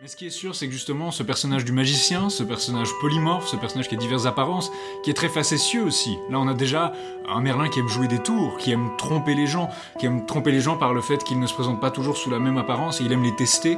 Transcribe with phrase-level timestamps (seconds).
[0.00, 3.48] Mais ce qui est sûr, c'est que justement, ce personnage du magicien, ce personnage polymorphe,
[3.48, 4.70] ce personnage qui a diverses apparences,
[5.02, 6.16] qui est très facétieux aussi.
[6.30, 6.92] Là, on a déjà
[7.28, 9.68] un Merlin qui aime jouer des tours, qui aime tromper les gens,
[9.98, 12.30] qui aime tromper les gens par le fait qu'il ne se présente pas toujours sous
[12.30, 13.76] la même apparence et il aime les tester.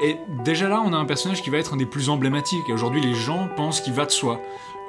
[0.00, 2.68] Et déjà là, on a un personnage qui va être un des plus emblématiques.
[2.68, 4.40] Et aujourd'hui, les gens pensent qu'il va de soi.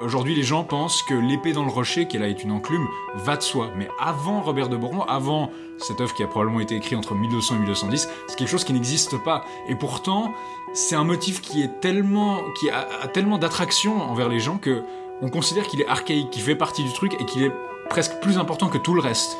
[0.01, 3.35] Aujourd'hui, les gens pensent que l'épée dans le rocher, qui là est une enclume, va
[3.35, 3.69] de soi.
[3.75, 7.55] Mais avant Robert de Boron, avant cette œuvre qui a probablement été écrite entre 1200
[7.55, 9.43] et 1210, c'est quelque chose qui n'existe pas.
[9.67, 10.31] Et pourtant,
[10.73, 14.83] c'est un motif qui est tellement, qui a, tellement d'attraction envers les gens que
[15.21, 17.51] on considère qu'il est archaïque, qu'il fait partie du truc et qu'il est
[17.89, 19.35] presque plus important que tout le reste.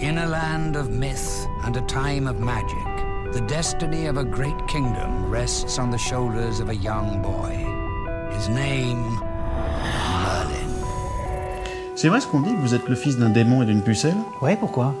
[0.00, 2.95] In a land of myth and a time of magic,
[3.32, 7.54] the destiny of a great kingdom rests on the shoulders of a young boy.
[8.36, 9.02] His name,
[10.22, 10.72] Merlin.
[11.94, 14.16] C'est vrai ce qu'on dit que vous êtes le fils d'un démon et d'une pucelle
[14.42, 14.94] Ouais, pourquoi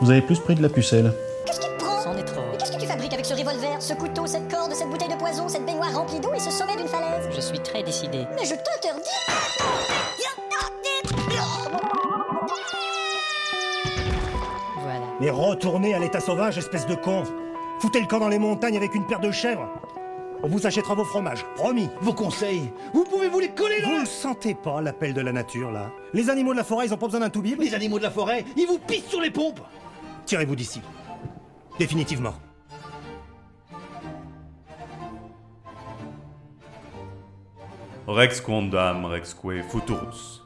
[0.00, 1.12] Vous avez plus pris de la pucelle.
[1.46, 2.42] Qu'est-ce qui te prend C'en est trop.
[2.50, 5.16] Mais qu'est-ce que tu fabriques avec ce revolver, ce couteau, cette corde, cette bouteille de
[5.16, 8.26] poison, cette baignoire remplie d'eau et ce sommet d'une falaise Je suis très décidé.
[8.36, 9.10] Mais je t'interdis
[14.80, 15.06] Voilà.
[15.20, 17.24] Mais retournez à l'état sauvage, espèce de con
[17.80, 19.68] Foutez le camp dans les montagnes avec une paire de chèvres
[20.42, 24.00] On vous achètera vos fromages, promis Vos conseils, vous pouvez vous les coller Vous là
[24.00, 26.98] ne sentez pas l'appel de la nature, là Les animaux de la forêt, ils ont
[26.98, 29.60] pas besoin d'un tout Les animaux de la forêt, ils vous pissent sur les pompes
[30.26, 30.82] Tirez-vous d'ici.
[31.78, 32.34] Définitivement.
[38.06, 40.42] Rex Quondam Rexque Futurus.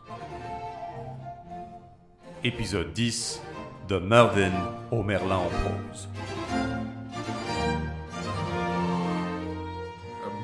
[2.44, 3.40] Épisode 10
[3.88, 4.52] de Merlin
[4.90, 6.08] au Merlin en prose.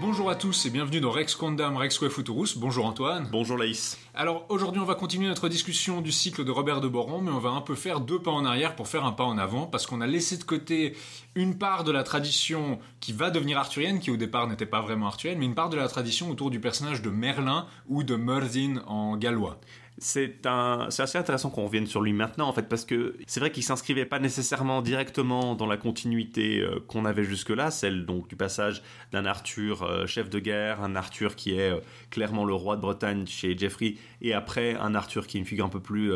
[0.09, 2.57] Bonjour à tous et bienvenue dans Rex Quondam Rexque Futurus.
[2.57, 3.29] Bonjour Antoine.
[3.31, 3.99] Bonjour Laïs.
[4.15, 7.39] Alors aujourd'hui on va continuer notre discussion du cycle de Robert de Boron, mais on
[7.39, 9.85] va un peu faire deux pas en arrière pour faire un pas en avant, parce
[9.85, 10.97] qu'on a laissé de côté
[11.35, 15.09] une part de la tradition qui va devenir arthurienne, qui au départ n'était pas vraiment
[15.09, 18.83] arthurienne, mais une part de la tradition autour du personnage de Merlin ou de Merdin
[18.87, 19.61] en gallois.
[20.01, 23.65] C'est assez intéressant qu'on revienne sur lui maintenant en fait parce que c'est vrai qu'il
[23.65, 28.83] s'inscrivait pas nécessairement directement dans la continuité euh, qu'on avait jusque-là, celle donc du passage
[29.11, 32.81] d'un Arthur euh, chef de guerre, un Arthur qui est euh, clairement le roi de
[32.81, 36.13] Bretagne chez Geoffrey, et après un Arthur qui est une figure un peu plus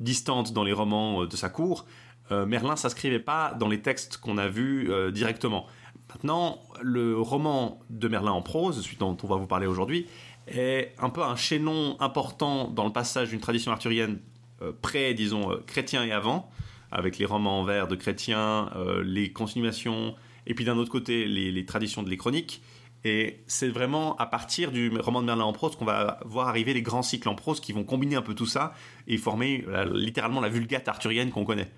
[0.00, 1.86] distante dans les romans de sa cour.
[2.30, 5.66] Merlin s'inscrivait pas dans les textes qu'on a vus directement.
[6.08, 10.06] Maintenant, le roman de Merlin en prose, celui dont on va vous parler aujourd'hui,
[10.46, 14.18] est un peu un chaînon important dans le passage d'une tradition arthurienne
[14.62, 16.50] euh, près, disons, euh, chrétien et avant,
[16.90, 20.14] avec les romans en vers de chrétiens, euh, les continuations,
[20.46, 22.62] et puis d'un autre côté, les, traditions de les chroniques.
[23.04, 26.72] Et c'est vraiment à partir du roman de Merlin en prose qu'on va voir arriver
[26.72, 28.74] les grands cycles en prose qui vont combiner un peu tout ça
[29.08, 31.72] et former littéralement la vulgate arthurienne qu'on connaît.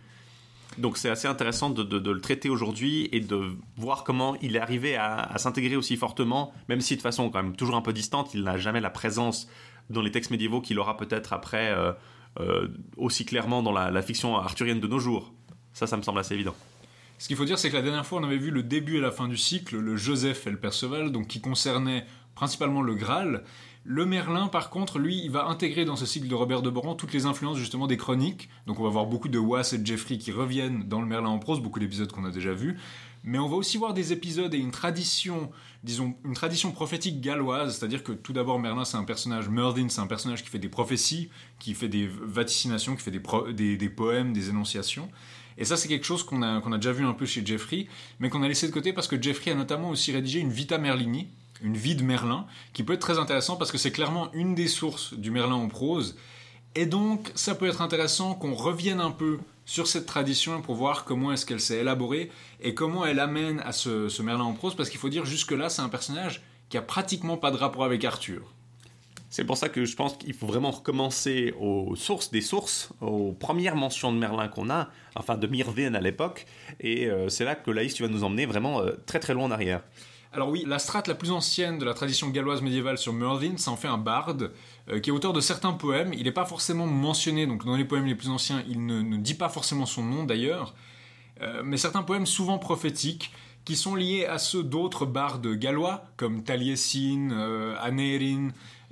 [0.79, 4.97] Donc c'est assez intéressant de, le traiter aujourd'hui et de voir comment il est arrivé
[4.97, 8.35] à, à s'intégrer aussi fortement, même si de façon quand même toujours un peu distante,
[8.35, 9.49] il n'a jamais la présence
[9.91, 11.93] dans les textes médiévaux qu'il aura peut-être après euh,
[12.41, 15.33] euh, aussi clairement dans la, la fiction arthurienne de nos jours.
[15.73, 16.55] Ça, ça me semble assez évident.
[17.19, 19.01] Ce qu'il faut dire, c'est que la dernière fois, on avait vu le début et
[19.01, 23.45] la fin du cycle, le Joseph et le Perceval, donc qui concernait principalement le Graal.
[23.87, 26.95] Le Merlin, par contre, lui, il va intégrer dans ce cycle de Robert de Boron
[26.95, 28.49] toutes les influences justement des chroniques.
[28.67, 31.29] Donc on va voir beaucoup de Was et de Jeffrey qui reviennent dans le Merlin
[31.29, 32.79] en prose, beaucoup d'épisodes qu'on a déjà vus.
[33.25, 35.51] Mais on va aussi voir des épisodes et une tradition,
[35.83, 40.01] disons, une tradition prophétique galloise, c'est-à-dire que tout d'abord Merlin c'est un personnage, Merdin c'est
[40.01, 41.29] un personnage qui fait des prophéties,
[41.59, 43.11] qui fait des vaticinations, qui fait
[43.53, 45.11] des, des poèmes, des énonciations.
[45.57, 47.87] Et ça, c'est quelque chose qu'on a, qu'on a déjà vu un peu chez Jeffrey,
[48.19, 50.79] mais qu'on a laissé de côté parce que Jeffrey a notamment aussi rédigé une Vita
[50.79, 51.29] Merlini,
[51.63, 54.69] une vie de Merlin, qui peut être très intéressant parce que c'est clairement une des
[54.69, 56.17] sources du Merlin en prose.
[56.75, 61.05] Et donc, ça peut être intéressant qu'on revienne un peu sur cette tradition pour voir
[61.05, 64.91] comment est-ce qu'elle s'est élaborée et comment elle amène à ce, Merlin en prose, parce
[64.91, 68.43] qu'il faut dire jusque-là, c'est un personnage qui a pratiquement pas de rapport avec Arthur.
[69.31, 73.33] C'est pour ça que je pense qu'il faut vraiment recommencer aux sources des sources, aux
[73.33, 76.47] premières mentions de Merlin qu'on a, enfin de Myrvine à l'époque,
[76.79, 79.47] et euh, c'est là que Laïs, tu vas nous emmener vraiment euh, très très loin
[79.47, 79.83] en arrière.
[80.35, 83.71] Alors oui, la strate la plus ancienne de la tradition galloise médiévale sur Merlin, ça
[83.71, 84.51] en fait un barde
[84.91, 86.13] euh, qui est auteur de certains poèmes.
[86.13, 89.35] Il n'est pas forcément mentionné, donc dans les poèmes les plus anciens, il ne, dit
[89.35, 90.75] pas forcément son nom d'ailleurs,
[91.43, 93.33] Euh, mais certains poèmes souvent prophétiques
[93.65, 97.75] qui sont liés à ceux d'autres bardes gallois, comme Taliesin, euh.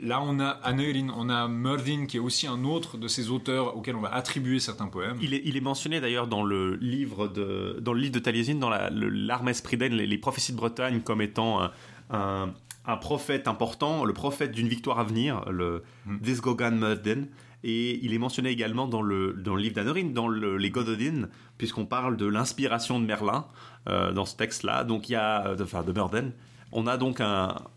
[0.03, 3.77] Là, on a Aneirin, on a Merlin, qui est aussi un autre de ces auteurs
[3.77, 5.17] auxquels on va attribuer certains poèmes.
[5.23, 8.57] Il est, il est mentionné d'ailleurs dans le livre de, dans le livre de Taliesin,
[8.57, 11.71] dans la- l'arme Espriden, les, les prophéties de Bretagne, comme étant un,
[12.11, 12.53] un-
[12.85, 17.29] un prophète important, le prophète d'une victoire à venir, le Visgogan Merden.
[17.63, 21.29] Et il est mentionné également dans le, dans le livre d'Annerin, dans le- les Gododin,
[21.59, 23.47] puisqu'on parle de l'inspiration de Merlin
[23.89, 24.83] euh, dans ce texte-là.
[24.83, 26.33] Donc il y a, euh, enfin de Murden.
[26.75, 27.21] On a donc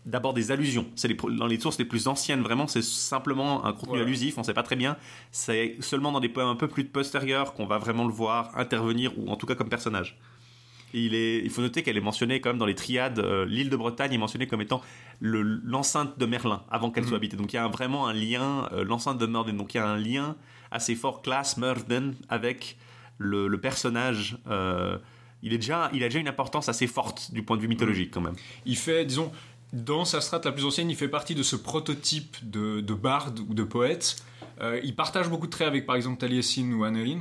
[0.06, 0.86] d'abord des allusions.
[0.94, 4.38] C'est dans les sources les plus anciennes, vraiment, c'est simplement un contenu allusif.
[4.38, 4.96] On ne sait pas très bien.
[5.30, 9.12] C'est seulement dans des poèmes un peu plus postérieurs qu'on va vraiment le voir intervenir,
[9.18, 10.18] ou en tout cas comme personnage.
[10.94, 13.18] Il, est, il faut noter qu'elle est mentionnée quand même dans les triades.
[13.18, 14.80] euh, L'île de Bretagne est mentionnée comme étant
[15.20, 17.08] le- l'enceinte de Merlin avant qu'elle Mhm.
[17.10, 17.36] soit habitée.
[17.36, 19.56] Donc il y a un- vraiment un lien, euh, l'enceinte de Murden.
[19.58, 20.36] Donc il y a un lien
[20.70, 22.78] assez fort, classe Murden, avec
[23.18, 24.38] le, le personnage.
[24.48, 24.96] euh,
[25.42, 28.10] il, est déjà, il a déjà une importance assez forte du point de vue mythologique
[28.12, 28.36] quand même.
[28.64, 29.30] Il fait, disons,
[29.72, 33.40] dans sa strate la plus ancienne, il fait partie de ce prototype de, de barde
[33.40, 34.16] ou de poète.
[34.60, 37.20] Euh, il partage beaucoup de traits avec, par exemple, Taliesin ou Annerin.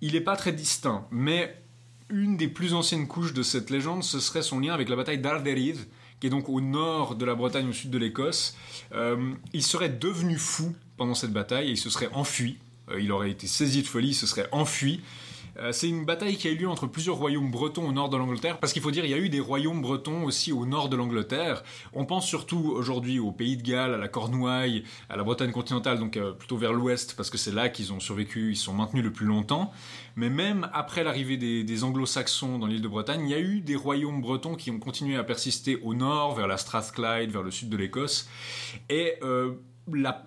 [0.00, 1.60] Il n'est pas très distinct, mais
[2.08, 5.18] une des plus anciennes couches de cette légende, ce serait son lien avec la bataille
[5.18, 5.88] d'Arderith,
[6.20, 8.56] qui est donc au nord de la Bretagne, au sud de l'Écosse.
[8.92, 12.58] Euh, il serait devenu fou pendant cette bataille et il se serait enfui.
[12.90, 15.00] Euh, il aurait été saisi de folie, il se serait enfui.
[15.60, 18.16] Euh, c'est une bataille qui a eu lieu entre plusieurs royaumes bretons au nord de
[18.16, 20.88] l'Angleterre, parce qu'il faut dire il y a eu des royaumes bretons aussi au nord
[20.88, 21.62] de l'Angleterre.
[21.92, 25.98] On pense surtout aujourd'hui au Pays de Galles, à la Cornouaille, à la Bretagne continentale,
[25.98, 29.02] donc euh, plutôt vers l'ouest, parce que c'est là qu'ils ont survécu, ils sont maintenus
[29.02, 29.72] le plus longtemps.
[30.16, 33.76] Mais même après l'arrivée des, anglo-saxons dans l'île de Bretagne, il y a eu des
[33.76, 37.68] royaumes bretons qui ont continué à persister au nord, vers la Strathclyde, vers le sud
[37.68, 38.28] de l'Écosse.
[38.88, 39.52] Et euh,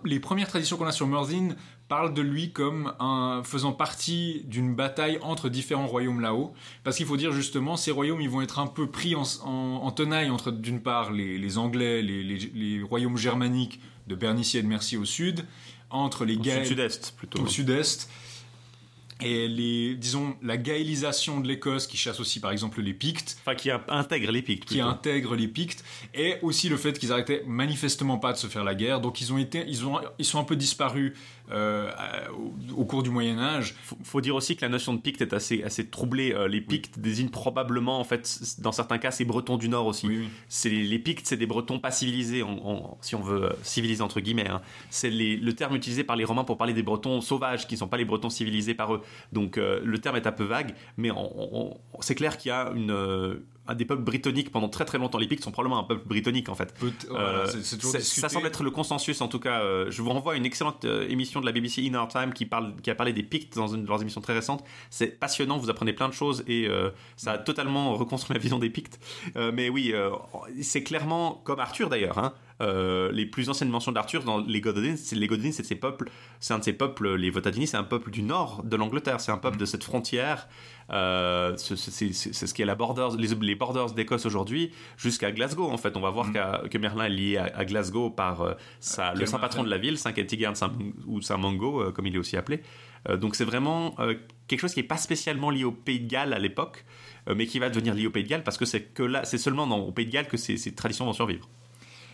[0.05, 1.55] les premières traditions qu'on a sur Merlin
[1.91, 6.53] parlent de lui comme un, faisant partie d'une bataille entre différents royaumes là-haut.
[6.85, 9.81] Parce qu'il faut dire justement, ces royaumes, ils vont être un peu pris en, en-
[9.83, 14.57] en tenaille entre d'une part les, les Anglais, les, les- les royaumes germaniques de Bernicie
[14.57, 15.45] et de Mercie au sud,
[15.89, 17.41] entre les Au Gaëls sud-sud-est plutôt.
[17.41, 18.09] au sud-est.
[19.23, 23.53] Et les, disons, la gaélisation de l'Écosse qui chasse aussi par exemple les Pictes, Enfin,
[23.53, 24.65] qui intègre les Pictes.
[24.65, 24.87] qui plutôt.
[24.89, 25.83] intègre les Pictes,
[26.15, 28.99] et aussi le fait qu'ils arrêtaient manifestement pas de se faire la guerre.
[28.99, 31.13] Donc ils ont été, ils ont, ils sont un peu disparus
[31.51, 31.89] euh,
[32.75, 33.75] au, au cours du Moyen Âge.
[33.83, 36.33] faut, faut dire aussi que la notion de Picte est assez, assez troublée.
[36.33, 40.07] Euh, les Pictes désignent probablement, en fait, dans certains cas, ces Bretons du Nord aussi.
[40.07, 40.29] Oui, oui.
[40.47, 42.43] C'est les, les Pictes, c'est des Bretons pas civilisés,
[43.01, 44.49] si on veut euh, civiliser entre guillemets.
[44.49, 44.61] hein.
[44.89, 47.87] C'est le terme utilisé par les Romains pour parler des Bretons sauvages, qui ne sont
[47.87, 49.01] pas les Bretons civilisés par eux.
[49.31, 51.09] Donc le terme est un peu vague, mais
[51.99, 55.17] c'est clair qu'il y a une, un des peuples britanniques pendant très très longtemps.
[55.17, 56.73] Les Pictes sont probablement un peuple britannique en fait.
[57.09, 59.61] Voilà, Euh, ça semble être le consensus en tout cas.
[59.61, 62.33] euh, je vous renvoie à une excellente euh, émission de la BBC In Our Time
[62.33, 64.63] qui, parle, qui a parlé des Pictes dans une de leurs émissions très récentes.
[64.89, 66.67] C'est passionnant, vous apprenez plein de choses et
[67.15, 68.99] ça a totalement reconstruit la vision des Pictes.
[69.35, 69.93] Mais oui,
[70.61, 72.17] c'est clairement comme Arthur d'ailleurs.
[72.17, 75.67] hein, euh, les plus anciennes mentions d'Arthur dans les Gododins, c'est les Gododins, c'est de
[75.67, 76.09] ces peuples,
[76.39, 79.31] c'est un de ces peuples, les Votadini, c'est un peuple du nord de l'Angleterre, c'est
[79.31, 80.47] un peuple de cette frontière.
[80.91, 81.75] Euh, c'est
[82.47, 85.95] ce qui est la borders, les, les borders d'Écosse aujourd'hui, jusqu'à Glasgow en fait.
[85.97, 89.25] On va voir qu'à- que Merlin est lié à, à Glasgow par euh, sa- le
[89.25, 90.73] saint patron de la ville, Saint Kentigern Saint-
[91.07, 92.61] ou Saint Mungo, euh, comme il est aussi appelé.
[93.19, 93.95] Donc c'est vraiment
[94.47, 96.85] quelque chose qui n'est pas spécialement lié au Pays de Galles à l'époque,
[97.35, 99.39] mais qui va devenir lié au Pays de Galles parce que c'est que là, c'est
[99.39, 101.49] seulement dans, au Pays de Galles que ces, ces traditions vont survivre.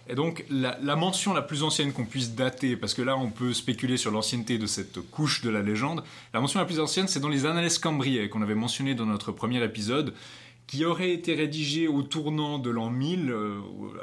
[0.10, 3.54] Et donc, la, mention la plus ancienne qu'on puisse dater, parce que là, on peut
[3.54, 7.20] spéculer sur l'ancienneté de cette couche de la légende, la mention la plus ancienne, c'est
[7.20, 10.14] dans les Annales Cambriae, qu'on avait mentionné dans notre premier épisode,
[10.66, 13.60] qui aurait été rédigé au tournant de l'an 1000, euh,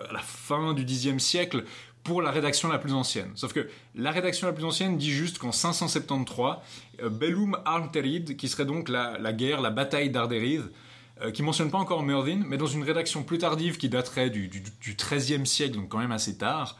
[0.08, 1.64] à la fin du Xe siècle,
[2.04, 3.30] pour la rédaction la plus ancienne.
[3.34, 6.58] Sauf que la rédaction la plus ancienne dit juste qu'en 573,
[7.02, 10.64] euh, Bellum Armterid, qui serait donc la, guerre, la bataille d'Arderith,
[11.22, 14.48] euh, qui mentionne pas encore Merlin, mais dans une rédaction plus tardive qui daterait du,
[14.48, 14.62] du,
[14.96, 16.76] XIIIe siècle, donc quand même assez tard,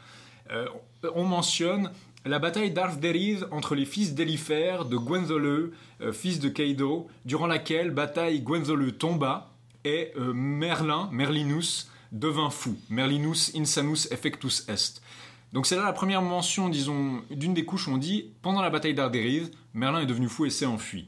[0.51, 0.67] euh,
[1.15, 1.89] on mentionne
[2.25, 7.91] la bataille d'Arderith entre les fils d'Elifer, de Gwenzoleu, euh, fils de Keido, durant laquelle
[7.91, 9.51] bataille Gwenzoleu tomba
[9.85, 12.75] et Merlin, Merlinus, devint fou.
[12.89, 14.99] Merlinus insanus effectus est.
[15.53, 18.71] Donc c'est là la première mention, disons, d'une des couches où on dit, pendant la
[18.71, 21.07] bataille d'Arderith, Merlin est devenu fou et s'est enfui.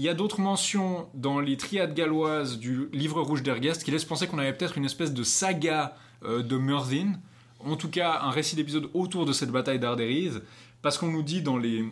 [0.00, 4.06] Il y a d'autres mentions dans les triades galloises du livre rouge d'Ergest qui laissent
[4.06, 7.20] penser qu'on avait peut-être une espèce de saga euh, de Merlin,
[7.58, 10.40] en tout cas un récit d'épisode autour de cette bataille d'Arderith,
[10.80, 11.84] parce qu'on nous dit dans les,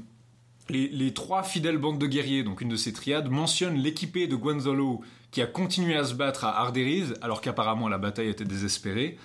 [0.71, 5.03] les, trois fidèles bandes de guerriers, donc une de ces triades, mentionne l'équipée de Gwenzolo
[5.31, 9.19] qui a continué à se battre à Arderith, alors qu'apparemment la bataille était désespérée,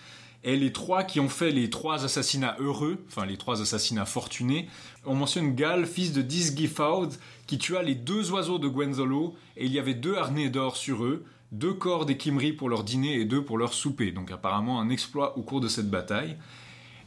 [0.44, 4.68] et les trois qui ont fait les trois assassinats heureux, enfin les trois assassinats fortunés,
[5.06, 7.08] on mentionne Gal, fils de Disgifaud,
[7.48, 11.04] qui tua les deux oiseaux de Gwenzolo, et il y avait deux harnais d'or sur
[11.04, 14.12] eux, deux corps des Kimri pour leur dîner et deux pour leur souper.
[14.12, 16.38] Donc apparemment un exploit au cours de cette bataille.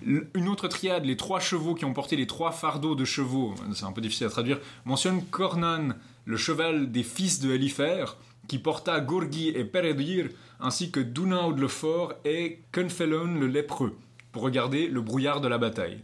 [0.02, 3.86] Une autre triade, les trois chevaux qui ont porté les trois fardeaux de chevaux, c'est
[3.86, 5.94] un peu difficile à traduire, mentionne Cornan,
[6.26, 8.04] le cheval des fils de Elifer,
[8.46, 10.28] qui porta Gorgi et Peredir,
[10.60, 13.96] ainsi que Dunaud le fort et Cunfelon le lépreux,
[14.32, 16.02] pour regarder le brouillard de la bataille.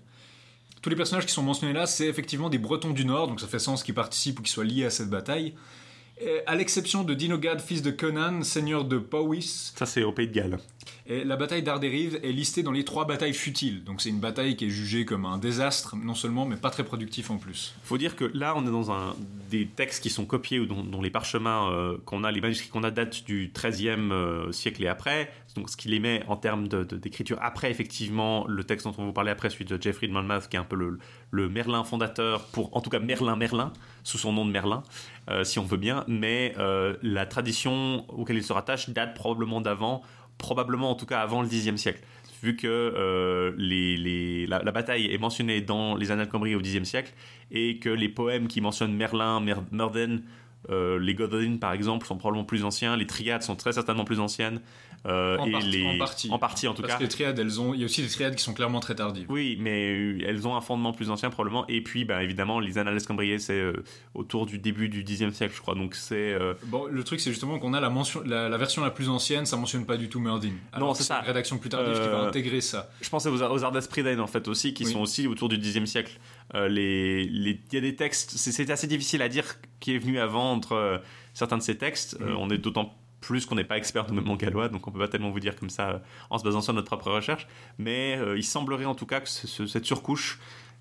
[0.83, 3.47] Tous les personnages qui sont mentionnés là, c'est effectivement des Bretons du Nord, donc ça
[3.47, 5.55] fait sens qu'ils participent ou qu'ils soient liés à cette bataille.
[6.21, 9.73] Et à l'exception de Dinogad, fils de Conan, seigneur de Powys.
[9.75, 10.59] Ça, c'est au Pays de Galles.
[11.07, 13.83] Et la bataille d'Arderive est listée dans les trois batailles futiles.
[13.83, 16.85] Donc c'est une bataille qui est jugée comme un désastre, non seulement, mais pas très
[16.85, 17.75] productif en plus.
[17.83, 19.17] faut dire que là, on est dans un,
[19.51, 22.69] des textes qui sont copiés ou dont, dont les parchemins euh, qu'on a, les manuscrits
[22.69, 25.33] qu'on a datent du XIIIe euh, siècle et après.
[25.57, 29.13] Donc ce qui les met en termes d'écriture après, effectivement, le texte dont on vous
[29.13, 30.77] parlait après, celui de Jeffrey de Monmouth, qui est un peu
[31.31, 34.83] le, Merlin fondateur, pour en tout cas Merlin Merlin, sous son nom de Merlin,
[35.31, 36.05] euh, si on veut bien.
[36.09, 40.03] Mais euh, la tradition auquel il se rattache date probablement d'avant
[40.39, 42.01] probablement en tout cas avant le Xe siècle,
[42.43, 43.53] vu que euh,
[44.49, 47.13] la, bataille est mentionnée dans les Annales Cambry au Xe siècle,
[47.51, 50.23] et que les poèmes qui mentionnent Merlin, Mer Merden,
[50.69, 54.61] les Godwin par exemple sont probablement plus anciens, les triades sont très certainement plus anciennes,
[55.07, 55.87] euh, en, et partie, les...
[55.87, 56.31] en partie.
[56.31, 56.99] En partie, en tout Parce cas.
[56.99, 57.75] que les triades, elles ont...
[57.75, 59.27] il y a aussi des triades qui sont clairement très tardives.
[59.29, 61.67] Oui, mais elles ont un fondement plus ancien probablement.
[61.69, 63.83] Et puis, bah, évidemment, les Annales Cambriées, c'est euh,
[64.15, 65.75] autour du début du Xe siècle, je crois.
[65.75, 66.15] Donc c'est.
[66.33, 69.09] euh, Bon, le truc, c'est justement qu'on a la, mention, la, la, version la plus
[69.09, 70.21] ancienne, ça mentionne pas du tout.
[70.21, 70.41] Alors,
[70.79, 71.19] non, c'est ça.
[71.21, 72.89] Une rédaction plus tardive qui va intégrer ça.
[73.01, 74.93] Je pensais aux, aux Ardas Priden, en fait, aussi, qui Oui.
[74.93, 76.19] sont aussi autour du Xe siècle.
[76.55, 79.45] Les, les- Il y a des textes, c'est assez difficile à dire
[79.81, 81.03] qui est venu avant entre
[81.35, 82.19] certains de ces textes.
[82.21, 82.37] Mhm.
[82.37, 85.09] on est d'autant plus qu'on n'est pas expert nous-mêmes en gallois, donc on peut pas
[85.09, 85.99] tellement vous dire comme ça euh,
[86.29, 87.47] en se basant sur notre propre recherche.
[87.79, 90.39] Mais euh, il semblerait en tout cas que ce- ce- cette surcouche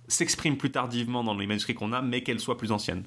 [0.09, 3.03] s'exprime plus tardivement dans les manuscrits qu'on a, mais qu'elle soit plus ancienne.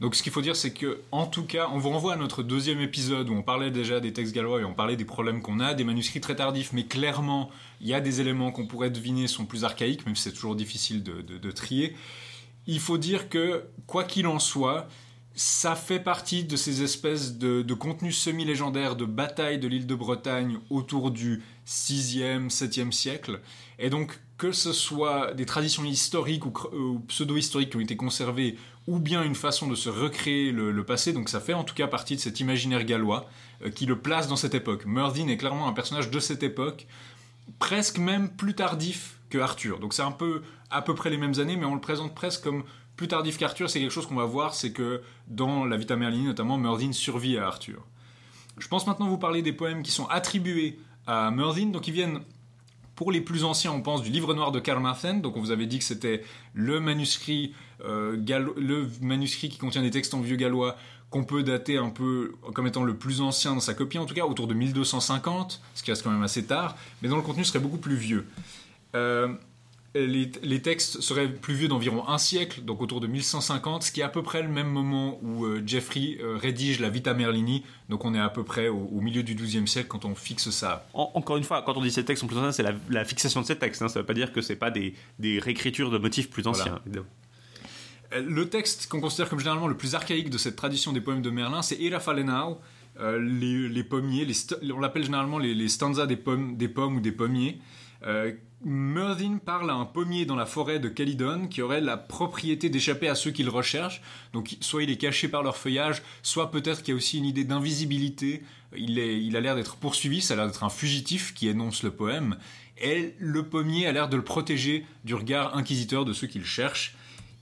[0.00, 2.44] Donc ce qu'il faut dire, c'est que, en tout cas, on vous renvoie à notre
[2.44, 5.58] deuxième épisode où on parlait déjà des textes gallois et on parlait des problèmes qu'on
[5.58, 9.26] a, des manuscrits très tardifs, mais clairement, il y a des éléments qu'on pourrait deviner
[9.26, 11.96] sont plus archaïques, même si c'est toujours difficile de trier.
[12.68, 14.86] Il faut dire que, quoi qu'il en soit,
[15.38, 20.58] ça fait partie de ces espèces de, contenus semi-légendaires de batailles de l'île de Bretagne
[20.68, 23.40] autour du 6e, 7e siècle.
[23.78, 28.98] Et donc, que ce soit des traditions historiques ou, pseudo-historiques qui ont été conservées, ou
[28.98, 31.86] bien une façon de se recréer le, le passé, donc ça fait en tout cas
[31.86, 33.30] partie de cet imaginaire gallois
[33.64, 34.86] euh, qui le place dans cette époque.
[34.86, 36.88] Murdin est clairement un personnage de cette époque,
[37.60, 39.78] presque même plus tardif que Arthur.
[39.78, 42.42] Donc c'est un peu à peu près les mêmes années, mais on le présente presque
[42.42, 42.64] comme
[42.98, 43.70] plus tardif qu'Arthur.
[43.70, 47.38] C'est quelque chose qu'on va voir, c'est que dans la Vita Merlini notamment, Murdin survit
[47.38, 47.86] à Arthur.
[48.58, 52.20] Je pense maintenant vous parler des poèmes qui sont attribués à Murdin, donc ils viennent
[52.96, 55.22] pour les plus anciens, on pense du livre noir de Carmarthen.
[55.22, 58.16] Donc on vous avait dit que c'était le manuscrit, euh,
[58.56, 60.76] le manuscrit qui contient des textes en vieux gallois
[61.08, 64.14] qu'on peut dater un peu comme étant le plus ancien dans sa copie, en tout
[64.14, 67.44] cas autour de 1250, ce qui reste quand même assez tard, mais dont le contenu
[67.44, 68.26] serait beaucoup plus vieux.
[68.96, 69.28] Euh,
[69.94, 74.00] les, les textes seraient plus vieux d'environ un siècle, donc autour de 1150, ce qui
[74.00, 77.64] est à peu près le même moment où euh, Geoffrey euh, rédige la Vita Merlini,
[77.88, 80.50] donc on est à peu près au, au milieu du XIIe siècle quand on fixe
[80.50, 80.86] ça.
[80.92, 83.04] En- encore une fois, quand on dit ces textes sont plus anciens, c'est la, la
[83.04, 83.80] fixation de ces textes.
[83.82, 83.88] Hein.
[83.88, 86.80] Ça veut pas dire que c'est pas des, des réécritures de motifs plus anciens.
[88.14, 91.22] Euh, Le texte qu'on considère comme généralement le plus archaïque de cette tradition des poèmes
[91.22, 92.58] de Merlin, c'est Ira Falenau,
[93.00, 94.34] euh, les, les pommiers, les
[94.72, 97.58] on l'appelle généralement les, les stanzas des pommes, des pommes ou des pommiers.
[98.06, 98.32] Euh,
[98.64, 103.08] Murdin parle à un pommier dans la forêt de Calydon qui aurait la propriété d'échapper
[103.08, 104.02] à ceux qu'il recherche.
[104.32, 107.24] Donc soit il est caché par leur feuillage, soit peut-être qu'il y a aussi une
[107.24, 108.42] idée d'invisibilité.
[108.76, 112.36] Il, a l'air d'être poursuivi, ça a l'air d'être un fugitif qui énonce le poème.
[112.80, 116.96] Et le pommier a l'air de le protéger du regard inquisiteur de ceux qu'il cherche.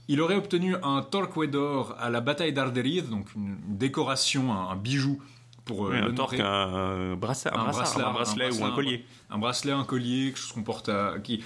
[0.07, 5.19] Il aurait obtenu un torque d'or à la bataille d'Arderiz, donc une décoration, un bijou
[5.67, 9.05] pour euh, Oui, un torque, un, bracelet, un, brassard, un bracelet ou un collier.
[9.29, 11.15] Un bracelet, un collier, quelque chose qu'on porte à.
[11.23, 11.43] Qui...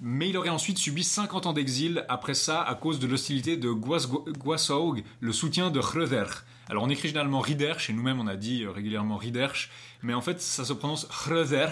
[0.00, 3.70] Mais il aurait ensuite subi 50 ans d'exil après ça à cause de l'hostilité de
[3.70, 6.24] Guas- Guasaug, le soutien de Hreder.
[6.68, 9.70] Alors on écrit généralement Riderch, et nous-mêmes on a dit euh, régulièrement Riderch,
[10.02, 11.70] mais en fait ça se prononce Hreder,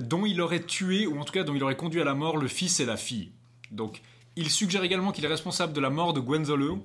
[0.00, 2.36] dont il aurait tué, ou en tout cas dont il aurait conduit à la mort
[2.36, 3.32] le fils et la fille.
[3.70, 4.02] Donc
[4.36, 6.84] il suggère également qu'il est responsable de la mort de Gwenzolo,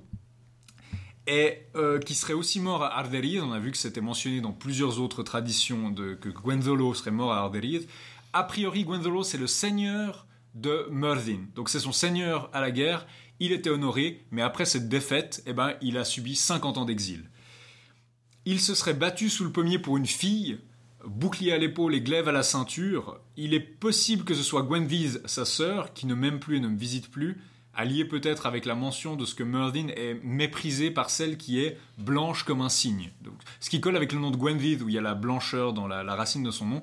[1.27, 3.41] et euh, qui serait aussi mort à Arderiz.
[3.41, 7.39] On a vu que c'était mentionné dans plusieurs autres traditions que Gwenzolo serait mort à
[7.39, 7.85] Arderiz.
[8.33, 11.45] A priori, Gwenzolo, c'est le seigneur de Murdin.
[11.55, 13.05] Donc c'est son seigneur à la guerre.
[13.39, 17.29] Il était honoré, mais après cette défaite, eh ben, il a subi 50 ans d'exil.
[18.45, 20.57] Il se serait battu sous le pommier pour une fille,
[21.05, 23.19] bouclier à l'épaule et glaive à la ceinture.
[23.35, 26.69] Il est possible que ce soit Gwenviz, sa sœur, qui ne m'aime plus et ne
[26.69, 27.37] me visite plus,
[27.77, 31.77] allié peut-être avec la mention de ce que Murdin est méprisé par celle qui est
[31.99, 33.11] blanche comme un cygne.
[33.21, 35.73] Donc, ce qui colle avec le nom de Gwenviz, où il y a la blancheur
[35.73, 36.81] dans la, racine de son nom.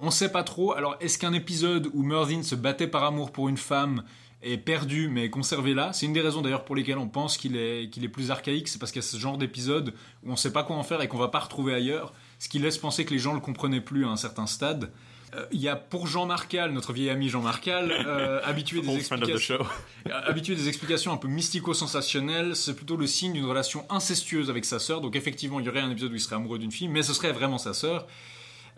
[0.00, 0.72] On sait pas trop.
[0.72, 4.02] Alors, est-ce qu'un épisode où Murdin se battait par amour pour une femme
[4.42, 5.92] est perdu mais conservé là?
[5.92, 8.66] C'est une des raisons d'ailleurs pour lesquelles on pense qu'il est, plus archaïque.
[8.66, 9.94] C'est parce qu'il y a ce genre d'épisode
[10.24, 12.12] où on sait pas quoi en faire et qu'on va pas retrouver ailleurs.
[12.40, 14.90] Ce qui laisse penser que les gens le comprenaient plus à un certain stade.
[15.34, 18.94] Euh, Il y a pour Jean Marcal, notre vieil ami Jean Marcal, euh, habitué, des
[18.94, 19.58] explications,
[20.08, 24.64] euh, habitué des explications un peu mystico-sensationnelles, c'est plutôt le signe d'une relation incestueuse avec
[24.64, 25.00] sa sœur.
[25.00, 27.14] Donc effectivement, il y aurait un épisode où il serait amoureux d'une fille, mais ce
[27.14, 28.06] serait vraiment sa sœur.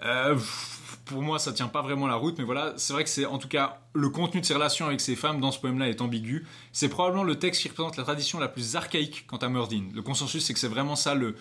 [0.02, 0.36] Euh,
[1.04, 3.38] pour moi, ça tient pas vraiment la route, mais voilà, c'est vrai que c'est en
[3.38, 6.46] tout cas le contenu de ses relations avec ces femmes dans ce poème-là est ambigu.
[6.72, 9.84] C'est probablement le texte qui représente la tradition la plus archaïque quant à Murdin.
[9.94, 11.36] Le consensus, c'est que c'est vraiment ça le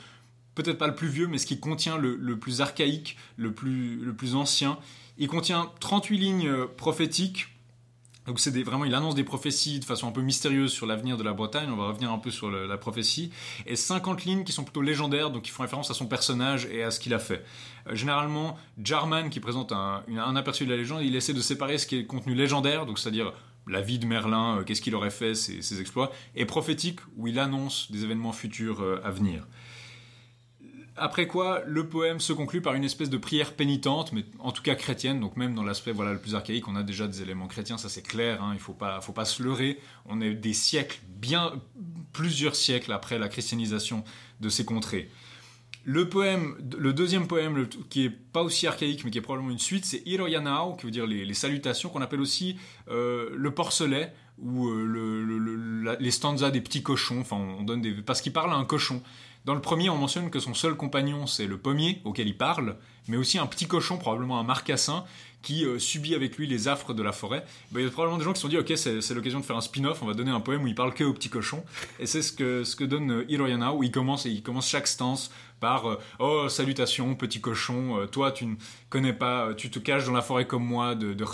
[0.56, 3.98] peut-être pas le plus vieux, mais ce qui contient le, le plus archaïque, le plus,
[3.98, 4.78] le plus ancien.
[5.18, 7.48] Il contient 38 lignes euh, prophétiques.
[8.26, 11.24] Donc c'est vraiment, il annonce des prophéties de façon un peu mystérieuse sur l'avenir de
[11.24, 11.70] la Bretagne.
[11.70, 13.32] On va revenir un peu sur la prophétie.
[13.66, 16.84] Et 50 lignes qui sont plutôt légendaires, donc qui font référence à son personnage et
[16.84, 17.44] à ce qu'il a fait.
[17.88, 21.78] Euh, généralement, Jarman, qui présente un, un aperçu de la légende, il essaie de séparer
[21.78, 23.34] ce qui est contenu légendaire, donc c'est-à-dire
[23.68, 27.40] la vie de Merlin, euh, qu'est-ce qu'il aurait fait, ses, exploits, et prophétique, où il
[27.40, 29.46] annonce des événements futurs à venir.
[30.96, 34.62] Après quoi, le poème se conclut par une espèce de prière pénitente, mais en tout
[34.62, 37.48] cas chrétienne, donc même dans l'aspect voilà, le plus archaïque, on a déjà des éléments
[37.48, 39.80] chrétiens, ça c'est clair, hein, il ne faut pas, faut pas se leurrer.
[40.06, 41.54] On est des siècles, bien
[42.12, 44.04] plusieurs siècles après la christianisation
[44.40, 45.10] de ces contrées.
[45.86, 49.60] Le poème, le deuxième poème, qui est pas aussi archaïque, mais qui est probablement une
[49.60, 52.56] suite, c'est Iroyanao, qui veut dire les, salutations, qu'on appelle aussi
[52.90, 57.94] euh, le porcelet, ou euh, les stanzas des petits cochons, enfin on donne des...
[57.94, 59.02] parce qu'il parle à un cochon.
[59.46, 62.78] Dans le premier, on mentionne que son seul compagnon, c'est le pommier auquel il parle,
[63.10, 65.04] mais aussi un petit cochon, probablement un marcassin,
[65.42, 67.46] qui euh, subit avec lui les affres de la forêt.
[67.72, 69.42] Ben, il y a probablement des gens qui se sont dit, ok, c'est c'est l'occasion
[69.42, 71.30] de faire un spin-off, on va donner un poème où il parle que au petit
[71.30, 71.66] cochon.
[72.00, 74.70] Et c'est ce que, ce que donne euh, Hiroyana, où il commence, et il commence
[74.70, 75.30] chaque stance
[75.64, 78.56] par euh, Oh, salutations, petit cochon, euh, toi, tu ne
[78.90, 81.26] connais pas, euh, tu te caches dans la forêt comme moi de, de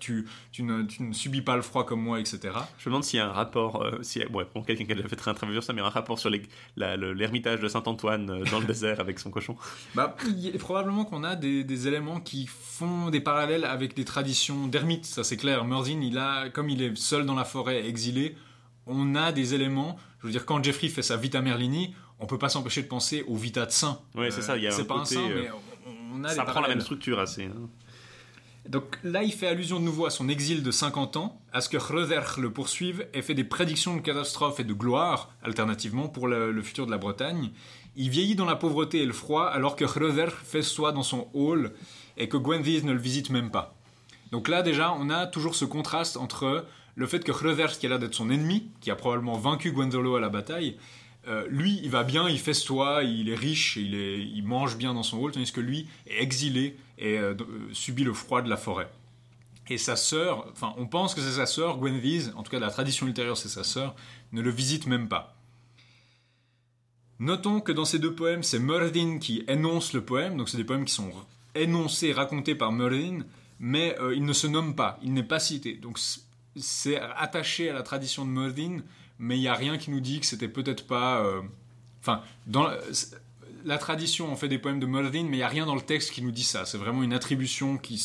[0.00, 2.38] tu, tu, ne, tu ne subis pas le froid comme moi, etc.
[2.78, 4.00] Je me demande s'il y a un rapport, euh,
[4.32, 7.12] ouais, pour quelqu'un qui a fait un travail sur ça, mais un rapport sur le-
[7.12, 9.56] l'ermitage de Saint-Antoine euh, dans le désert avec son cochon.
[9.94, 14.68] Bah, y probablement qu'on a des, des éléments qui font des parallèles avec des traditions
[14.68, 15.66] d'ermites, ça c'est clair.
[15.66, 18.36] Murdin, il a, comme il est seul dans la forêt, exilé,
[18.86, 19.96] on a des éléments.
[20.20, 23.24] Je veux dire, quand Jeffrey fait sa Vita Merlini, on peut pas s'empêcher de penser
[23.28, 24.00] au Vita de saint.
[24.14, 25.50] Ouais, c'est ça, il y a c'est un pas un saint, euh, mais
[25.86, 27.44] on, on a ça prend la même structure assez.
[27.44, 27.68] hein.
[28.68, 31.68] Donc là, il fait allusion de nouveau à son exil de 50 ans, à ce
[31.68, 36.26] que Hröder le poursuive et fait des prédictions de catastrophes et de gloire, alternativement, pour
[36.26, 37.50] le, le futur de la Bretagne.
[37.94, 41.28] Il vieillit dans la pauvreté et le froid, alors que Hröder fait soi dans son
[41.32, 41.72] hall
[42.16, 43.76] et que Gwenville ne le visite même pas.
[44.32, 47.90] Donc là, déjà, on a toujours ce contraste entre le fait que Hröder, qui a
[47.90, 50.76] l'air d'être son ennemi, qui a probablement vaincu Gwendolo à la bataille,
[51.28, 55.18] euh, lui, il va bien, il festoie, il est riche, il, mange bien dans son
[55.18, 58.88] hall, tandis que lui est exilé et euh, euh, subit le froid de la forêt.
[59.68, 62.70] Et sa sœur, enfin, on pense que c'est sa sœur, Gwenvise, en tout cas, la
[62.70, 63.96] tradition ultérieure, c'est sa sœur,
[64.32, 65.34] ne le visite même pas.
[67.18, 70.64] Notons que dans ces deux poèmes, c'est Murdin qui énonce le poème, donc c'est des
[70.64, 71.10] poèmes qui sont
[71.56, 73.24] énoncés, racontés par Murdin,
[73.58, 75.72] mais il ne se nomme pas, il n'est pas cité.
[75.72, 75.98] Donc
[76.54, 78.82] c'est attaché à la tradition de Murdin,
[79.18, 81.20] mais il n'y a rien qui nous dit que c'était peut-être pas.
[81.24, 81.40] euh,
[82.00, 82.68] Enfin, dans
[83.64, 85.80] la, tradition, on fait des poèmes de Murdin, mais il n'y a rien dans le
[85.80, 86.64] texte qui nous dit ça.
[86.64, 88.00] C'est vraiment une attribution qui,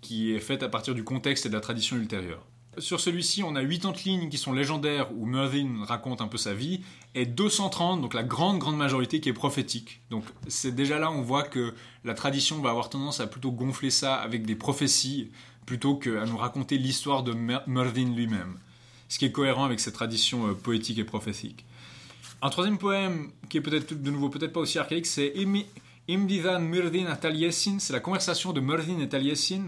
[0.00, 2.42] qui est faite à partir du contexte et de la tradition ultérieure.
[2.78, 6.54] Sur celui-ci, on a 80 lignes qui sont légendaires où Murdin raconte un peu sa
[6.54, 6.80] vie,
[7.14, 10.00] et 230, donc la grande, grande majorité qui est prophétique.
[10.08, 13.90] Donc c'est déjà là, on voit que la tradition va avoir tendance à plutôt gonfler
[13.90, 15.30] ça avec des prophéties,
[15.66, 18.56] plutôt qu'à nous raconter l'histoire de Mer- Murdin lui-même.
[19.12, 21.66] Ce qui est cohérent avec cette tradition euh, poétique et prophétique.
[22.40, 25.66] Un troisième poème, qui est peut-être de nouveau peut-être pas aussi archaïque, c'est Imi-
[26.08, 27.78] Imdidan Murdin à Taliesin.
[27.78, 29.64] C'est la conversation de Murdin et Taliesin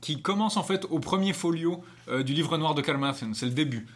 [0.00, 3.34] qui commence en fait au premier folio euh, du livre noir de Carmarthen.
[3.34, 3.86] C'est le début.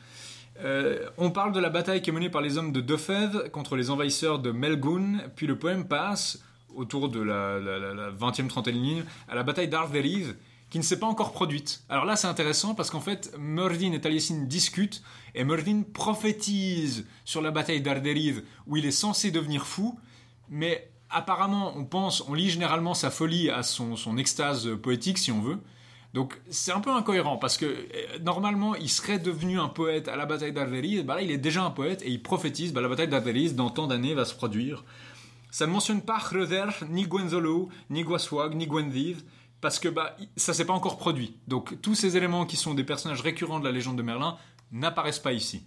[0.62, 3.76] Euh, on parle de la bataille qui est menée par les hommes de Defed contre
[3.76, 6.38] les envahisseurs de Melgun, puis le poème passe
[6.74, 7.58] autour de la
[8.10, 10.34] 20e, 30e ligne à la bataille d'Arveriz,
[10.70, 11.82] qui ne s'est pas encore produite.
[11.88, 15.02] Alors là, c'est intéressant parce qu'en fait, Murdin et Taliesin discutent
[15.34, 19.98] et Murdin prophétise sur la bataille d'Arderiz où il est censé devenir fou,
[20.48, 25.40] mais apparemment, on pense, on lit généralement sa folie à son, extase poétique, si on
[25.40, 25.58] veut.
[26.14, 30.16] Donc c'est un peu incohérent parce que euh, normalement il serait devenu un poète à
[30.16, 32.88] la bataille d'Arderiz, bah là il est déjà un poète et il prophétise bah, la
[32.88, 34.84] bataille d'Arderiz dans tant d'années va se produire.
[35.52, 39.22] Ça ne mentionne pas Hröder, ni Gwenzolo, ni Gwaswag, ni Gwenvive
[39.60, 41.36] parce que bah, ça s'est pas encore produit.
[41.48, 44.36] Donc tous ces éléments qui sont des personnages récurrents de la légende de Merlin
[44.72, 45.62] n'apparaissent pas ici.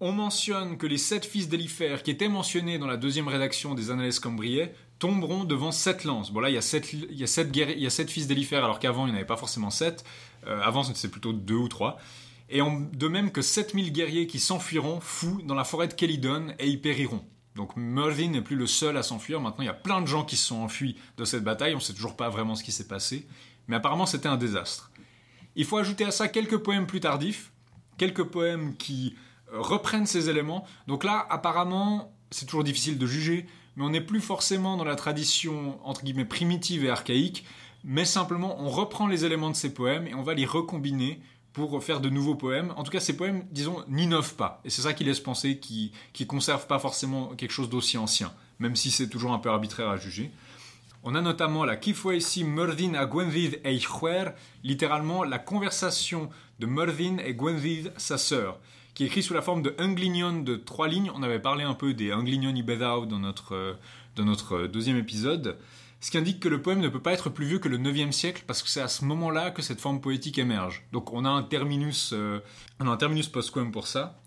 [0.00, 3.90] On mentionne que les sept fils d'Eliphère qui étaient mentionnés dans la deuxième rédaction des
[3.90, 6.30] Annales Cambriais tomberont devant sept lances.
[6.32, 8.64] Bon là, il y a sept, il y a sept, y a sept fils d'Eliphère
[8.64, 10.04] alors qu'avant il n'y en avait pas forcément sept.
[10.46, 11.98] Euh, avant c'était plutôt deux ou trois.
[12.48, 16.54] Et on- de même que 7000 guerriers qui s'enfuiront fous dans la forêt de Kélidon
[16.58, 17.24] et y périront.
[17.58, 19.40] Donc Merlin n'est plus le seul à s'enfuir.
[19.40, 21.74] Maintenant, il y a plein de gens qui se sont enfuis de cette bataille.
[21.74, 23.26] On ne sait toujours pas vraiment ce qui s'est passé.
[23.66, 24.92] Mais apparemment, c'était un désastre.
[25.56, 27.50] Il faut ajouter à ça quelques poèmes plus tardifs,
[27.96, 29.16] quelques poèmes qui
[29.52, 30.64] euh, reprennent ces éléments.
[30.86, 33.44] Donc là, apparemment, c'est toujours difficile de juger,
[33.74, 37.44] mais on n'est plus forcément dans la tradition, entre guillemets, primitive et archaïque,
[37.82, 41.20] mais simplement on reprend les éléments de ces poèmes et on va les recombiner
[41.66, 42.72] pour faire de nouveaux poèmes.
[42.76, 44.60] En tout cas, ces poèmes, disons, n'innovent pas.
[44.64, 45.90] Et c'est ça qui laisse penser qu'ils
[46.20, 49.88] ne conservent pas forcément quelque chose d'aussi ancien, même si c'est toujours un peu arbitraire
[49.88, 50.30] à juger.
[51.04, 54.30] On a notamment la Kifoesi Murdin a Gwenvid Eichwer,
[54.64, 58.58] littéralement la conversation de Murdin et Gwenvid, sa sœur,
[58.94, 61.10] qui est écrit sous la forme de Unglinion de trois lignes.
[61.14, 63.74] On avait parlé un peu des Unglinion Ibedao dans notre, euh,
[64.16, 65.56] dans notre euh, deuxième épisode.
[66.00, 68.12] Ce qui indique que le poème ne peut pas être plus vieux que le 9e
[68.12, 70.86] siècle, parce que c'est à ce moment-là que cette forme poétique émerge.
[70.92, 72.40] Donc on a un terminus, euh,
[72.78, 72.86] on
[73.72, 74.20] pour ça.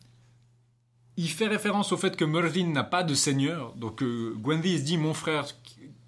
[1.17, 3.73] Il fait référence au fait que Murdin n'a pas de seigneur.
[3.75, 5.45] Donc euh, se dit mon frère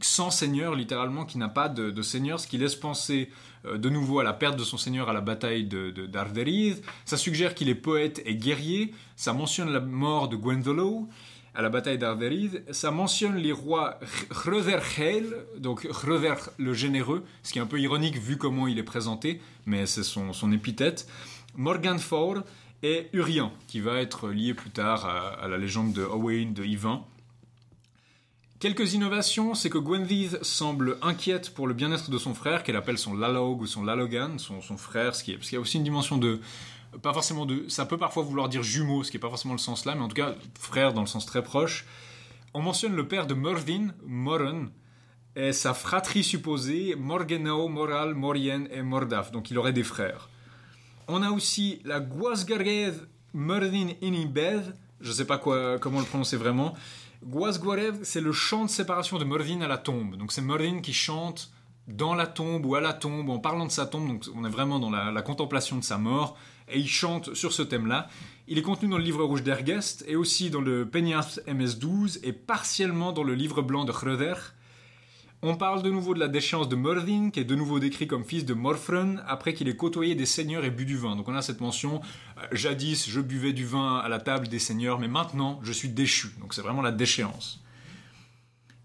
[0.02, 3.30] sans seigneur, littéralement, qui n'a pas de, seigneur, ce qui laisse penser
[3.66, 6.10] euh, de nouveau à la perte de son seigneur à la bataille de, de
[7.06, 8.94] Ça suggère qu'il est poète et guerrier.
[9.16, 11.08] Ça mentionne la mort de Gwendolo
[11.56, 12.64] à la bataille d'Arderid.
[12.72, 15.26] Ça mentionne les rois Hröderheil,
[15.58, 19.42] donc Hröder le généreux, ce qui est un peu ironique vu comment il est présenté,
[19.66, 21.08] mais c'est son, son épithète.
[21.56, 22.44] Morganfor
[22.82, 27.04] et Urien, qui va être lié plus tard à, la légende de Owain de Yvain.
[28.60, 32.98] Quelques innovations, c'est que Gwenvith semble inquiète pour le bien-être de son frère, qu'elle appelle
[32.98, 35.62] son Lalog ou son Lalogan, son, son frère, ce qui est, parce qu'il y a
[35.62, 36.40] aussi une dimension de,
[37.02, 39.60] pas forcément de, ça peut parfois vouloir dire jumeau, ce qui est pas forcément le
[39.60, 41.86] sens là, mais en tout cas frère dans le sens très proche.
[42.54, 44.70] On mentionne le père de Mordin, Moren,
[45.36, 50.30] et sa fratrie supposée, Morgenau, Moral, Morien et Mordaf, donc il aurait des frères.
[51.08, 56.76] On a aussi la Guasgarev Mordin Inibed, je sais pas comment le prononcer vraiment,
[57.26, 60.16] Guasguarev, c'est le chant de séparation de Mordin à la tombe.
[60.18, 61.52] Donc c'est Mordin qui chante
[61.88, 64.08] dans la tombe ou à la tombe, en parlant de sa tombe.
[64.08, 66.38] Donc on est vraiment dans la, contemplation de sa mort.
[66.70, 68.08] Et il chante sur ce thème-là.
[68.48, 72.34] Il est contenu dans le livre rouge d'Ergest et aussi dans le Peñas MS12 et
[72.34, 74.36] partiellement dans le livre blanc de Hröder.
[75.46, 78.24] On parle de nouveau de la déchéance de Mordin, qui est de nouveau décrit comme
[78.24, 81.18] fils de Morfrun, après qu'il ait côtoyé des seigneurs et bu du vin.
[81.18, 82.02] Donc on a cette mention,
[82.38, 85.90] euh, jadis je buvais du vin à la table des seigneurs, mais maintenant je suis
[85.90, 86.30] déchu.
[86.40, 87.63] Donc c'est vraiment la déchéance.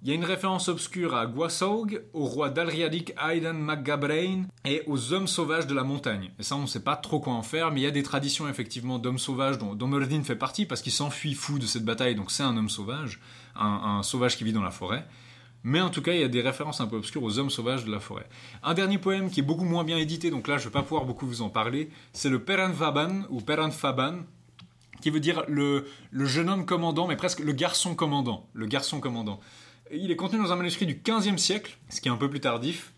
[0.02, 5.12] Il y a une référence obscure à Guasaug, au roi d'Alriadic Aidan MacGabrain et aux
[5.12, 6.30] hommes sauvages de la montagne.
[6.38, 8.04] Et ça, on ne sait pas trop quoi en faire, mais il y a des
[8.04, 12.14] traditions effectivement d'hommes sauvages dont, dont fait partie parce qu'il s'enfuit fou de cette bataille,
[12.14, 13.20] donc c'est un homme sauvage,
[13.56, 15.04] un sauvage qui vit dans la forêt.
[15.64, 17.84] Mais en tout cas, il y a des références un peu obscures aux hommes sauvages
[17.84, 18.28] de la forêt.
[18.62, 20.82] Un dernier poème qui est beaucoup moins bien édité, donc là je ne vais pas
[20.82, 24.20] pouvoir beaucoup vous en parler, c'est le Peranfaban ou Peranfaban,
[25.00, 28.48] qui veut dire le, jeune homme commandant, mais presque le garçon commandant.
[28.52, 29.40] Le garçon commandant.
[29.92, 32.40] Il est contenu dans un manuscrit du 15e siècle, ce qui est un peu plus
[32.40, 32.92] tardif.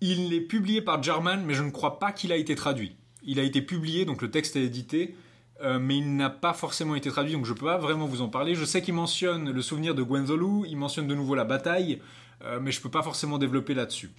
[0.00, 2.96] Il est publié par German, mais je ne crois pas qu'il a été traduit.
[3.22, 5.16] Il a été publié, donc le texte est édité,
[5.62, 8.20] euh, mais il n'a pas forcément été traduit, donc je ne peux pas vraiment vous
[8.20, 8.54] en parler.
[8.54, 12.00] Je sais qu'il mentionne le souvenir de Gwenzolu, il mentionne de nouveau la bataille,
[12.44, 14.10] euh, mais je ne peux pas forcément développer là-dessus.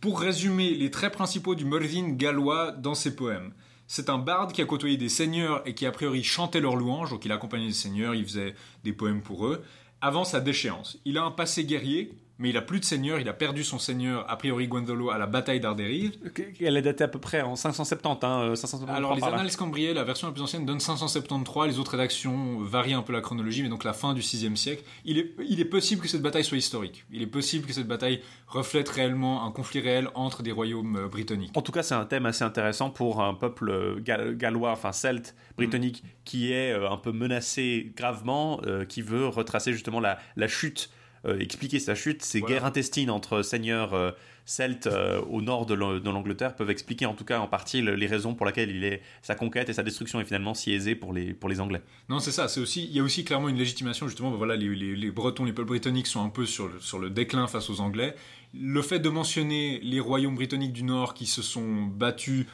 [0.00, 3.52] Pour résumer les traits principaux du Mervyn gallois dans ses poèmes,
[3.86, 7.10] c'est un barde qui a côtoyé des seigneurs et qui a priori chantait leurs louanges,
[7.10, 9.64] donc il accompagnait des seigneurs, il faisait des poèmes pour eux,
[10.00, 10.98] avant sa déchéance.
[11.04, 13.78] Il a un passé guerrier, mais il a plus de seigneur, il a perdu son
[13.78, 16.12] seigneur, a priori Gwendolo, à la bataille d'Arderive.
[16.60, 20.04] Elle est datée à peu près en 570, hein, 573 Alors les Annales Cambriées, la
[20.04, 23.68] version la plus ancienne donne 573, les autres rédactions varient un peu la chronologie, mais
[23.68, 24.82] donc la fin du 6 siècle.
[25.04, 27.04] Il est, il est possible que cette bataille soit historique.
[27.10, 31.08] Il est possible que cette bataille reflète réellement un conflit réel entre des royaumes euh,
[31.08, 31.52] britanniques.
[31.56, 35.34] En tout cas, c'est un thème assez intéressant pour un peuple euh, gallois, enfin celte,
[35.56, 36.08] britannique, mm.
[36.24, 41.05] qui est euh, un peu menacé gravement, qui veut retracer justement la, la chute euh,
[41.40, 42.22] expliquer sa chute.
[42.22, 44.10] Ces guerres intestines entre seigneurs euh,
[44.44, 48.34] celtes euh, au nord de l'Angleterre peuvent expliquer en tout cas en partie les raisons
[48.34, 51.34] pour lesquelles il est, sa conquête et sa destruction est finalement si aisée pour les,
[51.34, 51.82] pour les Anglais.
[52.08, 52.48] Non, c'est ça.
[52.48, 54.30] C'est aussi, il y a aussi clairement une légitimation justement.
[54.30, 57.10] Ben voilà, les, les, Bretons, les peuples britanniques sont un peu sur le, sur le
[57.10, 58.14] déclin face aux Anglais.
[58.54, 62.46] Le fait de mentionner les royaumes britanniques du Nord qui se sont battus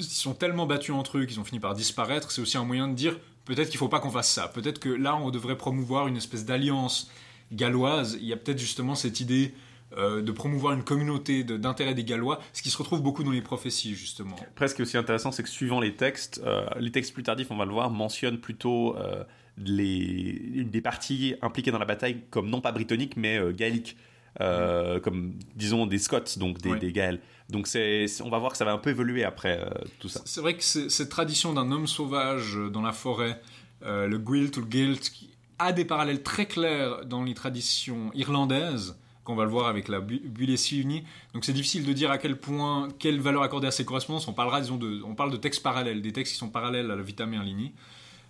[0.00, 2.86] ils sont tellement battus entre eux qu'ils ont fini par disparaître, c'est aussi un moyen
[2.88, 4.48] de dire peut-être qu'il ne faut pas qu'on fasse ça.
[4.48, 7.10] Peut-être que là, on devrait promouvoir une espèce d'alliance
[7.52, 9.54] galloise, il y a peut-être justement cette idée
[9.96, 13.40] euh, de promouvoir une communauté d'intérêt des Gallois, ce qui se retrouve beaucoup dans les
[13.40, 14.36] prophéties, justement.
[14.54, 17.64] Presque aussi intéressant, c'est que suivant les textes, euh, les textes plus tardifs, on va
[17.64, 19.24] le voir, mentionnent plutôt euh,
[19.56, 23.96] les, des parties impliquées dans la bataille comme non pas britanniques, mais gaéliques.
[24.38, 27.20] comme disons des Scots, donc des, des Gaëls.
[27.48, 29.58] Donc c'est, on va voir que ça va un peu évoluer après
[30.00, 30.20] tout ça.
[30.26, 33.40] C'est vrai que cette tradition d'un homme sauvage dans la forêt,
[33.80, 35.10] le Gwilt ou le Gilt,
[35.58, 40.00] a des parallèles très clairs dans les traditions irlandaises, qu'on va le voir avec la
[40.00, 41.04] Bulessi unie.
[41.34, 44.26] Donc c'est difficile de dire à quel point, quelle valeur accorder à ces correspondances.
[44.26, 46.96] On parlera, disons, de, on parle de textes parallèles, des textes qui sont parallèles à
[46.96, 47.72] la Vita Merlini.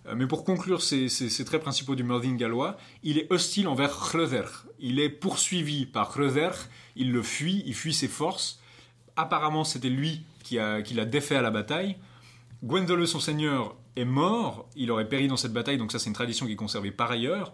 [0.07, 3.91] Euh, mais pour conclure ces, ces, traits principaux du Merlin gallois, il est hostile envers
[3.91, 4.45] Hröder.
[4.81, 6.51] Il est poursuivi par Hröder,
[6.97, 8.61] il le fuit, il fuit ses forces.
[9.17, 11.97] Apparemment, c'était lui qui, a, qui l'a défait à la bataille.
[12.65, 16.15] Gwendole, son seigneur, est mort, il aurait péri dans cette bataille, donc ça c'est une
[16.15, 17.53] tradition qui est conservée par ailleurs.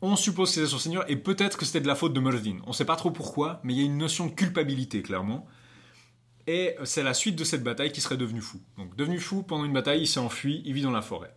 [0.00, 2.58] On suppose que c'était son seigneur, et peut-être que c'était de la faute de Merlin.
[2.64, 5.46] On ne sait pas trop pourquoi, mais il y a une notion de culpabilité, clairement.
[6.48, 8.60] Et c'est la suite de cette bataille qui serait devenu fou.
[8.76, 11.32] Donc devenu fou, pendant une bataille, il s'est enfui, il vit dans la forêt.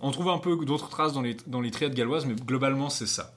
[0.00, 3.06] On trouve un peu d'autres traces dans les, dans les triades galloises, mais globalement c'est
[3.06, 3.34] ça.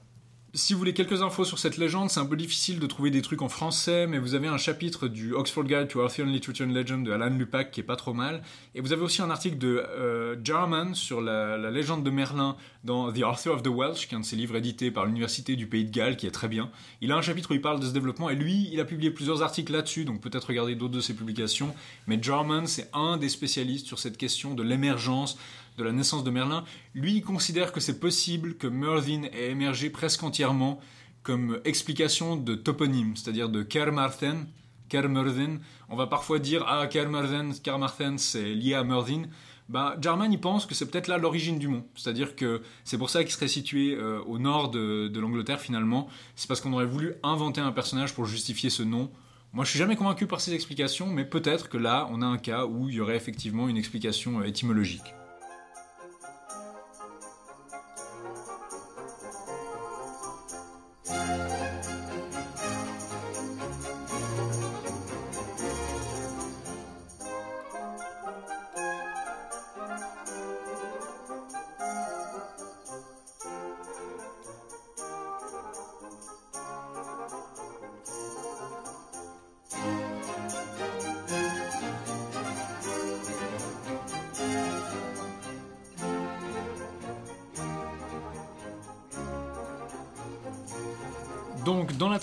[0.52, 3.22] Si vous voulez quelques infos sur cette légende, c'est un peu difficile de trouver des
[3.22, 6.72] trucs en français, mais vous avez un chapitre du Oxford Guide to Arthurian Literature and
[6.72, 8.42] Legend de Alan Lupac qui est pas trop mal,
[8.74, 13.12] et vous avez aussi un article de euh, Jarman sur la, légende de Merlin dans
[13.12, 15.68] The Arthur of the Welsh, qui est un de ses livres édités par l'Université du
[15.68, 16.68] Pays de Galles, qui est très bien.
[17.00, 19.12] Il a un chapitre où il parle de ce développement, et lui, il a publié
[19.12, 21.72] plusieurs articles là-dessus, donc peut-être regarder d'autres de ses publications,
[22.08, 25.38] mais Jarman, c'est un des spécialistes sur cette question de l'émergence
[25.80, 26.64] de la naissance de Merlin,
[26.94, 30.78] lui il considère que c'est possible que Merlin ait émergé presque entièrement
[31.22, 34.46] comme explication de toponyme, c'est-à-dire de Kermarthen,
[34.88, 35.60] Kermerthen.
[35.88, 39.22] On va parfois dire ah Kermerthen, Kermarthen c'est lié à Merlin.
[39.70, 43.08] Bah, Jarman il pense que c'est peut-être là l'origine du mot, c'est-à-dire que c'est pour
[43.08, 46.08] ça qu'il serait situé euh, au nord de, de l'Angleterre finalement.
[46.36, 49.10] C'est parce qu'on aurait voulu inventer un personnage pour justifier ce nom.
[49.52, 52.38] Moi, je suis jamais convaincu par ces explications, mais peut-être que là, on a un
[52.38, 55.14] cas où il y aurait effectivement une explication euh, étymologique.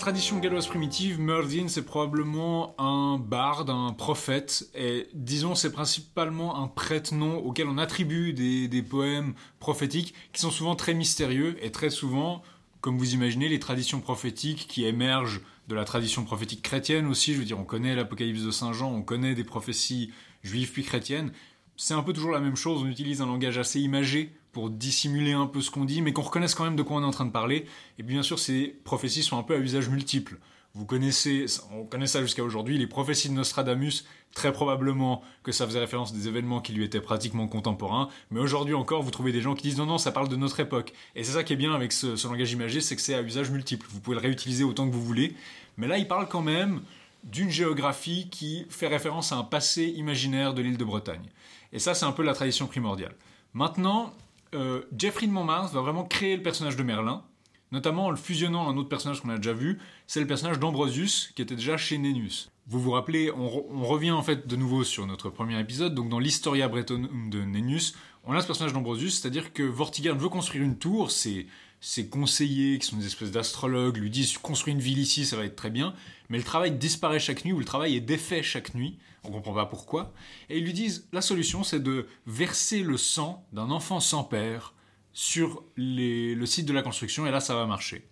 [0.08, 6.66] Tradition galloise primitive, Merlin, c'est probablement un barde, un prophète, et disons, c'est principalement un
[6.66, 12.42] prête-nom auquel on attribue des, poèmes prophétiques qui sont souvent très mystérieux, et très souvent,
[12.80, 17.40] comme vous imaginez, les traditions prophétiques qui émergent de la tradition prophétique chrétienne aussi, je
[17.40, 20.10] veux dire, on connaît l'Apocalypse de Saint Jean, on connaît des prophéties
[20.42, 21.32] juives puis chrétiennes,
[21.76, 25.32] c'est un peu toujours la même chose, on utilise un langage assez imagé pour dissimuler
[25.32, 27.10] un peu ce qu'on dit, mais qu'on reconnaisse quand même de quoi on est en
[27.10, 27.66] train de parler.
[27.98, 30.38] Et bien sûr, ces prophéties sont un peu à usage multiple.
[30.74, 35.66] Vous connaissez, on connaît ça jusqu'à aujourd'hui, les prophéties de Nostradamus, très probablement que ça
[35.66, 39.32] faisait référence à des événements qui lui étaient pratiquement contemporains, mais aujourd'hui encore, vous trouvez
[39.32, 40.92] des gens qui disent non, non, ça parle de notre époque.
[41.16, 43.22] Et c'est ça qui est bien avec ce, ce langage imagé, c'est que c'est à
[43.22, 43.86] usage multiple.
[43.90, 45.34] Vous pouvez le réutiliser autant que vous voulez,
[45.78, 46.82] mais là, il parle quand même
[47.24, 51.28] d'une géographie qui fait référence à un passé imaginaire de l'île de Bretagne.
[51.72, 53.14] Et ça, c'est un peu la tradition primordiale.
[53.54, 54.14] Maintenant,
[54.54, 57.22] euh, Jeffrey de Montmartre va vraiment créer le personnage de Merlin,
[57.72, 60.58] notamment en le fusionnant à un autre personnage qu'on a déjà vu, c'est le personnage
[60.58, 62.50] d'Ambrosius, qui était déjà chez Nennius.
[62.66, 63.48] Vous vous rappelez, on,
[63.84, 67.94] revient en fait de nouveau sur notre premier épisode, donc dans l'Historia Bretonum de Nennius,
[68.24, 71.46] on a ce personnage d'Ambrosius, c'est-à-dire que Vortigern veut construire une tour, c'est
[71.80, 75.44] ses conseillers, qui sont des espèces d'astrologues, lui disent construis une ville ici, ça va
[75.44, 75.94] être très bien,
[76.28, 79.54] mais le travail disparaît chaque nuit, ou le travail est défait chaque nuit, on comprend
[79.54, 80.12] pas pourquoi,
[80.48, 84.74] et ils lui disent la solution c'est de verser le sang d'un enfant sans père
[85.12, 88.06] sur le site de la construction, et là ça va marcher.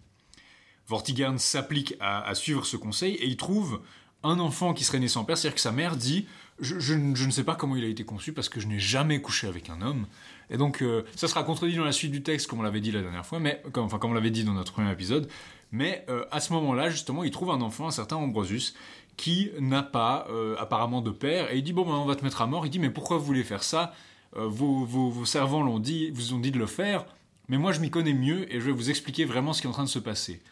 [0.89, 3.81] Vortigern s'applique à, suivre ce conseil, et il trouve
[4.23, 6.27] un enfant qui serait né sans père, c'est-à-dire que sa mère dit
[6.59, 9.47] je, ne sais pas comment il a été conçu parce que je n'ai jamais couché
[9.47, 10.07] avec un homme.
[10.49, 12.93] Et donc, euh, ça sera contredit dans la suite du texte, comme on l'avait dit
[12.93, 15.29] la dernière fois, mais enfin comme on l'avait dit dans notre premier épisode.
[15.73, 18.75] Mais euh, à ce moment-là, justement, il trouve un enfant, un certain Ambrosius,
[19.17, 22.25] qui n'a pas euh, apparemment de père, et il dit bon ben on va te
[22.25, 22.67] mettre à mort.
[22.67, 23.93] Il dit mais pourquoi vous voulez faire ça?
[24.35, 27.07] Vos, vos, servants l'ont dit, vous ont dit de le faire,
[27.49, 29.71] mais moi je m'y connais mieux et je vais vous expliquer vraiment ce qui est
[29.71, 30.43] en train de se passer.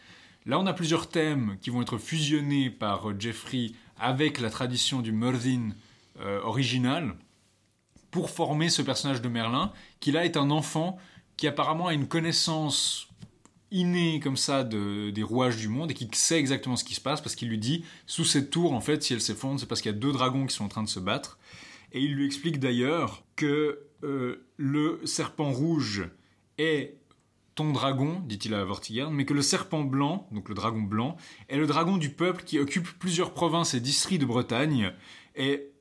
[0.47, 5.11] Là, on a plusieurs thèmes qui vont être fusionnés par Jeffrey avec la tradition du
[5.11, 5.71] Merlin
[6.19, 7.15] euh, original
[8.11, 10.97] pour former ce personnage de Merlin, qui là est un enfant
[11.35, 13.09] qui apparemment a une connaissance
[13.75, 17.01] innée comme ça de, des rouages du monde et qui sait exactement ce qui se
[17.01, 19.81] passe parce qu'il lui dit sous cette tour en fait si elle s'effondre c'est parce
[19.81, 21.37] qu'il y a deux dragons qui sont en train de se battre.
[21.91, 26.09] Et il lui explique d'ailleurs que euh, le serpent rouge
[26.57, 26.97] est
[27.53, 31.15] ton dragon, dit-il à Vortigern, mais que le serpent blanc, donc le dragon blanc,
[31.47, 34.91] est le dragon du peuple qui occupe plusieurs provinces et districts de Bretagne,
[35.35, 35.71] et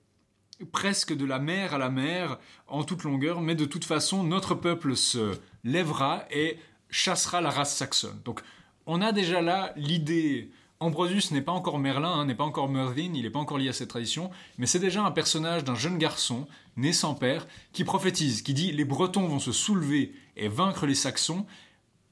[0.71, 4.55] presque de la mer à la mer en toute longueur, mais de toute façon, notre
[4.55, 5.33] peuple se
[5.65, 6.59] lèvera et
[6.95, 8.21] chassera la race saxonne.
[8.25, 8.41] Donc
[8.87, 10.51] on a déjà là l'idée.
[10.79, 13.69] Ambrosius n'est pas encore Merlin, hein, n'est pas encore Merlin, il n'est pas encore lié
[13.69, 17.85] à cette tradition, mais c'est déjà un personnage d'un jeune garçon, né sans père, qui
[17.85, 21.47] prophétise, qui dit les Bretons vont se soulever et vaincre les Saxons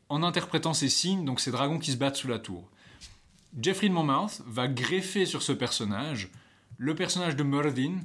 [0.09, 2.68] en interprétant ces signes, donc ces dragons qui se battent sous la tour.
[3.61, 6.31] Geoffrey de Monmouth va greffer sur ce personnage
[6.79, 7.99] le personnage de Merlin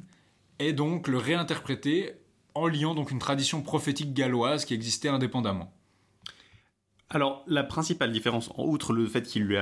[0.60, 2.12] et donc le réinterpréter
[2.54, 5.72] en liant donc une tradition prophétique galloise qui existait indépendamment.
[7.10, 9.56] Alors, la principale différence, en outre le fait qu'il lui,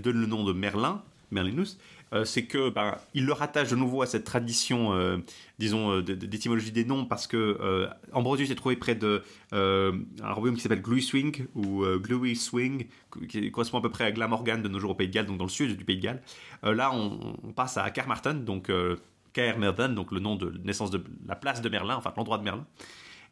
[0.00, 1.78] donne le nom de Merlin, Merlinus,
[2.12, 5.18] euh, c'est que ben, il le rattache de nouveau à cette tradition, euh,
[5.58, 10.56] disons, euh, d'étymologie des noms, parce que euh, Ambrosius est trouvé près de un royaume
[10.56, 12.86] qui s'appelle Gluiswing ou Gluiswing,
[13.28, 15.38] qui correspond à peu près à Glamorgan de nos jours au Pays de Galles, donc
[15.38, 16.22] dans le sud du Pays de Galles.
[16.62, 18.70] Là, on, passe à Carmarthen, donc
[19.32, 19.54] Caer
[19.94, 22.66] donc le nom de naissance de la place de Merlin, enfin l'endroit de Merlin.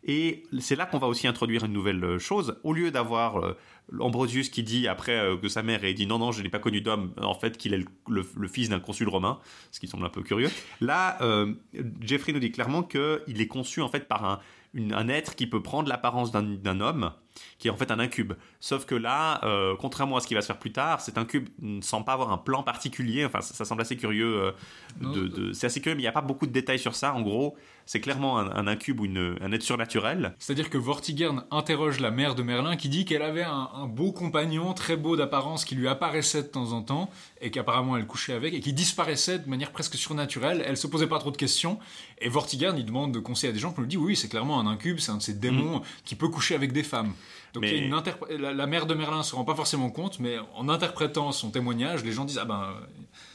[0.05, 2.59] Et c'est là qu'on va aussi introduire une nouvelle euh, chose.
[2.63, 3.57] Au lieu d'avoir euh,
[4.01, 6.59] Ambrosius qui dit après euh, que sa mère ait dit non, non, je n'ai pas
[6.59, 9.39] connu d'homme, en fait, qu'il est le, fils d'un consul romain,
[9.71, 10.51] ce qui semble un peu curieux.
[10.81, 11.55] Là, euh,
[12.01, 15.89] Jeffrey nous dit clairement qu'il est conçu en fait par un, être qui peut prendre
[15.89, 17.13] l'apparence d'un homme,
[17.59, 18.35] qui est en fait un incube.
[18.61, 21.49] Sauf que là, euh, contrairement à ce qui va se faire plus tard, cet incube
[21.61, 23.25] ne semble pas avoir un plan particulier.
[23.25, 24.41] Enfin, ça, ça semble assez curieux.
[24.43, 24.53] euh,
[25.01, 27.15] de, de- c'est assez curieux, mais il n'y a pas beaucoup de détails sur ça.
[27.15, 30.35] En gros, c'est clairement un, un incube ou une- un être surnaturel.
[30.39, 34.13] C'est-à-dire que Vortigern interroge la mère de Merlin qui dit qu'elle avait un, un beau
[34.13, 38.33] compagnon, très beau d'apparence, qui lui apparaissait de temps en temps, et qu'apparemment elle couchait
[38.35, 40.63] avec, et qui disparaissait de manière presque surnaturelle.
[40.67, 41.79] Elle se posait pas trop de questions,
[42.21, 44.59] et Vortigern il demande de conseil à des gens qui lui dit oui, c'est clairement
[44.61, 47.13] un incube, c'est un de ces démons qui peut coucher avec des femmes.
[47.55, 47.95] Donc Mais- une
[48.39, 52.05] la, la mère de Merlin se rend pas forcément compte, mais en interprétant son témoignage,
[52.05, 52.75] les gens disent ah ben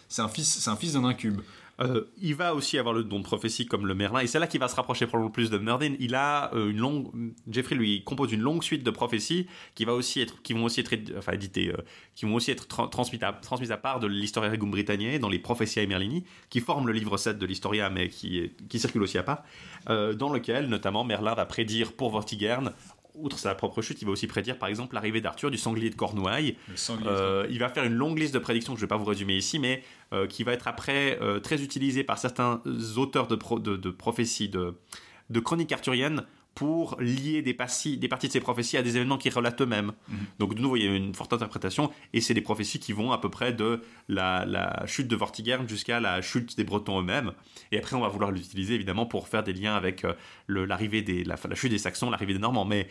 [0.07, 1.41] c'est un fils, c'est un fils d'un incube.
[1.81, 4.45] Euh, il va aussi avoir le don de prophétie comme le Merlin, et c'est là
[4.45, 5.95] qu'il va se rapprocher probablement le plus de Merlin.
[5.99, 7.09] Il a euh, une longue,
[7.49, 10.81] Jeffrey lui compose une longue suite de prophéties qui va aussi être, qui vont aussi
[10.81, 11.77] être, enfin éditées, euh,
[12.13, 15.29] qui vont aussi être tra- transmises à, transmises à part de l'Historia Regum Britanniae dans
[15.29, 19.17] les Prophetia Merlini, qui forment le livre 7 de l'Historia, mais qui, qui circule aussi
[19.17, 19.43] à part,
[19.87, 22.71] dans lequel notamment Merlin va prédire pour Vortigern.
[23.15, 25.95] Outre sa propre chute, il va aussi prédire par exemple l'arrivée d'Arthur, du sanglier de
[25.95, 27.07] Cornouailles, sanglier.
[27.07, 29.05] euh, il va faire une longue liste de prédictions que je ne vais pas vous
[29.05, 32.61] résumer ici, mais euh, qui va être après euh, très utilisée par certains
[32.97, 34.73] auteurs de, pro- de, de prophéties, de,
[35.29, 36.23] de chroniques arthuriennes,
[36.55, 39.91] pour lier des, parties, des parties de ces prophéties à des événements qu'ils relatent eux-mêmes.
[40.37, 43.11] Donc de nouveau, il y a une forte interprétation, et c'est des prophéties qui vont
[43.11, 47.31] à peu près de la, la chute de Vortigern jusqu'à la chute des Bretons eux-mêmes.
[47.71, 50.13] Et après, on va vouloir l'utiliser évidemment pour faire des liens avec euh,
[50.47, 52.65] l'arrivée des, la, la chute des Saxons, l'arrivée des Normands.
[52.65, 52.87] Mais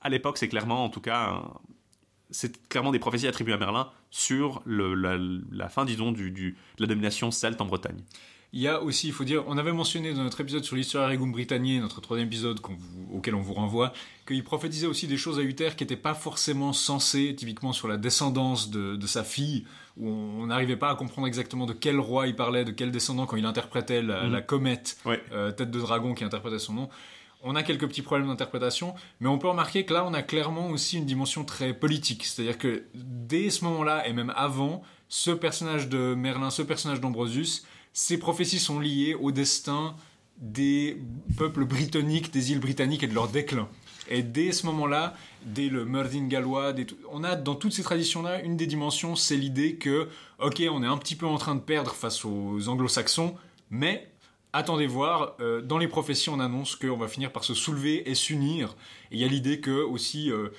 [0.00, 1.42] à l'époque, c'est clairement, en tout cas,
[2.30, 5.16] c'est clairement des prophéties attribuées à Merlin sur le- la,
[5.50, 7.98] la fin, disons, du, du- de la domination celte en Bretagne.
[8.56, 11.10] Il y a aussi, il faut dire, on avait mentionné dans notre épisode sur l'histoire
[11.10, 13.92] Regum Britanniae, notre troisième épisode vous- auquel on vous renvoie,
[14.26, 17.98] qu'il prophétisait aussi des choses à Uther qui n'étaient pas forcément sensées, typiquement sur la
[17.98, 19.66] descendance de, de sa fille,
[19.98, 23.26] où on n'arrivait pas à comprendre exactement de quel roi il parlait, de quel descendant
[23.26, 24.32] quand il interprétait la, Mhm.
[24.32, 25.22] la comète, Ouais.
[25.32, 26.88] euh, tête de dragon qui interprétait son nom.
[27.42, 30.70] On a quelques petits problèmes d'interprétation, mais on peut remarquer que là, on a clairement
[30.70, 32.24] aussi une dimension très politique.
[32.24, 37.66] C'est-à-dire que dès ce moment-là, et même avant, ce personnage de Merlin, ce personnage d'Ambrosius,
[37.96, 39.96] ces prophéties sont liées au destin
[40.36, 40.98] des
[41.38, 43.68] peuples britanniques, des îles britanniques et de leur déclin.
[44.10, 46.74] Et dès ce moment-là, dès le Merdin gallois,
[47.10, 50.86] on a dans toutes ces traditions-là, une des dimensions, c'est l'idée que, ok, on est
[50.86, 53.34] un petit peu en train de perdre face aux anglo-saxons,
[53.70, 54.06] mais
[54.52, 58.14] attendez voir, euh, dans les prophéties, on annonce qu'on va finir par se soulever et
[58.14, 58.76] s'unir.
[59.10, 60.50] Et il y a l'idée que aussi, euh,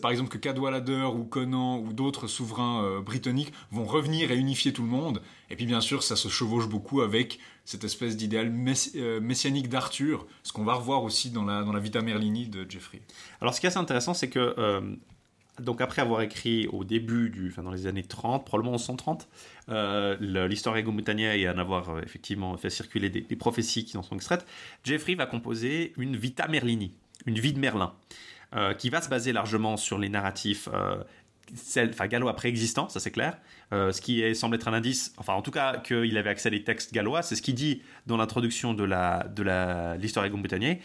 [0.00, 4.72] par exemple, que Cadwallader ou Conan ou d'autres souverains euh, britanniques vont revenir et unifier
[4.72, 5.22] tout le monde.
[5.50, 8.52] Et puis bien sûr, ça se chevauche beaucoup avec cette espèce d'idéal
[8.96, 13.00] euh, messianique d'Arthur, ce qu'on va revoir aussi dans la, Vita Merlini de Jeffrey.
[13.40, 14.80] Alors, ce qui est assez intéressant, c'est que, euh,
[15.60, 19.28] donc après avoir écrit au début, du, dans les années 30, probablement en 130,
[19.68, 23.96] euh, le- l'histoire Britanniae et en avoir euh, effectivement fait circuler des, des prophéties qui
[23.96, 24.46] en sont extraites,
[24.82, 26.92] Jeffrey va composer une Vita Merlini,
[27.26, 27.92] une vie de Merlin,
[28.54, 31.02] euh, qui va se baser largement sur les narratifs euh,
[31.90, 33.36] enfin gallois préexistants, ça c'est clair.
[33.72, 36.48] Euh, ce qui est- semble être un indice, enfin en tout cas qu'il avait accès
[36.48, 40.28] à des textes gallois, c'est ce qu'il dit dans l'introduction de la de la l'histoire
[40.30, 40.76] Britanniae.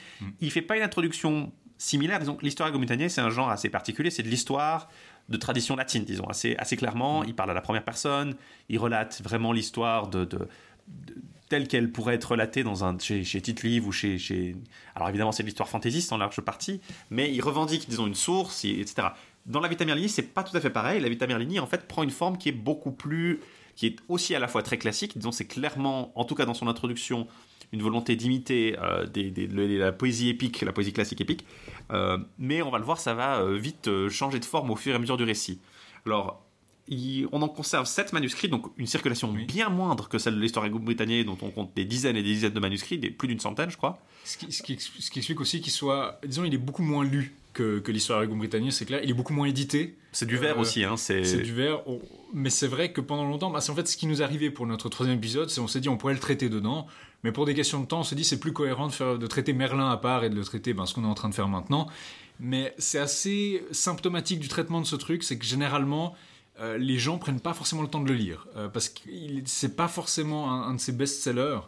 [0.41, 2.19] Il fait pas une introduction similaire.
[2.19, 4.89] Disons l'histoire Britanniae c'est un genre assez particulier, c'est de l'histoire
[5.29, 7.23] de tradition latine, disons assez assez clairement.
[7.23, 8.35] Il parle à la première personne,
[8.69, 10.47] il relate vraiment l'histoire de, de-
[10.87, 11.15] de-
[11.49, 14.55] telle qu'elle pourrait être relatée dans un, chez, chez Tite-Live ou chez, chez...
[14.95, 18.65] Alors évidemment, c'est de l'histoire fantaisiste en large partie, mais il revendique, disons, une source,
[18.65, 19.09] et- etc.
[19.45, 20.99] Dans la Vita Merlini, c'est pas tout à fait pareil.
[20.99, 23.39] La Vita Merlini, en fait, prend une forme qui est beaucoup plus...
[23.75, 26.53] qui est aussi à la fois très classique, disons, c'est clairement, en tout cas dans
[26.53, 27.27] son introduction,
[27.71, 29.05] une volonté d'imiter euh,
[29.79, 31.45] la poésie épique, la poésie classique épique.
[31.91, 34.93] Euh, mais on va le voir, ça va euh, vite changer de forme au fur
[34.93, 35.59] et à mesure du récit.
[36.05, 36.46] Alors,
[36.87, 40.69] il- on en conserve sept manuscrits, donc une circulation bien moindre que celle de l'histoire
[40.69, 43.69] britannique, dont on compte des dizaines et des dizaines de manuscrits, des, plus d'une centaine,
[43.69, 43.99] je crois.
[44.23, 46.83] Ce qui, ce qui ex- ce qui explique aussi qu'il soit, disons, il est beaucoup
[46.83, 48.99] moins lu que, que l'histoire britannique, c'est clair.
[49.03, 49.95] Il est beaucoup moins édité.
[50.11, 51.23] C'est du verre Euh, aussi, hein, c'est...
[51.23, 51.87] C'est du verre.
[51.87, 51.99] On-
[52.33, 54.67] Mais c'est vrai que pendant longtemps, bah, c'est en fait ce qui nous arrivait pour
[54.67, 56.85] notre troisième épisode, c'est on s'est dit on pourrait le traiter dedans,
[57.23, 59.27] mais pour des questions de temps, on s'est dit c'est plus cohérent de, faire, de
[59.27, 61.33] traiter Merlin à part et de le traiter ben, ce qu'on est en train de
[61.33, 61.87] faire maintenant.
[62.39, 66.13] Mais c'est assez symptomatique du traitement de ce truc, c'est que généralement,
[66.59, 69.01] euh, les gens prennent pas forcément le temps de le lire, euh, parce que
[69.45, 71.59] c'est pas forcément un, de ces best-sellers.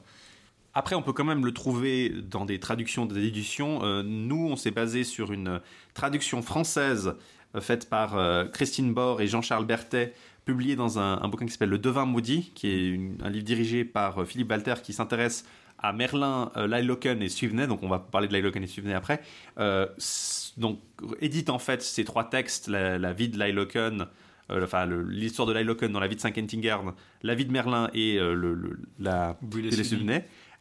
[0.73, 3.83] Après, on peut quand même le trouver dans des traductions des éditions.
[3.83, 5.61] Euh, nous, on s'est basé sur une
[5.93, 7.15] traduction française
[7.59, 8.15] faite par
[8.51, 10.13] Christine Bord et Jean-Charles Berthet,
[10.45, 14.23] publiée dans un, bouquin qui s'appelle Le Devin Maudit, qui est un livre dirigé par
[14.27, 15.45] Philippe Walter qui s'intéresse
[15.79, 17.65] à Merlin, euh, et Suvenet.
[17.65, 19.23] Donc, on va parler de Lyloken et Suvenet après.
[20.57, 20.79] Donc,
[21.21, 24.07] édite en fait ces trois textes la, la vie de Lyloken.
[24.52, 26.93] Euh, enfin, l'histoire de Lyloken dans la vie de Saint-Kentigern,
[27.24, 29.38] la vie de Merlin et euh, le, la.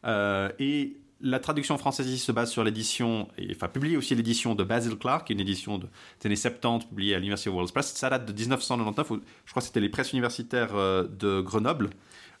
[0.05, 4.63] Euh, et la traduction française ici se base sur l'édition, enfin publie aussi l'édition de
[4.63, 5.85] Basil Clark, une édition de,
[6.21, 7.93] des années 70 publiée à l'University of World Press.
[7.93, 11.89] Ça date de 1999, où- je crois que c'était les presses universitaires euh, de Grenoble.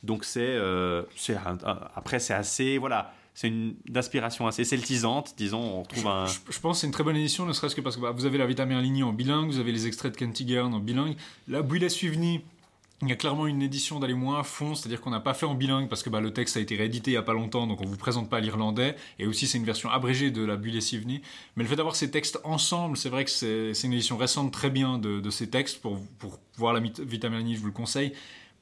[0.01, 0.57] Donc c'est,
[1.93, 5.61] après c'est assez, voilà, c'est une d'inspiration assez celtisante, disons.
[5.61, 7.81] On retrouve un, Je, je pense que c'est une très bonne édition, ne serait-ce que
[7.81, 10.17] parce que bah, vous avez la Vita Merlini en bilingue, vous avez les extraits de
[10.17, 11.15] Kentigern en bilingue.
[11.47, 12.41] La Bouillet Suivni,
[13.01, 15.45] il y a clairement une édition d'aller moins à fond, c'est-à-dire qu'on n'a pas fait
[15.45, 17.65] en bilingue parce que bah, le texte a été réédité il n'y a pas longtemps,
[17.65, 20.81] donc on vous présente pas l'irlandais, et aussi c'est une version abrégée de la Bouillet
[20.81, 21.21] Suivni.
[21.55, 24.69] Mais le fait d'avoir ces textes ensemble, c'est vrai que c'est une édition récente très
[24.69, 27.71] bien de, de ces textes, pour, pour voir la Mit- Vita Merlini, je vous le
[27.71, 28.11] conseille.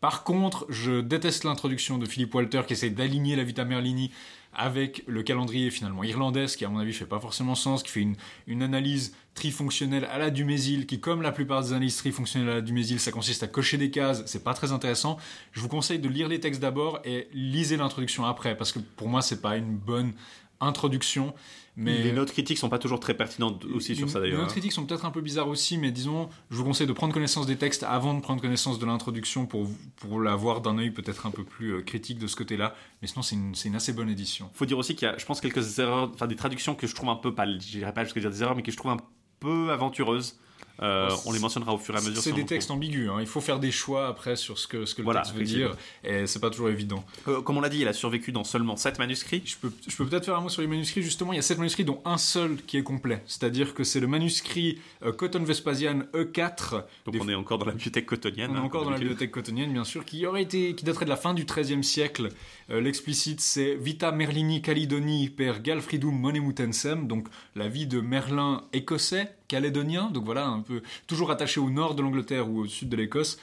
[0.02, 4.12] Par contre, je déteste l'introduction de Philippe Walter qui essaie d'aligner la Vita Merlini
[4.58, 8.02] avec le calendrier finalement irlandais, qui à mon avis fait pas forcément sens, qui fait
[8.02, 8.16] une,
[8.48, 12.62] une analyse trifonctionnelle à la Dumézil, qui comme la plupart des analyses trifonctionnelles à la
[12.62, 15.18] Dumézil, ça consiste à cocher des cases, c'est pas très intéressant.
[15.52, 19.08] Je vous conseille de lire les textes d'abord et lisez l'introduction après, parce que pour
[19.08, 20.14] moi c'est pas une bonne
[20.60, 21.36] introduction.
[21.80, 24.40] Mais les notes critiques sont pas toujours très pertinentes aussi sur les- ça Les d'ailleurs.
[24.42, 24.52] notes hein.
[24.54, 27.46] critiques sont peut-être un peu bizarres aussi, mais disons, je vous conseille de prendre connaissance
[27.46, 31.28] des textes avant de prendre connaissance de l'introduction pour, pour la voir d'un œil peut-être
[31.28, 32.74] un peu plus euh, critique de ce côté-là.
[33.02, 34.50] Mais sinon, c'est une, une assez bonne édition.
[34.56, 36.96] faut dire aussi qu'il y a, je pense, quelques erreurs, enfin des traductions que je
[36.96, 38.92] trouve un peu, pas, je dirais pas jusqu'à dire des erreurs, mais que je trouve
[38.92, 38.98] un
[39.40, 40.40] peu aventureuses.
[40.82, 42.22] Euh, on les mentionnera au fur et à mesure.
[42.22, 43.18] C'est des textes ambigus, hein.
[43.20, 45.44] il faut faire des choix après sur ce que, ce que le Voilà, texte veut
[45.44, 47.04] dire, et c'est pas toujours évident.
[47.28, 49.42] Euh, comme on l'a dit, il a survécu dans seulement 7 manuscrits.
[49.46, 51.02] Je peux, je peux peut-être faire un mot sur les manuscrits.
[51.02, 53.24] Justement, il y a sept manuscrits, dont un seul qui est complet.
[53.26, 56.84] C'est-à-dire que c'est le manuscrit euh, Cotton Vespasian E4.
[57.06, 58.52] Donc des- on est encore dans la bibliothèque cottonienne.
[58.52, 61.06] On est hein, encore dans la bibliothèque cottonienne, bien sûr, qui aurait été, qui daterait
[61.06, 62.30] de la fin du XIIIe siècle.
[62.70, 70.10] L'explicite, c'est Vita Merlini Caledoni per Galfridum Monemutensem, donc la vie de Merlin écossais, calédonien,
[70.12, 73.38] donc voilà, un peu toujours attaché au nord de l'Angleterre ou au sud de l'Écosse,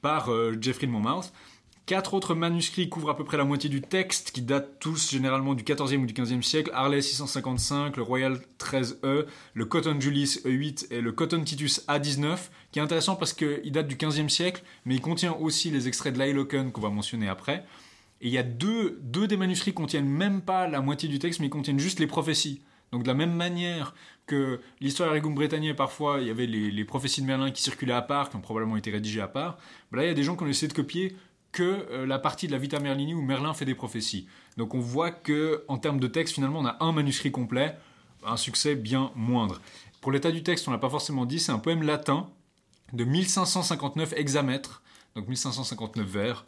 [0.00, 1.32] par euh, Geoffrey de Monmouth.
[1.88, 5.54] Quatre autres manuscrits couvrent à peu près la moitié du texte, qui datent tous généralement
[5.54, 6.70] du XIVe ou du XVe siècle.
[6.74, 9.24] Harley 655, le Royal 13E,
[9.54, 12.36] le Cotton Julius E8 et le Cotton Titus A19,
[12.72, 16.12] qui est intéressant parce qu'il date du XVe siècle, mais il contient aussi les extraits
[16.12, 17.64] de l'Ailoken qu'on va mentionner après.
[18.20, 21.18] Et il y a deux, deux des manuscrits qui contiennent même pas la moitié du
[21.18, 22.60] texte, mais ils contiennent juste les prophéties.
[22.92, 23.94] Donc de la même manière
[24.26, 28.02] que l'histoire Regum Britanniae, parfois, il y avait les, prophéties de Merlin qui circulaient à
[28.02, 29.58] part, qui ont probablement été rédigées à part.
[29.92, 31.16] Là, il y a des gens qui ont essayé de copier
[31.50, 34.28] que euh, la partie de la Vita Merlini où Merlin fait des prophéties.
[34.56, 37.76] Donc on voit que en termes de texte, finalement, on a un manuscrit complet,
[38.24, 39.60] un succès bien moindre.
[40.00, 42.28] Pour l'état du texte, on l'a pas forcément dit, c'est un poème latin
[42.92, 44.82] de 1559 hexamètres,
[45.14, 46.44] donc 1559 vers.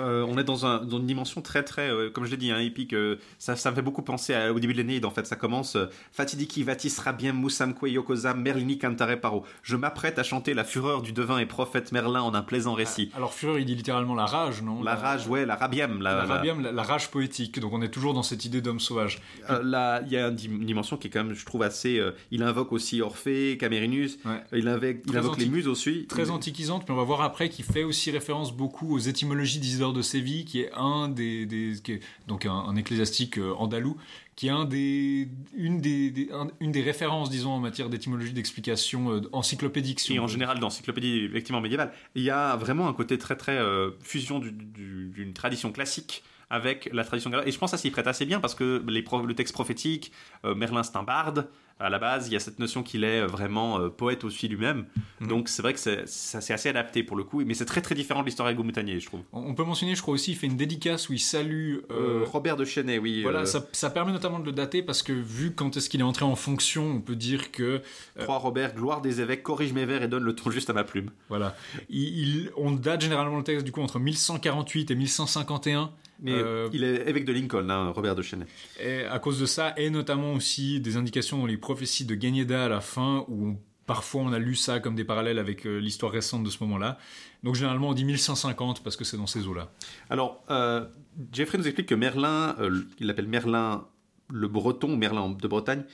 [0.00, 2.50] Euh, on est dans, un- dans une dimension très très, euh, comme je l'ai dit,
[2.50, 2.92] hein, épique.
[2.94, 5.04] euh, ça, ça me fait beaucoup penser à- au début de l'Énéide.
[5.04, 5.76] En fait, ça commence
[6.12, 9.44] Fatidiki vatis rabien musamque yokosa merlini cantare paro.
[9.62, 13.10] Je m'apprête à chanter la fureur du devin et prophète Merlin en un plaisant récit.
[13.16, 14.82] Alors Fureur, il dit littéralement la rage, non?
[14.82, 16.00] La rage, ouais, la rabiam.
[16.02, 17.58] La, rabiam, la- la rage poétique.
[17.60, 19.20] Donc on est toujours dans cette idée d'homme sauvage.
[19.62, 22.00] Là, il y a une dim- une dimension qui est quand même, je trouve, assez.
[22.30, 24.18] il invoque aussi Orphée, Camérinus.
[24.24, 24.42] Ouais.
[24.52, 26.06] Il invoque, il invoque les muses aussi.
[26.06, 29.83] Très antiquisante, mais on va voir après qu'il fait aussi référence beaucoup aux étymologies d'Isidore
[29.92, 33.96] de Séville, qui est un des, des- qui est donc un, un ecclésiastique euh, andalou,
[34.36, 38.32] qui est un des, une des, des- un- une des références, disons, en matière d'étymologie
[38.32, 40.00] d'explication euh, encyclopédique.
[40.00, 43.36] si Et en général, dans l'encyclopédie effectivement médiévale, il y a vraiment un côté très
[43.36, 47.48] très euh, fusion du- du- d'une tradition classique avec la tradition galloise.
[47.48, 50.12] Et je pense que ça s'y prête assez bien parce que les le texte prophétique,
[50.44, 51.48] euh, Merlin c'est un barde,
[51.80, 54.86] à la base, il y a cette notion qu'il est vraiment euh, poète aussi lui-même.
[55.20, 55.28] Mhm.
[55.28, 57.80] Donc c'est vrai que c'est ça, c'est assez adapté pour le coup, mais c'est très
[57.80, 59.20] très différent de l'histoire Moutanier, je trouve.
[59.32, 61.78] On peut mentionner, je crois aussi, il fait une dédicace où il salue.
[61.90, 63.22] euh, Robert de Chenet, oui.
[63.22, 66.00] Voilà, euh, ça, ça permet notamment de le dater parce que vu quand est-ce qu'il
[66.00, 67.82] est entré en fonction, on peut dire que
[68.18, 70.84] Trois Robert, gloire des évêques, corrige mes vers et donne le ton juste à ma
[70.84, 71.10] plume.
[71.28, 71.56] voilà,
[71.90, 75.90] il, il- on date généralement le texte du coup entre 1148 et 1151.
[76.20, 78.46] Mais Euh, il est évêque de Lincoln, hein, Robert de Chenet.
[78.80, 82.64] Et à cause de ça, et notamment aussi des indications dans les prophéties de Gagneda
[82.64, 85.78] à la fin, où on- parfois on a lu ça comme des parallèles avec euh,
[85.78, 86.98] l'histoire récente de ce moment-là.
[87.42, 89.70] Donc généralement on dit 1150 parce que c'est dans ces eaux-là.
[90.08, 90.86] Alors, euh,
[91.32, 93.86] Jeffrey nous explique que Merlin, euh, il l'appelle Merlin
[94.32, 95.84] le Breton, Merlin de Bretagne,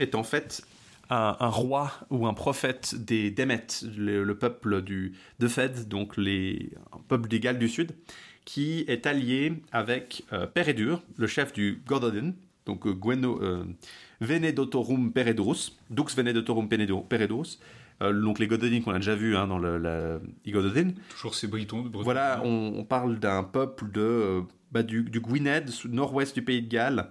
[0.00, 0.62] est en fait
[1.10, 6.16] un, un roi ou un prophète des Démètes, le, le peuple du, de Fed, donc
[6.16, 7.92] les, un peuple des Galles du Sud,
[8.50, 12.32] qui est allié avec euh, Peredur, le chef du Gododin,
[12.66, 13.62] donc euh, Gweno, euh,
[14.20, 17.60] Venedotorum Peredurus, Dux Venedotorum Peredurus,
[18.02, 20.90] euh, donc les Gododin qu'on a déjà vu hein, dans le, la, les Gododin.
[21.10, 21.88] Toujours ces britons.
[21.92, 24.40] Voilà, on, on parle d'un peuple de, euh,
[24.72, 27.08] bah, du, du Gwynedd, nord-ouest du pays de Galles,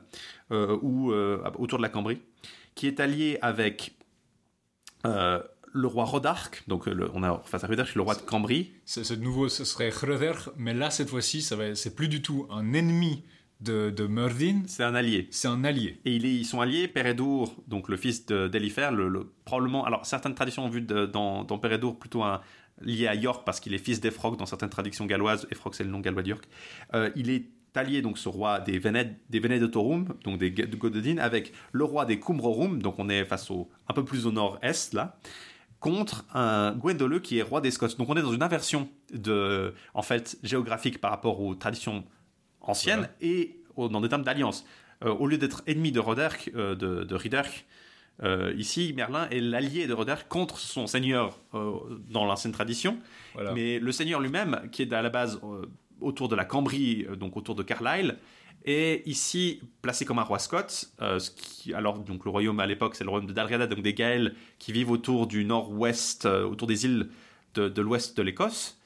[0.51, 1.13] ou
[1.57, 2.19] autour de la Cambrie,
[2.75, 3.93] qui est allié avec
[5.73, 8.71] le roi Rodark, donc euh, le- on a face à Rodark, le roi de Cambrie.
[8.85, 12.21] C'est de nouveau, ce serait Hröder, mais là cette fois-ci, ça va, c'est plus du
[12.21, 13.23] tout un ennemi
[13.61, 15.27] de, de Merdin, C'est un allié.
[15.31, 15.99] c'est un allié.
[16.05, 19.83] Et il est- ils sont alliés, Peredur, donc le fils de- d'Elifer, le, le- probablement.
[19.85, 22.39] Alors, certaines traditions ont vu de- dans, dans Peredur plutôt un,
[22.81, 25.45] lié à York parce qu'il est fils d'Efroc dans certaines traditions galloises.
[25.51, 26.45] Efroc, c'est le nom gallois de York.
[26.93, 31.53] Euh, il est allié, donc, ce roi des Vénèdes, des Vénédotorum, donc des de avec
[31.73, 35.19] le roi des Cumbrorum, donc on est face au, un peu plus au nord-est, là,
[35.79, 37.87] contre un Gwendoleu qui est roi des Scots.
[37.97, 42.03] Donc on est dans une inversion de, en fait, géographique par rapport aux traditions
[42.61, 43.13] anciennes Voilà.
[43.21, 44.65] et au- dans des termes d'alliance.
[45.05, 47.65] Euh, au lieu d'être ennemi de Roderk, euh, de, de Riderk,
[48.21, 52.97] euh, ici Merlin est l'allié de Roderk contre son seigneur dans l'ancienne tradition.
[53.33, 53.53] Voilà.
[53.53, 55.39] Mais le seigneur lui-même, qui est à la base
[56.01, 58.17] autour de la Cambrie, donc autour de Carlisle,
[58.65, 60.57] est ici placé comme un roi scot.
[61.01, 63.81] euh, ce qui, alors, donc, le royaume à l'époque, c'est le royaume de Dalriada, donc
[63.81, 67.09] des Gaëls qui vivent autour du nord-ouest, euh, autour des îles
[67.55, 68.77] de, l'ouest de l'Écosse.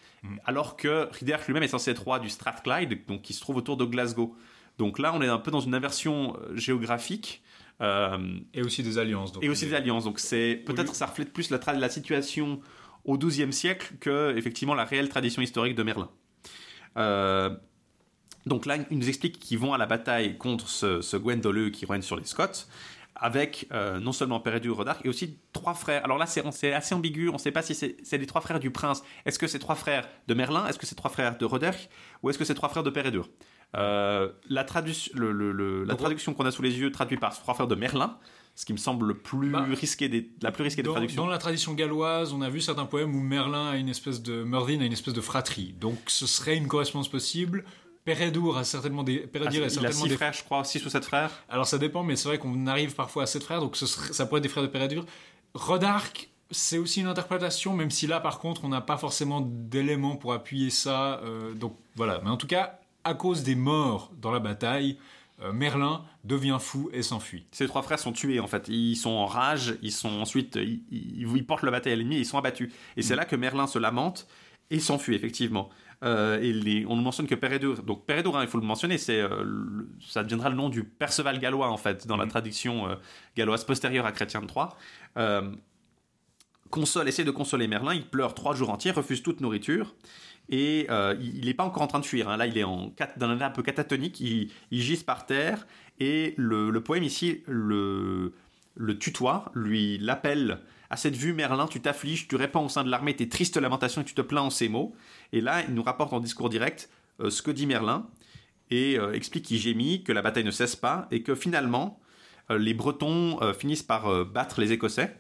[0.46, 3.76] Alors que Riderk lui-même est censé être roi du Strathclyde, donc qui se trouve autour
[3.76, 4.38] de Glasgow.
[4.78, 7.44] Donc là, on est un peu dans une inversion euh, géographique.
[7.82, 9.32] euh, Et aussi des alliances.
[9.32, 9.44] donc.
[9.44, 10.06] et aussi des alliances.
[10.06, 12.62] Donc c'est peut-être ça reflète plus la, situation
[13.06, 16.10] au XIIe siècle que effectivement la réelle tradition historique de Merlin.
[16.98, 17.56] Euh,
[18.46, 21.18] donc là, il nous explique qu'ils vont à la bataille contre ce, ce
[21.70, 22.68] qui règne sur les Scots,
[23.16, 26.04] avec euh, non seulement Peredur Rodark, et aussi trois frères.
[26.04, 28.72] Alors là, c'est assez ambigu, on ne sait pas si c'est les trois frères du
[28.72, 29.04] prince.
[29.26, 30.66] Est-ce que c'est trois frères de Merlin?
[30.68, 31.90] Est-ce que c'est trois frères de Roderk
[32.24, 33.30] Ou est-ce que c'est trois frères de Peredur
[33.76, 37.18] Euh, la, tradu- le- le- le- la Donc, traduction qu'on a sous les yeux traduit
[37.18, 38.18] par trois frères de Merlin,
[38.56, 41.24] ce qui me semble le plus Bah, risqué des, la plus risquée des Dans, traductions.
[41.24, 44.44] dans la tradition galloise, on a vu certains poèmes où Merlin a une espèce de
[44.44, 45.74] Merdin a une espèce de fratrie.
[45.80, 47.64] Donc ce serait une correspondance possible.
[48.06, 50.86] Peredur a certainement des Ah, a il a certainement six des frères, je crois, six
[50.86, 51.32] ou sept frères.
[51.50, 54.12] Alors ça dépend, mais c'est vrai qu'on arrive parfois à sept frères, donc ce serait-
[54.14, 55.06] ça pourrait être des frères de Peredur.
[55.54, 60.16] Rodark, c'est aussi une interprétation, même si là par contre on n'a pas forcément d'éléments
[60.16, 61.20] pour appuyer ça.
[61.24, 64.98] euh, donc voilà, mais en tout cas, à cause des morts dans la bataille,
[65.42, 67.46] euh, Merlin devient fou et s'enfuit.
[67.52, 68.68] Ces trois frères sont tués en fait.
[68.68, 72.16] Ils sont en rage, ils sont ensuite, ils, ils- ils portent la bataille à l'ennemi,
[72.18, 72.72] et ils sont abattus.
[72.98, 73.04] Et Mm.
[73.04, 74.28] c'est là que Merlin se lamente
[74.70, 75.70] et s'enfuit effectivement.
[76.04, 77.82] Euh, et les- on ne mentionne que Peredur.
[77.84, 80.84] Donc Peredur, hein, il faut le mentionner, c'est euh, le- ça deviendra le nom du
[80.84, 82.30] Perceval gallois en fait dans la Mm.
[82.30, 82.96] traduction euh,
[83.38, 84.76] galloise postérieure à Chrétien de Troyes.
[85.18, 85.50] Euh,
[86.70, 87.94] console, essaie de consoler Merlin.
[87.94, 89.96] Il pleure trois jours entiers, refuse toute nourriture.
[90.50, 90.88] Et
[91.22, 92.28] il n'est pas encore en train de fuir.
[92.28, 92.36] hein.
[92.36, 94.20] Là, il est en, dans un état un peu catatonique.
[94.20, 95.66] Il, il gisse par terre.
[96.00, 98.34] Et le, le poème ici le,
[98.76, 100.60] le tutoie, lui l'appelle.
[100.90, 104.02] À cette vue, Merlin, tu t'affliges, tu répands au sein de l'armée tes tristes lamentations
[104.02, 104.94] et tu te plains en ces mots.
[105.34, 108.08] Et là, il nous rapporte en discours direct euh, ce que dit Merlin
[108.70, 112.00] et euh, explique qu'il gémit, que la bataille ne cesse pas et que finalement,
[112.50, 115.18] euh, les Bretons finissent par battre les Écossais.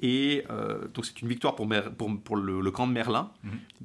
[0.00, 3.30] Et euh, donc c'est une victoire pour, Mer- pour, pour le, le camp de Merlin.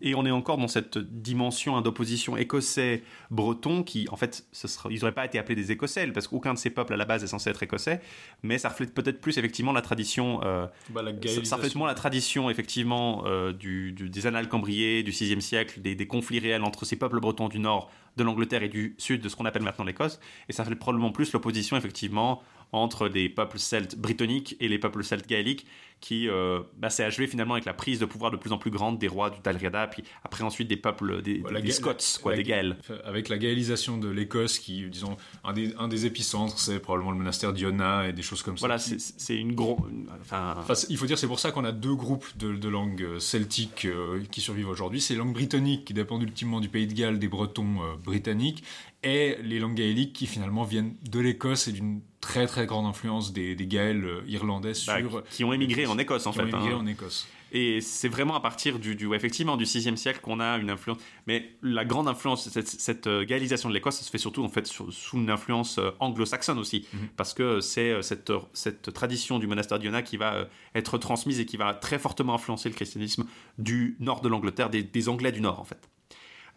[0.02, 4.90] Et on est encore dans cette dimension hein, d'opposition écossais-breton qui, en fait, ce sera,
[4.92, 7.24] ils n'auraient pas été appelés des Écossais parce qu'aucun de ces peuples à la base
[7.24, 8.02] est censé être écossais.
[8.44, 10.42] Mais ça reflète peut-être plus effectivement la tradition.
[10.44, 14.48] euh, Bah, la ça, ça reflète moins la tradition effectivement euh, du, du- des annales
[14.50, 18.24] cambriées du 6e siècle, des, des conflits réels entre ces peuples bretons du nord de
[18.24, 20.20] l'Angleterre et du sud de ce qu'on appelle maintenant l'Écosse.
[20.50, 25.04] Et ça reflète probablement plus l'opposition effectivement entre des peuples celtes britanniques et les peuples
[25.04, 25.66] celtes gaéliques
[26.04, 28.72] qui euh, bah, s'est achevé finalement avec la prise de pouvoir de plus en plus
[28.72, 31.42] grande des rois du Dalriada, puis après ensuite des peuples, des,
[31.72, 32.78] Scots, quoi, la- des Gaëls.
[33.06, 37.18] Avec la gaélisation de l'Écosse, qui, disons, un des, un des épicentres, c'est probablement le
[37.20, 38.68] monastère d'Iona et des choses comme ça.
[38.68, 39.80] Voilà, c'est une grosse.
[40.20, 40.56] Enfin,
[40.90, 43.86] il faut dire, c'est pour ça qu'on a deux groupes de, de langues euh, celtiques
[43.86, 45.00] euh, qui survivent aujourd'hui.
[45.00, 48.66] C'est les langues britanniques qui dépendent ultimement du pays de Galles, des Bretons euh, britanniques,
[49.04, 53.34] et les langues gaéliques qui finalement viennent de l'Écosse et d'une très très grande influence
[53.34, 55.24] des, des Gaëls irlandais bah, sur.
[55.30, 56.54] qui ont émigré en Écosse en qui fait.
[56.54, 56.74] hein.
[56.78, 57.28] en Écosse.
[57.56, 60.72] Et c'est vraiment à partir du, du ouais, effectivement du 6e siècle qu'on a une
[60.72, 60.98] influence.
[61.28, 64.50] Mais la grande influence, cette, cette euh, gaélisation de l'Écosse, ça se fait surtout en
[64.50, 67.10] fait sur- sous une influence euh, anglo-saxonne aussi, Mhm.
[67.16, 71.46] parce que c'est euh, cette, cette tradition du monastère d'Iona qui va être transmise et
[71.46, 73.26] qui va très fortement influencer le christianisme
[73.60, 75.88] du nord de l'Angleterre, des, des Anglais du nord en fait.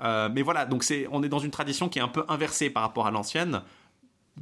[0.03, 2.71] Euh, mais voilà, donc c'est, on est dans une tradition qui est un peu inversée
[2.71, 3.63] par rapport à l'ancienne.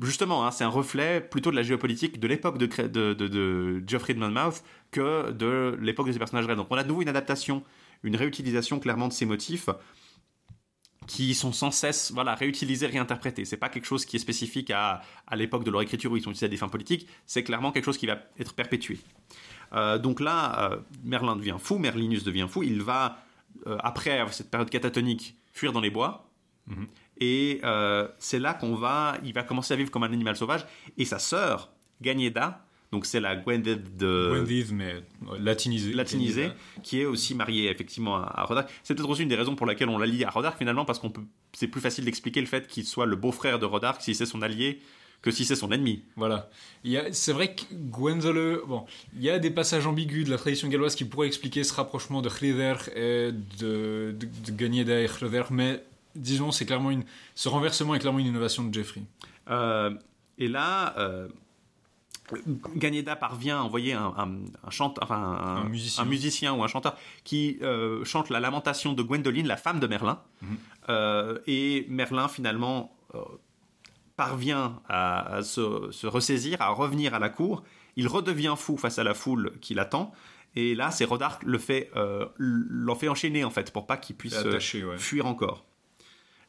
[0.02, 4.18] Justement, hein, c'est un reflet plutôt de la géopolitique de l'époque de, de, Geoffrey de
[4.18, 6.56] Monmouth que de l'époque de ces personnages réels.
[6.56, 7.62] Donc on a de nouveau une adaptation,
[8.02, 9.68] une réutilisation clairement de ces motifs
[11.06, 13.44] qui sont sans cesse voilà, réutilisés, réinterprétés.
[13.44, 15.02] C'est pas quelque chose qui est spécifique à,
[15.36, 17.84] l'époque de leur écriture où ils sont utilisés à des fins politiques, c'est clairement quelque
[17.84, 18.98] chose qui va être perpétué.
[19.74, 23.18] Euh, donc là, euh, Merlin devient fou, Merlinus devient fou, il va,
[23.66, 26.30] euh, après cette période catatonique, fuir dans les bois.
[26.66, 26.86] Mhm.
[27.24, 30.66] Et euh, c'est là qu'on va, il va commencer à vivre comme un animal sauvage.
[30.98, 31.70] Et sa sœur,
[32.02, 34.96] Ganyeda, donc c'est la Gwendid de Gwendive, mais
[35.40, 35.94] latinisée.
[35.94, 36.50] latinisée,
[36.82, 38.68] qui est aussi mariée effectivement à, Rodark.
[38.82, 40.98] C'est peut-être aussi une des raisons pour laquelle on la lie à Rodark finalement, parce
[40.98, 41.22] qu'on peut,
[41.54, 44.42] c'est plus facile d'expliquer le fait qu'il soit le beau-frère de Rodark si c'est son
[44.42, 44.80] allié
[45.22, 46.02] que si c'est son ennemi.
[46.16, 46.50] Voilà.
[47.12, 48.84] C'est vrai que Gwenzole, bon,
[49.16, 52.20] il y a des passages ambigus de la tradition galloise qui pourraient expliquer ce rapprochement
[52.20, 55.82] de Hrider et de, de, et Hrider, mais
[56.14, 57.04] disons, c'est clairement une,
[57.34, 59.02] ce renversement est clairement une innovation de Jeffrey.
[59.50, 59.94] Euh,
[60.38, 61.28] et là, euh,
[62.76, 64.28] Ganyeda parvient à envoyer un, un,
[64.66, 66.02] un chante- enfin, un, musicien.
[66.02, 69.86] un musicien ou un chanteur qui euh, chante la lamentation de Gwendoline, la femme de
[69.86, 70.20] Merlin.
[70.42, 70.56] Mhm.
[70.88, 72.96] Euh, et Merlin, finalement,
[74.16, 77.62] parvient à, à se, se ressaisir, à revenir à la cour.
[77.96, 80.12] Il redevient fou face à la foule qui l'attend.
[80.56, 81.90] Et là, c'est Rodark le fait,
[82.38, 84.98] l'en fait enchaîner, en fait, pour pas qu'il puisse C'est attaché, ouais.
[84.98, 85.64] fuir encore.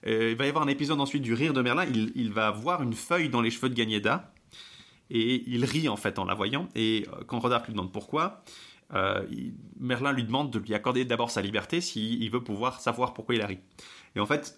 [0.07, 1.85] Euh, il va y avoir un épisode ensuite du rire de Merlin.
[2.15, 4.31] Il, va voir une feuille dans les cheveux de Ganyeda
[5.09, 6.69] et il rit en fait en la voyant.
[6.75, 8.43] Et euh, quand Rodark lui demande pourquoi,
[8.93, 9.25] euh,
[9.79, 13.35] Merlin lui demande de lui accorder d'abord sa liberté s'il il veut pouvoir savoir pourquoi
[13.35, 13.59] il a ri.
[14.15, 14.57] Et en fait,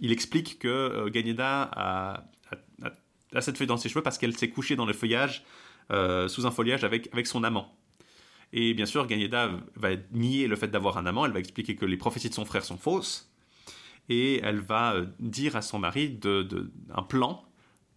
[0.00, 2.24] il explique que Ganyeda a,
[3.40, 5.44] cette feuille dans ses cheveux parce qu'elle s'est couchée dans le feuillage,
[5.90, 7.76] sous un foliage avec, avec son amant.
[8.54, 11.84] Et bien sûr, Ganyeda va nier le fait d'avoir un amant, elle va expliquer que
[11.84, 13.33] les prophéties de son frère sont fausses,
[14.08, 17.44] et elle va euh, dire à son mari de, un plan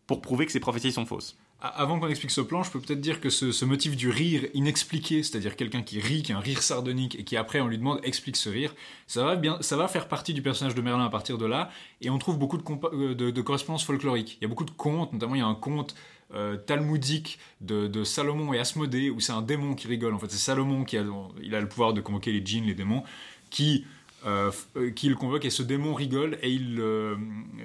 [0.05, 1.37] pour prouver que ses prophéties sont fausses.
[1.59, 5.23] Avant qu'on explique ce plan, je peux peut-être dire que ce, motif du rire inexpliqué,
[5.23, 7.99] c'est-à-dire quelqu'un qui rit, qui a un rire sardonique, et qui après on lui demande
[8.03, 8.75] explique ce rire,
[9.07, 11.71] ça va, bien, ça va faire partie du personnage de Merlin à partir de là,
[12.01, 14.37] et on trouve beaucoup de, euh, correspondances folkloriques.
[14.39, 15.95] Il y a beaucoup de contes, notamment il y a un conte
[16.35, 20.13] euh, talmudique de, Salomon et Asmodée, où c'est un démon qui rigole.
[20.13, 23.03] En fait, c'est Salomon qui a le pouvoir de convoquer les djinns, les démons,
[23.49, 23.85] qui,
[24.27, 27.15] euh, euh, qui le convoque, et ce démon rigole, et il, euh,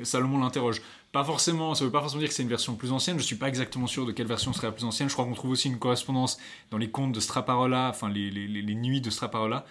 [0.04, 0.80] Salomon l'interroge.
[1.10, 3.18] Pas forcément, ça veut pas forcément dire que c'est une version plus ancienne.
[3.18, 5.08] Je suis pas exactement sûr de quelle version serait la plus ancienne.
[5.08, 6.38] Je crois qu'on trouve aussi une correspondance
[6.70, 8.30] dans les contes de Straparola, enfin les,
[8.76, 9.66] nuits de Straparola.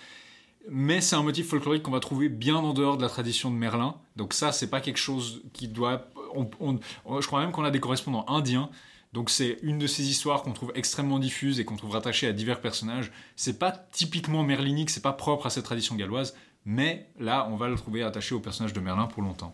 [0.70, 3.56] Mais c'est un motif folklorique qu'on va trouver bien en dehors de la tradition de
[3.56, 3.96] Merlin.
[4.18, 6.10] Donc ça, c'est pas quelque chose qui doit.
[6.36, 8.70] je crois même qu'on a des correspondants indiens.
[9.14, 12.34] Donc c'est une de ces histoires qu'on trouve extrêmement diffuse et qu'on trouve rattachée à
[12.34, 13.12] divers personnages.
[13.36, 16.34] C'est pas typiquement merlinique, c'est pas propre à cette tradition galloise.
[16.66, 19.54] Mais là, on va le trouver attaché au personnage de Merlin pour longtemps.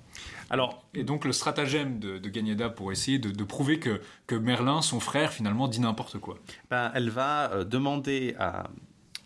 [0.50, 4.82] Alors, Et donc le stratagème de, de pour essayer de, de prouver que, que Merlin,
[4.82, 6.38] son frère, finalement, dit n'importe quoi.
[6.70, 8.70] ben, elle va euh, demander à,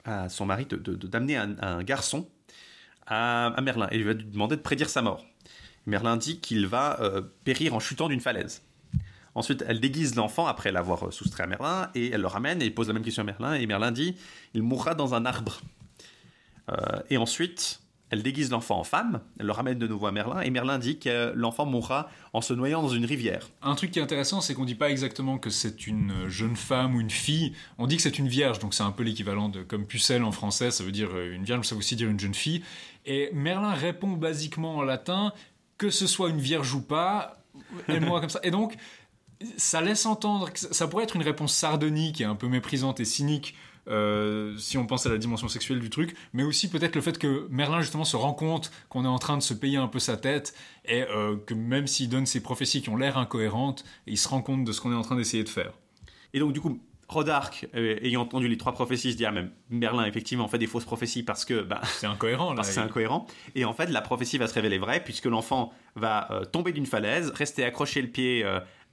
[0.05, 2.27] à son mari d'amener un, un garçon
[3.07, 5.25] à, à Merlin et il va lui demander de prédire sa mort.
[5.88, 8.61] Merlin dit qu'il va euh, périr en chutant d'une falaise.
[9.34, 12.69] Ensuite, elle déguise l'enfant après l'avoir euh, soustrait à Merlin et elle le ramène et
[12.69, 14.15] pose la même question à Merlin et Merlin dit
[14.53, 15.61] il mourra dans un arbre.
[16.70, 16.76] Euh,
[17.09, 17.82] et ensuite,
[18.12, 20.99] elle déguise l'enfant en femme, elle le ramène de nouveau à Merlin et Merlin dit
[20.99, 23.49] que l'enfant mourra en se noyant dans une rivière.
[23.62, 26.95] Un truc qui est intéressant, c'est qu'on dit pas exactement que c'est une jeune femme
[26.95, 27.53] ou une fille.
[27.78, 30.34] On dit que c'est une vierge, donc c'est un peu l'équivalent de comme pucelle en
[30.34, 32.64] français, ça veut dire euh, une vierge, ça veut aussi dire une jeune fille.
[33.05, 35.34] Et Merlin répond basiquement en latin
[35.78, 37.41] que ce soit une vierge ou pas,
[37.88, 38.39] et moi comme ça.
[38.43, 38.76] Et donc,
[39.57, 43.05] ça laisse entendre que ça pourrait être une réponse sardonique et un peu méprisante et
[43.05, 43.55] cynique.
[43.91, 47.17] Euh, si on pense à la dimension sexuelle du truc, mais aussi peut-être le fait
[47.17, 49.99] que Merlin justement se rend compte qu'on est en train de se payer un peu
[49.99, 50.53] sa tête
[50.85, 54.41] et euh, que même s'il donne ces prophéties qui ont l'air incohérentes, il se rend
[54.41, 55.73] compte de ce qu'on est en train d'essayer de faire.
[56.33, 56.79] Et donc, du coup,
[57.11, 60.67] Rodark, euh, ayant entendu les trois prophéties, se dit ah même Merlin effectivement fait des
[60.67, 62.63] fausses prophéties parce que bah, C'est incohérent là.
[62.63, 63.27] c'est incohérent.
[63.53, 66.85] Et en fait, la prophétie va se révéler vraie puisque l'enfant va euh, tomber d'une
[66.85, 68.45] falaise, rester accroché le pied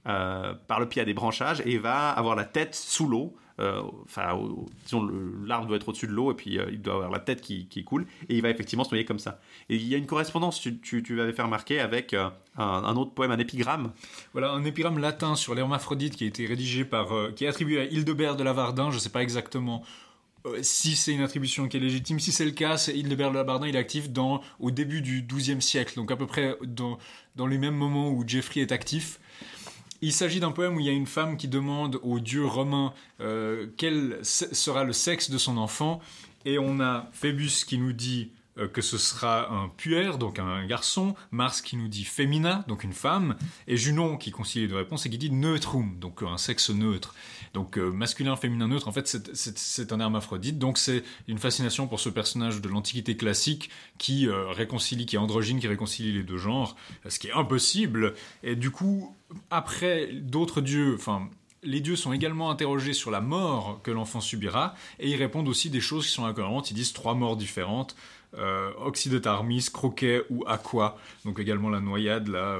[0.07, 3.35] euh, par le pied à des branchages et va avoir la tête sous l'eau.
[3.59, 4.39] Euh, Enfin,
[4.85, 5.07] disons,
[5.45, 7.67] l'arbre doit être au-dessus de l'eau et puis euh, il doit avoir la tête qui,
[7.83, 9.39] coule et il va effectivement se noyer comme ça.
[9.69, 12.95] Et il y a une correspondance, tu, tu, tu l'avais fait remarquer, avec euh, un,
[12.95, 13.91] autre poème, un épigramme.
[14.33, 17.33] Voilà, un épigramme latin sur l'hermaphrodite qui a été rédigé par.
[17.35, 19.83] qui est attribué à Hildebert de Lavardin, je ne sais pas exactement.
[20.61, 23.75] Si c'est une attribution qui est légitime, si c'est le cas, Hildebert de Lavardin, il
[23.75, 26.97] est actif dans, au début du XIIe siècle, donc à peu près dans,
[27.35, 29.19] dans les mêmes moments où Geoffrey est actif.
[30.01, 32.93] Il s'agit d'un poème où il y a une femme qui demande au dieu romain
[33.19, 35.99] euh, quel se- sera le sexe de son enfant,
[36.45, 38.31] et on a Phébus qui nous dit
[38.67, 42.93] que ce sera un puer, donc un garçon, Mars qui nous dit femina, donc une
[42.93, 43.35] femme,
[43.67, 47.15] et Junon qui concilie les deux réponses et qui dit neutrum, donc un sexe neutre.
[47.53, 51.99] Donc euh, masculin, féminin, neutre, en fait c'est- un hermaphrodite, donc c'est une fascination pour
[51.99, 56.37] ce personnage de l'Antiquité classique qui euh, réconcilie, qui est androgyne, qui réconcilie les deux
[56.37, 56.75] genres,
[57.07, 58.13] ce qui est impossible.
[58.43, 59.15] Et du coup,
[59.49, 61.29] après d'autres dieux, enfin
[61.61, 65.69] les dieux sont également interrogés sur la mort que l'enfant subira, et ils répondent aussi
[65.69, 66.71] des choses qui sont incohérentes.
[66.71, 67.97] Ils disent trois morts différentes
[68.37, 70.97] euh, Occidetarmis, Croquet ou Aqua.
[71.25, 72.59] Donc également la noyade, la,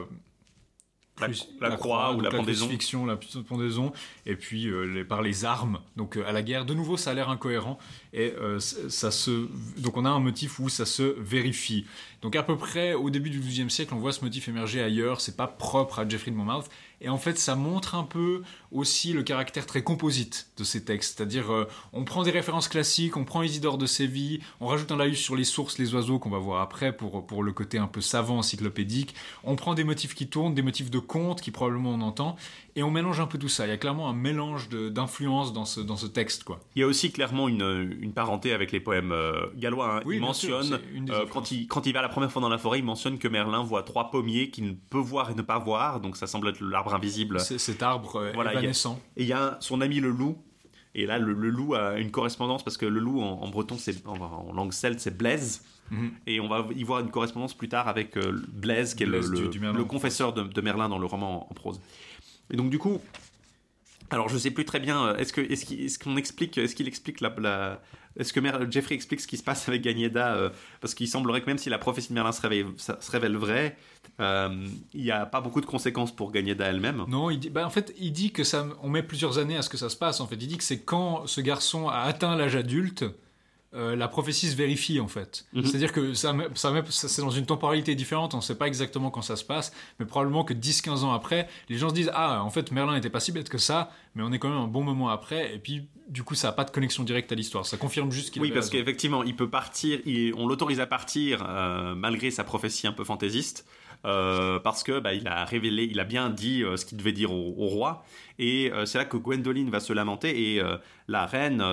[1.59, 2.65] La- croix ou la pendaison.
[2.67, 3.17] crucifixion, la
[3.47, 3.91] pendaison,
[4.26, 5.82] et puis euh, les- par les armes.
[5.97, 7.78] Donc euh, à la guerre, de nouveau, ça a l'air incohérent,
[8.13, 9.49] et euh, ça se,
[9.82, 11.86] donc on a un motif où ça se vérifie.
[12.22, 15.20] Donc à peu près au début du XIIe siècle, on voit ce motif émerger ailleurs.
[15.20, 16.70] C'est pas propre à Geoffrey de Monmouth.
[17.01, 18.41] Et en fait, ça montre un peu
[18.71, 21.17] aussi le caractère très composite de ces textes.
[21.17, 24.97] C'est-à-dire, euh, on prend des références classiques, on prend Isidore de Séville, on rajoute un
[24.97, 27.87] laïus sur les sources, les oiseaux, qu'on va voir après pour, pour le côté un
[27.87, 29.15] peu savant, encyclopédique.
[29.43, 32.35] On prend des motifs qui tournent, des motifs de contes qui probablement on entend,
[32.76, 33.65] et on mélange un peu tout ça.
[33.65, 36.59] Il y a clairement un mélange d'influences dans ce, dans ce texte, quoi.
[36.76, 39.97] Il y a aussi clairement une, une parenté avec les poèmes euh, gallois.
[39.97, 40.01] hein.
[40.05, 42.57] Oui, il sûr, mentionne, euh, quand, il, quand il va la première fois dans la
[42.57, 45.59] forêt, il mentionne que Merlin voit trois pommiers qu'il ne peut voir et ne pas
[45.59, 47.39] voir, donc ça semble être l'arbre invisible.
[47.39, 48.99] Cet arbre euh, Voilà, il y a- évanescent.
[49.17, 50.38] Et il y a son ami le loup.
[50.95, 53.78] Et là, le, le loup a une correspondance parce que le loup en, en breton,
[53.78, 55.63] c'est en, en langue celte, c'est Blaise.
[55.91, 56.11] Mhm.
[56.28, 59.22] Et on va y voir une correspondance plus tard avec euh, Blaise, qui est le,
[59.22, 61.80] du- le- du confesseur de, de Merlin dans le roman en, en prose.
[62.51, 62.99] Et donc du coup,
[64.09, 65.05] alors je sais plus très bien.
[65.07, 67.79] euh, Est-ce que est-ce qu'on explique, est-ce qu'il explique la,
[68.17, 70.49] est-ce que Mer- Jeffrey explique ce qui se passe avec Ganyeda euh,
[70.81, 73.77] Parce qu'il semblerait que même si la prophétie de Merlin se révèle, se vraie,
[74.19, 77.05] euh, il n'y a pas beaucoup de conséquences pour Ganyeda elle-même.
[77.07, 79.77] Non, bah, en fait, il dit que ça, on met plusieurs années à ce que
[79.77, 80.19] ça se passe.
[80.21, 83.05] En fait, il dit que c'est quand ce garçon a atteint l'âge adulte,
[83.76, 85.45] euh, la prophétie se vérifie en fait.
[85.53, 85.63] Mhm.
[85.65, 86.34] C'est-à-dire que ça,
[86.89, 88.34] c'est dans une temporalité différente.
[88.34, 91.47] On ne sait pas exactement quand ça se passe, mais probablement que 10-15 ans après,
[91.70, 94.24] les gens se disent ah en fait Merlin n'était pas si bête que ça, mais
[94.24, 95.53] on est quand même un bon moment après.
[95.53, 97.65] Et puis du coup, ça n'a pas de connexion directe à l'histoire.
[97.67, 101.45] Ça confirme juste qu'il Oui, parce qu'effectivement, il peut partir, il- on l'autorise à partir
[101.47, 103.67] euh, malgré sa prophétie un peu fantaisiste,
[104.05, 107.11] euh, parce que bah, il a révélé, il a bien dit euh, ce qu'il devait
[107.11, 108.05] dire au, au roi,
[108.37, 110.61] et euh, c'est là que Gwendoline va se lamenter et
[111.07, 111.63] la reine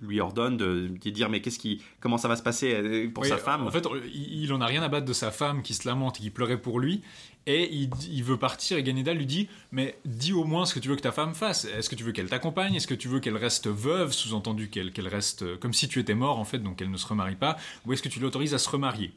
[0.00, 3.28] lui ordonne de, de dire mais qu'est-ce qui, comment ça va se passer pour Oui,
[3.28, 3.66] sa femme?
[3.66, 6.18] En fait, il, il en a rien à battre de sa femme qui se lamente
[6.18, 7.02] et qui pleurait pour lui.
[7.46, 10.80] Et il, il veut partir et Ganeda lui dit Mais dis au moins ce que
[10.80, 11.66] tu veux que ta femme fasse.
[11.66, 12.74] Est-ce que tu veux qu'elle t'accompagne?
[12.74, 14.12] Est-ce que tu veux qu'elle reste veuve?
[14.12, 17.36] Sous-entendu qu'elle reste comme si tu étais mort en fait, donc qu'elle ne se remarie
[17.36, 17.58] pas.
[17.84, 19.12] Ou est-ce que tu l'autorises à se remarier?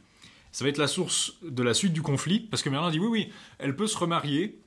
[0.57, 3.07] Ça va être la source de la suite du conflit parce que Merlin dit Oui,
[3.07, 3.29] oui,
[3.59, 4.59] elle peut se remarier.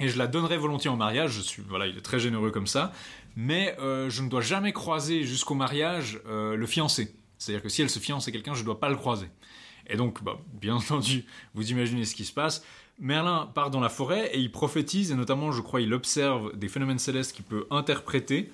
[0.00, 1.32] Et je la donnerai volontiers en mariage.
[1.32, 2.90] Je suis, voilà, il est très généreux comme ça.
[3.36, 7.14] Mais euh, je ne dois jamais croiser jusqu'au mariage euh, le fiancé.
[7.36, 9.26] C'est-à-dire que si elle se fiance à quelqu'un, je ne dois pas le croiser.
[9.86, 12.64] Et donc, bah, bien entendu, vous imaginez ce qui se passe.
[12.98, 16.68] Merlin part dans la forêt et il prophétise, et notamment, je crois, il observe des
[16.68, 18.50] phénomènes célestes qu'il peut interpréter.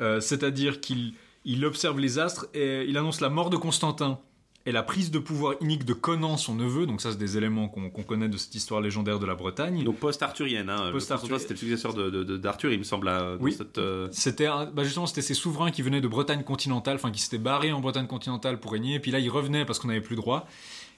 [0.00, 1.14] Euh, C'est-à-dire qu'il
[1.44, 4.20] il observe les astres et il annonce la mort de Constantin
[4.70, 6.86] et la prise de pouvoir inique de Conan, son neveu.
[6.86, 9.82] Donc ça, c'est des éléments qu'on connaît de cette histoire légendaire de la Bretagne.
[9.82, 10.90] Donc post-arthurienne, hein.
[10.92, 13.10] Constantin, c'était le successeur d'Arthur, il me semble,
[13.40, 13.56] Oui.
[13.78, 17.38] euh, C'était bah justement c'était ces souverains qui venaient de Bretagne continentale, enfin qui s'étaient
[17.38, 20.16] barrés en Bretagne continentale pour régner, et puis là ils revenaient parce qu'on n'avait plus
[20.16, 20.46] droit.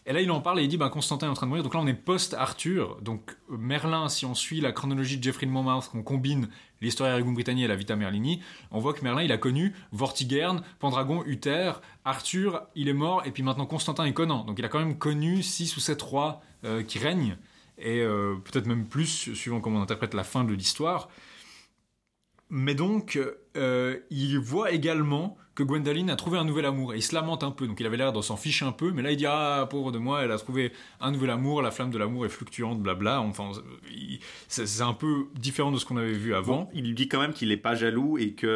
[0.04, 1.62] Et là il en parle et il dit bah Constantin est en train de mourir,
[1.62, 5.52] donc là on est post-Arthur, donc Merlin si on suit la chronologie de Geoffrey de
[5.52, 6.48] Monmouth, qu'on combine
[6.80, 8.40] l'histoire Regum Britanniae et la Vita Merlini,
[8.72, 11.74] on voit que Merlin il a connu Vortigern, Pendragon, Uther,
[12.04, 14.98] Arthur il est mort, et puis maintenant Constantin et Conan, donc il a quand même
[14.98, 17.36] connu 6 ou 7 rois euh, qui règnent,
[17.78, 21.08] et euh, peut-être même plus suivant comment on interprète la fin de l'histoire.
[22.54, 23.18] Mais donc,
[23.56, 27.44] euh, il voit également que Gwendoline a trouvé un nouvel amour et il se lamente
[27.44, 27.66] un peu.
[27.66, 29.92] Donc il avait l'air de s'en ficher un peu, mais là il dit ah pauvre
[29.92, 33.20] de moi, elle a trouvé un nouvel amour, la flamme de l'amour est fluctuante, blabla.
[33.20, 33.50] Enfin,
[34.48, 36.62] c'est un peu différent de ce qu'on avait vu avant.
[36.62, 38.48] Bon, il lui dit quand même qu'il n'est pas jaloux et qu'il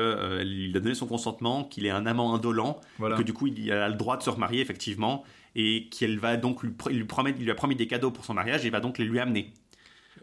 [0.75, 3.17] a donné son consentement, qu'il est un amant indolent, Voilà.
[3.17, 5.25] que du coup il a le droit de se remarier effectivement
[5.55, 8.11] et qu'elle va donc lui, pr- il lui, promet, il lui a promis des cadeaux
[8.11, 9.53] pour son mariage et il va donc les lui amener.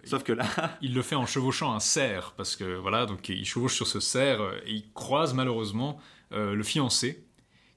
[0.05, 0.45] Sauf que là,
[0.81, 3.99] Il le fait en chevauchant un cerf parce que voilà, donc il chevauche sur ce
[3.99, 5.97] cerf euh, et il croise malheureusement
[6.33, 7.23] euh, le fiancé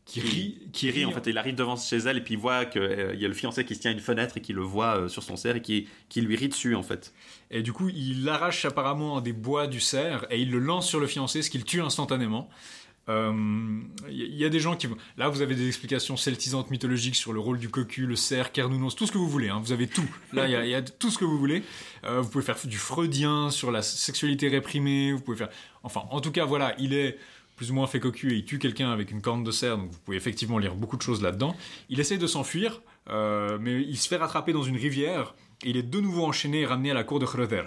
[0.05, 2.65] qui rit, qui rit en fait, il arrive devant chez elle et puis il voit
[2.65, 4.97] qu'il y a le fiancé qui se tient à une fenêtre et qui le voit
[4.99, 7.13] euh, sur son cerf et qui, qui lui rit dessus en fait.
[7.51, 11.01] Et du coup, il arrache apparemment des bois du cerf et il le lance sur
[11.01, 12.49] le fiancé, ce qui le tue instantanément.
[13.09, 13.33] Euh,
[14.09, 14.89] Il y, a des gens qui.
[15.17, 18.97] Là, vous avez des explications celtisantes mythologiques sur le rôle du cocu, le cerf, Cernunnos,
[18.97, 19.49] tout ce que vous voulez.
[19.49, 19.61] hein.
[19.63, 20.09] Vous avez tout.
[20.33, 21.63] Là, il y a- il y, a tout ce que vous voulez.
[22.05, 25.13] Euh, vous pouvez faire du freudien sur la sexualité réprimée.
[25.13, 25.51] Vous pouvez faire.
[25.85, 27.17] Enfin, en tout cas, voilà, il est
[27.57, 29.79] plus ou moins fait cocu et il tue quelqu'un avec une corne de cerf.
[29.79, 31.57] Donc, vous pouvez effectivement lire beaucoup de choses là-dedans.
[31.89, 35.35] Il essaie de s'enfuir, euh, mais il se fait rattraper dans une rivière.
[35.65, 37.65] Et il est de nouveau enchaîné et ramené à la cour de Hröder.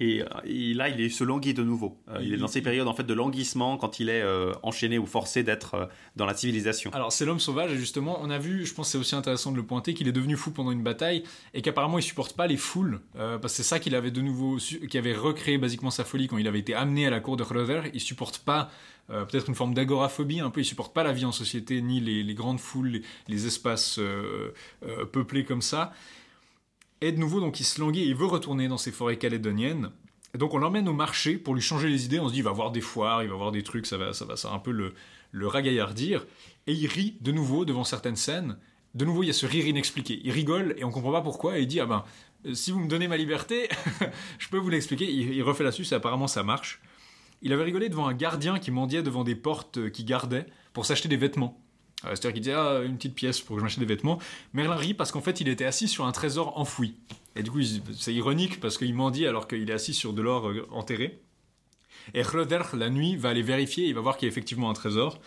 [0.00, 1.98] Et, et là, il se languit de nouveau.
[2.08, 4.98] Euh, il est dans ces périodes en fait de languissement quand il est euh, enchaîné
[4.98, 6.90] ou forcé d'être euh, dans la civilisation.
[6.94, 9.52] Alors c'est l'homme sauvage et justement on a vu, je pense que c'est aussi intéressant
[9.52, 12.46] de le pointer, qu'il est devenu fou pendant une bataille et qu'apparemment il supporte pas
[12.46, 16.04] les foules parce que c'est ça qu'il avait de nouveau, qui avait recréé basiquement sa
[16.04, 17.82] folie quand il avait été amené à la cour de Hröder.
[17.92, 18.70] Il supporte pas
[19.10, 22.00] euh, peut-être une forme d'agoraphobie un peu, il supporte pas la vie en société ni
[22.00, 24.52] les, grandes foules, les, espaces euh,
[24.86, 25.92] euh, peuplés comme ça.
[27.00, 29.90] Et de nouveau donc il se languit et il veut retourner dans ces forêts calédoniennes.
[30.34, 32.20] Et donc on l'emmène au marché pour lui changer les idées.
[32.20, 34.12] On se dit il va voir des foires, il va voir des trucs, ça va,
[34.12, 34.94] ça va, ça va un peu le,
[35.32, 36.26] le ragaillardir.
[36.66, 38.58] Et il rit de nouveau devant certaines scènes.
[38.94, 40.20] De nouveau il y a ce rire inexpliqué.
[40.22, 41.58] Il rigole et on comprend pas pourquoi.
[41.58, 42.04] Et il dit ah ben
[42.52, 43.68] si vous me donnez ma liberté,
[44.38, 45.10] je peux vous l'expliquer.
[45.10, 46.80] Il, il refait la suce et apparemment ça marche.
[47.42, 50.86] Il avait rigolé devant un gardien qui mendiait devant des portes euh, qui gardait pour
[50.86, 51.60] s'acheter des vêtements.
[52.04, 54.18] Euh, C'est-à-dire qu'il disait ah, une petite pièce pour que je m'achète des vêtements.
[54.52, 56.96] Merlin rit parce qu'en fait il était assis sur un trésor enfoui.
[57.36, 60.48] Et du coup c'est ironique parce qu'il mendie alors qu'il est assis sur de l'or
[60.48, 61.20] euh, enterré.
[62.14, 64.74] Et Hröder, la nuit, va aller vérifier, il va voir qu'il y a effectivement un
[64.74, 65.20] trésor.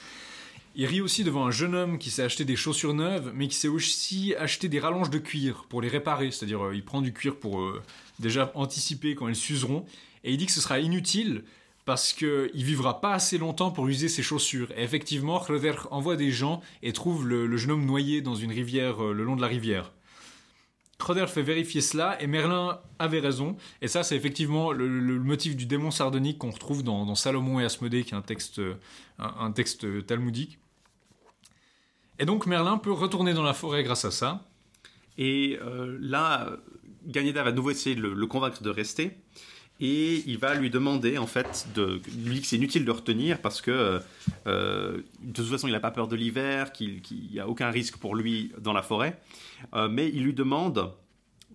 [0.75, 3.55] Il rit aussi devant un jeune homme qui s'est acheté des chaussures neuves, mais qui
[3.55, 6.31] s'est aussi acheté des rallonges de cuir pour les réparer.
[6.31, 7.63] C'est-à-dire, euh, il prend du cuir pour
[8.19, 9.85] déjà anticiper quand elles s'useront.
[10.23, 11.43] Et il dit que ce sera inutile
[11.85, 14.71] parce qu'il vivra pas assez longtemps pour user ses chaussures.
[14.77, 19.03] Et effectivement, Hröder envoie des gens et trouve le, jeune homme noyé dans une rivière,
[19.03, 19.91] euh, le long de la rivière.
[20.99, 23.57] Hröder fait vérifier cela et Merlin avait raison.
[23.81, 24.87] Et ça, c'est effectivement le,
[25.19, 28.61] motif du démon sardonique qu'on retrouve dans, Salomon et Asmodée, qui est un texte,
[29.19, 30.59] un, texte talmudique.
[32.19, 34.47] Et donc Merlin peut retourner dans la forêt grâce à ça.
[35.17, 36.51] Et euh, là,
[37.05, 39.17] Ganeda va de nouveau essayer de le convaincre de rester.
[39.79, 43.61] Et il va lui demander, en fait, de, lui que c'est inutile de retenir parce
[43.61, 43.99] que
[44.47, 47.01] euh, de toute façon, il n'a pas peur de l'hiver, qu'il
[47.31, 49.19] n'y a aucun risque pour lui dans la forêt.
[49.73, 50.91] Euh, mais il lui demande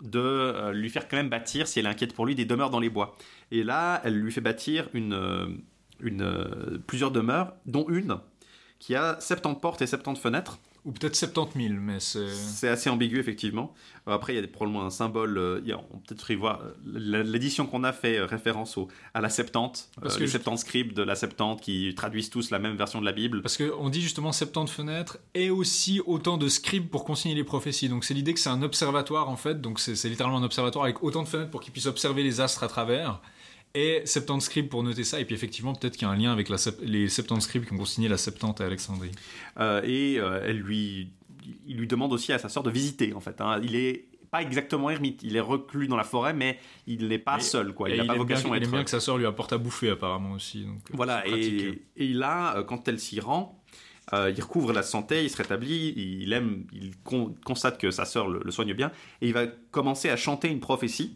[0.01, 2.69] de euh, lui faire quand même bâtir, si elle est inquiète pour lui, des demeures
[2.69, 3.17] dans les bois.
[3.51, 5.61] Et là, elle lui fait bâtir une,
[6.87, 8.17] plusieurs demeures, dont une
[8.79, 10.59] qui a 70 portes et 70 fenêtres.
[10.85, 12.29] Ou peut-être 70 000, mais c'est...
[12.33, 13.73] C'est assez ambigu, effectivement.
[14.07, 15.37] Euh, Après, il y a probablement un symbole.
[15.37, 16.61] euh, il y a- on peut peut-être y voir.
[16.61, 20.27] euh, L'édition qu'on a fait euh, référence au, à la Septante, Parce euh, que les
[20.27, 23.41] je- 70 scribes de la Septante qui traduisent tous la même version de la Bible.
[23.41, 27.89] Parce qu'on dit justement 70 fenêtres et aussi autant de scribes pour consigner les prophéties.
[27.89, 29.59] Donc c'est l'idée que c'est un observatoire en fait.
[29.59, 32.63] Donc c'est littéralement un observatoire avec autant de fenêtres pour qu'ils puissent observer les astres
[32.63, 33.21] à travers.
[33.75, 35.19] Et 70 scribes pour noter ça.
[35.19, 37.73] Et puis effectivement, peut-être qu'il y a un lien avec la les 70 scribes qui
[37.73, 39.11] ont consigné la Septante à Alexandrie.
[39.59, 41.09] Euh, et euh, elle lui,
[41.67, 43.39] il lui demande aussi à sa sœur de visiter, en fait.
[43.41, 43.59] hein.
[43.63, 47.37] Il est pas exactement ermite, il est reclus dans la forêt, mais il n'est pas
[47.37, 47.89] Et- seul, quoi.
[47.89, 48.65] Il n'a pas bien, vocation à il être.
[48.69, 50.65] aime bien que sa sœur lui apporte à bouffer apparemment aussi.
[50.65, 53.59] Donc, euh, Voilà, et, et là, quand elle s'y rend,
[54.13, 58.05] euh, il recouvre la santé, il se rétablit, il aime, il con- constate que sa
[58.05, 58.91] sœur le, le soigne bien,
[59.21, 61.15] et il va commencer à chanter une prophétie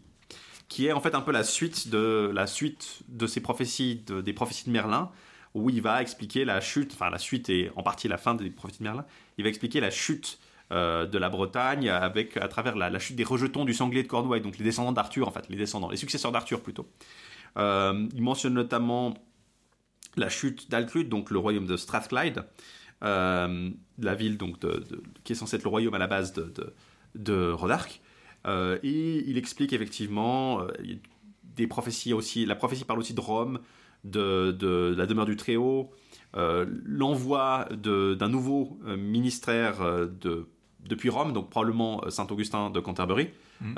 [0.68, 4.20] qui est en fait un peu la suite de la suite de ces prophéties, de-
[4.20, 5.10] des prophéties de Merlin,
[5.54, 8.50] où il va expliquer la chute, enfin la suite et en partie la fin des
[8.50, 9.06] prophéties de Merlin.
[9.38, 10.38] Il va expliquer la chute
[10.72, 14.40] euh, de la Bretagne avec à travers la, chute des rejetons du sanglier de Cornouailles,
[14.40, 16.88] donc les descendants d'Arthur en fait, les descendants, les successeurs d'Arthur plutôt.
[17.56, 19.14] Euh, il mentionne notamment
[20.16, 22.44] la chute d'Alclud, donc le royaume de Strathclyde,
[23.04, 24.56] euh, la ville donc
[25.22, 26.52] qui est censée être le royaume à la base de,
[27.14, 27.52] de.
[28.46, 30.68] Euh, et il explique effectivement euh,
[31.56, 32.44] des prophéties aussi.
[32.46, 33.60] La prophétie parle aussi de Rome,
[34.04, 35.90] de, de la demeure du Très-Haut,
[36.36, 39.80] euh, l'envoi d'un nouveau ministère
[40.20, 40.46] de,
[40.86, 43.28] depuis Rome, donc probablement euh, Saint-Augustin de Canterbury,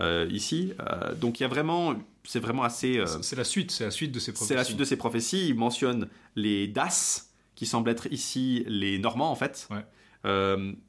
[0.01, 0.73] euh, ici.
[1.21, 1.95] Donc il y a vraiment,
[2.25, 3.05] c'est vraiment assez.
[3.23, 4.49] C'est- la suite, c'est la suite de ces prophéties.
[4.49, 5.49] c'est la suite de ces prophéties.
[5.49, 9.69] Il mentionne les Das, qui semblent être ici les Normands en fait.
[9.71, 9.85] Ouais.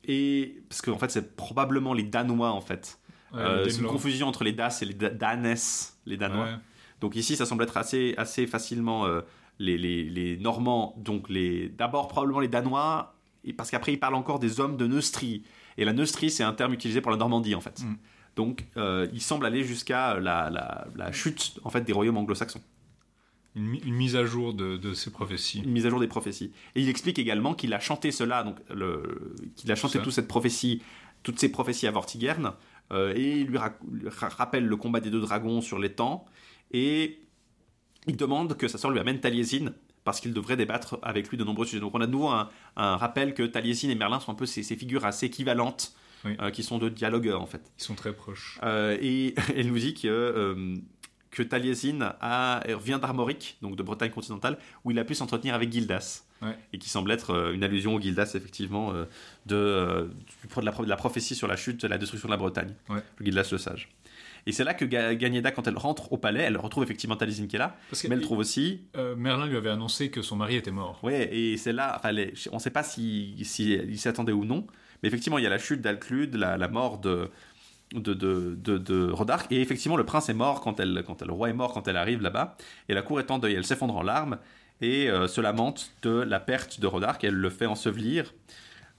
[0.06, 2.98] Et parce qu'en fait, c'est probablement les Danois en fait.
[3.34, 5.56] Euh, c'est une confusion entre les Das et les Da- Danes,
[6.06, 6.46] les Danois.
[6.46, 6.56] Ouais.
[7.02, 9.22] Donc ici, ça semble être assez, assez facilement euh,
[9.60, 14.16] les, les, les Normands, donc les d'abord probablement les Danois, et parce qu'après ils parlent
[14.16, 15.44] encore des hommes de Neustrie.
[15.78, 17.82] Et la Neustrie, c'est un terme utilisé pour la Normandie en fait.
[17.84, 17.96] Mm.
[18.36, 22.62] Donc euh, il semble aller jusqu'à la, la, la chute en fait des royaumes anglo-saxons,
[23.56, 25.62] Une, mi- une mise à jour de, de ces prophéties.
[25.64, 26.52] une mise à jour des prophéties.
[26.76, 28.58] Et il explique également qu'il a chanté cela, donc
[29.56, 30.82] qu'il a chanté toute cette prophétie,
[31.24, 32.54] toutes ces prophéties à Vortigern,
[32.92, 35.92] euh, et il lui, rac- lui ra- rappelle le combat des deux dragons sur les
[35.94, 36.26] temps,
[36.72, 37.20] et
[38.08, 39.74] il demande que sa sœur lui amène Taliesin
[40.04, 41.82] parce qu'il devrait débattre avec lui de nombreux sujets.
[41.82, 44.46] Donc on a de nouveau un, un rappel que Taliesin et Merlin sont un peu
[44.46, 46.32] ces, ces figures assez équivalentes Oui.
[46.40, 47.62] euh, qui sont de dialogueurs en fait.
[47.78, 48.58] Ils sont très proches.
[48.64, 50.08] Euh, et elle nous dit que,
[51.38, 55.72] que Taliesin a, vient d'Armorique, donc de Bretagne continentale, où il a pu s'entretenir avec
[55.72, 56.24] Gildas.
[56.42, 56.56] Ouais.
[56.74, 59.06] Et qui semble être euh, une allusion au Gildas, effectivement, euh,
[59.46, 60.06] de, euh,
[60.56, 62.74] de, la, pro- de la prophétie sur la chute, la destruction de la Bretagne.
[62.90, 63.02] Ouais.
[63.18, 63.90] Le Gildas le sage.
[64.46, 67.48] Et c'est là que Ga- Gagneda, quand elle rentre au palais, elle retrouve effectivement Taliesin
[67.48, 70.36] qui est là, Parce mais elle trouve aussi euh, Merlin lui avait annoncé que son
[70.38, 71.00] mari était mort.
[71.04, 74.32] Ouais, et c'est là, enfin, les- on ne sait pas si, si il s'y attendait
[74.32, 74.66] ou non,
[75.04, 77.30] mais effectivement, il y a la chute d'Alclude, la, la mort de,
[77.94, 81.28] de, de, de, de Rodark, et effectivement, le prince est mort quand elle, quand elle-
[81.30, 82.58] le roi est mort quand elle arrive là-bas,
[82.90, 84.38] et la cour est en deuil, elle s'effondre en larmes,
[84.82, 88.34] et euh, se lamente de la perte de Rodark, elle le fait ensevelir.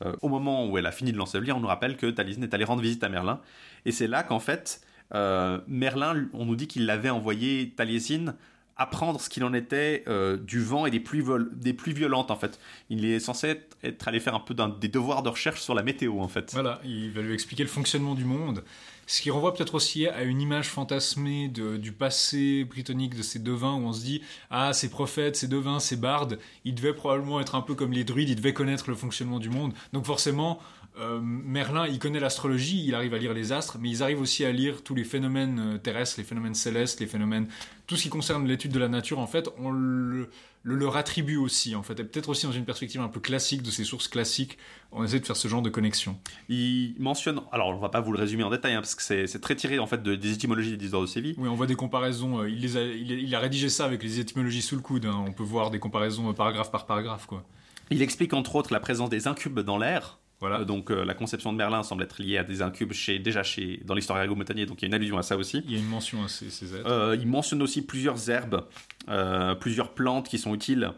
[0.04, 2.54] Euh, au moment où elle a fini de l'ensevelir, on nous rappelle que Taliesin est
[2.54, 3.40] allé rendre visite à Merlin,
[3.84, 4.80] et c'est là qu'en fait,
[5.14, 8.34] euh, Merlin, on nous dit qu'il l'avait envoyé Taliesin
[8.78, 12.36] apprendre ce qu'il en était euh, du vent et des pluies, des pluies violentes en
[12.36, 12.58] fait.
[12.90, 16.20] Il est censé être, allé faire un peu des devoirs de recherche sur la météo
[16.20, 16.52] en fait.
[16.52, 18.62] Voilà, il va lui expliquer le fonctionnement du monde.
[19.08, 23.72] Ce qui renvoie peut-être aussi à une image fantasmée du passé britannique de ces devins
[23.72, 27.54] où on se dit Ah, ces prophètes, ces devins, ces bardes, ils devaient probablement être
[27.54, 29.72] un peu comme les druides, ils devaient connaître le fonctionnement du monde.
[29.94, 30.60] Donc forcément,
[31.00, 34.44] euh, Merlin, il connaît l'astrologie, il arrive à lire les astres, mais ils arrivent aussi
[34.44, 37.48] à lire tous les phénomènes euh, terrestres, les phénomènes célestes, les phénomènes.
[37.86, 40.28] Tout ce qui concerne l'étude de la nature, en fait, on le,
[40.62, 41.98] le leur attribue aussi, en fait.
[42.00, 44.58] Et peut-être aussi dans une perspective un peu classique de ces sources classiques,
[44.92, 46.18] on essaie de faire ce genre de connexion.
[46.48, 49.26] Il mentionne, alors on va pas vous le résumer en détail hein, parce que c'est
[49.26, 51.34] c'est très tiré en fait de- des étymologies des histoires de Séville.
[51.38, 52.40] Oui, on voit des comparaisons.
[52.40, 55.06] euh, Il, les a, il, il a rédigé ça avec les étymologies sous le coude.
[55.06, 55.24] hein.
[55.26, 57.26] On peut voir des comparaisons euh, paragraphe par paragraphe.
[57.26, 57.44] Quoi.
[57.90, 60.17] Il explique entre autres la présence des incubes dans l'air.
[60.40, 60.60] Voilà.
[60.60, 63.42] Euh, donc euh, la conception de Merlin semble être liée à des incubes chez, déjà
[63.42, 65.62] chez, dans l'histoire ergo-montagnée, donc il y a une allusion à ça aussi.
[65.64, 66.88] Il y a une mention à ces, ces êtres.
[66.88, 68.66] Euh, il mentionne aussi plusieurs herbes,
[69.08, 70.92] euh, plusieurs plantes qui sont utiles,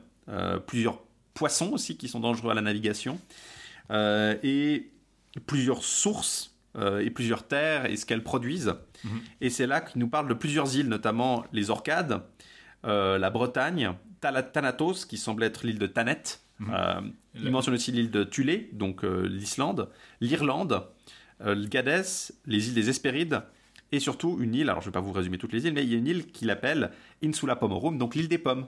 [0.66, 1.00] plusieurs
[1.34, 3.18] poissons aussi qui sont dangereux à la navigation,
[3.90, 4.90] et
[5.46, 8.74] plusieurs sources et plusieurs terres et ce qu'elles produisent.
[9.02, 9.20] Mhm.
[9.40, 12.22] Et c'est là qu'il nous parle de plusieurs îles, notamment les Orcades,
[12.84, 16.40] la Bretagne, Thanatos, qui semble être l'île de Thanet.
[16.60, 17.12] Mhm.
[17.34, 19.88] Il mentionne aussi l'île de Thulé, donc euh, l'Islande,
[20.20, 20.86] l'Irlande,
[21.42, 23.42] euh, le Gadès, les îles des Hespérides,
[23.92, 25.84] et surtout une île, alors je ne vais pas vous résumer toutes les îles, mais
[25.84, 26.90] il y a une île qu'il appelle
[27.22, 28.66] Insula Pomorum, donc l'île des pommes,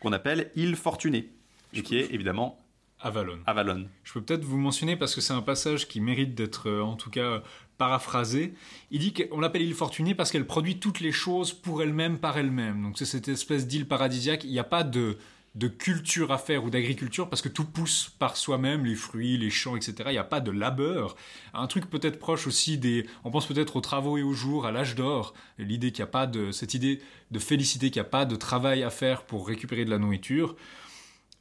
[0.00, 1.30] qu'on appelle île Fortunée,
[1.72, 2.60] et qui est évidemment
[3.02, 3.38] Avalon.
[3.46, 3.86] Avalon.
[4.04, 6.96] Je peux peut-être vous mentionner parce que c'est un passage qui mérite d'être, euh, en
[6.96, 7.40] tout cas, euh,
[7.78, 8.52] paraphrasé.
[8.90, 12.36] Il dit qu'on l'appelle île fortunée parce qu'elle produit toutes les choses pour elle-même, par
[12.36, 12.82] elle-même.
[12.82, 14.44] Donc c'est cette espèce d'île paradisiaque.
[14.44, 15.16] Il n'y a pas de,
[15.56, 19.50] de culture à faire ou d'agriculture parce que tout pousse par soi-même, les fruits, les
[19.50, 19.94] champs, etc.
[20.06, 21.16] Il n'y a pas de labeur.
[21.54, 23.06] Un truc peut-être proche aussi des...
[23.24, 25.34] On pense peut-être aux travaux et aux jours, à l'âge d'or.
[25.58, 26.52] L'idée qu'il n'y a pas de...
[26.52, 27.00] Cette idée
[27.32, 30.54] de félicité qu'il n'y a pas de travail à faire pour récupérer de la nourriture.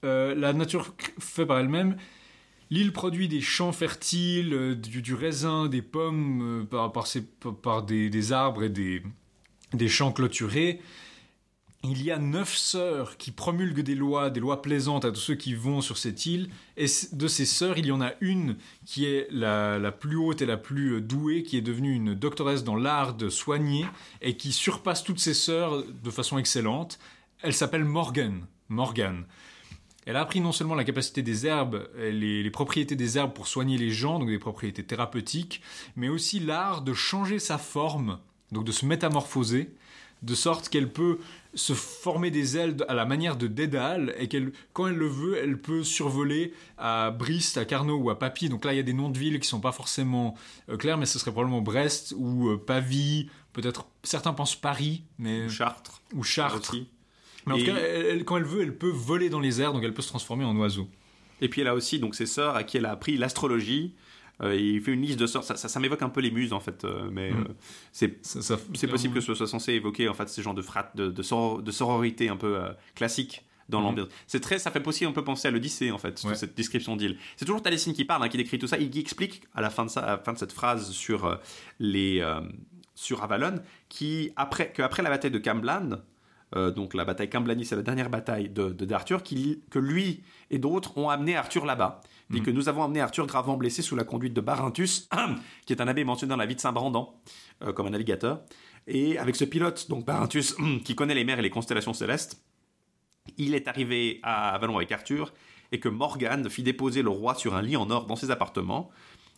[0.04, 1.96] Euh, la nature fait par elle-même.
[2.72, 7.08] L'île produit des champs fertiles, euh, du, raisin, des pommes euh, par, par-
[7.62, 9.04] par des, des arbres et des,
[9.74, 10.80] des champs clôturés.
[11.84, 15.36] Il y a neuf sœurs qui promulguent des lois, des lois plaisantes à tous ceux
[15.36, 16.50] qui vont sur cette île.
[16.76, 20.42] Et de ces sœurs, il y en a une qui est la, la plus haute
[20.42, 23.86] et la plus euh, douée, qui est devenue une doctoresse dans l'art de soigner
[24.22, 27.00] et qui surpasse toutes ses sœurs de façon excellente.
[27.42, 28.46] Elle s'appelle Morgan.
[28.68, 29.24] Morgan.
[30.06, 33.32] Elle a appris non seulement la capacité des herbes, euh, les, les propriétés des herbes
[33.32, 35.62] pour soigner les gens, donc des propriétés thérapeutiques,
[35.96, 38.20] mais aussi l'art de changer sa forme,
[38.52, 39.72] donc de se métamorphoser,
[40.24, 41.20] de sorte qu'elle peut
[41.56, 45.38] se former des ailes à la manière de Dédale, et qu'elle, quand elle le veut,
[45.38, 48.50] elle peut survoler à Brist, à Carnot ou à Papy.
[48.50, 50.36] Donc là, il y a des noms de villes qui sont pas forcément
[50.70, 55.50] euh, clairs, mais ce serait probablement Brest ou euh, Pavie, peut-être certains pensent Paris, mais
[55.50, 56.70] Chartres ou Chartres.
[56.72, 56.88] aussi.
[57.48, 59.60] Mais en Et- tout cas, elle- elle- quand elle veut, elle peut voler dans les
[59.62, 60.88] airs, donc elle peut se transformer en oiseau.
[61.42, 63.96] Et puis elle a aussi donc ses sœurs à qui elle a appris l'astrologie.
[64.42, 65.44] Euh, il fait une liste de sœurs.
[65.44, 67.46] Ça, ça- ça m'évoque un peu les muses en fait, euh, mais Mm.
[67.50, 67.54] euh,
[68.74, 71.24] c'est possible que ce soit censé évoquer en fait ces genres de frat, de, de,
[71.24, 72.60] soror- de sororité un peu
[72.96, 74.08] classique dans l'ambiance.
[74.28, 76.36] C'est très, ça fait aussi un peu penser à l'Odyssée en fait, Ouais.
[76.36, 77.18] cette description d'île.
[77.38, 78.78] C'est toujours Taliesin qui parle, hein, qui décrit tout ça.
[78.78, 81.40] Il explique à la fin de ça, à la fin de cette phrase sur
[81.80, 82.24] les
[82.96, 86.00] sur Avalon, qui après que après la bataille de Camblan,
[86.56, 90.98] euh, donc la bataille Camblani, c'est la dernière bataille de d'Arthur, que lui et d'autres
[90.98, 92.02] ont amené Arthur là-bas.
[92.32, 92.44] Et Mhm.
[92.46, 95.10] que nous avons amené Arthur gravement blessé sous la conduite de Barintus,
[95.66, 97.14] qui est un abbé mentionné dans la vie de Saint Brandan,
[97.64, 98.42] euh, comme un navigateur.
[98.88, 100.56] Et avec ce pilote, donc Barintus,
[100.86, 102.44] qui connaît les mers et les constellations célestes,
[103.38, 105.34] il est arrivé à Avalon avec Arthur,
[105.72, 108.90] et que Morgane fit déposer le roi sur un lit en or dans ses appartements,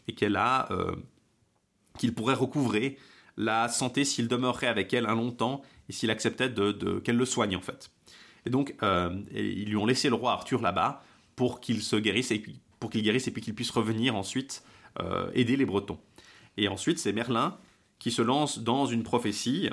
[0.08, 0.96] et qu'elle a, euh,
[1.98, 2.98] qu'il pourrait recouvrer
[3.38, 7.18] la santé s'il demeurerait avec elle un long temps, et s'il acceptait de, de- qu'elle
[7.18, 7.90] le soigne en fait.
[8.46, 11.04] Et donc, euh, et ils lui ont laissé le roi Arthur là-bas
[11.36, 14.64] pour qu'il se guérisse et puis pour qu'il guérisse et puis qu'il puisse revenir ensuite
[15.00, 16.00] euh, aider les Bretons.
[16.58, 17.58] Et ensuite, c'est Merlin
[18.00, 19.70] qui se lance dans une prophétie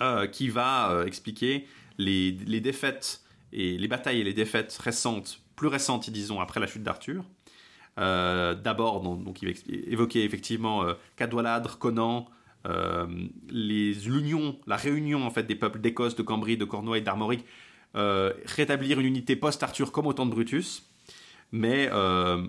[0.00, 1.66] euh, qui va euh, expliquer
[1.98, 6.66] les, les défaites et les batailles et les défaites récentes, plus récentes, disons, après la
[6.68, 7.24] chute d'Arthur.
[7.96, 12.26] D'abord, donc, il va évoquer effectivement Cadwaladre, Conan,
[13.50, 17.44] l'union, la réunion en fait des peuples d'Écosse, de Cambrie, de Cornouailles, d'Armorique,
[17.92, 20.90] rétablir une unité post-Arthur comme au temps de Brutus,
[21.52, 22.42] mais euh,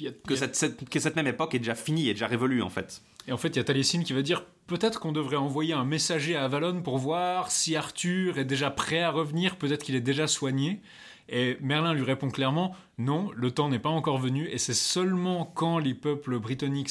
[0.00, 2.70] a- que, cette, cette- que cette même époque est déjà finie, est déjà révolue en
[2.70, 3.02] fait.
[3.28, 5.84] Et en fait, il y a Taliesin qui va dire peut-être qu'on devrait envoyer un
[5.84, 10.00] messager à Avalon pour voir si Arthur est déjà prêt à revenir, peut-être qu'il est
[10.00, 10.80] déjà soigné.
[11.28, 15.44] Et Merlin lui répond clairement non, le temps n'est pas encore venu, et c'est seulement
[15.44, 16.90] quand les peuples britanniques,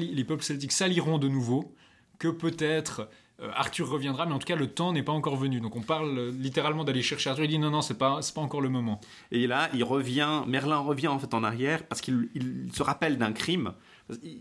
[0.00, 1.74] les peuples celtiques s'allieront de nouveau
[2.18, 3.10] que peut-être
[3.40, 5.60] euh, Arthur reviendra, mais en tout cas le temps n'est pas encore venu.
[5.60, 7.44] Donc on parle euh, littéralement d'aller chercher Arthur.
[7.44, 9.00] Il dit non, non, c'est pas, pas encore le moment.
[9.32, 13.18] Et là, il revient, Merlin revient en fait en arrière parce qu'il il se rappelle
[13.18, 13.72] d'un crime.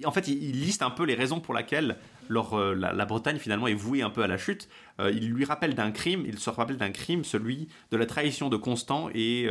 [0.06, 1.98] En fait, il, liste un peu les raisons pour lesquelles
[2.30, 4.68] euh, la, Bretagne finalement est vouée un peu à la chute.
[5.00, 8.58] Il lui rappelle d'un crime, il se rappelle d'un crime, celui de la trahison de
[8.58, 9.48] Constant et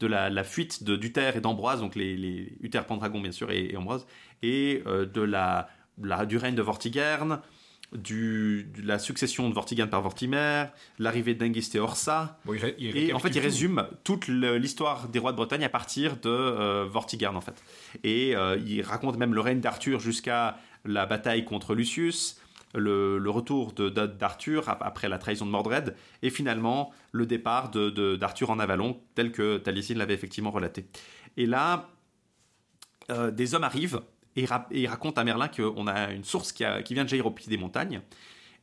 [0.00, 3.76] de la, fuite de d'Uther et d'Ambroise, donc les, les Uther Pendragon bien sûr et,
[3.76, 4.06] Ambroise,
[4.42, 5.68] et de la,
[6.00, 7.42] la- du règne de Vortigern,
[7.96, 10.66] du, de la succession de Vortigern par Vortimer,
[10.98, 12.38] l'arrivée d'Engist et Orsa.
[12.44, 13.40] Bon, il ré- il Et en fait, il tout.
[13.40, 17.62] résume toute l'histoire des rois de Bretagne à partir de euh, Vortigern, en fait.
[18.04, 22.40] Et euh, il raconte même le règne d'Arthur jusqu'à la bataille contre Lucius,
[22.74, 27.90] le, le retour d'Arthur ap- après la trahison de Mordred, et finalement le départ de-
[27.90, 30.86] de- d'Arthur en Avalon, tel que Taliesin l'avait effectivement relaté.
[31.36, 31.88] Et là,
[33.10, 34.00] euh, des hommes arrivent
[34.36, 37.30] et, ra- et racontent à Merlin qu'on a une source qui, vient de jaillir au
[37.30, 38.02] pied des montagnes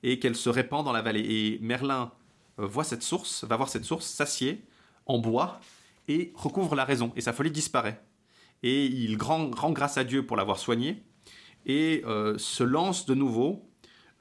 [0.04, 1.22] et qu'elle se répand dans la vallée.
[1.22, 2.12] Et Merlin
[2.60, 4.64] euh, voit cette source, va voir cette source, s'assied
[5.06, 5.60] en bois
[6.08, 7.12] et recouvre la raison.
[7.16, 8.02] Et sa folie disparaît.
[8.62, 11.04] Et il rend, grâce à Dieu pour l'avoir soigné
[11.66, 13.70] et euh, se lance de nouveau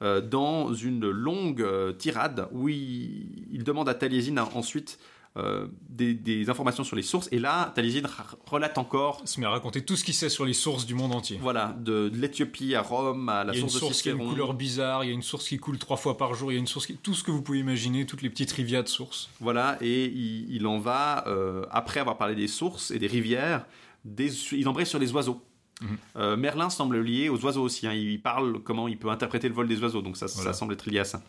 [0.01, 4.99] euh, dans une longue tirade où il, il demande à Taliesin ensuite
[5.35, 7.27] euh, des, des informations sur les sources.
[7.31, 10.29] Et là, Taliesin ra- relate encore Il se met à raconter tout ce qu'il sait
[10.29, 11.39] sur les sources du monde entier.
[11.41, 14.09] voilà, de, de l'Éthiopie à Rome, à la il y a une source de qui
[14.09, 16.51] a une couleur bizarre, il y a une source qui coule trois fois par jour,
[16.51, 16.95] il y a une source qui...
[16.97, 19.29] Tout ce que vous pouvez imaginer, toutes les petites rivières de sources.
[19.39, 23.65] Voilà, et il, il en va, euh, après avoir parlé des sources et des rivières,
[24.05, 25.41] des- il embraye sur les oiseaux.
[25.81, 25.97] Mhm.
[26.17, 27.87] Euh, Merlin semble lié aux oiseaux aussi.
[27.87, 27.93] hein.
[27.93, 30.53] Il parle comment il peut interpréter le vol des oiseaux, donc ça, Voilà.
[30.53, 31.23] ça semble être lié à ça.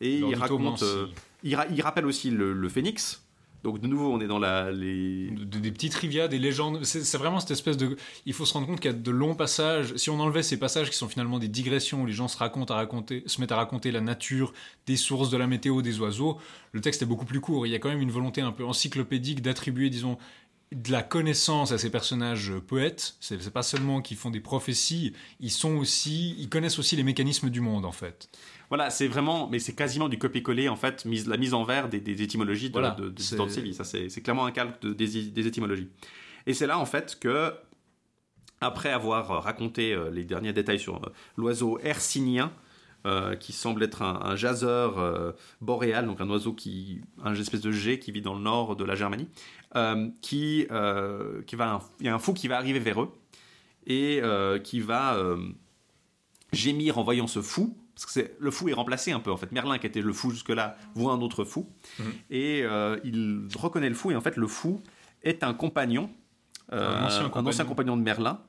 [0.00, 1.06] Et il raconte, euh,
[1.42, 3.22] il, ra- il rappelle aussi le, le phénix.
[3.62, 6.82] Donc de nouveau, on est dans la, les, De- des petites rivières, des légendes.
[6.84, 7.96] C'est vraiment cette espèce de.
[8.26, 9.94] Il faut se rendre compte qu'il y a de longs passages.
[9.96, 12.72] Si on enlevait ces passages qui sont finalement des digressions où les gens se racontent
[12.72, 14.52] à raconter, se mettent à raconter la nature,
[14.86, 16.38] des sources de la météo, des oiseaux,
[16.72, 17.66] le texte est beaucoup plus court.
[17.66, 20.16] Il y a quand même une volonté un peu encyclopédique d'attribuer, disons,
[20.72, 23.16] de la connaissance à ces personnages poètes.
[23.20, 27.50] C'est pas seulement qu'ils font des prophéties, ils sont aussi, ils connaissent aussi les mécanismes
[27.50, 28.28] du monde en fait.
[28.70, 31.88] Voilà, c'est vraiment, mais c'est quasiment du copier-coller en fait, mise, la mise en vers
[31.88, 33.10] des, des étymologies de, Voilà, de.
[33.74, 35.88] Ça, c'est clairement un calque de- des, des étymologies.
[36.46, 37.52] Et c'est là en fait que,
[38.60, 42.52] après avoir raconté euh, les derniers détails sur euh, l'oiseau hercynien,
[43.06, 47.62] euh, qui semble être un, un jaseur euh, boréal, donc un oiseau qui, un espèce
[47.62, 49.28] de jet qui vit dans le nord de la Germanie,
[49.74, 50.66] euh, qui,
[51.46, 53.10] qui va, il y a un fou qui va arriver vers eux
[53.86, 54.20] et
[54.62, 55.16] qui va
[56.52, 57.76] gémir en voyant ce fou.
[58.02, 59.52] Parce que c'est- le fou est remplacé un peu en fait.
[59.52, 61.68] Merlin qui était le fou jusque-là voit un autre fou
[61.98, 62.12] Mhm.
[62.30, 64.80] et euh, il reconnaît le fou et en fait le fou
[65.22, 66.08] est un compagnon,
[66.72, 67.48] euh, Un ancien un compagnon.
[67.50, 68.40] ancien compagnon de Merlin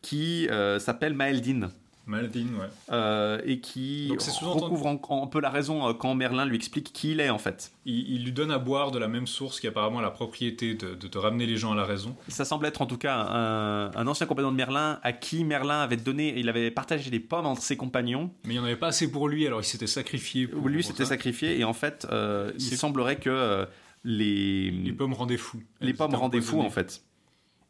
[0.00, 1.70] qui euh, s'appelle Maeldin.
[2.08, 2.66] Maladin, ouais.
[2.90, 4.10] euh, et qui
[4.42, 7.30] recouvre en- en- un peu la raison euh, quand Merlin lui explique qui il est
[7.30, 7.70] en fait.
[7.84, 10.74] Il, il lui donne à boire de la même source qui apparemment a la propriété
[10.74, 12.16] de, ramener les gens à la raison.
[12.28, 15.80] Ça semble être en tout cas un, un ancien compagnon de Merlin à qui Merlin
[15.80, 18.30] avait donné, il avait partagé des pommes entre ses compagnons.
[18.44, 20.46] Mais il n'y en avait pas assez pour lui, alors il s'était sacrifié.
[20.46, 23.66] Pour, Lui s'était sacrifié et en fait, euh, il semblerait que euh,
[24.04, 25.60] les, Les pommes rendaient fou.
[25.80, 27.02] les pommes rendaient fou en fait.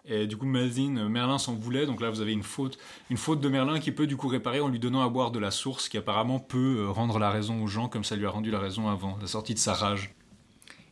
[0.08, 1.84] Et du coup, Melvin, euh, Merlin s'en voulait.
[1.84, 2.78] Donc là, vous avez une faute,
[3.10, 5.38] une faute de Merlin qui peut du coup réparer en lui donnant à boire de
[5.38, 8.30] la source, qui apparemment peut euh, rendre la raison aux gens, comme ça lui a
[8.30, 10.14] rendu la raison avant la sortie de sa rage.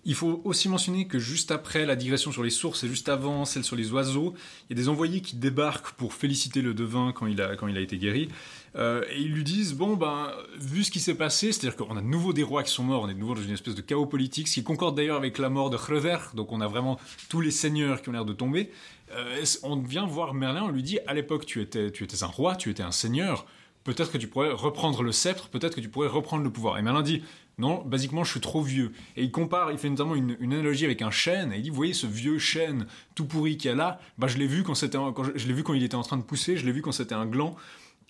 [0.09, 3.45] Il faut aussi mentionner que juste après la digression sur les sources et juste avant
[3.45, 4.35] celle sur les oiseaux,
[4.71, 7.67] il y a des envoyés qui débarquent pour féliciter le devin quand il a, quand
[7.67, 8.29] il a été guéri.
[8.77, 12.01] Euh, et ils lui disent Bon, ben, vu ce qui s'est passé, c'est-à-dire qu'on a
[12.01, 13.81] de nouveau des rois qui sont morts, on est de nouveau dans une espèce de
[13.81, 16.99] chaos politique, ce qui concorde d'ailleurs avec la mort de Hroeder, donc on a vraiment
[17.29, 18.71] tous les seigneurs qui ont l'air de tomber.
[19.13, 22.27] Euh, on vient voir Merlin, on lui dit À l'époque, tu étais, tu étais un
[22.27, 23.47] roi, tu étais un seigneur,
[23.85, 26.77] peut-être que tu pourrais reprendre le sceptre, peut-être que tu pourrais reprendre le pouvoir.
[26.77, 27.23] Et Merlin dit
[27.59, 28.93] non, basiquement, je suis trop vieux.
[29.17, 31.77] Et il compare, il fait notamment une, analogie avec un chêne, et il dit, vous
[31.77, 34.75] voyez ce vieux chêne tout pourri qu'il y a là, bah, je l'ai vu quand
[34.75, 36.83] c'était, quand je l'ai vu quand il était en train de pousser, je l'ai vu
[36.83, 37.57] quand c'était un gland.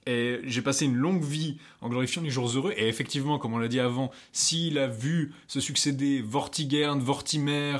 [0.06, 2.72] Et j'ai passé une longue vie en glorifiant les jours heureux.
[2.76, 7.76] Et effectivement, comme on l'a dit avant, s'il a vu se succéder Vortigern, Vortimer,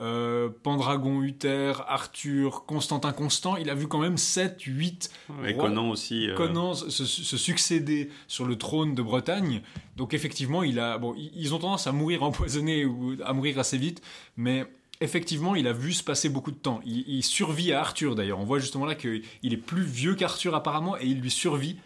[0.00, 5.10] euh, Pendragon, Uther, Arthur, Constantin Constant, il a vu quand même 7, 8
[5.46, 6.28] Et rois- Conan aussi.
[6.28, 9.62] euh, Conan se, se succéder sur le trône de Bretagne.
[9.96, 13.58] Donc effectivement, il a, bon, i- ils ont tendance à mourir empoisonnés ou à mourir
[13.58, 14.02] assez vite,
[14.36, 14.66] mais
[15.00, 16.80] effectivement, il a vu se passer beaucoup de temps.
[16.84, 18.38] Il, survit à Arthur d'ailleurs.
[18.38, 21.76] On voit justement là qu'il est plus vieux qu'Arthur apparemment et il lui survit.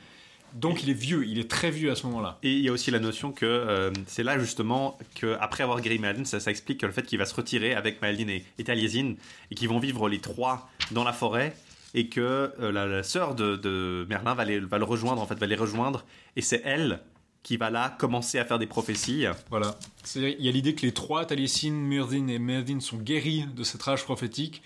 [0.54, 2.38] Donc il est vieux, il est très vieux à ce moment-là.
[2.42, 6.00] Et il y a aussi la notion que euh, c'est là justement qu'après avoir guéri
[6.24, 9.68] ça, explique que le fait qu'il va se retirer avec Maladin et, et et qu'ils
[9.68, 11.54] vont vivre les trois dans la forêt
[11.94, 15.46] et que euh, la, la sœur de, Merlin va, va le rejoindre, en fait, va
[15.46, 16.04] les rejoindre
[16.34, 17.00] et c'est elle
[17.42, 19.24] qui va là commencer à faire des prophéties.
[19.50, 19.78] Voilà.
[20.14, 23.82] Il y a l'idée que les trois, Taliesin, Myrddin et Merdin, sont guéris de cette
[23.82, 24.62] rage prophétique,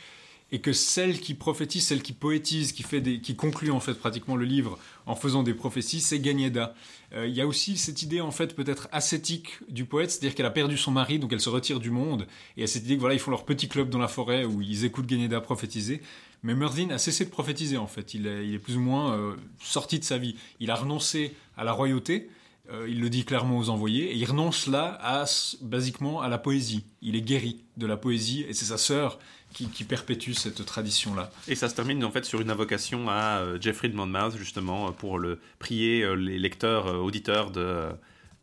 [0.52, 3.94] et que celle qui prophétise, celle qui poétise, qui, fait des, qui conclut en fait
[3.94, 6.74] pratiquement le livre en faisant des prophéties, c'est Ganyeda.
[7.12, 10.46] Euh, il y a aussi cette idée en fait peut-être ascétique du poète, c'est-à-dire qu'elle
[10.46, 13.00] a perdu son mari, donc elle se retire du monde, et a cette idée que
[13.00, 16.02] voilà, ils font leur petit club dans la forêt où ils écoutent Ganyeda prophétiser.
[16.44, 19.14] Mais Merdin a cessé de prophétiser en fait, il est, il est plus ou moins
[19.14, 20.36] euh, sorti de sa vie.
[20.60, 22.28] Il a renoncé à la royauté,
[22.70, 25.24] euh, il le dit clairement aux envoyés, et il renonce là à,
[25.60, 26.84] basiquement à la poésie.
[27.02, 29.18] Il est guéri de la poésie, et c'est sa sœur
[29.54, 31.30] qui, perpétue cette tradition-là.
[31.48, 34.88] Et ça se termine en fait sur une invocation à euh, Geoffrey de Monmouth justement
[34.88, 37.88] euh, pour le prier euh, les lecteurs, auditeurs de,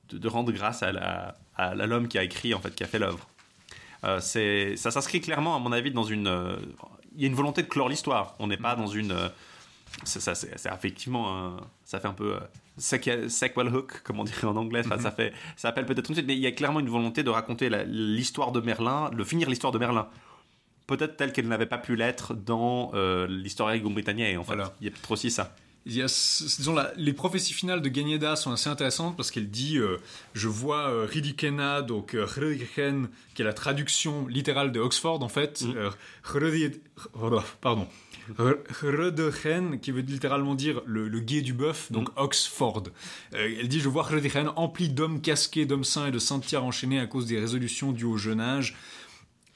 [0.09, 3.27] de, rendre grâce à l'homme qui a écrit en fait, qui a fait l'œuvre.
[4.19, 6.57] C'est- ça s'inscrit clairement à mon avis dans une,
[7.15, 8.35] il y a une volonté de clore l'histoire.
[8.39, 9.15] On n'est pas dans une,
[10.05, 12.35] ça, c'est effectivement, ça fait un peu
[12.77, 13.29] sequel,
[13.73, 14.81] hook, comme on dirait en anglais.
[14.85, 17.23] Enfin, ça fait, ça appelle peut-être une suite, mais il y a clairement une volonté
[17.23, 20.07] de raconter l'histoire de Merlin, de finir l'histoire de Merlin
[20.87, 24.55] peut-être telle qu'elle n'avait pas pu l'être dans euh, l'histoire britannienne en fait.
[24.55, 24.73] Voilà.
[24.81, 25.55] Il y a peut-être aussi ça.
[25.85, 29.31] Il y a, c- disons, la- les prophéties finales de Ganyeda sont assez intéressantes parce
[29.31, 29.97] qu'elle dit euh,
[30.33, 32.25] Je vois euh, Ridikena, donc euh,
[33.33, 35.61] qui est la traduction littérale de Oxford en fait.
[35.61, 35.91] Mhm.
[36.25, 36.81] Hredi-
[37.15, 37.87] Hr- pardon.
[38.37, 42.83] Hr- Hredigen, qui veut littéralement dire le, le guet du bœuf, donc Oxford.
[43.33, 46.99] Euh, elle dit Je vois Hredigen empli d'hommes casqués, d'hommes saints et de tiers enchaînés
[46.99, 48.75] à cause des résolutions dues au jeune âge.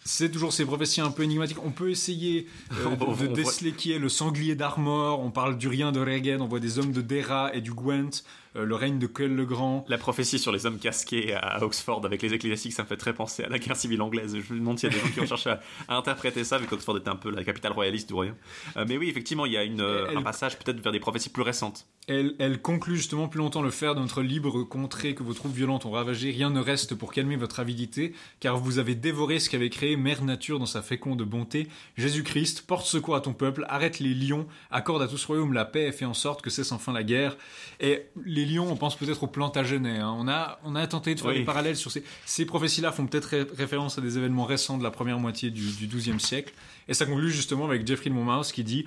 [0.08, 1.58] C'est toujours ces prophéties un peu énigmatiques.
[1.64, 5.20] On peut essayer euh, de, de déceler qui est le sanglier d'Armor.
[5.20, 6.42] On parle du rien de Regen.
[6.42, 8.24] On voit des hommes de Dera et du Gwent.
[8.56, 9.86] Euh, le règne de Quel le Grand.
[9.88, 13.14] La prophétie sur les hommes casqués à Oxford avec les ecclésiastiques, ça me fait très
[13.14, 14.36] penser à la guerre civile anglaise.
[14.40, 16.58] Je me demande s'il y a des gens qui ont cherché à, à interpréter ça,
[16.58, 18.36] vu qu'Oxford était un peu la capitale royaliste du royaume.
[18.78, 21.00] Euh, mais oui, effectivement, il y a une, euh, Elle- un passage peut-être vers des
[21.00, 21.86] prophéties plus récentes.
[22.08, 25.54] Elle, elle conclut justement plus longtemps le fer de notre libre contrée que vos troupes
[25.56, 26.30] violentes ont ravagé.
[26.32, 30.24] Rien ne reste pour calmer votre avidité, car vous avez dévoré ce qu'avait créé Mère
[30.24, 31.68] Nature dans sa féconde bonté.
[31.98, 35.66] Jésus-Christ, porte secours à ton peuple, arrête les lions, accorde à tout ce royaume la
[35.66, 37.38] paix et fait en sorte que cesse enfin la guerre.
[37.80, 39.98] Et les lions, on pense peut-être aux Plantagenets.
[40.00, 40.16] hein.
[40.18, 41.40] On, a, on a tenté de faire Oui.
[41.40, 44.84] des parallèles sur ces, ces prophéties-là, font peut-être ré- référence à des événements récents de
[44.84, 46.54] la première moitié du, du XIIe siècle.
[46.88, 48.86] Et ça conclut justement avec Geoffrey de Monmouth qui dit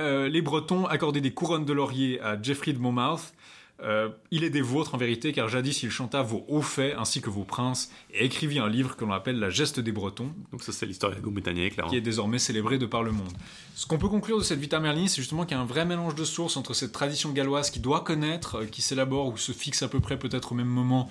[0.00, 3.32] euh, Les Bretons accordaient des couronnes de laurier à Geoffrey de Monmouth.
[3.80, 7.20] Euh, il est des vôtres en vérité, car jadis il chanta vos hauts faits ainsi
[7.20, 10.62] que vos princes et écrivit un livre que l'on appelle La geste des Bretons, Donc
[10.62, 11.90] ça, c'est l'histoire britannique, clairement.
[11.90, 13.32] qui est désormais célébré de par le monde.
[13.76, 15.84] Ce qu'on peut conclure de cette Vita Merlin, c'est justement qu'il y a un vrai
[15.84, 19.52] mélange de sources entre cette tradition galloise qui doit connaître, euh, qui s'élabore ou se
[19.52, 21.08] fixe à peu près peut-être au même moment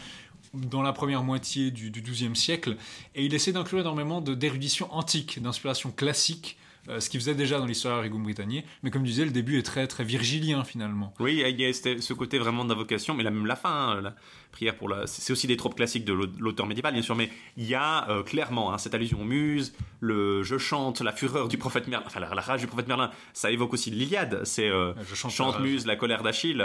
[0.53, 2.77] dans la première moitié du, du XIIe siècle,
[3.15, 6.57] et il essaie d'inclure énormément d'érudition antique, d'inspiration classique,
[6.89, 9.57] euh, ce qu'il faisait déjà dans l'histoire Rigum Britannier, mais comme je disais, le début
[9.57, 11.13] est très, très virgilien finalement.
[11.19, 14.15] Oui, il y a ce côté vraiment d'invocation, mais la- même la fin, hein, la
[14.51, 15.05] prière pour la.
[15.07, 18.09] C'est aussi des tropes classiques de l'au- l'auteur médiéval, bien sûr, mais il y a
[18.09, 22.05] euh, clairement hein, cette allusion aux muses, le je chante, la fureur du prophète Merlin,
[22.07, 25.55] enfin la, la rage du prophète Merlin, ça évoque aussi l'Iliade, c'est euh, Je chante
[25.55, 25.61] rage.
[25.61, 26.63] muse, la colère d'Achille.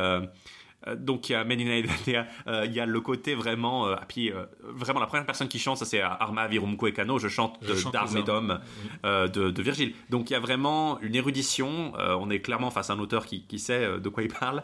[0.86, 3.96] Euh, donc il y a Medina Edania, euh, il y a le côté vraiment, euh,
[4.08, 4.32] puis
[4.62, 8.16] vraiment la première personne qui chante, ça c'est Arma Virumco et Cano, je chante d'Armes
[8.16, 8.60] et d'Hommes
[9.04, 9.94] de, de Virgile.
[10.10, 13.42] Donc il y a vraiment une érudition, on est clairement face à un auteur qui,
[13.44, 14.62] qui sait de quoi il parle,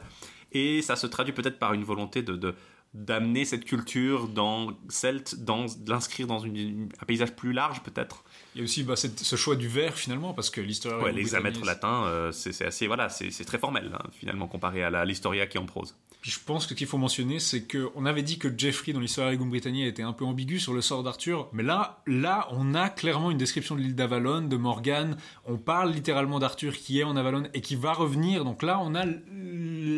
[0.53, 2.37] et ça se traduit peut-être par une volonté de...
[2.37, 2.55] de-
[2.95, 8.25] d'amener cette culture dans celte, dans de l'inscrire dans une- un paysage plus large peut-être.
[8.55, 11.03] Il y a aussi bah, ce choix du vers finalement, parce que l'histoire.
[11.03, 15.47] Ouais, l'hexamètre latin, euh, c'est assez voilà, c'est très formel hein, finalement comparé à l'historia
[15.47, 15.95] qui est en prose.
[16.21, 18.93] Puis je pense que ce qu'il faut mentionner, c'est que on avait dit que Jeffrey
[18.93, 22.49] dans l'histoire Regum Britannia était un peu ambigu sur le sort d'Arthur, mais là, là,
[22.51, 25.17] on a clairement une description de l'île d'Avalon, de Morgane.
[25.45, 28.45] On parle littéralement d'Arthur qui est en Avalon et qui va revenir.
[28.45, 29.05] Donc là, on a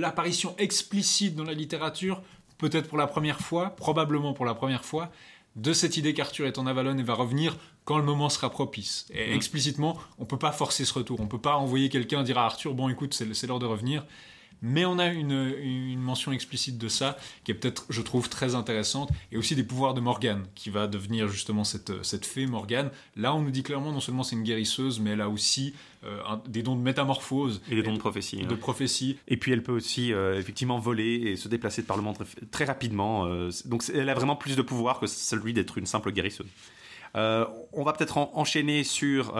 [0.00, 2.22] l'apparition explicite dans la littérature,
[2.60, 5.10] peut-être pour la première fois, probablement pour la première fois,
[5.56, 9.06] de cette idée qu'Arthur est en Avalon et va revenir quand le moment sera propice.
[9.12, 9.34] Et Mhm.
[9.36, 11.18] explicitement, on peut pas forcer ce retour.
[11.20, 14.04] On peut pas envoyer quelqu'un dire à Arthur, bon écoute, c'est l'heure de revenir.
[14.62, 18.54] Mais on a une, une mention explicite de ça, qui est peut-être, je trouve, très
[18.54, 22.90] intéressante, et aussi des pouvoirs de Morgane, qui va devenir justement cette, cette fée Morgane.
[23.16, 25.74] Là, on nous dit clairement, non seulement c'est une guérisseuse, mais elle a aussi
[26.04, 27.60] euh, un- des dons de métamorphose.
[27.70, 28.42] Et des dons de prophétie.
[28.44, 29.18] De prophétie.
[29.28, 32.16] Et puis elle peut aussi euh, effectivement voler et se déplacer de par le monde
[32.16, 33.26] très, très rapidement.
[33.26, 36.46] euh, donc elle a vraiment plus de pouvoir que celui d'être une simple guérisseuse.
[37.14, 39.32] On va peut-être en- enchaîner sur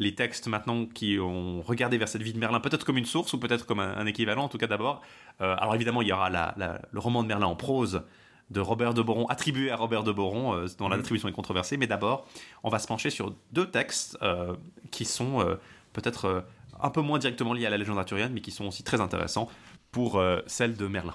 [0.00, 3.32] les textes maintenant qui ont regardé vers cette vie de Merlin, peut-être comme une source
[3.34, 5.02] ou peut-être comme un, un équivalent, en tout cas d'abord.
[5.40, 8.02] Euh, alors évidemment, il y aura la- la- le roman de Merlin en prose
[8.50, 11.76] de Robert de Boron, attribué à Robert de Boron, euh, dont l'attribution est controversée.
[11.76, 12.26] Mais d'abord,
[12.64, 14.56] on va se pencher sur deux textes euh,
[14.90, 15.56] qui sont
[15.92, 16.44] peut-être
[16.82, 19.48] un peu moins directement liés à la légende arthurienne, mais qui sont aussi très intéressants
[19.92, 21.14] pour celle de Merlin.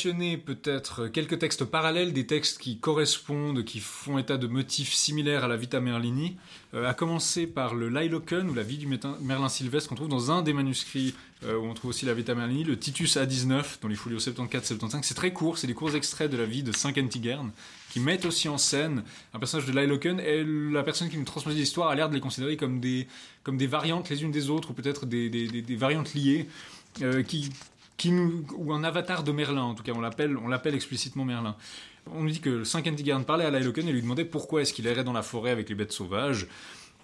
[0.00, 5.44] Mentionner peut-être quelques textes parallèles, des textes qui correspondent, qui font état de motifs similaires
[5.44, 6.38] à la Vita Merlini,
[6.72, 10.30] euh, à commencer par le Lailoken, ou la vie du Merlin Sylvestre, qu'on trouve dans
[10.30, 11.14] un des manuscrits
[11.44, 15.00] euh, où on trouve aussi la Vita Merlini, le Titus A19, dans les folios 74-75.
[15.02, 17.50] C'est très court, c'est des courts extraits de la vie de Saint Kentigern,
[17.90, 19.02] qui mettent aussi en scène
[19.34, 22.20] un personnage de Lailoken, et la personne qui nous transmet l'histoire a l'air de les
[22.20, 23.06] considérer comme des,
[23.42, 26.46] comme des variantes les unes des autres, ou peut-être des- des variantes liées,
[27.02, 27.50] euh, qui,
[28.08, 31.56] ou un avatar de Merlin, en tout cas, on l'appelle, l'appelle explicitement Merlin.
[32.12, 34.86] On nous dit que Saint Kentigern parlait à Lailoken et lui demandait pourquoi est-ce qu'il
[34.86, 36.46] errait dans la forêt avec les bêtes sauvages.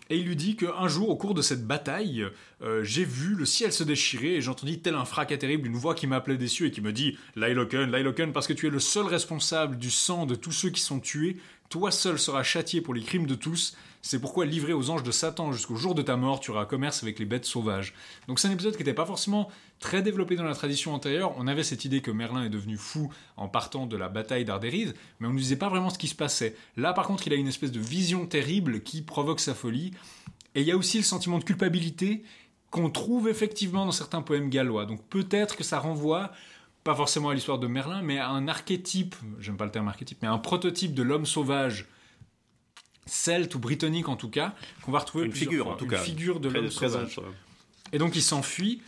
[0.08, 2.26] Et il lui dit qu'un jour, au cours de cette bataille,
[2.62, 5.96] euh, j'ai vu le ciel se déchirer et j'entendis tel un fracas terrible, une voix
[5.96, 8.78] qui m'appelait des cieux et qui me dit Lailoken, Lailoken, parce que tu es le
[8.78, 11.38] seul responsable du sang de tous ceux qui sont tués,
[11.70, 13.76] toi seul seras châtié pour les crimes de tous.
[14.06, 17.02] C'est pourquoi, livré aux anges de Satan jusqu'au jour de ta mort, tu auras commerce
[17.02, 17.92] avec les bêtes sauvages.
[18.28, 19.48] Donc c'est un épisode qui n'était pas forcément
[19.80, 21.34] très développé dans la tradition antérieure.
[21.38, 24.94] On avait cette idée que Merlin est devenu fou en partant de la bataille d'Ardéride,
[25.18, 26.54] mais on ne disait pas vraiment ce qui se passait.
[26.76, 29.90] Là, par contre, il a une espèce de vision terrible qui provoque sa folie.
[30.54, 32.22] Et il y a aussi le sentiment de culpabilité
[32.70, 34.86] qu'on trouve effectivement dans certains poèmes gallois.
[34.86, 36.30] Donc peut-être que ça renvoie
[36.84, 40.18] pas forcément à l'histoire de Merlin, mais à un archétype, j'aime pas le terme archétype,
[40.22, 41.88] mais un prototype de l'homme sauvage
[43.06, 45.74] celte ou britannique en tout cas, qu'on va retrouver Une figure, fois.
[45.74, 47.18] en tout Une cas, figure de l'homme sauvage.
[47.92, 48.82] Et donc il s'enfuit.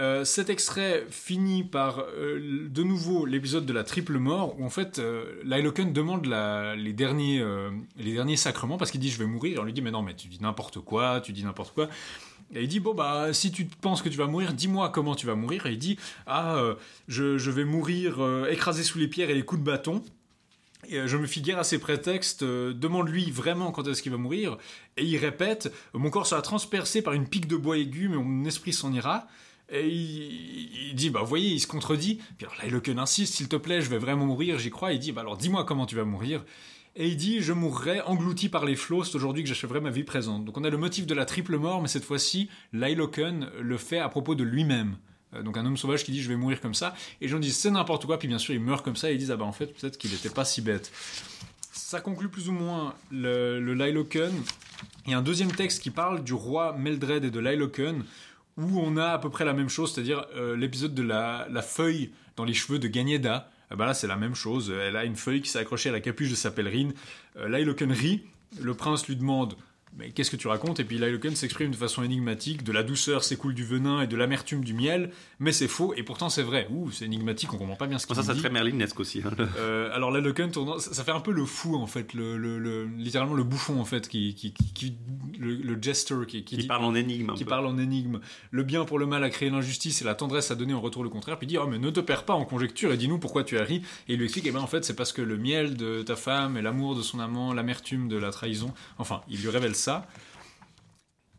[0.00, 4.68] Euh, cet extrait finit par euh, de nouveau l'épisode de la triple mort où en
[4.68, 9.26] fait euh, demande la- les, derniers, euh, les derniers sacrements parce qu'il dit je vais
[9.26, 9.56] mourir.
[9.56, 11.88] Et on lui dit mais non mais tu dis n'importe quoi, tu dis n'importe quoi.
[12.56, 15.26] Et il dit bon bah si tu penses que tu vas mourir, dis-moi comment tu
[15.26, 15.64] vas mourir.
[15.66, 15.96] Et il dit
[16.26, 16.60] ah
[17.06, 18.18] je, je vais mourir
[18.50, 20.02] écrasé sous les pierres et les coups de bâton.
[20.92, 24.18] Euh, je me fie guère à ses prétextes, euh, demande-lui vraiment quand est-ce qu'il va
[24.18, 24.58] mourir,
[24.96, 28.44] et il répète Mon corps sera transpercé par une pique de bois aigu, mais mon
[28.44, 29.26] esprit s'en ira.
[29.70, 32.20] Et il, dit Bah, vous voyez, il se contredit.
[32.36, 34.92] Puis alors là, Loken insiste S'il te plaît, je vais vraiment mourir, j'y crois.
[34.92, 36.44] Il dit Bah, alors dis-moi comment tu vas mourir.
[36.96, 40.04] Et il dit Je mourrai englouti par les flots, c'est aujourd'hui que j'achèverai ma vie
[40.04, 40.44] présente.
[40.44, 43.98] Donc on a le motif de la triple mort, mais cette fois-ci, Lailoken le fait
[43.98, 44.96] à propos de lui-même.
[45.34, 47.38] Euh, Donc un homme sauvage qui dit je vais mourir comme ça, et les gens
[47.38, 49.36] disent c'est n'importe quoi, puis bien sûr il meurt comme ça, et ils disent ah
[49.36, 50.92] bah en fait peut-être qu'il n'était pas si bête.
[51.72, 53.74] Ça conclut plus ou moins le, le.
[55.06, 58.04] Il y a un deuxième texte qui parle du roi Meldred et de Lailoken,
[58.56, 61.62] où on a à peu près la même chose, c'est-à-dire euh, l'épisode de la, la
[61.62, 63.50] feuille dans les cheveux de Gagneda.
[63.70, 65.92] Ah bah là c'est la même chose, elle a une feuille qui s'est accrochée à
[65.92, 66.92] la capuche de sa pèlerine.
[67.36, 67.48] Euh,
[67.90, 68.22] rit,
[68.60, 69.56] le prince lui demande
[69.96, 70.80] mais qu'est-ce que tu racontes?
[70.80, 74.16] Et puis Lyloken s'exprime de façon énigmatique, de la douceur s'écoule du venin et de
[74.16, 76.66] l'amertume du miel, mais c'est faux, et pourtant c'est vrai.
[76.70, 78.28] Ouh, c'est énigmatique, on comprend pas bien ce qu'il Ça, dit.
[78.28, 79.22] c'est très merlinesque aussi.
[79.24, 82.12] hein, le- Euh, alors Lyloken tournant, ça, ça fait un peu le fou en fait,
[82.14, 84.96] le, le- le- littéralement le bouffon en fait, qui, qui, qui- qui-
[85.38, 87.50] le, jester qui, qui dit- parle en énigme qui peu.
[87.50, 88.20] parle en énigme.
[88.50, 91.02] Le bien pour le mal a créé l'injustice et la tendresse a donné en retour
[91.04, 91.38] le contraire.
[91.38, 93.58] Puis il dit Oh, mais ne te perds pas en conjecture et dis-nous pourquoi tu
[93.58, 93.82] as ri.
[94.08, 96.16] Et il lui explique Eh ben, en fait, c'est parce que le miel de ta
[96.16, 98.72] femme et l'amour de son amant, l'amertume de la trahison.
[98.98, 99.83] Enfin, il lui révèle ça.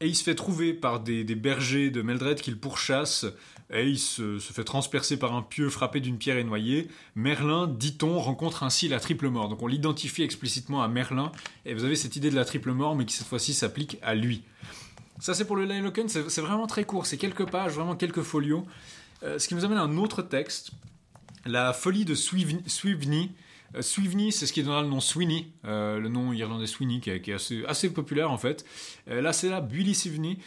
[0.01, 3.25] Et il se fait trouver par des, bergers de Meldred qu'il pourchasse.
[3.73, 6.89] Et il se, fait transpercer par un pieu frappé d'une pierre et noyé.
[7.15, 9.49] Merlin, dit-on, rencontre ainsi la triple mort.
[9.49, 11.31] Donc on l'identifie explicitement à Merlin.
[11.65, 14.15] Et vous avez cette idée de la triple mort, mais qui cette fois-ci s'applique à
[14.15, 14.43] lui.
[15.19, 18.65] Ça, c'est pour le Lyloken, c'est vraiment très court, c'est quelques pages, vraiment quelques folios.
[19.23, 20.71] Euh, ce qui nous amène à un autre texte,
[21.45, 23.31] La folie de Swivny.
[23.73, 27.09] Euh, Swivny, c'est ce qui donnera le nom Sweeney, euh, le nom irlandais Sweeney, qui
[27.09, 28.65] est, assez, populaire en fait.
[29.09, 30.39] Euh, là, c'est là Bully Swivny.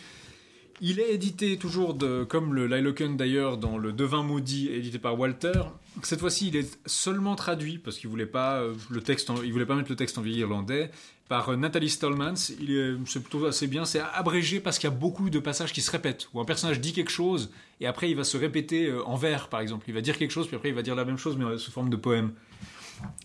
[0.80, 5.62] Il est édité toujours, comme le Lyloken d'ailleurs, dans le Devin maudit, édité par Walter.
[6.04, 9.74] Cette fois-ci, il est seulement traduit, parce qu'il voulait pas, le texte il voulait pas
[9.74, 10.92] mettre le texte en vieil irlandais,
[11.28, 12.52] par Nathalie Stallmans.
[12.60, 13.84] Il est, c'est plutôt assez bien.
[13.84, 16.80] C'est abrégé parce qu'il y a beaucoup de passages qui se répètent, où un personnage
[16.80, 17.50] dit quelque chose,
[17.80, 19.84] et après il va se répéter en vers, par exemple.
[19.88, 21.72] Il va dire quelque chose, puis après il va dire la même chose, mais sous
[21.72, 22.34] forme de poème.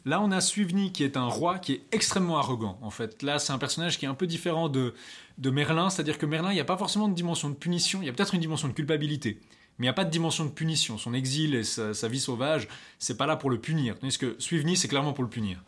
[0.05, 2.77] Là, on a Suivny qui est un roi qui est extrêmement arrogant.
[2.81, 4.93] En fait, là, c'est un personnage qui est un peu différent de,
[5.39, 8.09] Merlin, c'est-à-dire que Merlin, il n'y a pas forcément de dimension de punition, il y
[8.09, 9.39] a peut-être une dimension de culpabilité,
[9.77, 10.97] mais il n'y a pas de dimension de punition.
[10.97, 12.67] Son exil et sa, vie sauvage,
[12.99, 13.97] c'est pas là pour le punir.
[13.97, 15.63] Tandis que Suivny, c'est clairement pour le punir.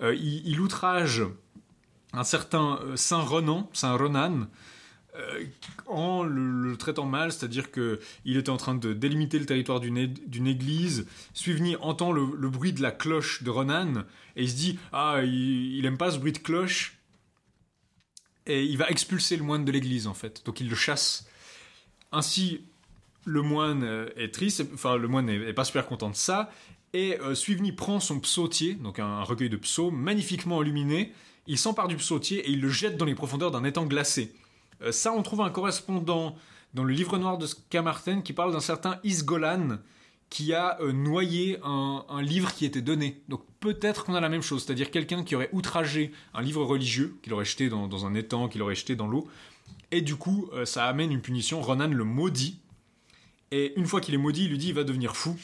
[0.00, 1.22] Euh, il, il outrage
[2.12, 4.46] un certain euh, Saint Ronan, Saint Ronan,
[5.16, 5.44] euh,
[5.86, 10.46] en le, traitant mal, c'est-à-dire que il était en train de délimiter le territoire d'une
[10.46, 11.06] église.
[11.32, 14.04] Suivny entend le, bruit de la cloche de Ronan
[14.36, 16.98] et il se dit ah il, il aime pas ce bruit de cloche
[18.46, 20.44] et il va expulser le moine de l'église en fait.
[20.44, 21.26] Donc il le chasse.
[22.12, 22.62] Ainsi
[23.24, 26.50] le moine euh, est triste, enfin le moine est, est pas super content de ça.
[26.92, 31.12] Et euh, Suivny prend son psautier, donc un, un recueil de psaumes magnifiquement illuminé.
[31.46, 34.34] Il s'empare du psautier et il le jette dans les profondeurs d'un étang glacé.
[34.82, 36.36] Euh, ça, on trouve un correspondant
[36.74, 39.78] dans le livre noir de Scamartin qui parle d'un certain Isgolan
[40.30, 43.22] qui a euh, noyé un, livre qui était donné.
[43.28, 47.16] Donc peut-être qu'on a la même chose, c'est-à-dire quelqu'un qui aurait outragé un livre religieux,
[47.22, 49.26] qu'il aurait jeté dans, un étang, qu'il aurait jeté dans l'eau,
[49.90, 51.62] et du coup, euh, ça amène une punition.
[51.62, 52.60] Ronan le maudit,
[53.50, 55.36] et une fois qu'il est maudit, il lui dit il va devenir fou.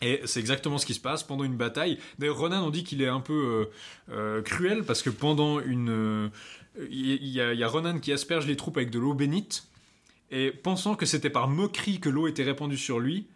[0.00, 1.98] Et c'est exactement ce qui se passe pendant une bataille.
[2.18, 3.70] D'ailleurs, Ronan, on dit qu'il est un peu
[4.44, 6.30] cruel parce que pendant une.
[6.90, 9.64] Il y, a- Ronan qui asperge les troupes avec de l'eau bénite.
[10.30, 13.26] Et pensant que c'était par moquerie que l'eau était répandue sur lui,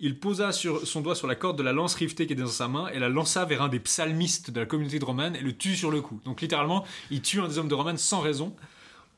[0.00, 2.48] il posa sur son doigt sur la corde de la lance rivetée qui était dans
[2.48, 5.40] sa main et la lança vers un des psalmistes de la communauté de Roman et
[5.40, 6.20] le tue sur le coup.
[6.24, 8.54] Donc littéralement, il tue un des hommes de Roman sans raison.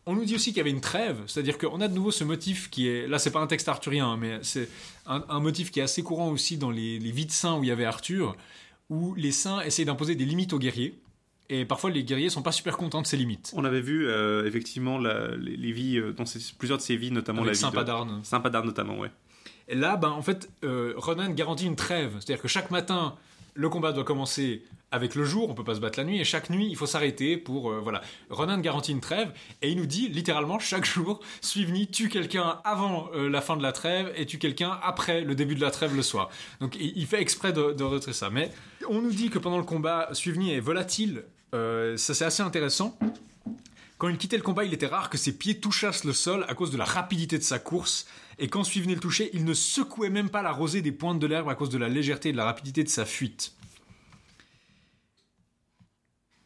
[0.07, 2.23] On nous dit aussi qu'il y avait une trêve, c'est-à-dire qu'on a de nouveau ce
[2.23, 4.69] motif qui est, là c'est pas un texte arthurien, hein, mais c'est
[5.07, 7.67] un, motif qui est assez courant aussi dans les, les vies de saints où il
[7.67, 8.37] y avait Arthur,
[8.89, 10.97] où les saints essayent d'imposer des limites aux guerriers,
[11.49, 13.53] et parfois les guerriers sont pas super contents de ces limites.
[13.57, 16.97] On avait vu euh, effectivement la- les, les vies, euh, dans ces- plusieurs de ces
[16.97, 18.21] vies, notamment Avec la vie Saint de- Padarne.
[18.25, 19.11] Saint Padarne notamment, ouais.
[19.69, 22.13] Et là, ben, en fait, euh, Ronan garantit une trêve.
[22.21, 23.17] C'est-à-dire que chaque matin,
[23.55, 24.63] le combat doit commencer
[24.93, 26.87] avec le jour, on peut pas se battre la nuit, et chaque nuit, il faut
[26.87, 27.73] s'arrêter pour...
[27.73, 28.01] euh, voilà.
[28.31, 29.33] Ronan garantit une trêve,
[29.63, 33.63] et il nous dit, littéralement, chaque jour, Suivni tue quelqu'un avant euh, la fin de
[33.63, 36.31] la trêve, et tue quelqu'un après le début de la trêve le soir.
[36.61, 38.31] Donc il, fait exprès de, de retrer ça.
[38.31, 38.53] Mais
[38.89, 41.25] on nous dit que pendant le combat, Suivni est volatile.
[41.57, 42.99] Euh, ça, c'est assez intéressant.
[43.99, 46.55] Quand il quittait le combat, il était rare que ses pieds touchassent le sol à
[46.55, 48.07] cause de la rapidité de sa course.
[48.39, 51.27] Et quand Suivni le touchait, il ne secouait même pas la rosée des pointes de
[51.27, 53.55] l'herbe à cause de la légèreté et de la rapidité de sa fuite.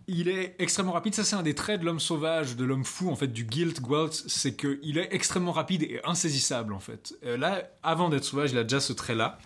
[0.06, 3.10] Il est extrêmement rapide, ça c'est un des traits de l'homme sauvage, de l'homme fou
[3.10, 7.16] en fait, du guilt Gwalt, c'est qu'il est extrêmement rapide et insaisissable en fait.
[7.24, 9.38] Euh, là, avant d'être sauvage, il a déjà ce trait-là.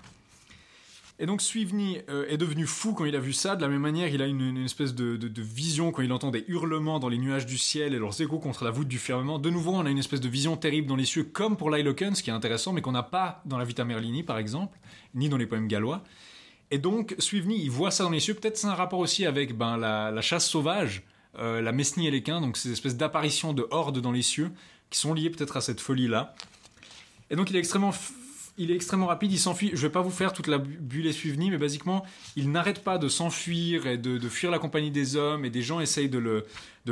[1.20, 3.54] Et donc Suivni euh, est devenu fou quand il a vu ça.
[3.54, 6.98] De la même manière, il a une, espèce de, vision quand il entend des hurlements
[6.98, 9.38] dans les nuages du ciel et leurs échos contre la voûte du firmament.
[9.38, 12.16] De nouveau, on a une espèce de vision terrible dans les cieux, comme pour Lyloken,
[12.16, 14.76] ce qui est intéressant, mais qu'on n'a pas dans la Vita Merlini, par exemple,
[15.14, 16.02] ni dans les poèmes gallois.
[16.72, 18.34] Et donc, Suivni, il voit ça dans les cieux.
[18.34, 21.04] Peut-être c'est un rapport aussi avec ben, la, chasse sauvage,
[21.38, 24.50] euh, la Mesnie et les Quins, donc ces espèces d'apparitions de hordes dans les cieux,
[24.90, 26.34] qui sont liées peut-être à cette folie-là.
[27.30, 27.92] Et donc, il est extrêmement
[28.56, 29.70] il est extrêmement rapide, il s'enfuit.
[29.74, 32.04] Je vais pas vous faire toute la bu- bulle et Suivni, mais basiquement,
[32.36, 35.80] il n'arrête pas de s'enfuir et de, fuir la compagnie des hommes, et des gens
[35.80, 36.44] essayent de le,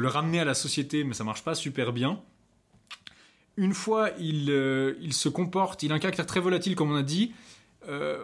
[0.09, 2.21] ramener à la société, mais ça marche pas super bien.
[3.57, 7.03] Une fois, il, euh, se comporte, il a un caractère très volatile, comme on a
[7.03, 7.33] dit.
[7.89, 8.23] Euh,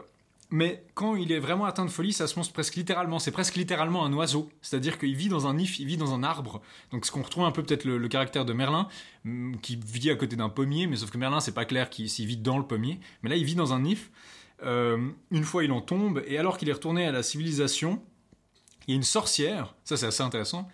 [0.50, 3.18] Mais quand il est vraiment atteint de folie, ça se montre presque littéralement.
[3.18, 4.48] C'est presque littéralement un oiseau.
[4.62, 6.62] C'est-à-dire qu'il vit dans un nif, il vit dans un arbre.
[6.90, 8.88] Donc ce qu'on retrouve un peu peut-être le, caractère de Merlin,
[9.26, 12.26] hum, qui vit à côté d'un pommier, mais sauf que Merlin, c'est pas clair s'il
[12.26, 12.98] vit dans le pommier.
[13.22, 14.10] Mais là, il vit dans un nif.
[14.62, 18.02] Euh, une fois, il en tombe, et alors qu'il est retourné à la civilisation,
[18.86, 20.68] il y a une sorcière, ça c'est assez intéressant,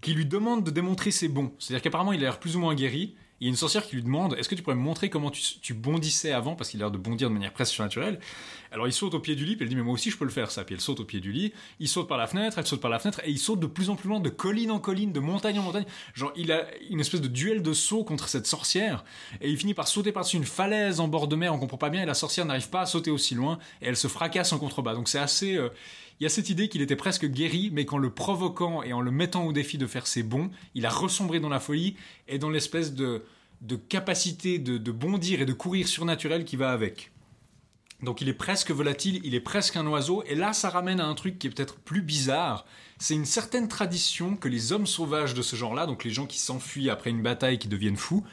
[0.00, 1.52] qui lui demande de démontrer ses bons.
[1.58, 3.16] C'est-à-dire qu'apparemment, il a l'air plus ou moins guéri.
[3.40, 5.30] Il y a une sorcière qui lui demande Est-ce que tu pourrais me montrer comment
[5.30, 6.56] tu, bondissais avant?
[6.56, 8.18] Parce qu'il a l'air de bondir de manière presque surnaturelle.
[8.72, 10.24] Alors il saute au pied du lit, puis elle dit Mais moi aussi je peux
[10.24, 10.64] le faire ça.
[10.64, 12.90] Puis elle saute au pied du lit, il saute par la fenêtre, elle saute par
[12.90, 15.20] la fenêtre, et il saute de plus en plus loin, de colline en colline, de
[15.20, 15.86] montagne en montagne.
[16.14, 19.04] Genre il a une espèce de duel de saut contre cette sorcière,
[19.40, 21.90] et il finit par sauter par-dessus une falaise en bord de mer, on comprend pas
[21.90, 24.58] bien, et la sorcière n'arrive pas à sauter aussi loin, et elle se fracasse en
[24.58, 24.94] contrebas.
[24.94, 25.56] Donc c'est assez.
[25.56, 25.70] euh,
[26.20, 29.00] il y a cette idée qu'il était presque guéri, mais qu'en le provoquant et en
[29.00, 31.96] le mettant au défi de faire ses bons, il a ressombré dans la folie
[32.26, 33.22] et dans l'espèce de,
[33.60, 37.12] de capacité de, de bondir et de courir surnaturel qui va avec.
[38.02, 41.06] Donc il est presque volatile, il est presque un oiseau, et là ça ramène à
[41.06, 42.64] un truc qui est peut-être plus bizarre.
[42.98, 46.38] C'est une certaine tradition que les hommes sauvages de ce genre-là, donc les gens qui
[46.38, 48.24] s'enfuient après une bataille, qui deviennent fous,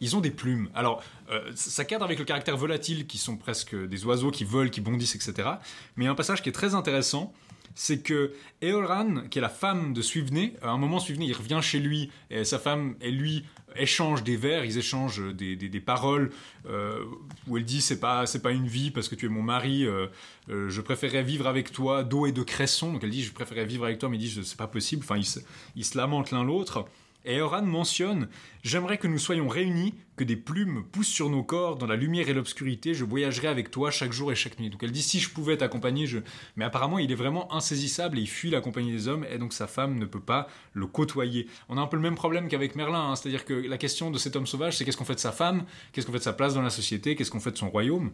[0.00, 0.68] ils ont des plumes.
[0.74, 4.70] Alors, euh, ça cadre avec le caractère volatile, qui sont presque des oiseaux qui volent,
[4.70, 5.48] qui bondissent, etc.
[5.96, 7.32] Mais il y a un passage qui est très intéressant,
[7.74, 11.60] c'est que Eoran, qui est la femme de Suivney, à un moment Suivney, il revient
[11.62, 13.44] chez lui, et sa femme et lui
[13.76, 16.30] échangent des vers, ils échangent des, des- paroles
[16.68, 17.02] euh,
[17.48, 19.86] où elle dit c'est pas c'est pas une vie parce que tu es mon mari,
[19.86, 20.08] euh,
[20.48, 22.92] je préférerais vivre avec toi d'eau et de cresson.
[22.92, 25.02] Donc elle dit je préférerais vivre avec toi, mais il dit c'est pas possible.
[25.04, 25.42] Enfin ils
[25.74, 26.84] ils se lamentent l'un l'autre.
[27.24, 28.28] Et Eoran mentionne
[28.62, 32.28] J'aimerais que nous soyons réunis, que des plumes poussent sur nos corps, dans la lumière
[32.28, 34.70] et l'obscurité, je voyagerai avec toi chaque jour et chaque nuit.
[34.70, 36.18] Donc elle dit Si je pouvais t'accompagner, je.
[36.56, 39.52] Mais apparemment, il est vraiment insaisissable et il fuit la compagnie des hommes, et donc
[39.52, 41.48] sa femme ne peut pas le côtoyer.
[41.68, 44.18] On a un peu le même problème qu'avec Merlin, hein, c'est-à-dire que la question de
[44.18, 46.32] cet homme sauvage, c'est qu'est-ce qu'on fait de sa femme, qu'est-ce qu'on fait de sa
[46.32, 48.12] place dans la société, qu'est-ce qu'on fait de son royaume.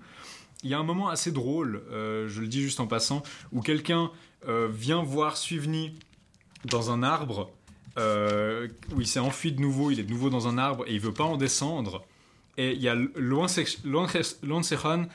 [0.62, 3.22] Il y a un moment assez drôle, euh, je le dis juste en passant,
[3.52, 4.10] où quelqu'un
[4.48, 5.94] euh, vient voir Suivni
[6.64, 7.52] dans un arbre
[7.98, 10.94] euh, où il s'est enfui de nouveau, il est de nouveau dans un arbre et
[10.94, 12.04] il veut pas en descendre.
[12.56, 15.06] Et il y a Lonsehan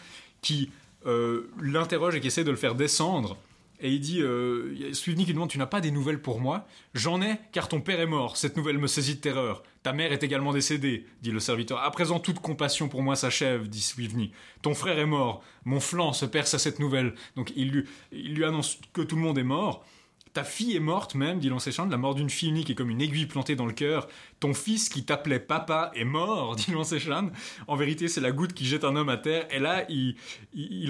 [0.42, 0.70] qui
[1.06, 3.38] euh, l'interroge et qui essaie de le faire descendre.
[3.82, 6.66] Et il dit, euh, Suivni qui demande, tu n'as pas des nouvelles pour moi?
[6.94, 8.38] J'en ai, car ton père est mort.
[8.38, 9.62] Cette nouvelle me saisit de terreur.
[9.82, 11.80] Ta mère est également décédée, dit le serviteur.
[11.80, 14.32] À présent, toute compassion pour moi s'achève, dit Suivni.
[14.62, 15.44] Ton frère est mort.
[15.66, 17.14] Mon flanc se perce à cette nouvelle.
[17.36, 19.86] Donc il lui annonce que tout le monde est mort.
[20.34, 23.02] Ta fille est morte même, dit Lancéchant, la mort d'une fille unique est comme une
[23.02, 24.08] aiguille plantée dans le cœur.
[24.40, 27.30] Ton fils qui t'appelait papa est mort, dit Lancéchant.
[27.68, 29.48] En vérité, c'est la goutte qui jette un homme à terre.
[29.52, 30.16] Et là, il,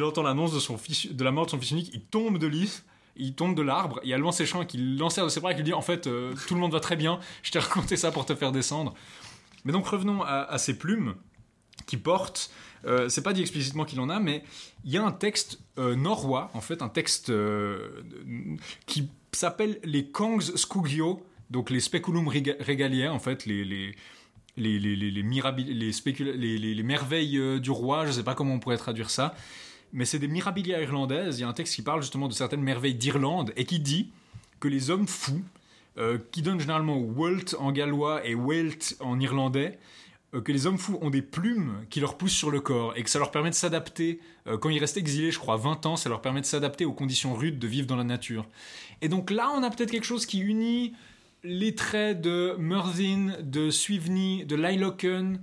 [0.04, 2.82] entend l'annonce de, la mort de son fils unique, il tombe de lit.
[3.16, 5.60] Il tombe de l'arbre, il y a Lancéchant qui l'enserre de ses bras et qui
[5.60, 8.12] lui dit En fait, euh, tout le monde va très bien, je t'ai raconté ça
[8.12, 8.96] pour te faire descendre.
[9.66, 11.16] Mais donc revenons à, ces plumes
[11.86, 12.52] qui portent.
[12.86, 14.44] Euh, c'est pas dit explicitement qu'il en a, mais
[14.84, 18.04] il y a un texte euh, norrois, en fait, un texte euh,
[18.86, 23.96] qui s'appelle les Kongs Skugio, donc les Speculum rega- Regalia, en fait, les, les,
[24.58, 28.78] les, les, les, les, les, merveilles euh, du roi, je sais pas comment on pourrait
[28.78, 29.36] traduire ça,
[29.92, 31.40] mais c'est des mirabilia irlandaises.
[31.40, 34.12] Il y a un texte qui parle justement de certaines merveilles d'Irlande et qui dit
[34.60, 35.44] que les hommes fous,
[35.98, 39.78] euh, qui donnent généralement Walt en gallois et Welt en irlandais,
[40.42, 43.10] que les hommes fous ont des plumes qui leur poussent sur le corps et que
[43.10, 44.20] ça leur permet de s'adapter.
[44.48, 46.94] Euh, quand ils restent exilés, je crois, 20 ans, ça leur permet de s'adapter aux
[46.94, 48.48] conditions rudes de vivre dans la nature.
[49.02, 50.94] Et donc là, on a peut-être quelque chose qui unit
[51.44, 55.42] les traits de Murthin, de Suivni, de Lyloken,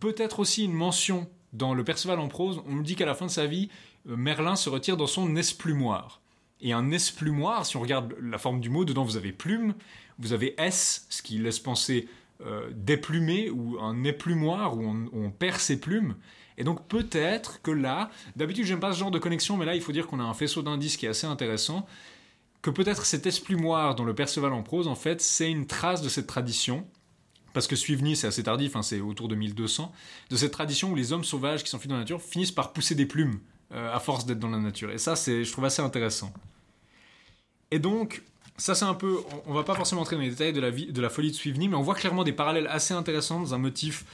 [0.00, 2.62] peut-être aussi une mention dans le Perceval en prose.
[2.66, 3.68] On nous dit qu'à la fin de sa vie,
[4.08, 6.20] euh, Merlin se retire dans son esplumoir.
[6.60, 9.74] Et un esplumoir, si on regarde la forme du mot, dedans vous avez plume,
[10.18, 12.08] vous avez S, ce qui laisse penser
[12.46, 16.16] euh, déplumer, ou un éplumoir, où on, on perd ses plumes.
[16.58, 19.80] Et donc peut-être que là, d'habitude j'aime pas ce genre de connexion, mais là il
[19.80, 21.86] faut dire qu'on a un faisceau d'indices qui est assez intéressant,
[22.62, 26.08] que peut-être cet esplumoir dans le Perceval en prose, en fait, c'est une trace de
[26.08, 26.86] cette tradition,
[27.52, 29.92] parce que Suivni, c'est assez tardif, hein, c'est autour de 1200,
[30.30, 32.94] de cette tradition où les hommes sauvages qui s'enfuient dans la nature finissent par pousser
[32.94, 33.40] des plumes
[33.72, 34.90] euh, à force d'être dans la nature.
[34.90, 36.32] Et ça, c'est, je trouve assez intéressant.
[37.70, 38.22] Et donc,
[38.56, 40.86] ça c'est un peu, on, va pas forcément entrer dans les détails de la, vie,
[40.86, 43.58] de la folie de Suivni, mais on voit clairement des parallèles assez intéressants dans un
[43.58, 44.04] motif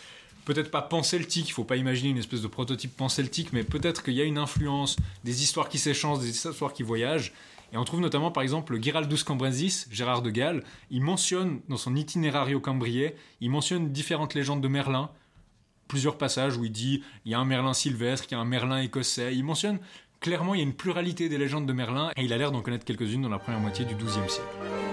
[0.48, 4.15] peut-être pas panceltique, il faut pas imaginer une espèce de prototype panceltique, mais peut-être qu'il
[4.15, 7.35] y a une influence des histoires qui s'échangent, des histoires qui voyagent.
[7.73, 11.94] Et on trouve notamment par exemple Giraldus Cambrensis, Gérard de Galles, il mentionne dans son
[11.94, 15.10] Itinerario Cambrier, il mentionne différentes légendes de Merlin,
[15.86, 18.47] plusieurs passages où il dit il y a un Merlin sylvestre, il y a un
[18.47, 19.78] Merlin écossais, il mentionne
[20.20, 22.62] clairement il y a une pluralité des légendes de Merlin et il a l'air d'en
[22.62, 24.88] connaître quelques-unes dans la première moitié du XIIe siècle.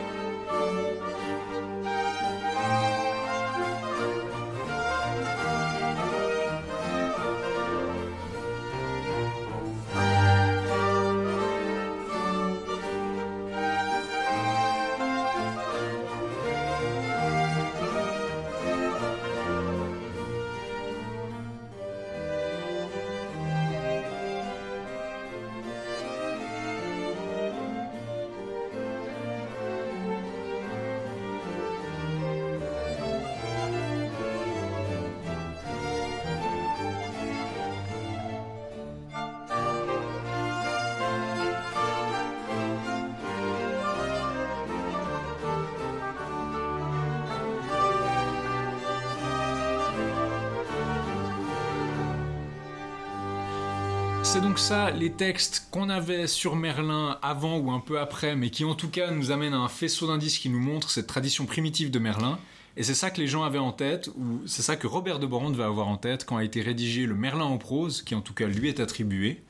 [54.55, 58.63] Donc ça, les textes qu'on avait sur Merlin avant ou un peu après, mais qui
[58.63, 61.91] en tout cas nous amènent à un faisceau d'indices qui nous montre cette tradition primitive
[61.91, 62.39] de Merlin.
[62.77, 65.27] Et c'est ça que les gens avaient en tête, ou c'est ça que Robert de
[65.27, 68.21] Boron devait avoir en tête quand a été rédigé le Merlin en prose, qui en
[68.21, 69.43] tout cas lui est attribué,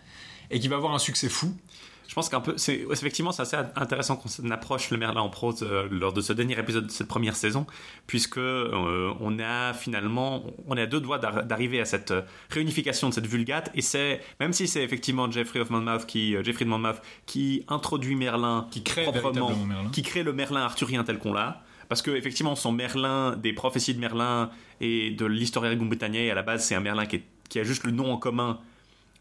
[0.49, 1.55] et qui va avoir un succès fou.
[2.07, 5.63] Je pense qu'un peu, c'est effectivement c'est assez intéressant qu'on approche le Merlin en prose
[5.63, 7.65] euh, lors de ce dernier épisode de cette première saison,
[8.07, 12.21] puisque euh, on a finalement, on est à deux doigts d'ar- d'arriver à cette euh,
[12.49, 16.43] réunification de cette vulgate, et c'est même si c'est effectivement Jeffrey of Monmouth qui, euh,
[16.43, 19.89] Jeffrey de Monmouth qui introduit Merlin, Qui crée proprement, Merlin.
[19.91, 21.61] qui crée le Merlin arthurien tel qu'on l'a.
[21.89, 24.49] Parce que effectivement, son Merlin des prophéties de Merlin
[24.81, 27.83] et de l'Historiarum Britanniae, à la base, c'est un Merlin qui, est- qui a juste
[27.83, 28.59] le nom en commun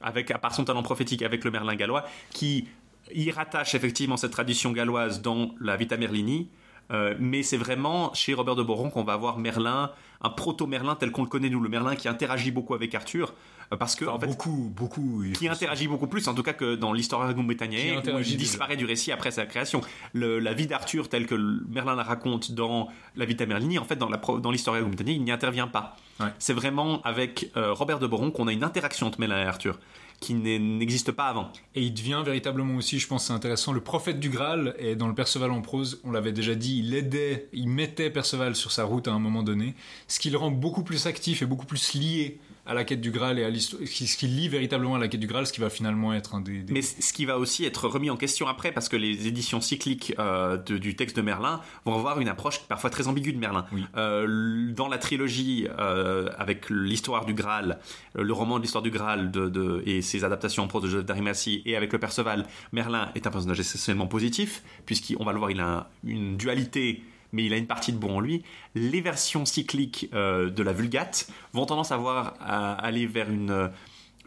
[0.05, 2.68] avec, à part son talent prophétique avec le Merlin gallois, qui
[3.12, 6.48] y rattache effectivement cette tradition galloise dans la Vita Merlini.
[6.93, 9.90] Euh, mais c'est vraiment chez Robert de Boron qu'on va avoir Merlin,
[10.20, 13.32] un proto-Merlin tel qu'on le connaît nous, le Merlin qui interagit beaucoup avec Arthur,
[13.77, 15.25] parce que en fait, beaucoup, beaucoup.
[15.35, 18.85] qui interagit beaucoup plus, en tout cas que dans Qui Britanniae, où il disparaît du
[18.85, 19.81] récit après sa création.
[20.13, 21.35] Le- la vie d'Arthur, telle que
[21.69, 25.15] Merlin la raconte dans la Vita Merlini, en fait, dans la pro- dans l'Historiarum Britanniae,
[25.17, 25.97] il n'y intervient pas.
[26.21, 26.27] Ouais.
[26.39, 29.79] C'est vraiment avec euh, Robert de Boron qu'on a une interaction entre Merlin et Arthur,
[30.21, 31.51] qui n'existe pas avant.
[31.75, 34.75] Et il devient véritablement aussi, je pense c'est intéressant, le prophète du Graal.
[34.79, 38.55] Et dans le Perceval en prose, on l'avait déjà dit, il aidait, il mettait Perceval
[38.55, 39.75] sur sa route à un moment donné,
[40.09, 43.11] ce qui le rend beaucoup plus actif et beaucoup plus lié à la quête du
[43.11, 45.61] Graal et à l'histoire, ce qui lie véritablement à la quête du Graal, ce qui
[45.61, 46.61] va finalement être un des.
[46.62, 49.61] des- Mais ce qui va aussi être remis en question après, parce que les éditions
[49.61, 53.39] cycliques euh, de- du texte de Merlin vont avoir une approche parfois très ambiguë de
[53.39, 53.66] Merlin.
[53.73, 53.85] Oui.
[53.97, 57.78] Euh, dans la trilogie euh, avec l'histoire du Graal,
[58.15, 61.07] le roman de l'histoire du Graal de, de- et ses adaptations en prose de Joseph
[61.07, 65.51] d'Arimathie, et avec le Perceval, Merlin est un personnage essentiellement positif, puisqu'on va le voir,
[65.51, 67.03] il a une dualité
[67.35, 68.43] mais il a une partie de bon en lui.
[68.74, 73.70] Les versions cycliques euh, de la Vulgate vont tendance à, avoir, à aller vers une,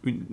[0.03, 0.23] une,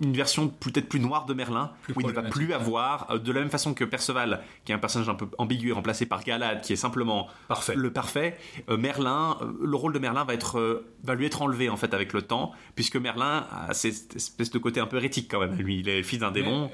[0.00, 3.18] une version peut-être plus noire de Merlin, Plus où il ne va plus avoir, euh,
[3.18, 6.06] de la même façon que Perceval, qui est un personnage un peu ambigu et remplacé
[6.06, 7.74] par Galad, qui est simplement Parfait.
[7.76, 8.36] le parfait,
[8.68, 11.76] euh, Merlin, euh, le rôle de Merlin va, être, euh, va lui être enlevé en
[11.76, 15.40] fait avec le temps, puisque Merlin a cette espèce de côté un peu hérétique quand
[15.40, 15.54] même.
[15.54, 16.70] Lui, il est le fils d'un démon.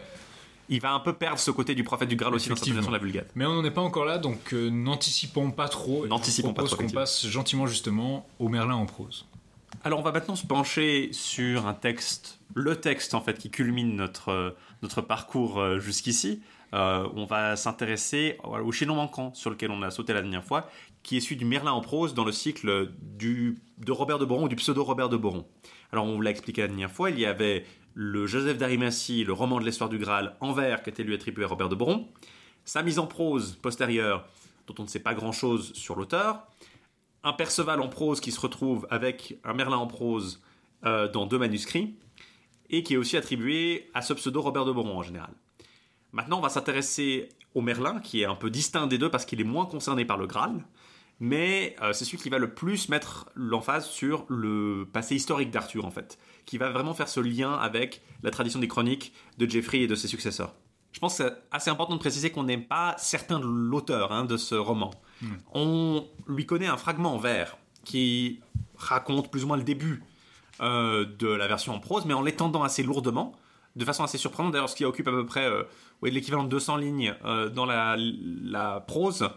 [0.69, 2.91] Il va un peu perdre ce côté du prophète du Graal aussi dans sa version
[2.91, 3.31] de la Vulgate.
[3.35, 6.07] Mais on n'en est pas encore là, donc euh, n'anticipons pas trop.
[6.07, 9.27] N'anticipons pas trop, qu'on passe gentiment justement au Merlin en prose.
[9.85, 13.95] Alors on va maintenant se pencher sur un texte, le texte en fait qui culmine
[13.95, 14.51] notre, euh,
[14.83, 16.43] notre parcours euh, jusqu'ici.
[16.75, 20.45] Euh, on va s'intéresser au au chaînon manquant sur lequel on a sauté la dernière
[20.45, 20.69] fois,
[21.03, 24.45] qui est celui du Merlin en prose dans le cycle du, de Robert de Boron
[24.45, 25.47] ou du pseudo Robert de Boron.
[25.93, 27.65] Alors on vous l'a expliqué la dernière fois, il y avait
[28.01, 31.43] le Joseph d'Arimathie, le roman de l'histoire du Graal en vers qui était lui attribué
[31.43, 32.07] à Robert de Boron,
[32.65, 34.25] sa mise en prose postérieure
[34.69, 36.47] dont on ne sait pas grand-chose sur l'auteur,
[37.25, 40.41] un Perceval en prose qui se retrouve avec un Merlin en prose
[40.87, 41.97] euh, dans deux manuscrits,
[42.71, 45.31] et qui est aussi attribué à ce pseudo Robert de Boron en général.
[46.13, 49.41] Maintenant, on va s'intéresser au Merlin, qui est un peu distinct des deux parce qu'il
[49.41, 50.65] est moins concerné par le Graal,
[51.19, 55.85] mais euh, c'est celui qui va le plus mettre l'emphase sur le passé historique d'Arthur,
[55.85, 56.17] en fait,
[56.49, 59.95] qui va vraiment faire ce lien avec la tradition des chroniques de Geoffrey et de
[59.95, 60.55] ses successeurs.
[60.93, 64.25] Je pense que c'est assez important de préciser qu'on n'est pas certain de l'auteur hein,
[64.25, 64.91] de ce roman.
[65.53, 68.41] On lui connaît un fragment en vers qui
[68.77, 70.03] raconte plus ou moins le début
[70.63, 73.37] euh, de la version en prose, mais en l'étendant assez lourdement,
[73.77, 74.53] de façon assez surprenante.
[74.55, 75.65] D'ailleurs, ce qui occupe à peu près euh,
[76.03, 79.29] l'équivalent de 200 lignes euh, dans la, la prose,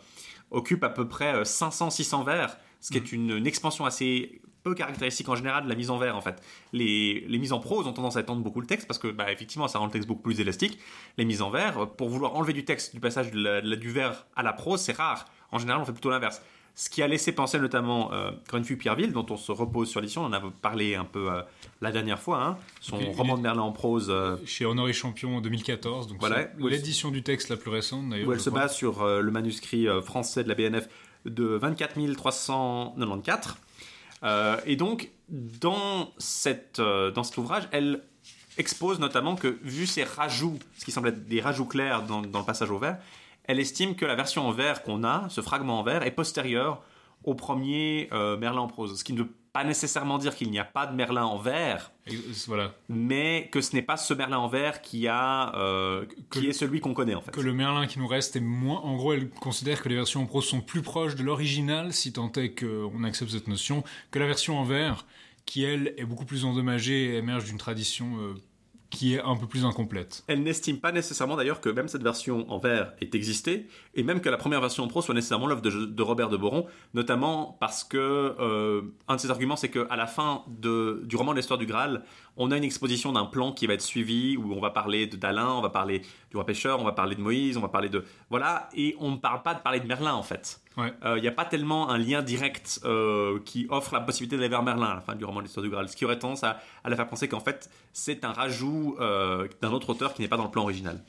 [0.49, 5.27] occupe à peu près 500-600 vers, ce qui est une, une expansion assez peu caractéristique
[5.29, 6.41] en général de la mise en vers en fait.
[6.73, 9.31] Les, les mises en prose ont tendance à étendre beaucoup le texte parce que bah,
[9.31, 10.77] effectivement ça rend le texte beaucoup plus élastique.
[11.17, 13.75] Les mises en vers, pour vouloir enlever du texte du passage de la- de la-
[13.75, 15.25] du vers à la prose, c'est rare.
[15.51, 16.41] En général on fait plutôt l'inverse.
[16.73, 20.21] Ce qui a laissé penser notamment euh, Grenfell Pierreville, dont on se repose sur l'édition,
[20.23, 21.41] on en a parlé un peu euh,
[21.81, 25.41] la dernière fois, hein, son roman de Merlin en prose, euh, Chez Honoré Champion en
[25.41, 26.47] 2014, donc Voilà.
[26.59, 28.29] l'édition du texte la plus récente d'ailleurs.
[28.29, 28.61] où elle se crois.
[28.61, 30.87] base sur euh, le manuscrit français de la BNF
[31.25, 33.57] de 24 394.
[34.23, 38.03] Euh, et donc, dans, cette, euh, dans cet ouvrage, elle
[38.57, 42.45] expose notamment que, vu ces rajouts, ce qui semble être des rajouts clairs dans, le
[42.45, 42.97] passage au vert,
[43.45, 46.83] elle estime que la version en vert qu'on a, ce fragment en vert, est postérieure
[47.23, 48.97] au premier euh, Merlin en prose.
[48.97, 49.23] Ce qui ne
[49.53, 51.77] pas nécessairement dire qu'il n'y a pas de Merlin en euh,
[52.47, 52.73] voilà.
[52.87, 56.79] mais que ce n'est pas ce Merlin en vert qui, a, euh, qui est celui
[56.79, 57.31] qu'on connaît en fait.
[57.31, 58.79] Que le Merlin qui nous reste est moins.
[58.81, 62.13] En gros, elle considère que les versions en prose sont plus proches de l'original, si
[62.13, 65.05] tant est qu'on accepte cette notion, que la version en vers,
[65.45, 68.35] qui elle est beaucoup plus endommagée et émerge d'une tradition euh,
[68.91, 70.23] qui est un peu plus incomplète.
[70.27, 74.21] Elle n'estime pas nécessairement d'ailleurs que même cette version en vers ait existé, et même
[74.21, 77.83] que la première version en prose soit nécessairement l'œuvre de, Robert de Boron, notamment parce
[77.83, 82.03] que euh, un de ses arguments c'est qu'à la fin du roman l'histoire du Graal,
[82.37, 85.17] on a une exposition d'un plan qui va être suivi où on va parler de
[85.17, 87.89] d'Alain, on va parler du roi pêcheur, on va parler de Moïse, on va parler
[87.89, 90.61] de voilà, et on ne parle pas de parler de Merlin en fait.
[90.77, 90.93] Ouais.
[91.17, 94.63] Il n'y a pas tellement un lien direct euh, qui offre la possibilité d'aller vers
[94.63, 96.61] Merlin à la fin du roman de l'histoire du Graal, ce qui aurait tendance à,
[96.85, 100.29] à la faire penser qu'en fait c'est un rajout euh, d'un autre auteur qui n'est
[100.29, 101.03] pas dans le plan original.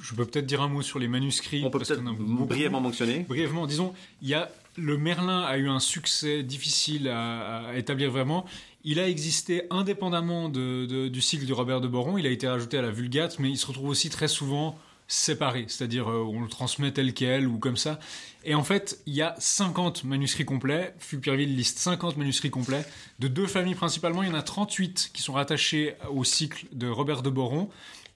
[0.00, 1.62] Je peux peut-être dire un mot sur les manuscrits.
[1.66, 3.26] On peut peut-être brièvement mentionner.
[3.28, 8.10] Brièvement, disons, il y a le Merlin a eu un succès difficile à, à établir
[8.10, 8.46] vraiment.
[8.84, 12.18] Il a existé indépendamment du cycle de Robert de Boron.
[12.18, 14.78] Il a été rajouté à la Vulgate, mais il se retrouve aussi très souvent
[15.08, 17.98] séparé, c'est-à-dire euh, on le transmet tel quel ou comme ça.
[18.44, 20.94] Et en fait, il y a 50 manuscrits complets.
[20.98, 22.84] Fulpierville liste 50 manuscrits complets
[23.18, 24.22] de deux familles principalement.
[24.22, 27.68] Il y en a 38 qui sont rattachés au cycle de Robert de Boron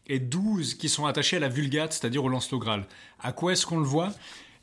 [0.07, 2.87] et 12 qui sont attachés à la Vulgate, c'est-à-dire au Lancelot Graal.
[3.21, 4.13] À quoi est-ce qu'on le voit?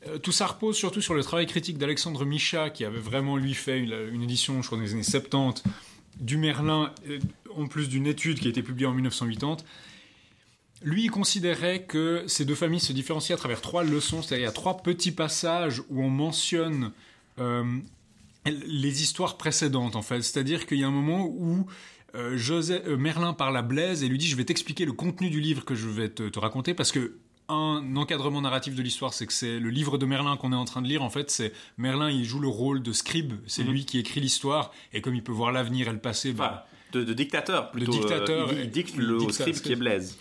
[0.08, 3.54] Euh, Tout ça repose surtout sur le travail critique d'Alexandre Micha, qui avait vraiment, lui,
[3.54, 5.62] fait une, une édition, je crois, dans les années 70,
[6.20, 7.18] du Merlin, euh,
[7.56, 9.58] en plus d'une étude qui a été publiée en 1980.
[10.82, 14.78] Lui, il considérait que ces deux familles se différenciaient à travers trois leçons, c'est-à-dire trois
[14.82, 16.92] petits passages où on mentionne
[17.38, 17.64] euh,
[18.44, 20.22] les histoires précédentes, en fait.
[20.22, 21.66] C'est-à-dire qu'il y a un moment où
[22.14, 25.64] euh, Merlin parle à Blaise et lui dit Je vais t'expliquer le contenu du livre
[25.64, 27.18] que je vais te raconter parce que.
[27.48, 30.64] Un encadrement narratif de l'histoire, c'est que c'est le livre de Merlin qu'on est en
[30.64, 31.02] train de lire.
[31.02, 33.34] En fait, c'est Merlin, il joue le rôle de scribe.
[33.46, 33.70] C'est Mhm.
[33.70, 37.00] lui qui écrit l'histoire et comme il peut voir l'avenir et le passé, bah, Enfin,
[37.00, 37.92] de, de dictateur plutôt.
[37.92, 40.16] De dictateur, euh, il, il dicte le script qui est Blaise.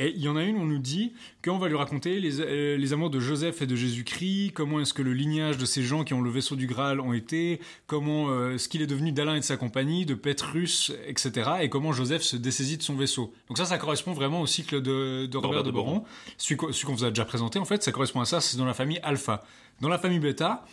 [0.00, 1.12] Et il y en a une, on nous dit
[1.44, 4.94] qu'on va lui raconter les, euh, les amours de Joseph et de Jésus-Christ, comment est-ce
[4.94, 7.58] que le lignage de ces gens qui ont le vaisseau du Graal ont été,
[7.88, 11.68] comment euh, ce qu'il est devenu d'Alain et de sa compagnie, de Pétrus, etc., et
[11.68, 13.32] comment Joseph se dessaisit de son vaisseau.
[13.48, 16.04] Donc ça, ça correspond vraiment au cycle de, de Robert de Boron,
[16.36, 18.74] celui qu'on vous a déjà présenté, en fait, ça correspond à ça, c'est dans la
[18.74, 19.44] famille Alpha.
[19.80, 20.64] Dans la famille Beta,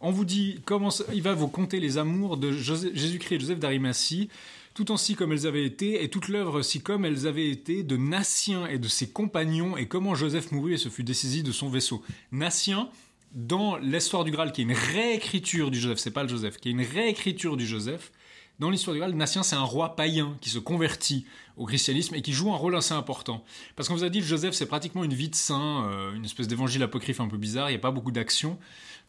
[0.00, 3.60] on vous dit comment ça- il va vous conter les amours de Jésus-Christ et Joseph
[3.60, 4.28] d'Arimathie,
[4.74, 7.96] tout ainsi comme elles avaient été, et toute l'œuvre si comme elles avaient été de
[7.96, 11.68] Natien et de ses compagnons, et comment Joseph mourut et se fut dessaisi de son
[11.68, 12.02] vaisseau.
[12.30, 12.88] Natien,
[13.34, 16.68] dans l'histoire du Graal, qui est une réécriture du Joseph, c'est pas le Joseph, qui
[16.68, 18.12] est une réécriture du Joseph,
[18.58, 21.26] dans l'histoire du Graal, Natien, c'est un roi païen qui se convertit
[21.56, 23.44] au christianisme et qui joue un rôle assez important.
[23.76, 26.48] Parce qu'on vous a dit, Joseph, c'est pratiquement une vie de saint, euh, une espèce
[26.48, 28.58] d'évangile apocryphe un peu bizarre, il n'y a pas beaucoup d'action.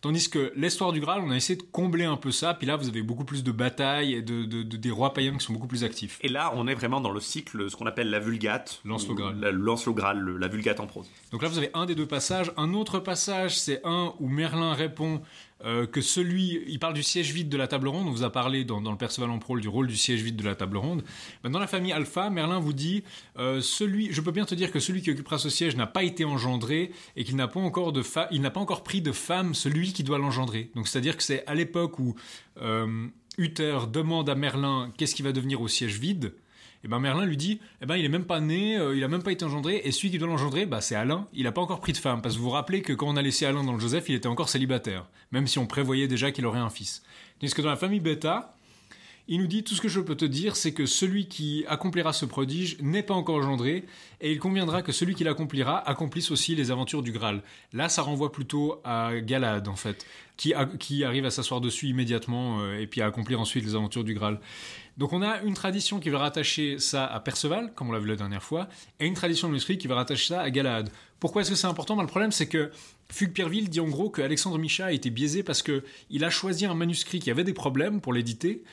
[0.04, 2.76] Tandis que l'histoire du Graal, on a essayé de combler un peu ça, puis là,
[2.76, 5.54] vous avez beaucoup plus de batailles et de, de- de- des rois païens qui sont
[5.54, 6.20] beaucoup plus actifs.
[6.22, 8.82] Et là, on est vraiment dans le cycle, ce qu'on appelle la Vulgate.
[8.84, 9.40] Lancelot ou Graal.
[9.40, 11.10] La, Lancelot Graal, le- la Vulgate en prose.
[11.32, 12.52] Donc là, vous avez un des deux passages.
[12.58, 15.22] Un autre passage, c'est un où Merlin répond
[15.66, 18.08] euh, que celui, il parle du siège vide de la table ronde.
[18.08, 20.44] On vous a parlé dans, le Perceval en prole du rôle du siège vide de
[20.44, 21.04] la table ronde.
[21.44, 23.04] Ben, dans la famille Alpha, Merlin vous dit
[23.38, 26.04] euh, celui, je peux bien te dire que celui qui occupera ce siège n'a pas
[26.04, 29.54] été engendré et qu'il n'a pas encore de il n'a pas encore pris de femme
[29.54, 30.70] celui qui doit l'engendrer.
[30.76, 32.16] Donc c'est-à-dire que c'est à l'époque où
[32.62, 33.08] euh,
[33.38, 36.34] Uther demande à Merlin qu'est-ce qui va devenir au siège vide.
[36.84, 39.08] Et ben Merlin lui dit, eh ben il est même pas né, euh, il a
[39.08, 41.28] même pas été engendré, et celui qui doit l'engendrer, bah c'est Alain.
[41.34, 43.16] Il a pas encore pris de femme, parce que vous vous rappelez que quand on
[43.16, 46.32] a laissé Alain dans le Joseph, il était encore célibataire, même si on prévoyait déjà
[46.32, 47.04] qu'il aurait un fils.
[47.40, 48.58] Tandis que dans la famille Beta,
[49.30, 52.12] il nous dit tout ce que je peux te dire, c'est que celui qui accomplira
[52.12, 53.86] ce prodige n'est pas encore engendré,
[54.20, 57.42] et il conviendra que celui qui l'accomplira accomplisse aussi les aventures du Graal.
[57.72, 60.06] Là, ça renvoie plutôt à Galad en fait,
[60.36, 64.04] qui, qui arrive à s'asseoir dessus immédiatement euh, et puis à accomplir ensuite les aventures
[64.04, 64.42] du Graal.
[64.98, 68.08] Donc on a une tradition qui va rattacher ça à Perceval, comme on l'a vu
[68.08, 68.68] la dernière fois,
[69.00, 70.90] et une tradition manuscrite qui va rattacher ça à Galahad.
[71.20, 71.96] Pourquoi est-ce que c'est important?
[71.96, 72.72] Ben, Le problème c'est que
[73.10, 76.30] Fugue Pierreville dit en gros que Alexandre Micha a été biaisé parce que il a
[76.30, 78.64] choisi un manuscrit qui avait des problèmes pour l'éditer,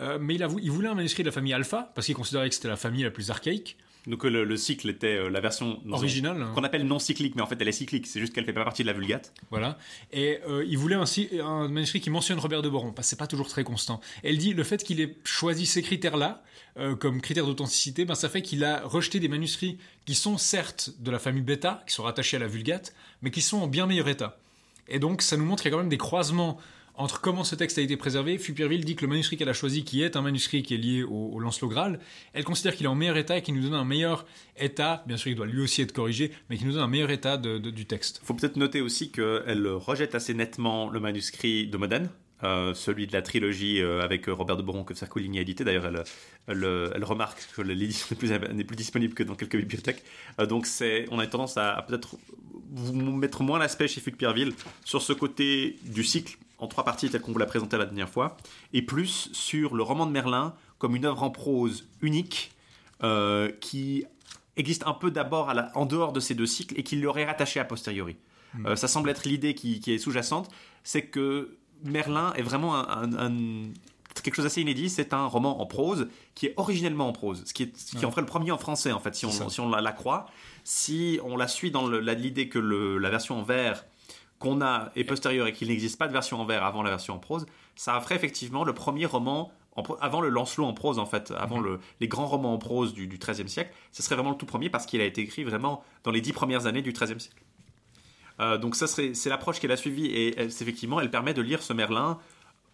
[0.00, 2.68] euh, mais il voulait un manuscrit de la famille Alpha parce qu'il considérait que c'était
[2.68, 3.76] la famille la plus archaïque.
[4.06, 6.52] Donc euh, le, le cycle était euh, la version Originale, hein.
[6.54, 8.06] qu'on appelle non cyclique, mais en fait elle est cyclique.
[8.06, 9.32] C'est juste qu'elle fait pas partie de la Vulgate.
[9.50, 9.78] Voilà.
[10.12, 13.18] Et euh, il voulait ainsi un manuscrit qui mentionne Robert de Boron, parce que c'est
[13.18, 14.00] pas toujours très constant.
[14.22, 16.42] Elle dit le fait qu'il ait choisi ces critères-là
[16.78, 20.90] euh, comme critères d'authenticité, ben, ça fait qu'il a rejeté des manuscrits qui sont certes
[21.00, 23.86] de la famille Beta, qui sont rattachés à la Vulgate, mais qui sont en bien
[23.86, 24.38] meilleur état.
[24.88, 26.58] Et donc ça nous montre qu'il y a quand même des croisements
[26.96, 28.38] entre comment ce texte a été préservé.
[28.38, 31.02] Fupierville dit que le manuscrit qu'elle a choisi, qui est un manuscrit qui est lié
[31.02, 32.00] au, Lancelot Graal,
[32.32, 35.16] elle considère qu'il est en meilleur état et qu'il nous donne un meilleur état, bien
[35.16, 37.86] sûr il doit lui aussi être corrigé, mais qu'il nous donne un meilleur état du
[37.86, 38.20] texte.
[38.24, 42.08] Faut peut-être noter aussi qu'elle rejette assez nettement le manuscrit de Modène.
[42.44, 45.64] euh, celui de la trilogie euh, avec Robert de Boron que Sarcoligny a édité.
[45.64, 45.90] D'ailleurs,
[46.48, 50.04] elle, remarque que l'édition n'est plus, disponible que dans quelques bibliothèques.
[50.38, 50.66] Euh, donc,
[51.10, 52.16] on a tendance à, à peut-être
[52.72, 54.52] vous mettre moins l'aspect chez Fuc Pierreville
[54.84, 58.08] sur ce côté du cycle en trois parties tel qu'on vous l'a présenté la dernière
[58.08, 58.36] fois,
[58.72, 62.52] et plus sur le roman de Merlin comme une œuvre en prose unique
[63.02, 64.04] euh, qui
[64.56, 67.64] existe un peu d'abord en dehors de ces deux cycles et qui l'aurait rattaché a
[67.64, 68.16] posteriori.
[68.64, 70.48] Euh, ça semble être l'idée qui, qui est sous-jacente,
[70.82, 73.68] c'est que Merlin est vraiment un, un- un-
[74.22, 77.52] quelque chose d'assez inédit, c'est un roman en prose qui est originellement en prose, ce
[77.52, 79.60] qui, est, ce qui en ferait le premier en français en fait, si on, si
[79.60, 80.24] on la, la, croit.
[80.64, 83.84] Si on la suit dans l'idée que le, la version en vers
[84.38, 87.14] qu'on a est postérieure et qu'il n'existe pas de version en vers avant la version
[87.14, 91.06] en prose, ça ferait effectivement le premier roman en, avant le Lancelot en prose en
[91.06, 94.30] fait, avant le, les grands romans en prose du, du XIIIe siècle, ce serait vraiment
[94.30, 96.92] le tout premier parce qu'il a été écrit vraiment dans les dix premières années du
[96.92, 97.42] XIIIe siècle.
[98.40, 101.42] Euh, donc ça serait, c'est l'approche qu'elle a suivie et elle, effectivement, elle permet de
[101.42, 102.18] lire ce Merlin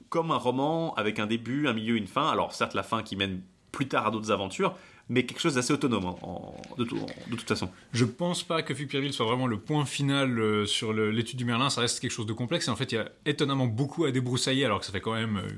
[0.09, 2.28] comme un roman avec un début, un milieu, une fin.
[2.28, 4.74] Alors certes, la fin qui mène plus tard à d'autres aventures,
[5.12, 7.68] mais quelque chose d'assez autonome en, de, tout, de, toute façon.
[7.93, 11.44] Je pense pas que Fugue Pierreville soit vraiment le point final euh, sur l'étude du
[11.44, 14.06] Merlin, ça reste quelque chose de complexe et en fait il y a étonnamment beaucoup
[14.06, 15.48] à débroussailler alors que ça fait quand même euh,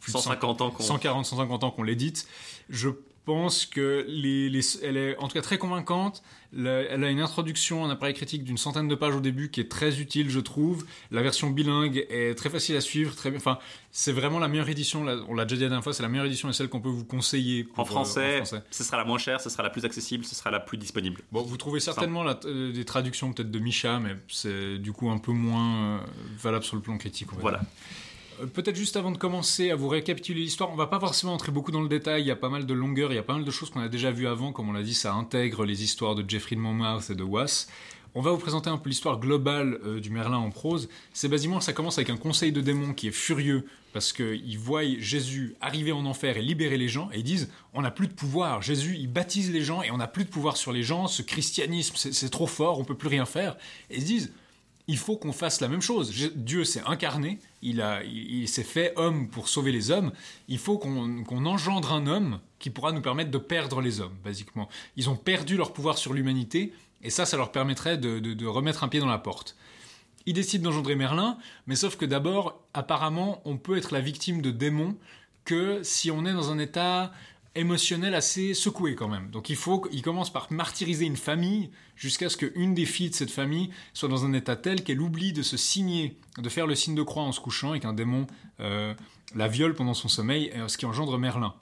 [0.00, 0.82] plus 150 100, ans qu'on...
[0.82, 2.26] 140 150 ans qu'on l'édite.
[2.70, 2.88] Je
[3.24, 6.22] pense que les, les, elle est en tout cas très convaincante.
[6.54, 9.70] Elle a une introduction, un appareil critique d'une centaine de pages au début qui est
[9.70, 10.84] très utile, je trouve.
[11.10, 13.38] La version bilingue est très facile à suivre, très bien.
[13.38, 13.58] Enfin,
[13.90, 15.06] c'est vraiment la meilleure édition.
[15.28, 16.90] On l'a déjà dit la dernière fois, c'est la meilleure édition et celle qu'on peut
[16.90, 17.64] vous conseiller.
[17.64, 19.84] Pour, en, français, euh, en, français, ce sera la moins chère, ce sera la plus
[19.86, 21.22] accessible, ce sera la plus disponible.
[21.32, 25.10] Bon, vous trouvez certainement la, euh, des traductions peut-être de Micha, mais c'est du coup
[25.10, 25.98] un peu moins euh,
[26.38, 27.28] valable sur le plan critique.
[27.38, 27.60] Voilà.
[27.60, 27.68] Dire.
[28.54, 31.70] Peut-être juste avant de commencer à vous récapituler l'histoire, on va pas forcément entrer beaucoup
[31.70, 33.44] dans le détail, il y a pas mal de longueur, il y a pas mal
[33.44, 36.14] de choses qu'on a déjà vues avant, comme on l'a dit, ça intègre les histoires
[36.14, 37.68] de Geoffrey de Monmouth et de Was.
[38.14, 40.90] On va vous présenter un peu l'histoire globale euh, du Merlin en prose.
[41.14, 43.64] C'est basiquement, ça commence avec un conseil de démons qui est furieux
[43.94, 47.80] parce qu'ils voient Jésus arriver en enfer et libérer les gens et ils disent on
[47.80, 48.60] n'a plus de pouvoir.
[48.60, 51.06] Jésus, il baptise les gens et on n'a plus de pouvoir sur les gens.
[51.06, 53.56] Ce christianisme, c'est trop fort, on peut plus rien faire.
[53.88, 54.32] Et ils disent
[54.92, 56.12] il faut qu'on fasse la même chose.
[56.36, 60.12] Dieu s'est incarné, il, il, s'est fait homme pour sauver les hommes.
[60.48, 64.14] Il faut qu'on, qu'on engendre un homme qui pourra nous permettre de perdre les hommes,
[64.22, 64.68] basiquement.
[64.98, 68.46] Ils ont perdu leur pouvoir sur l'humanité, et ça, ça leur permettrait de, de, de
[68.46, 69.56] remettre un pied dans la porte.
[70.26, 74.50] Ils décident d'engendrer Merlin, mais sauf que d'abord, apparemment, on peut être la victime de
[74.50, 74.98] démons
[75.46, 77.12] que si on est dans un état
[77.54, 79.30] émotionnel assez secoué quand même.
[79.30, 83.14] Donc il faut qu'il commence par martyriser une famille jusqu'à ce qu'une des filles de
[83.14, 86.74] cette famille soit dans un état tel qu'elle oublie de se signer, de faire le
[86.74, 88.26] signe de croix en se couchant et qu'un démon
[88.60, 88.94] euh,
[89.34, 91.54] la viole pendant son sommeil, ce qui engendre Merlin.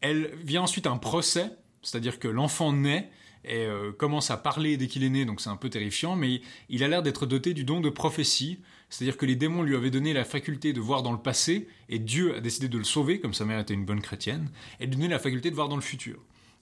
[0.00, 1.50] Elle vient ensuite un procès,
[1.82, 3.10] c'est-à-dire que l'enfant naît
[3.44, 6.40] et euh, commence à parler dès qu'il est né, donc c'est un peu terrifiant, mais
[6.68, 9.90] il a l'air d'être doté du don de prophétie, c'est-à-dire que les démons lui avaient
[9.90, 13.20] donné la faculté de voir dans le passé, et Dieu a décidé de le sauver,
[13.20, 14.50] comme sa mère était une bonne chrétienne,
[14.80, 16.16] et lui donner la faculté de voir dans le futur.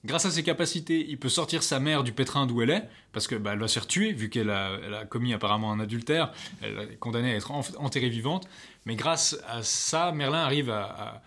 [0.05, 2.83] Grâce à ses capacités, il peut sortir sa mère du pétrin d'où elle est,
[3.13, 6.89] parce que bah, va se faire tuer, vu qu'elle a, commis apparemment un adultère, elle
[6.91, 8.47] est condamnée à être enterrée vivante,
[8.85, 11.21] mais grâce à ça, Merlin arrive à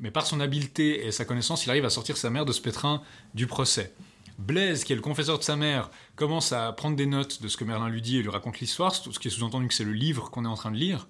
[0.00, 2.60] mais par son habileté et sa connaissance, il arrive à sortir sa mère de ce
[2.60, 3.02] pétrin
[3.34, 3.92] du procès.
[4.40, 7.56] Blaise, qui est le confesseur de sa mère, commence à prendre des notes de ce
[7.56, 9.92] que Merlin lui dit et lui raconte l'histoire, ce qui est sous-entendu que c'est le
[9.92, 11.06] livre qu'on est en train de lire.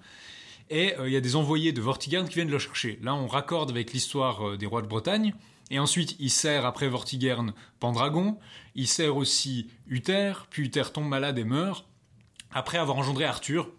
[0.69, 2.99] Et euh, il y a des envoyés de Vortigern qui viennent le chercher.
[3.01, 5.33] Là, on raccorde avec l'histoire euh, des rois de Bretagne.
[5.69, 8.37] Et ensuite, il sert après Vortigern Pendragon.
[8.75, 10.33] Il sert aussi Uther.
[10.49, 11.85] Puis Uther tombe malade et meurt.
[12.53, 13.69] Après avoir engendré Arthur,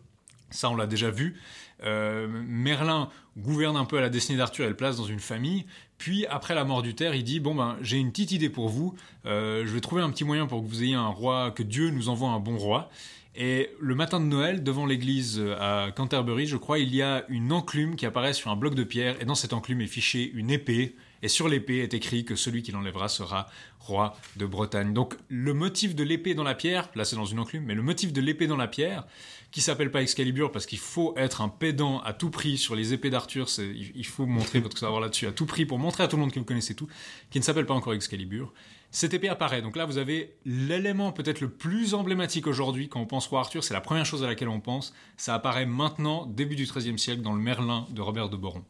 [0.51, 1.41] ça on l'a déjà vu,
[1.85, 5.65] euh, Merlin gouverne un peu à la destinée d'Arthur et le place dans une famille.
[5.99, 8.95] Puis, après la mort d'Uther, il dit Bon, ben, j'ai une petite idée pour vous.
[9.27, 11.91] Euh, je vais trouver un petit moyen pour que vous ayez un roi, que Dieu
[11.91, 12.91] nous envoie un bon roi.
[13.35, 17.51] Et le matin de Noël, devant l'église à Canterbury, je crois, il y a une
[17.51, 19.17] enclume qui apparaît sur un bloc de pierre.
[19.23, 20.97] Et dans cette enclume est fichée une épée.
[21.23, 23.49] Et sur l'épée est écrit que celui qui l'enlèvera sera
[23.79, 24.93] roi de Bretagne.
[24.93, 27.83] Donc, le motif de l'épée dans la pierre, là c'est dans une enclume, mais le
[27.83, 29.07] motif de l'épée dans la pierre,
[29.53, 32.95] qui s'appelle pas Excalibur parce qu'il faut être un pédant à tout prix sur les
[32.95, 36.17] épées d'Arthur, il faut montrer votre savoir là-dessus à tout prix pour montrer à tout
[36.17, 36.89] le monde que vous connaissez tout,
[37.31, 38.53] qui ne s'appelle pas encore Excalibur.
[38.91, 43.07] Cette épée apparaît, donc là vous avez l'élément peut-être le plus emblématique aujourd'hui quand on
[43.07, 46.57] pense roi Arthur, c'est la première chose à laquelle on pense, ça apparaît maintenant, début
[46.57, 48.65] du XIIIe siècle, dans le Merlin de Robert de Boron.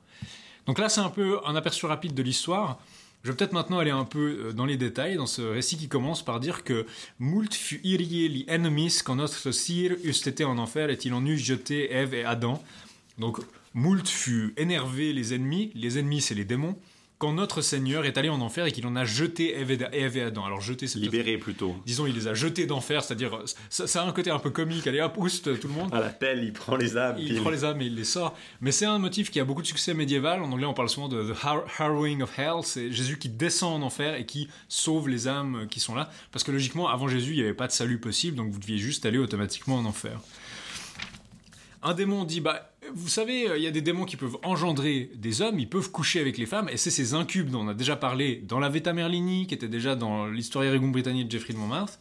[0.66, 2.80] Donc là c'est un peu un aperçu rapide de l'histoire.
[3.22, 6.24] Je vais peut-être maintenant aller un peu dans les détails dans ce récit qui commence
[6.24, 6.86] par dire que
[7.20, 11.24] Moult fut irié li enemis quand notre sire eussent été en enfer et il en
[11.24, 12.60] eut jeté Ève et Adam.
[13.18, 13.38] Donc
[13.74, 16.76] Moult fut énervé les ennemis, les ennemis c'est les démons,
[17.22, 20.44] quand notre Seigneur est allé en enfer et qu'il en a jeté Ève et Adam.
[20.44, 21.76] Alors jeter, c'est libéré plutôt.
[21.86, 23.38] Disons, il les a jetés d'enfer, c'est-à-dire
[23.70, 24.88] ça, ça, a un côté un peu comique.
[24.88, 25.94] Allez hop, oust, tout le monde.
[25.94, 27.14] À la pelle, il prend les âmes.
[27.20, 28.36] Il prend les âmes et il les sort.
[28.60, 30.42] Mais c'est un motif qui a beaucoup de succès médiéval.
[30.42, 32.64] En anglais, on parle souvent de the har harrowing of hell.
[32.64, 36.10] C'est Jésus qui descend en enfer et qui sauve les âmes qui sont là.
[36.32, 38.78] Parce que logiquement, avant Jésus, il n'y avait pas de salut possible, donc vous deviez
[38.78, 40.18] juste aller automatiquement en enfer.
[41.84, 45.40] Un démon dit bah vous savez, il y a des démons qui peuvent engendrer des
[45.40, 47.96] hommes, ils peuvent coucher avec les femmes, et c'est ces incubes dont on a déjà
[47.96, 51.58] parlé dans la Veta Merlini, qui était déjà dans l'histoire Erigum Britannique de Geoffrey de
[51.58, 51.98] Montmartre.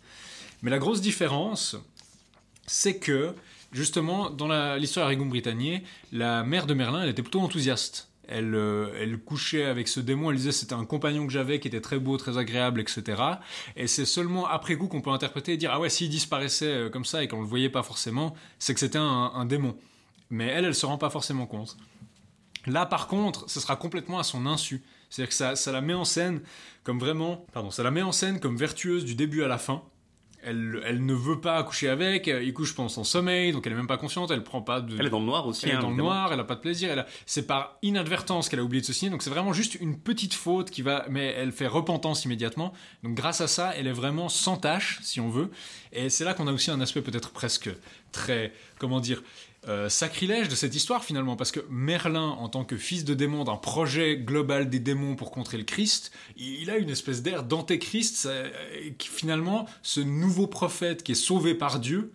[0.62, 1.76] Mais la grosse différence,
[2.66, 3.34] c'est que,
[3.72, 8.10] justement, dans l'histoire Erigum Britannique, la mère de Merlin, elle était plutôt enthousiaste.
[8.28, 11.68] elle, euh, elle couchait avec ce démon, elle disait c'était un compagnon que j'avais qui
[11.68, 13.22] était très beau, très agréable, etc.
[13.76, 16.90] Et c'est seulement après coup qu'on peut interpréter et dire ah ouais, s'il disparaissait euh,
[16.90, 19.76] comme ça et qu'on le voyait pas forcément, c'est que c'était un démon.
[20.32, 21.78] Mais elle, elle se rend pas forcément compte.
[22.66, 24.84] Là, par contre, ce sera complètement à son insu.
[25.10, 26.42] C'est-à-dire que ça, ça la met en scène
[26.84, 29.84] comme vraiment, pardon, ça la met en scène comme vertueuse du début à la fin.
[30.44, 33.74] Elle, elle ne veut pas coucher avec, euh, il couche pendant son sommeil, donc elle
[33.74, 34.98] est même pas consciente, elle prend pas de.
[34.98, 35.66] Elle est dans le noir aussi.
[35.66, 36.90] Elle est hein, dans le noir, elle a pas de plaisir.
[36.90, 37.06] Elle a...
[37.28, 40.34] C'est par inadvertance qu'elle a oublié de se signer, donc c'est vraiment juste une petite
[40.34, 42.74] faute qui va, mais elle fait repentance immédiatement.
[43.04, 45.52] Donc grâce à ça, elle est vraiment sans tâche, si on veut.
[45.92, 47.70] Et c'est là qu'on a aussi un aspect peut-être presque
[48.12, 49.22] très, comment dire,
[49.68, 53.44] euh, sacrilège de cette histoire finalement, parce que Merlin, en tant que fils de démon
[53.44, 58.26] d'un projet global des démons pour contrer le Christ, il a une espèce d'air d'antéchrist,
[58.26, 58.50] euh,
[59.00, 62.12] finalement, ce nouveau prophète qui est sauvé par Dieu,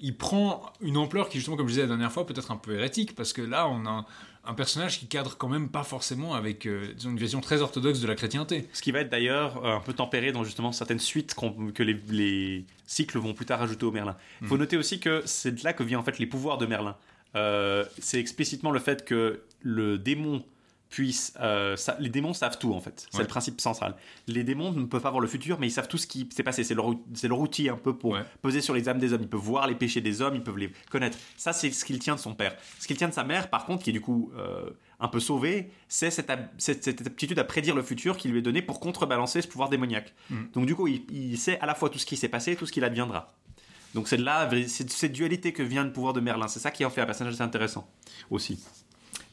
[0.00, 2.56] il prend une ampleur qui, justement, comme je disais la dernière fois, peut être un
[2.56, 4.04] peu hérétique, parce que là, on a
[4.48, 8.00] un, personnage qui cadre quand même pas forcément avec euh, disons, une vision très orthodoxe
[8.00, 8.66] de la chrétienté.
[8.72, 11.34] Ce qui va être d'ailleurs euh, un peu tempéré dans justement certaines suites
[11.74, 14.16] que les, les cycles vont plus tard ajouter au Merlin.
[14.40, 14.60] Il faut Mhm.
[14.60, 16.96] noter aussi que c'est de là que vient en fait les pouvoirs de Merlin.
[17.36, 20.42] Euh, c'est explicitement le fait que le démon
[20.90, 21.34] puisse...
[21.40, 23.06] euh, ça- les démons savent tout en fait.
[23.10, 23.24] C'est Ouais.
[23.24, 23.94] le principe central.
[24.26, 26.42] Les démons ne peuvent pas voir le futur, mais ils savent tout ce qui s'est
[26.42, 26.64] passé.
[26.64, 28.24] C'est leur, outil un peu pour Ouais.
[28.42, 29.22] peser sur les âmes des hommes.
[29.22, 31.18] Ils peuvent voir les péchés des hommes, ils peuvent les connaître.
[31.36, 32.56] Ça, c'est ce qu'il tient de son père.
[32.78, 34.70] Ce qu'il tient de sa mère, par contre, qui est du coup euh,
[35.00, 38.42] un peu sauvée, c'est cette, cette- cette aptitude à prédire le futur qui lui est
[38.42, 40.14] donnée pour contrebalancer ce pouvoir démoniaque.
[40.30, 40.36] Mm.
[40.54, 42.56] Donc du coup, il, il sait à la fois tout ce qui s'est passé et
[42.56, 43.34] tout ce qu'il adviendra.
[43.94, 46.46] Donc c'est de là, c'est de cette dualité que vient le pouvoir de Merlin.
[46.48, 47.88] C'est ça qui en fait un personnage assez intéressant
[48.30, 48.58] aussi.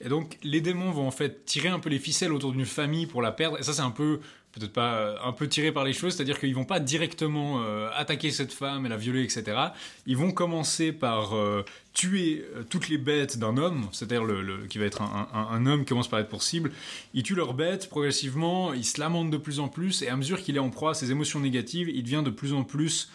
[0.02, 3.06] Et donc, les démons vont en fait tirer un peu les ficelles autour d'une famille
[3.06, 3.60] pour la perdre.
[3.60, 4.20] Et ça, c'est un peu,
[4.52, 7.90] peut-être pas euh, un peu tiré par les choses, c'est-à-dire qu'ils vont pas directement euh,
[7.94, 9.58] attaquer cette femme et la violer, etc.
[10.06, 11.64] Ils vont commencer par euh,
[11.94, 16.10] tuer toutes les bêtes d'un homme, c'est-à-dire le, qui va être un, homme qui commence
[16.10, 16.72] par être pour cible.
[17.14, 20.42] Ils tuent leurs bêtes progressivement, ils se lamentent de plus en plus, et à mesure
[20.42, 23.10] qu'il est en proie à ses émotions négatives, il devient de plus en plus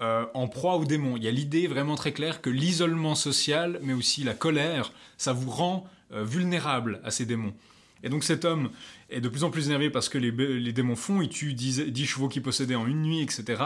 [0.00, 1.16] en proie aux démons.
[1.16, 5.32] Il y a l'idée vraiment très claire que l'isolement social, mais aussi la colère, ça
[5.32, 7.54] vous rend vulnérable à ces démons.
[8.02, 8.70] Et donc cet homme
[9.10, 11.80] est de plus en plus énervé parce que les, les démons font, il tue 10,
[11.86, 13.62] 10 chevaux qu'il possédait en une nuit, etc.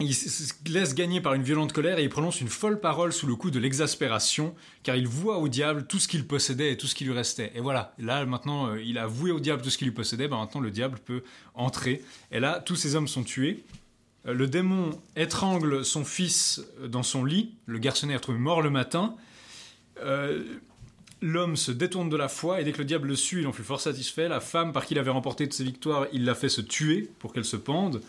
[0.00, 3.12] Il s- s- laisse gagner par une violente colère et il prononce une folle parole
[3.12, 6.76] sous le coup de l'exaspération, car il voit au diable tout ce qu'il possédait et
[6.76, 7.52] tout ce qui lui restait.
[7.54, 10.28] Et voilà, là maintenant, euh, il a voué au diable tout ce qui lui possédait,
[10.28, 11.22] ben maintenant le diable peut
[11.54, 12.02] entrer.
[12.30, 13.64] Et là, tous ces hommes sont tués.
[14.26, 18.70] Euh, Le démon étrangle son fils dans son lit, le garçonnet est retrouvé mort le
[18.70, 19.14] matin.
[20.00, 20.42] Euh,
[21.22, 23.52] L'homme se détourne de la foi et dès que le diable le suit, il en
[23.52, 24.28] fut fort satisfait.
[24.28, 27.08] La femme par qui il avait remporté toutes ses victoires, il l'a fait se tuer
[27.20, 28.02] pour qu'elle se pende.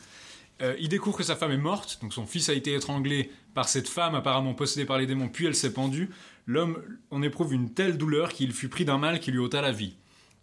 [0.61, 3.67] Euh, il découvre que sa femme est morte, donc son fils a été étranglé par
[3.69, 6.09] cette femme apparemment possédée par les démons, puis elle s'est pendue.
[6.47, 6.81] L'homme
[7.11, 9.95] en éprouve une telle douleur qu'il fut pris d'un mal qui lui ôta la vie.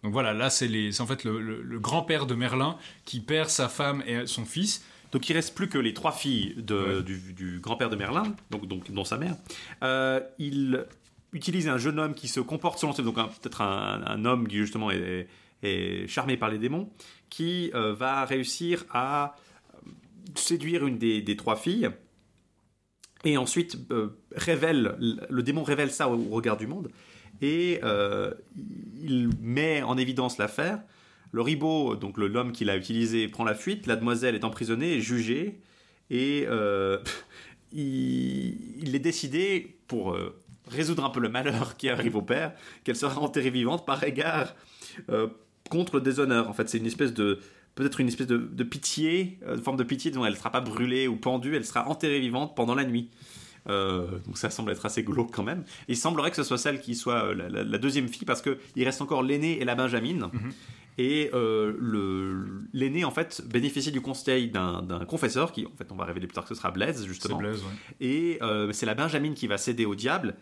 [0.03, 0.67] Donc voilà, là c'est
[0.99, 4.83] en fait le, le- le grand-père de Merlin qui perd sa femme et son fils.
[5.11, 7.03] Donc il reste plus que les trois filles de- Ouais.
[7.03, 9.35] du, du grand-père de Merlin, donc, donc dont sa mère.
[9.83, 10.85] Euh, il
[11.33, 15.27] utilise un jeune homme qui se comporte selon donc peut-être un, homme qui justement est,
[16.07, 16.89] charmé par les démons,
[17.29, 19.35] qui euh, va réussir à
[20.35, 21.89] séduire une des, trois filles.
[23.23, 26.89] Et ensuite euh, révèle le démon révèle ça au, regard du monde
[27.41, 28.31] et euh,
[29.01, 30.81] il met en évidence l'affaire.
[31.31, 33.87] Le ribot, donc l'homme qui l'a utilisé, prend la fuite.
[33.87, 35.59] La demoiselle est emprisonnée jugée.
[36.09, 36.99] Et euh,
[37.71, 40.40] il, est décidé, pour euh,
[40.71, 42.53] résoudre un peu le malheur qui arrive au père,
[42.83, 44.55] qu'elle sera enterrée vivante par égard
[45.09, 45.27] euh,
[45.69, 46.49] contre le déshonneur.
[46.49, 47.39] En fait, c'est une espèce de
[47.75, 50.51] peut-être une espèce de, de pitié, euh, de forme de pitié dont elle ne sera
[50.51, 53.09] pas brûlée ou pendue, elle sera enterrée vivante pendant la nuit.
[53.69, 55.63] Euh, donc ça semble être assez glauque quand même.
[55.87, 58.57] Il semblerait que ce soit celle qui soit la, la- la deuxième fille parce que
[58.75, 60.27] il reste encore l'aînée et la benjamine.
[60.97, 62.43] Et euh,
[62.73, 66.33] l'aîné en fait bénéficie du conseil d'un confesseur qui en fait on va révéler plus
[66.35, 67.37] tard que ce sera Blaise justement.
[67.37, 68.05] Blaise, ouais.
[68.05, 70.35] Et euh, c'est la benjamine qui va céder au diable.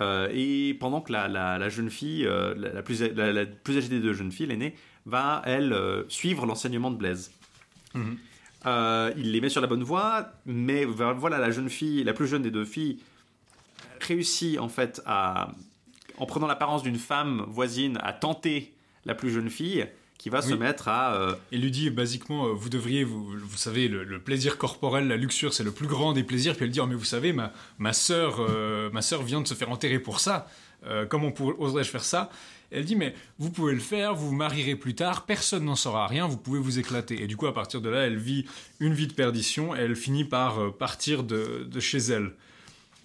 [0.00, 3.46] Euh, et pendant que la, la- la jeune fille, euh, la, la plus, la, la
[3.46, 4.74] plus âgée des deux jeunes filles, l'aînée,
[5.06, 7.30] va, elle, euh, suivre l'enseignement de Blaise.
[7.94, 8.16] Mhm.
[9.16, 12.42] Il les met sur la bonne voie, mais voilà, la jeune fille, la plus jeune
[12.42, 12.98] des deux filles,
[14.00, 15.52] réussit en fait à,
[16.18, 18.74] en prenant l'apparence d'une femme voisine, à tenter
[19.04, 19.86] la plus jeune fille,
[20.26, 21.14] qui va se mettre à...
[21.14, 25.06] euh, Et lui dit, basiquement, euh, vous devriez, vous, vous savez, le, le plaisir corporel,
[25.06, 26.56] la luxure, c'est le plus grand des plaisirs.
[26.56, 29.46] Puis elle dit, oh, mais vous savez, ma, ma sœur, euh, ma sœur vient de
[29.46, 30.48] se faire enterrer pour ça.
[30.84, 32.28] Euh, comment oserais-je faire ça?
[32.72, 36.08] Elle dit, mais vous pouvez le faire, vous vous marierez plus tard, personne n'en saura
[36.08, 37.22] rien, vous pouvez vous éclater.
[37.22, 38.46] Et du coup, à partir de là, elle vit
[38.80, 42.32] une vie de perdition et elle finit par partir de, de chez elle.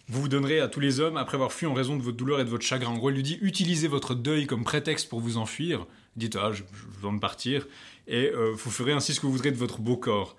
[0.08, 2.40] vous vous donnerez à tous les hommes après avoir fui en raison de votre douleur
[2.40, 2.90] et de votre chagrin.
[2.90, 5.86] En gros, il lui dit utilisez votre deuil comme prétexte pour vous enfuir.
[6.16, 7.68] Dites ah, je, je dois me partir
[8.08, 10.36] et euh, vous ferez ainsi ce que vous voudrez de votre beau corps.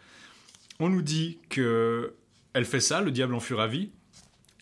[0.81, 2.15] On nous dit que
[2.53, 3.91] elle fait ça, le diable en fut ravi.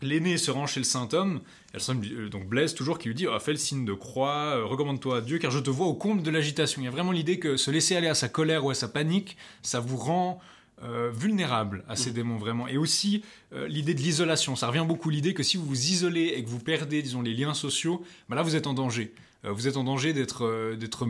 [0.03, 1.41] L'aîné se rend chez le saint homme,
[1.75, 4.57] elle semble, euh, donc Blaise toujours qui lui dit ah, fais le signe de croix,
[4.57, 6.81] euh, recommande-toi à Dieu car je te vois au comble de l'agitation.
[6.81, 8.89] Il y a vraiment l'idée que se laisser aller à sa colère ou à sa
[8.89, 10.41] panique, ça vous rend
[10.83, 12.67] euh, vulnérable à ces démons vraiment.
[12.67, 13.23] Et aussi
[13.53, 14.57] euh, l'idée de l'isolation.
[14.57, 17.35] Ça revient beaucoup l'idée que si vous vous isolez et que vous perdez, disons, les
[17.35, 19.13] liens sociaux, bah là vous êtes en danger.
[19.45, 21.07] Euh, vous êtes en danger d'être euh, d'être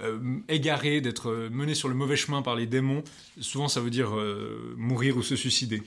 [0.00, 0.18] euh,
[0.48, 3.02] égaré, d'être mené sur le mauvais chemin par les démons.
[3.40, 4.10] Souvent ça veut dire
[4.76, 5.82] mourir ou se suicider.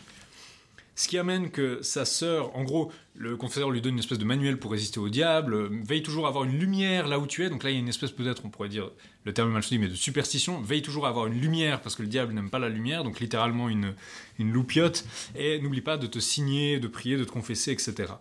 [0.95, 4.25] Ce qui amène que sa sœur, en gros, le confesseur lui donne une espèce de
[4.25, 7.51] manuel pour résister au diable, veille toujours à avoir une lumière là où tu es,
[7.51, 8.89] donc là il y a une espèce peut-être, on pourrait dire,
[9.23, 11.95] le terme est mal choisi, mais de superstition, veille toujours à avoir une lumière, parce
[11.95, 13.93] que le diable n'aime pas la lumière, donc littéralement une,
[14.39, 15.05] une loupiote,
[15.35, 18.13] et n'oublie pas de te signer, de prier, de te confesser, etc.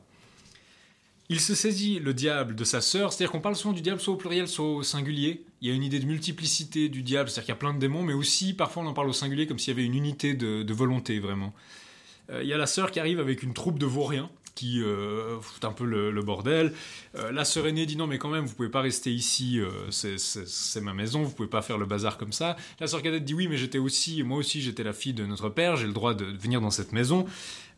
[1.28, 4.14] Il se saisit, le diable, de sa sœur, c'est-à-dire qu'on parle souvent du diable soit
[4.14, 5.44] au pluriel, soit au singulier.
[5.60, 7.80] Il y a une idée de multiplicité du diable, c'est-à-dire qu'il y a plein de
[7.80, 10.34] démons, mais aussi parfois on en parle au singulier comme s'il y avait une unité
[10.34, 11.52] de, volonté, vraiment.
[12.30, 15.38] Euh, Il y a la sœur qui arrive avec une troupe de vauriens qui euh,
[15.40, 16.72] fout un peu le, bordel.
[17.14, 19.90] Euh, la sœur aînée dit non mais quand même vous pouvez pas rester ici, euh,
[19.90, 22.56] c'est- ma maison, vous pouvez pas faire le bazar comme ça.
[22.80, 25.50] La sœur cadette dit oui mais j'étais aussi, moi aussi j'étais la fille de notre
[25.50, 27.26] père, j'ai le droit de venir dans cette maison.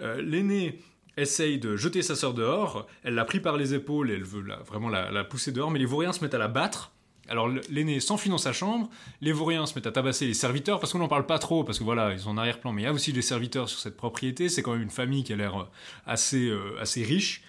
[0.00, 0.78] L'aînée
[1.18, 4.42] essaye de jeter sa sœur dehors, elle l'a pris par les épaules et elle veut
[4.42, 6.92] la- vraiment la, pousser dehors, mais les vauriens se mettent à la battre.
[7.28, 8.88] Alors l'aîné s'enfuit dans sa chambre,
[9.20, 11.78] les vauriens se mettent à tabasser les serviteurs, parce qu'on n'en parle pas trop, parce
[11.78, 14.48] que voilà, ils sont arrière-plan, mais il y a aussi des serviteurs sur cette propriété,
[14.48, 15.64] c'est quand même une famille qui a l'air euh,
[16.06, 17.42] assez, euh, assez riche,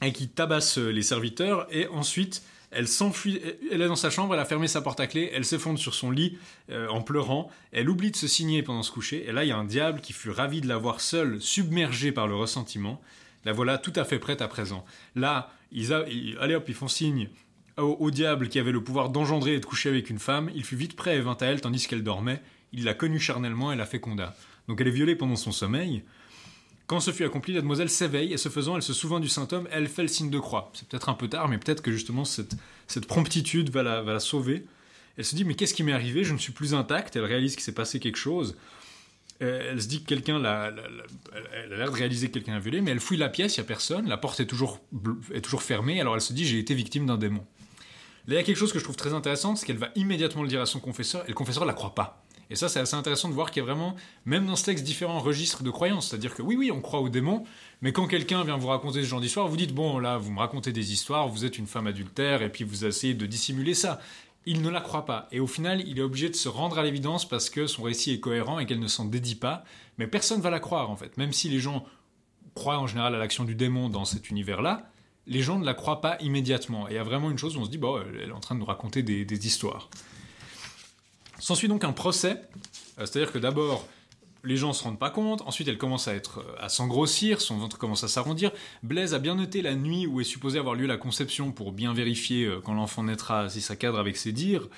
[0.00, 3.40] et qui tabasse euh, les serviteurs, et ensuite elle s'enfuit,
[3.70, 5.94] elle est dans sa chambre, elle a fermé sa porte à clé, elle s'effondre sur
[5.94, 6.36] son lit
[6.70, 9.52] euh, en pleurant, elle oublie de se signer pendant ce coucher, et là il y
[9.52, 13.00] a un diable qui fut ravi de la voir seule, submergée par le ressentiment,
[13.44, 14.84] la voilà tout à fait prête à présent.
[15.14, 16.04] Là, ils a-
[16.40, 17.28] allez hop, ils font signe
[17.78, 20.64] au, au diable qui avait le pouvoir d'engendrer et de coucher avec une femme, il
[20.64, 22.42] fut vite prêt et vint à elle tandis qu'elle dormait,
[22.72, 24.34] il la connut charnellement et la féconda.
[24.66, 26.02] Donc elle est violée pendant son sommeil.
[26.88, 29.46] Quand ce fut accompli, la demoiselle s'éveille et ce faisant, elle se souvint du saint
[29.52, 30.72] homme, elle fait le signe de croix.
[30.72, 32.56] C'est peut-être un peu tard, mais peut-être que justement cette,
[33.06, 34.64] promptitude va la, sauver.
[35.18, 36.24] Elle se dit, mais qu'est-ce qui m'est arrivé?
[36.24, 37.14] Je ne suis plus intacte.
[37.14, 38.56] Elle réalise qu'il s'est passé quelque chose.
[39.42, 42.58] Euh, Elle se dit que quelqu'un l'a, elle- a l'air de réaliser que quelqu'un l'a
[42.58, 44.80] violée, mais elle fouille la pièce, il n'y a personne, la porte est toujours,
[45.34, 47.44] est toujours fermée, alors elle se dit j'ai été victime d'un démon.
[48.26, 50.42] Là, il y a quelque chose que je trouve très intéressant, c'est qu'elle va immédiatement
[50.42, 52.24] le dire à son confesseur, et le confesseur la croit pas.
[52.50, 53.94] Et ça, c'est assez intéressant de voir qu'il y a vraiment,
[54.24, 56.08] même dans ce texte, différents registres de croyances.
[56.08, 57.44] C'est-à-dire que oui, oui, on croit aux démons,
[57.82, 60.38] mais quand quelqu'un vient vous raconter ce genre d'histoire, vous dites, bon, là, vous me
[60.38, 64.00] racontez des histoires, vous êtes une femme adultère, et puis vous essayez de dissimuler ça.
[64.46, 65.28] Il ne la croit pas.
[65.30, 68.12] Et au final, il est obligé de se rendre à l'évidence parce que son récit
[68.12, 69.64] est cohérent et qu'elle ne s'en dédie pas.
[69.98, 71.18] Mais personne ne va la croire, en fait.
[71.18, 71.84] Même si les gens
[72.54, 74.90] croient en général à l'action du démon dans cet univers-là,
[75.26, 76.88] les gens ne la croient pas immédiatement.
[76.88, 78.40] Et il y a vraiment une chose où on se dit, bon, elle est en
[78.40, 79.90] train de nous raconter des histoires.
[81.38, 82.42] S'ensuit donc un procès,
[82.98, 83.86] euh, c'est-à-dire que d'abord,
[84.44, 87.58] les gens se rendent pas compte, ensuite elle commence à être euh, à s'engrossir, son
[87.58, 88.50] ventre commence à s'arrondir.
[88.82, 91.94] Blaise a bien noté la nuit où est supposée avoir lieu la conception pour bien
[91.94, 94.68] vérifier euh, quand l'enfant naîtra si ça cadre avec ses dires.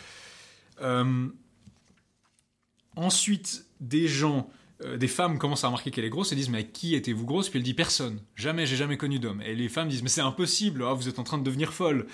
[2.97, 4.51] Ensuite, des gens,
[4.85, 7.49] euh, des femmes commencent à remarquer qu'elle est grosse et disent mais qui étiez-vous grosse?
[7.49, 9.43] Puis elle dit personne, jamais, j'ai jamais connu d'homme.
[9.43, 12.07] Et les femmes disent mais c'est impossible, ah, vous êtes en train de devenir folle.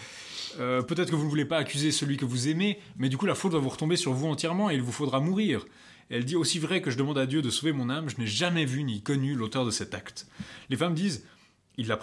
[0.59, 3.27] Euh, Peut-être que vous ne voulez pas accuser celui que vous aimez, mais du coup
[3.27, 5.67] la faute va vous retomber sur vous entièrement et il vous faudra mourir.
[6.11, 8.17] Et elle dit aussi vrai que je demande à Dieu de sauver mon âme, je
[8.19, 10.27] n'ai jamais vu ni connu l'auteur de cet acte.
[10.71, 11.25] Les femmes disent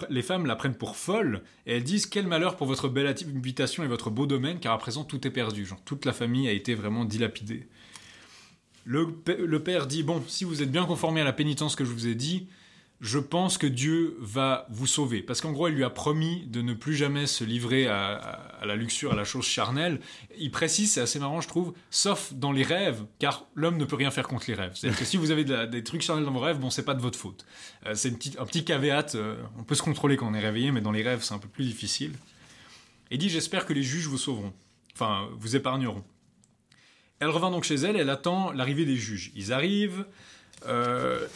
[0.08, 3.82] les femmes la prennent pour folle et elles disent quel malheur pour votre belle habitation
[3.82, 5.66] et votre beau domaine car à présent tout est perdu.
[5.66, 7.66] Genre toute la famille a été vraiment dilapidée.
[8.84, 12.06] Le, père dit Bon, si vous êtes bien conformé à la pénitence que je vous
[12.06, 12.48] ai dit,
[13.00, 15.22] je pense que Dieu va vous sauver.
[15.22, 18.76] Parce qu'en gros, il lui a promis de ne plus jamais se livrer à, la
[18.76, 20.00] luxure, à la chose charnelle.
[20.38, 23.96] Il précise, c'est assez marrant, je trouve, sauf dans les rêves, car l'homme ne peut
[23.96, 24.72] rien faire contre les rêves.
[24.74, 27.02] C'est-à-dire que si vous avez des trucs charnels dans vos rêves, bon, c'est pas de
[27.02, 27.44] votre faute.
[27.86, 30.80] Euh, c'est un petit caveat, euh, on peut se contrôler quand on est réveillé, mais
[30.80, 32.12] dans les rêves, c'est un peu plus difficile.
[33.10, 34.52] Et dit J'espère que les juges vous sauveront.
[34.94, 36.04] Enfin, vous épargneront.
[37.20, 39.32] Elle revint donc chez elle, elle attend l'arrivée des juges.
[39.34, 40.04] Ils arrivent,
[40.66, 41.26] euh,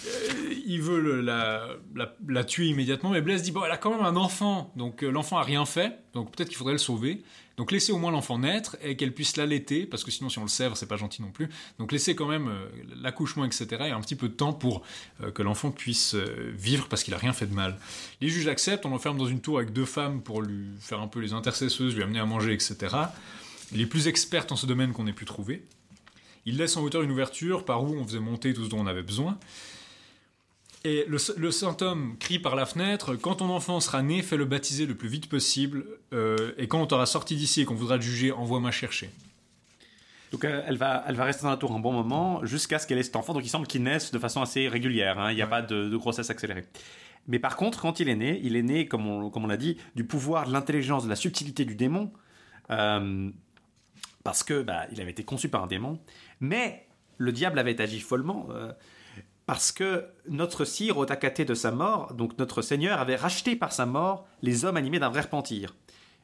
[0.66, 4.72] ils veulent la, tuer immédiatement, mais Blaise dit bon, elle a quand même un enfant,
[4.76, 7.22] donc euh, l'enfant a rien fait, donc peut-être qu'il faudrait le sauver.
[7.56, 10.42] Donc laissez au moins l'enfant naître et qu'elle puisse l'allaiter, parce que sinon si on
[10.42, 11.48] le sèvre, c'est pas gentil non plus.
[11.78, 12.68] Donc laissez quand même euh,
[13.02, 13.66] l'accouchement, etc.
[13.86, 14.82] et un petit peu de temps pour
[15.22, 17.78] euh, que l'enfant puisse vivre parce qu'il a rien fait de mal.
[18.20, 21.08] Les juges acceptent, on l'enferme dans une tour avec deux femmes pour lui faire un
[21.08, 22.94] peu les intercesseuses, lui amener à manger, etc.
[23.74, 25.66] Les plus expertes en ce domaine qu'on ait pu trouver.
[26.46, 28.86] Il laisse en hauteur une ouverture par où on faisait monter tout ce dont on
[28.86, 29.38] avait besoin.
[30.84, 34.44] Et le, le saint homme crie par la fenêtre Quand ton enfant sera né, fais-le
[34.44, 35.84] baptiser le plus vite possible.
[36.14, 39.10] euh, et quand on t'aura sorti d'ici et qu'on voudra le juger, envoie-moi chercher.
[40.32, 42.86] Donc euh, elle va, elle va rester dans la tour un bon moment jusqu'à ce
[42.86, 43.32] qu'elle ait cet enfant.
[43.34, 45.18] Donc il semble qu'il naisse de façon assez régulière.
[45.18, 45.32] hein.
[45.32, 46.64] Il n'y a pas de, de grossesse accélérée.
[47.26, 49.56] Mais par contre, quand il est né, il est né, comme on, comme on l'a
[49.58, 52.10] dit, du pouvoir, de l'intelligence, de la subtilité du démon.
[52.70, 53.30] euh,
[54.24, 56.00] parce que bah, il avait été conçu par un démon.
[56.40, 56.86] Mais
[57.16, 58.48] le diable avait agi follement.
[58.50, 58.72] euh,
[59.46, 63.72] parce que notre sire, au takaté de sa mort, donc notre seigneur, avait racheté par
[63.72, 65.74] sa mort les hommes animés d'un vrai repentir.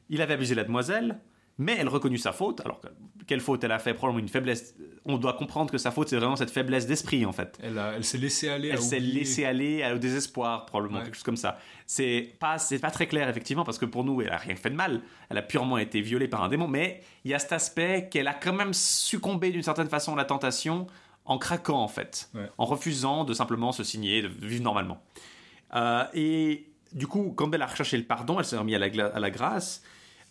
[0.09, 1.19] Il avait abusé la demoiselle,
[1.57, 2.61] mais elle reconnut sa faute.
[2.65, 2.87] Alors, que-
[3.27, 3.93] quelle faute elle a fait?
[3.93, 4.75] Probablement une faiblesse.
[5.05, 7.57] On doit comprendre que sa faute, c'est vraiment cette faiblesse d'esprit, en fait.
[7.63, 8.69] Elle, a- elle s'est laissée aller.
[8.69, 11.05] Elle s'est laissée aller au désespoir, probablement, Ouais.
[11.05, 11.57] quelque chose comme ça.
[11.85, 14.69] C'est pas, c'est pas très clair, effectivement, parce que pour nous, elle a rien fait
[14.69, 15.01] de mal.
[15.29, 18.27] Elle a purement été violée par un démon, mais il y a cet aspect qu'elle
[18.27, 20.87] a quand même succombé d'une certaine façon à la tentation
[21.25, 22.47] en craquant, en fait, Ouais.
[22.57, 25.01] en refusant de simplement se signer, de vivre normalement.
[25.73, 28.89] Euh, et du coup, quand elle a recherché le pardon, elle s'est remise à la,
[28.89, 29.81] gla- à la grâce.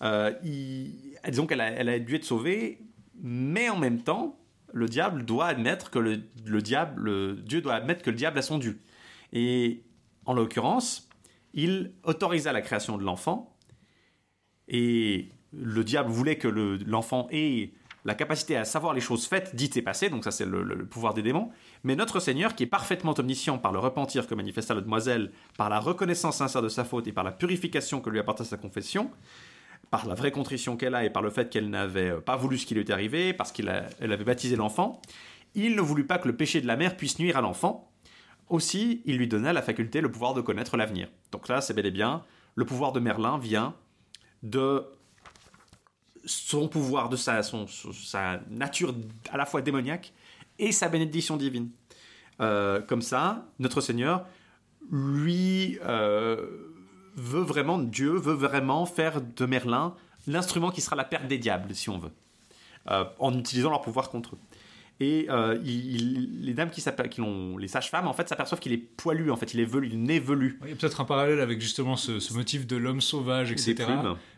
[0.02, 2.80] Euh, il- disons qu'elle a, elle a dû être sauvée,
[3.22, 4.38] mais en même temps,
[4.72, 8.38] le diable doit admettre que le, le diable, le- Dieu doit admettre que le diable
[8.38, 8.78] a son dû.
[9.32, 9.84] Et
[10.26, 11.08] en l'occurrence,
[11.52, 13.56] il autorisa la création de l'enfant,
[14.68, 17.72] et le diable voulait que le- l'enfant ait
[18.04, 20.84] la capacité à savoir les choses faites, dites et passées, donc ça c'est le- le
[20.86, 21.50] pouvoir des démons,
[21.84, 25.70] mais notre Seigneur, qui est parfaitement omniscient par le repentir que manifesta la demoiselle, par
[25.70, 29.10] la reconnaissance sincère de sa faute et par la purification que lui apporta sa confession,
[29.94, 32.58] par la vraie contrition qu'elle a et par le fait qu'elle n'avait euh, pas voulu
[32.58, 35.00] ce qui lui était arrivé, parce qu'elle avait baptisé l'enfant,
[35.54, 37.92] il ne voulut pas que le péché de la mère puisse nuire à l'enfant.
[38.48, 41.06] Aussi, il lui donna la faculté, le pouvoir de connaître l'avenir.
[41.30, 42.24] Donc là, c'est bel et bien,
[42.56, 43.76] le pouvoir de Merlin vient
[44.42, 44.84] de
[46.24, 47.40] son pouvoir, de sa,
[48.50, 48.96] nature
[49.30, 50.12] à la fois démoniaque
[50.58, 51.70] et sa bénédiction divine.
[52.40, 54.26] Euh, comme ça, notre Seigneur,
[54.90, 56.73] lui, euh,
[57.16, 59.94] veut vraiment, Dieu veut vraiment faire de Merlin
[60.26, 62.12] l'instrument qui sera la perte des diables, si on veut,
[62.90, 64.38] euh, en utilisant leur pouvoir contre eux.
[65.00, 66.80] Et euh, il- il- les dames qui
[67.10, 69.90] qui l'ont, les sages-femmes, en fait, s'aperçoivent qu'il est poilu, en fait, il est velu,
[69.92, 70.58] il est velu.
[70.62, 73.74] Il y a peut-être un parallèle avec justement ce, ce motif de l'homme sauvage, etc.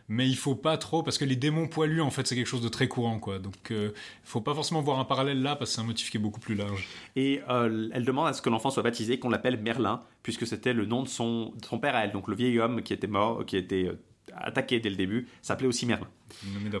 [0.09, 2.61] Mais il faut pas trop, parce que les démons poilus, en fait, c'est quelque chose
[2.63, 3.37] de très courant, quoi.
[3.39, 6.09] Donc, euh, il faut pas forcément voir un parallèle là, parce que c'est un motif
[6.09, 6.87] qui est beaucoup plus large.
[7.15, 10.73] Et euh, elle demande à ce que l'enfant soit baptisé, qu'on l'appelle Merlin, puisque c'était
[10.73, 12.13] le nom de son, de son père à elle.
[12.13, 13.99] Donc le vieil homme qui était mort, qui était euh,
[14.35, 16.07] attaqué dès le début, s'appelait aussi Merlin.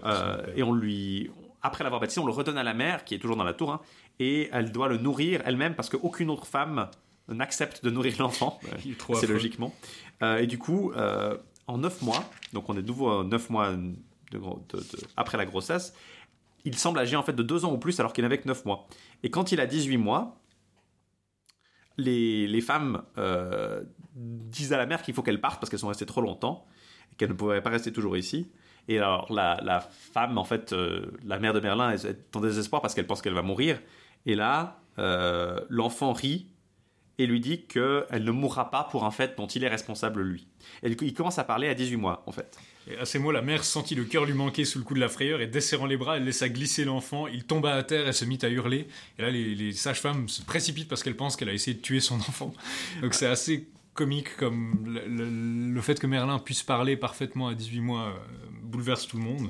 [0.05, 1.29] Euh, et on lui,
[1.61, 3.71] après l'avoir baptisé, on le redonne à la mère, qui est toujours dans la tour,
[3.71, 3.81] hein,
[4.19, 6.89] et elle doit le nourrir elle-même, parce qu'aucune autre femme
[7.29, 8.59] n'accepte de nourrir l'enfant.
[9.19, 9.73] C'est logiquement.
[10.21, 12.23] Euh, et du coup, euh, en 9 mois,
[12.53, 13.71] donc on est de nouveau à 9 mois
[14.31, 14.83] de gros- de- de-
[15.17, 15.93] après la grossesse,
[16.65, 18.63] il semble âgé en fait de 2 ans ou plus alors qu'il n'avait que 9
[18.65, 18.87] mois.
[19.23, 20.39] Et quand il a 18 mois,
[21.97, 23.83] les, les femmes euh,
[24.15, 26.65] disent à la mère qu'il faut qu'elle parte parce qu'elles sont restées trop longtemps
[27.11, 28.51] et qu'elles ne pourraient pas rester toujours ici.
[28.87, 32.93] Et alors la, femme, en fait, euh, la mère de Merlin est en désespoir parce
[32.93, 33.79] qu'elle pense qu'elle va mourir.
[34.25, 36.47] Et là, euh, l'enfant rit
[37.19, 40.47] et lui dit qu'elle ne mourra pas pour un fait dont il est responsable lui.
[40.83, 42.57] Et il commence à parler à 18 mois, en fait.
[42.89, 44.99] Et à ces mots, la mère sentit le cœur lui manquer sous le coup de
[44.99, 47.27] la frayeur et desserrant les bras, elle laissa glisser l'enfant.
[47.27, 48.87] Il tomba à terre et se mit à hurler.
[49.17, 51.99] Et là, les, les sages-femmes se précipitent parce qu'elles pensent qu'elle a essayé de tuer
[51.99, 52.53] son enfant.
[53.01, 57.53] Donc c'est assez comique comme le, le- le fait que Merlin puisse parler parfaitement à
[57.55, 58.13] 18 mois euh,
[58.63, 59.49] bouleverse tout le monde.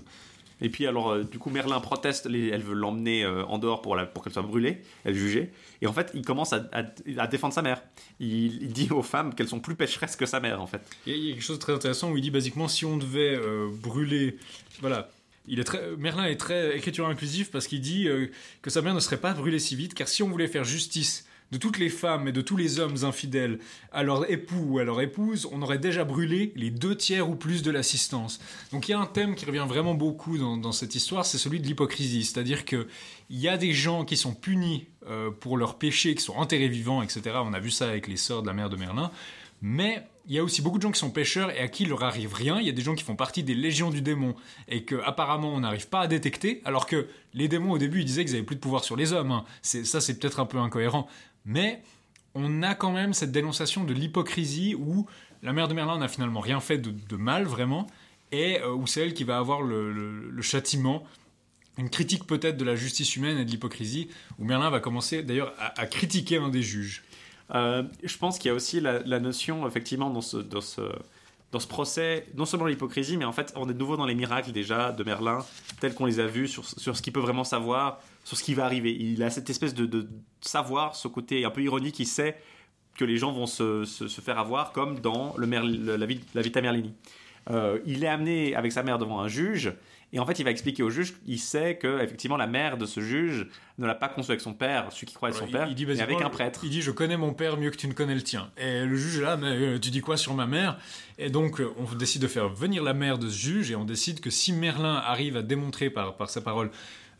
[0.60, 3.84] Et puis alors, euh, du coup, Merlin proteste, les- elle veut l'emmener euh, en dehors
[3.84, 5.52] pour, la- pour qu'elle soit brûlée, elle jugée.
[5.84, 6.86] Et en fait, il commence à, à-
[7.19, 7.84] à défendre sa mère.
[8.19, 10.82] Il, il dit aux femmes qu'elles sont plus pécheresses que sa mère, en fait.
[11.06, 12.98] Et il y a quelque chose de très intéressant où il dit basiquement si on
[12.98, 14.38] devait euh, brûler,
[14.82, 15.11] voilà.
[15.49, 18.07] Il est très, Merlin est très écriture inclusive parce qu'il dit
[18.64, 21.27] que sa mère ne serait pas brûlée si vite, car si on voulait faire justice
[21.52, 23.60] de toutes les femmes et de tous les hommes infidèles
[23.91, 27.36] à leur époux ou à leur épouse, on aurait déjà brûlé les deux tiers ou
[27.36, 28.40] plus de l'assistance.
[28.72, 31.60] Donc il y a un thème qui revient vraiment beaucoup dans, cette histoire, c'est celui
[31.60, 32.26] de l'hypocrisie.
[32.26, 32.88] C'est-à-dire que
[33.30, 36.69] il y a des gens qui sont punis euh, pour leurs péchés, qui sont enterrés
[36.69, 37.22] vivants, etc.
[37.44, 39.11] On a vu ça avec les sœurs de la mère de Merlin.
[39.61, 41.90] Mais il y a aussi beaucoup de gens qui sont pêcheurs et à qui il
[41.90, 42.60] leur arrive rien.
[42.60, 44.36] Il y a des gens qui font partie des légions du démon
[44.68, 48.06] et que apparemment on n'arrive pas à détecter, alors que les démons au début ils
[48.06, 49.32] disaient qu'ils avaient plus de pouvoir sur les hommes.
[49.32, 49.45] hein.
[49.61, 51.07] Ça, c'est peut-être un peu incohérent,
[51.48, 51.82] mais
[52.36, 55.07] on a quand même cette dénonciation de l'hypocrisie où
[55.41, 57.88] la mère de Merlin n'a finalement rien fait de, mal vraiment
[58.32, 61.03] et euh, où c'est elle qui va avoir le, châtiment.
[61.78, 64.10] Une critique peut-être de la justice humaine et de l'hypocrisie,
[64.40, 67.03] où Merlin va commencer d'ailleurs à, critiquer un des juges.
[67.53, 70.82] Euh, je pense qu'il y a aussi la, la notion, effectivement, dans ce, dans, ce,
[71.52, 74.15] dans ce procès, non seulement l'hypocrisie, mais en fait, on est de nouveau dans les
[74.15, 75.45] miracles déjà de Merlin,
[75.80, 78.54] tels qu'on les a vus, sur, sur ce qu'il peut vraiment savoir, sur ce qui
[78.54, 78.94] va arriver.
[78.94, 80.10] Il a cette espèce de, de
[80.41, 82.36] savoir, ce côté un peu ironique, il sait
[82.98, 86.20] que les gens vont se, se- se faire avoir, comme dans le le- la, vie,
[86.34, 86.94] la Vita Merlini.
[87.49, 89.72] Euh, il est amené avec sa mère devant un juge,
[90.12, 92.86] et en fait, il va expliquer au juge qu'il sait que effectivement la mère de
[92.86, 93.48] ce juge
[93.78, 95.76] ne l'a pas conçu avec son père, celui qui croit être son Il- père, il
[95.76, 96.62] dit mais avec un prêtre.
[96.64, 98.49] Il dit Je connais mon père mieux que tu ne connais le tien.
[98.58, 100.78] Et le juge là, mais euh, tu dis quoi sur ma mère?
[101.18, 103.86] Et donc, euh, on décide de faire venir la mère de ce juge et on
[103.86, 106.72] décide que si Merlin arrive à démontrer par, par sa parole.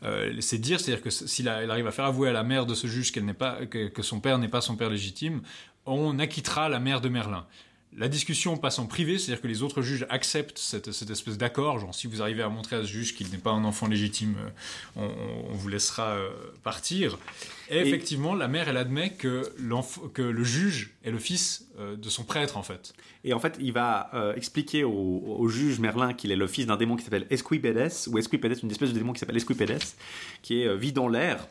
[0.04, 2.86] Euh, c'est dire, c'est-à-dire que s'il arrive à faire avouer à la mère de ce
[2.86, 5.42] juge qu'elle n'est pas, que, que son père n'est pas son père légitime,
[5.86, 7.46] on acquittera la mère de Merlin.
[7.96, 11.78] La discussion passe en privé, c'est-à-dire que les autres juges acceptent cette, cette espèce d'accord,
[11.78, 14.36] genre si vous arrivez à montrer à ce juge qu'il n'est pas un enfant légitime,
[14.98, 15.08] euh,
[15.50, 16.28] on, vous laissera euh,
[16.62, 17.18] partir.
[17.70, 22.08] Et, Et- effectivement, la mère, elle admet que, le juge est le fils euh, de
[22.10, 22.92] son prêtre, en fait.
[23.24, 26.66] Et en fait, il va euh, expliquer au, au juge Merlin qu'il est le fils
[26.66, 29.82] d'un démon qui s'appelle Esquipedes, ou Esquipedes, une espèce de démon qui s'appelle Esquipedes,
[30.42, 31.48] qui est vit dans l'air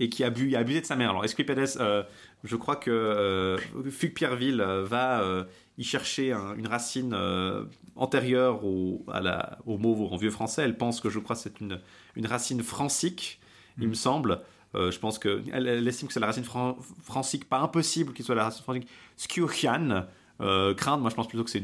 [0.00, 1.10] et qui a, bu, a abusé de sa mère.
[1.10, 2.02] Alors Esquipedes, euh,
[2.44, 3.56] je crois que euh,
[3.90, 5.44] Fugue Pierreville euh, va euh,
[5.78, 7.64] y chercher un- une racine euh,
[7.96, 10.62] antérieure au, à la- au mot en vieux français.
[10.62, 11.80] Elle pense que je crois que c'est une,
[12.16, 13.40] une racine francique,
[13.80, 14.40] il me semble.
[14.74, 18.24] Euh, je pense qu'elle elle estime que c'est la racine fran- francique, pas impossible qu'il
[18.24, 18.88] soit la racine francique.
[19.16, 20.06] Sciuchian,
[20.40, 21.62] euh, craindre, moi je pense plutôt que c'est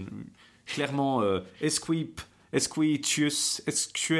[0.67, 1.23] clairement
[1.63, 2.21] esquip,
[2.53, 4.13] esquitius, esque,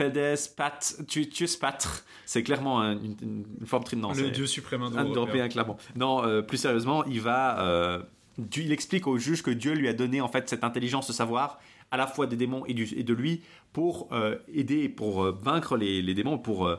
[0.00, 2.04] pedes, pat, tu- tuus, patre.
[2.24, 3.16] C'est clairement un- une,
[3.60, 4.16] une- forme trinante.
[4.16, 5.48] le dieu suprême indo-européen.
[5.48, 5.76] Clairement.
[5.96, 7.60] Non, euh, plus sérieusement, il va.
[7.60, 8.02] euh,
[8.38, 11.12] Dieu- il explique au juge que Dieu lui a donné en fait cette intelligence, ce
[11.12, 11.60] savoir,
[11.90, 15.76] à la fois des démons et, du- et de lui, pour euh, aider, pour vaincre
[15.76, 16.70] les, les démons, pour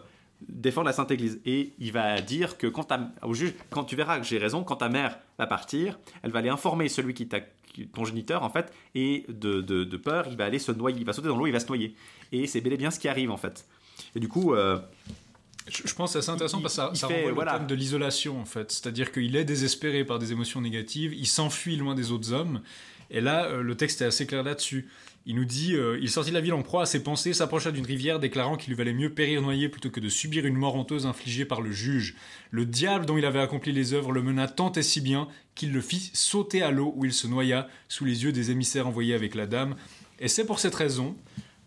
[0.50, 1.40] défendre la Sainte Église.
[1.46, 4.64] Et il va dire que quand ta- au juge, quand tu verras que j'ai raison,
[4.64, 7.42] quand ta mère va partir, elle va aller informer celui qui t'a
[7.74, 10.98] qui- ton géniteur en fait, et de, de- de peur, il va aller se noyer,
[11.00, 11.96] il va sauter dans l'eau, il va se noyer.
[12.32, 13.66] Et c'est bel et bien ce qui arrive en fait.
[14.16, 14.80] Et du coup, euh,
[15.68, 17.54] Je, pense que c'est assez intéressant Il- parce que ça, ça fait, renvoie voilà.
[17.54, 18.72] le thème de l'isolation, en fait.
[18.72, 22.62] C'est-à-dire qu'il est désespéré par des émotions négatives, il s'enfuit loin des autres hommes.
[23.12, 24.90] Et là, euh, le texte est assez clair là-dessus.
[25.26, 27.72] Il nous dit euh, Il sortit de la ville en proie à ses pensées, s'approcha
[27.72, 30.76] d'une rivière, déclarant qu'il lui valait mieux périr noyé plutôt que de subir une mort
[30.76, 32.16] honteuse infligée par le juge.
[32.50, 35.74] Le diable dont il avait accompli les œuvres le mena tant et si bien qu'il
[35.74, 39.14] le fit sauter à l'eau où il se noya sous les yeux des émissaires envoyés
[39.14, 39.76] avec la dame.
[40.20, 41.16] Et c'est pour cette raison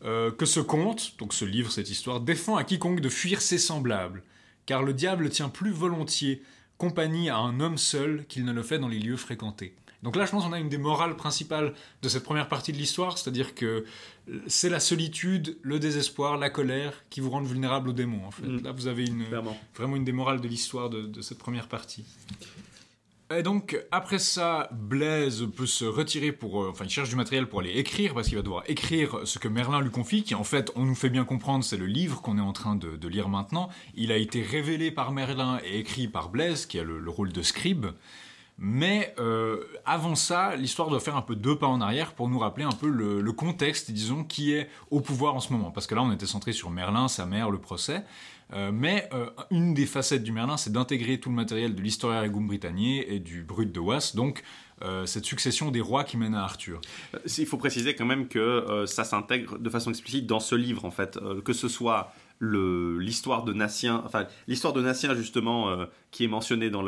[0.05, 3.59] euh, que ce conte, donc ce livre, cette histoire, défend à quiconque de fuir ses
[3.59, 4.23] semblables,
[4.67, 6.43] car le diable tient plus volontiers
[6.77, 9.75] compagnie à un homme seul qu'il ne le fait dans les lieux fréquentés.
[10.05, 11.73] Donc là, je pense qu'on a une des morales principales
[12.03, 13.87] de cette première partie de l'histoire, c'est-à-dire que
[14.47, 18.27] c'est la solitude, le désespoir, la colère qui vous rendent vulnérable aux démons.
[18.27, 18.47] En fait.
[18.47, 18.63] Mm.
[18.65, 19.59] Là, vous avez une, clairement.
[19.75, 22.05] vraiment une des morales de l'histoire de, de cette première partie.
[23.35, 26.63] Et donc, après ça, Blaise peut se retirer pour...
[26.63, 29.39] euh, enfin, il cherche du matériel pour aller écrire, parce qu'il va devoir écrire ce
[29.39, 32.21] que Merlin lui confie, qui en fait, on nous fait bien comprendre, c'est le livre
[32.21, 33.71] qu'on est en train de, de lire maintenant.
[33.95, 37.33] Il a été révélé par Merlin et écrit par Blaise, qui a le, le rôle
[37.33, 37.87] de scribe.
[38.57, 42.39] Mais euh, avant ça, l'histoire doit faire un peu deux pas en arrière pour nous
[42.39, 45.71] rappeler un peu le, contexte, disons, qui est au pouvoir en ce moment.
[45.71, 48.05] Parce que là, on était centré sur Merlin, sa mère, le procès.
[48.53, 52.21] Euh, mais euh, une des facettes du Merlin, c'est d'intégrer tout le matériel de l'Historia
[52.21, 54.43] Regum Britanniae et du Brut de Was, donc
[55.07, 56.79] cette succession des rois qui mène à Arthur.
[57.39, 60.91] Il faut préciser quand même que ça s'intègre de façon explicite dans ce livre, en
[60.91, 62.13] fait, que ce soit
[62.99, 66.85] l'histoire de Natien, enfin l'histoire de Natien justement euh, qui est mentionnée dans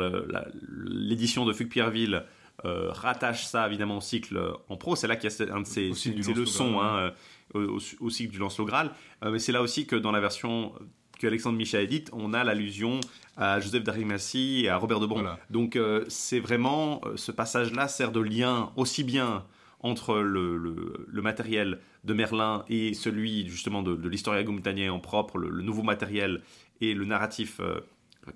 [0.85, 2.23] l'édition de Fugue Pierreville.
[2.65, 4.39] euh, rattache ça évidemment au cycle
[4.69, 6.41] en pro, c'est là qu'il y a un de ces, Au cycle du ces Lancelot
[6.41, 7.13] leçons Graal, hein,
[7.55, 8.91] euh, au, au cycle du Lancelot Graal,
[9.23, 10.73] Euh, mais c'est là aussi que dans la version
[11.19, 12.99] que Alexandre Micha édite, on a l'allusion
[13.37, 15.15] à Joseph d'Arimathie et à Robert de Bon.
[15.15, 15.39] Voilà.
[15.49, 19.43] Donc euh, c'est vraiment euh, ce passage-là sert de lien aussi bien
[19.79, 24.99] entre le, le- le matériel de Merlin et celui justement de, de l'Historia Gumtaniae en
[24.99, 26.41] propre, le, le nouveau matériel
[26.81, 27.79] et le narratif euh,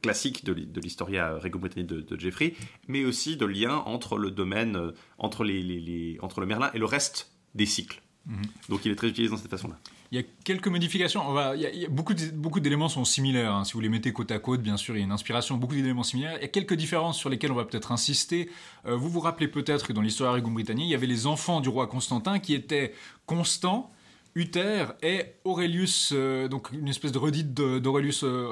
[0.01, 2.53] classique de, l'hi- de l'Historia Regum Britanniae de, de Jeffrey,
[2.87, 6.69] mais aussi de lien entre le domaine, euh, entre, les, les- les- entre le Merlin
[6.73, 8.01] et le reste des cycles.
[8.27, 8.41] Mhm.
[8.69, 9.79] Donc il est très utilisé dans cette façon-là.
[10.11, 11.21] Il y a quelques modifications.
[11.25, 13.53] On va, il y a, il y a beaucoup, beaucoup d'éléments sont similaires.
[13.53, 13.63] hein.
[13.63, 15.55] Si vous les mettez côte à côte, bien sûr, il y a une inspiration.
[15.55, 16.33] Beaucoup d'éléments similaires.
[16.37, 18.49] Il y a quelques différences sur lesquelles on va peut-être insister.
[18.85, 21.61] Euh, vous vous rappelez peut-être que dans l'histoire Regum Britanniae, il y avait les enfants
[21.61, 22.93] du roi Constantin qui étaient
[23.25, 23.89] Constant,
[24.35, 28.49] Uther et Aurelius, euh, donc une espèce de redite d'Aurelius euh,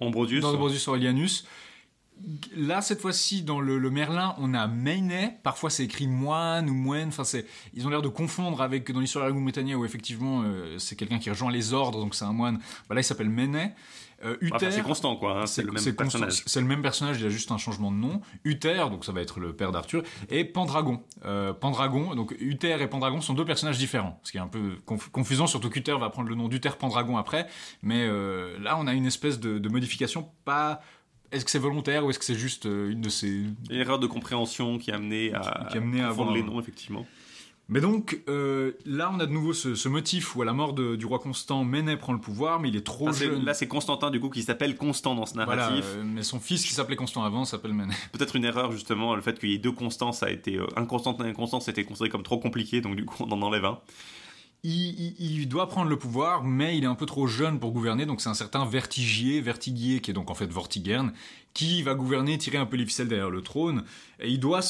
[0.00, 1.44] Ambrosius, Aurelianus.
[2.56, 5.38] Là, cette fois-ci, dans le, le Merlin, on a Mainet.
[5.42, 7.08] Parfois, c'est écrit moine ou moine.
[7.08, 10.42] Enfin, c'est, ils ont l'air de confondre avec dans l'histoire de la Britannique où effectivement,
[10.44, 12.58] euh, c'est quelqu'un qui rejoint les ordres, donc c'est un moine.
[12.88, 13.74] Bah, là, il s'appelle Mainet.
[14.24, 16.44] Euh, Enfin, c'est constant quoi, hein, c'est le même personnage.
[16.46, 18.20] C'est le même personnage, il a juste un changement de nom.
[18.44, 21.02] Uther, donc ça va être le père d'Arthur, et Pendragon.
[21.24, 24.76] Euh, Pendragon, donc Uther et Pendragon sont deux personnages différents, ce qui est un peu
[24.86, 27.48] conf- confusant, surtout qu'Uther va prendre le nom d'Uther Pendragon après.
[27.82, 30.82] Mais euh, là, on a une espèce de, de modification pas
[31.32, 33.98] est-ce que c'est volontaire ou est-ce que c'est juste euh, une de ces Une erreur
[33.98, 37.06] de compréhension qui a amené à, Qui a amené à avoir- les noms, effectivement.
[37.68, 40.74] Mais donc, euh, là, on a de nouveau ce, ce motif où, à la mort
[40.74, 43.44] de- du roi Constant, Ménet prend le pouvoir, mais il est trop jeune.
[43.44, 45.84] là, c'est Constantin, du coup, qui s'appelle Constant dans ce Voilà, narratif.
[45.96, 47.94] euh, mais son fils, qui s'appelait Constant avant, s'appelle Ménet.
[48.12, 50.56] Peut-être une erreur, justement, le fait qu'il y ait deux Constants, ça a été.
[50.58, 53.30] euh, un Constantin et un Constant, c'était considéré comme trop compliqué, donc du coup, on
[53.32, 53.78] en enlève un.
[54.64, 58.20] Il, doit prendre le pouvoir, mais il est un peu trop jeune pour gouverner, donc
[58.20, 61.12] c'est un certain Vertigier, Vertiguier, qui est donc en fait Vortigern,
[61.52, 63.82] qui va gouverner, tirer un peu les ficelles derrière le trône,
[64.20, 64.60] et il doit,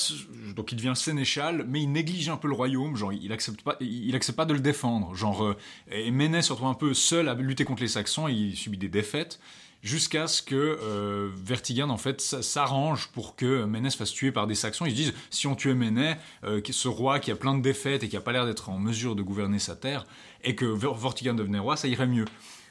[0.57, 3.77] donc il devient sénéchal, mais il néglige un peu le royaume, genre il accepte pas,
[3.81, 5.57] il accepte pas de le défendre, genre, euh,
[5.91, 8.79] et Ménet se retrouve un peu seul à lutter contre les Saxons, et il subit
[8.79, 9.41] des défaites,
[9.83, 14.47] jusqu'à ce que euh, Vertigern en fait s'arrange pour que Ménet se fasse tuer par
[14.47, 14.87] des Saxons.
[14.87, 18.03] Ils se disent si on tuait Ménet, euh, ce roi qui a plein de défaites
[18.05, 20.07] et qui a pas l'air d'être en mesure de gouverner sa terre,
[20.45, 22.25] et que Ver- Vortigern devenait roi, ça irait mieux.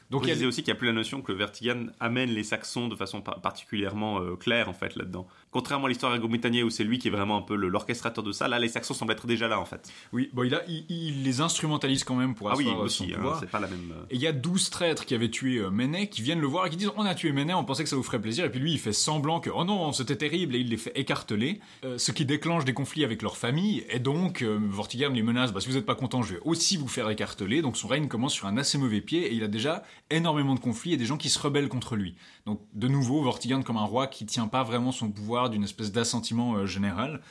[0.09, 2.43] Donc il y a aussi qu'il n'y a plus la notion que Vertigan amène les
[2.43, 5.25] Saxons de façon par- particulièrement euh, claire, en fait, là-dedans.
[5.51, 8.47] Contrairement à l'histoire Grande-Bretagne où c'est lui qui est vraiment un peu l'orchestrateur de ça,
[8.47, 9.91] là, les Saxons semblent être déjà là, en fait.
[10.13, 13.13] oui, bon, il, a, il, il les instrumentalise quand même pour Ah oui, euh, aussi,
[13.13, 13.91] hein, c'est pas la même.
[13.91, 16.47] euh, Et il y a 12 traîtres qui avaient tué euh, Ménet qui viennent le
[16.47, 18.45] voir et qui disent On a tué Ménet, on pensait que ça vous ferait plaisir.
[18.45, 20.93] Et puis lui, il fait semblant que Oh non, c'était terrible et il les fait
[20.95, 21.59] écarteler.
[21.83, 23.83] euh, ce qui déclenche des conflits avec leur famille.
[23.89, 26.77] Et donc, euh, Vortigern les menace bah, Si vous n'êtes pas content, je vais aussi
[26.77, 27.61] vous faire écarteler.
[27.61, 30.59] Donc son règne commence sur un assez mauvais pied et il a déjà énormément de
[30.61, 32.15] conflits et des gens qui se rebellent contre lui.
[32.45, 35.91] Donc de nouveau, Vortigern comme un roi qui tient pas vraiment son pouvoir d'une espèce
[35.91, 37.21] d'assentiment euh, général.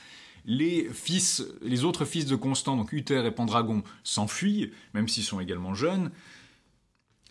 [0.45, 5.39] Les fils, les autres fils de Constant, donc Uther et Pendragon, s'enfuient, même s'ils sont
[5.39, 6.11] également jeunes.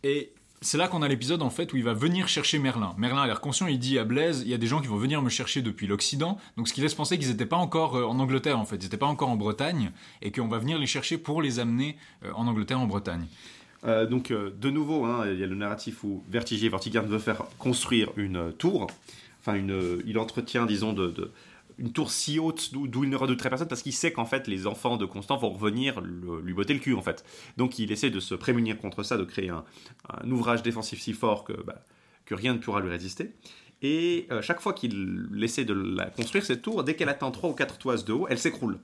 [0.04, 0.32] Et
[0.62, 2.94] c'est là qu'on a l'épisode en fait où il va venir chercher Merlin.
[2.98, 4.96] Merlin a l'air conscient, il dit à Blaise, il y a des gens qui vont
[4.96, 8.04] venir me chercher depuis l'Occident, donc ce qui laisse penser qu'ils n'étaient pas encore euh,
[8.04, 9.90] en Angleterre en fait, ils n'étaient pas encore en Bretagne,
[10.22, 13.26] et qu'on va venir les chercher pour les amener euh, en Angleterre, en Bretagne.
[13.82, 18.10] Donc, de nouveau, hein, il y a le narratif où Vertigier, Vortigern veut faire construire
[18.18, 18.88] une tour.
[19.40, 21.32] Enfin, il entretient, disons, de,
[21.80, 24.66] une tour si haute d'où il ne redouterait personne parce qu'il sait qu'en fait, les
[24.66, 27.24] enfants de Constant vont revenir lui botter le cul, en fait.
[27.56, 29.64] Donc, il essaie de se prémunir contre ça, de créer un,
[30.30, 31.82] ouvrage défensif si fort que, bah,
[32.26, 33.32] que rien ne pourra lui résister.
[33.82, 37.50] Et euh, chaque fois qu'il essaie de la construire, cette tour, dès qu'elle atteint 3
[37.50, 38.78] ou 4 toises de haut, elle s'écroule.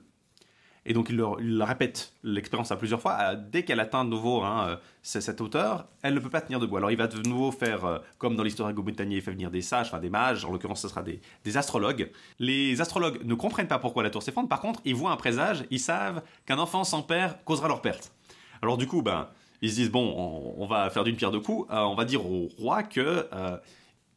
[0.89, 3.35] Et donc il, le- répète l'expérience à plusieurs fois.
[3.35, 6.77] Dès qu'elle atteint de nouveau hein, euh, cette hauteur, elle ne peut pas tenir debout.
[6.77, 9.61] Alors il va de nouveau faire, euh, comme dans l'histoire Grande-Bretagne, il fait venir des
[9.61, 11.19] sages, enfin des mages, en l'occurrence ce sera des,
[11.57, 12.09] astrologues.
[12.39, 15.65] Les astrologues ne comprennent pas pourquoi la tour s'effondre, par contre ils voient un présage,
[15.71, 18.13] ils savent qu'un enfant sans père causera leur perte.
[18.61, 19.27] Alors du coup, ben,
[19.61, 22.25] ils se disent, bon, on, va faire d'une pierre deux coups, Euh, on va dire
[22.25, 23.27] au roi que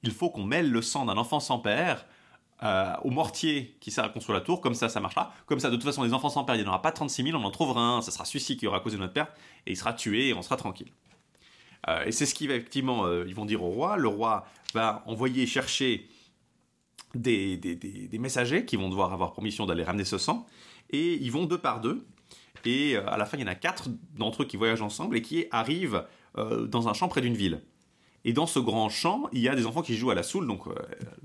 [0.02, 2.06] il faut qu'on mêle le sang d'un enfant sans père
[2.62, 5.32] euh, au mortier qui sert à construire la tour, comme ça, ça marchera.
[5.46, 7.22] Comme ça, de toute façon, les enfants sans père, il n'y en aura pas 36
[7.24, 9.32] 000, on en trouvera un, ça sera celui-ci qui aura causé notre perte,
[9.66, 10.92] et il sera tué, et on sera tranquille.
[11.88, 13.96] Euh, et c'est ce qui va effectivement, euh, ils vont dire au roi.
[13.96, 16.06] Le roi va envoyer chercher
[17.14, 20.46] des, des, des- des messagers qui vont devoir avoir permission d'aller ramener ce sang,
[20.90, 22.06] et ils vont deux par deux.
[22.66, 25.22] Et à la fin, il y en a quatre d'entre eux qui voyagent ensemble et
[25.22, 26.04] qui arrivent
[26.36, 27.62] dans un champ près d'une ville.
[28.24, 30.46] Et dans ce grand champ, il y a des enfants qui jouent à la soule,
[30.46, 30.74] donc euh,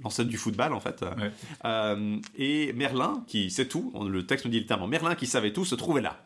[0.02, 1.02] l'ancêtre du football en fait.
[1.02, 1.32] Ouais.
[1.66, 5.66] Euh, et Merlin, qui sait tout, le texte nous dit littéralement, Merlin qui savait tout
[5.66, 6.18] se trouvait là.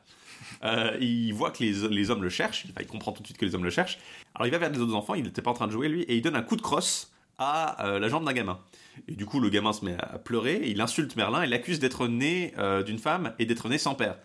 [0.63, 3.37] Euh, il voit que les, les hommes le cherchent, enfin, il comprend tout de suite
[3.37, 3.97] que les hommes le cherchent.
[4.35, 6.03] Alors il va vers les autres enfants, il n'était pas en train de jouer lui,
[6.03, 8.59] et il donne un coup de crosse à euh, la jambe d'un gamin.
[9.07, 12.07] Et du coup, le gamin se met à pleurer, il insulte Merlin et l'accuse d'être
[12.07, 14.17] né euh, d'une femme et d'être né sans père.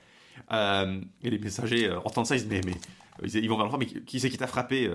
[0.52, 2.74] Euh, et les messagers entendent ça, ils se disent, mais,
[3.22, 4.90] mais ils, vont vers l'enfant, mais qui, c'est qui t'a frappé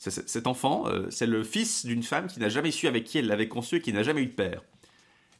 [0.00, 3.26] Cet enfant, euh, c'est le fils d'une femme qui n'a jamais su avec qui elle
[3.26, 4.62] l'avait conçu et qui n'a jamais eu de père.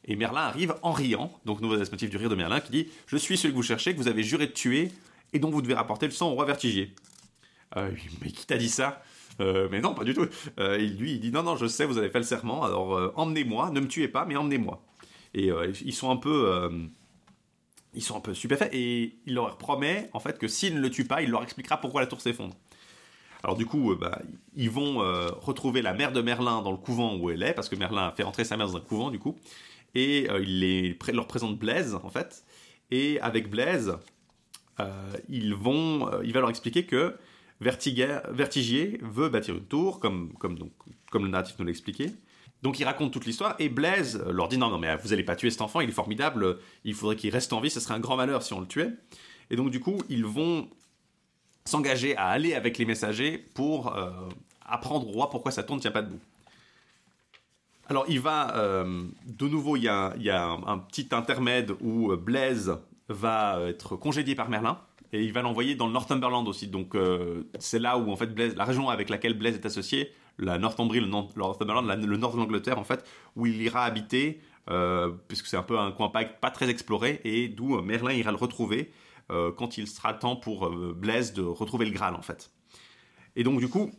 [0.05, 3.17] Et Merlin arrive en riant, donc nouveau motif du rire de Merlin, qui dit Je
[3.17, 4.91] suis celui que vous cherchez, que vous avez juré de tuer,
[5.33, 6.93] et dont vous devez rapporter le sang au roi Vertigier.
[7.75, 7.89] Euh,
[8.21, 9.01] mais qui t'a dit ça?
[9.39, 10.27] Euh, Mais non, pas du tout.
[10.59, 13.71] Et lui, il dit Non, non, je sais, vous avez fait le serment, alors emmenez-moi,
[13.71, 14.83] ne me tuez pas, mais emmenez-moi.
[15.33, 15.49] Et
[15.83, 16.69] ils sont un peu.
[17.95, 20.91] ils sont un peu stupéfaits, et il leur promet, en fait, que s'ils ne le
[20.91, 22.55] tuent pas, il leur expliquera pourquoi la tour s'effondre.
[23.43, 24.21] Alors du coup, euh, bah,
[24.55, 27.69] ils vont euh, retrouver la mère de Merlin dans le couvent où elle est, parce
[27.69, 29.37] que Merlin a fait entrer sa mère dans un couvent, du coup.
[29.95, 32.45] Et euh, il leur présente Blaise, en fait.
[32.91, 33.97] Et avec Blaise,
[35.29, 37.15] ils vont, il va leur expliquer que
[37.59, 40.33] Vertigier veut bâtir une tour, comme,
[41.13, 42.11] le narratif nous l'expliquait.
[42.63, 45.35] Donc il raconte toute l'histoire, et Blaise leur dit non, non, mais vous n'allez pas
[45.35, 47.99] tuer cet enfant, il est formidable, il faudrait qu'il reste en vie, ce serait un
[47.99, 48.89] grand malheur si on le tuait.
[49.51, 50.67] Et donc du coup, ils vont
[51.65, 54.11] s'engager à aller avec les messagers pour euh,
[54.65, 56.19] apprendre au roi pourquoi sa tour ne tient pas debout.
[57.87, 62.11] Alors il va, euh, de nouveau, il y a, y a un, petit intermède où
[62.11, 62.77] euh, Blaise
[63.09, 64.79] va être congédié par Merlin
[65.11, 66.67] et il va l'envoyer dans le Northumberland aussi.
[66.67, 66.95] Donc
[67.59, 71.01] c'est là où en fait Blaise, la région avec laquelle Blaise est associé, la Northumbrie,
[71.01, 73.03] le, Northumberland, la- le nord de l'Angleterre en fait,
[73.35, 74.39] où il ira habiter,
[75.27, 78.89] puisque c'est un peu un coin pas, très exploré, et d'où Merlin ira le retrouver
[79.31, 82.51] euh, quand il sera temps pour euh, Blaise de retrouver le Graal en fait.
[83.35, 83.91] Et donc du coup,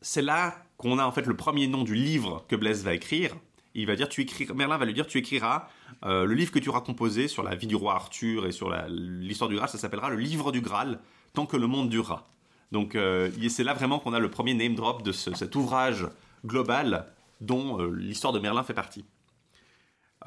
[0.00, 3.34] c'est là qu'on a en fait le premier nom du livre que Blaise va écrire.
[3.74, 5.68] Il va dire, tu écris, Merlin va lui dire, tu écriras
[6.04, 8.70] euh, le livre que tu auras composé sur la vie du roi Arthur et sur
[8.88, 10.98] l'histoire du Graal, ça s'appellera le livre du Graal,
[11.34, 12.26] tant que le monde durera.
[12.72, 12.96] Donc
[13.48, 16.08] c'est là vraiment qu'on a le premier name drop de ce- cet ouvrage
[16.44, 17.06] global
[17.40, 19.04] dont l'histoire de Merlin fait partie.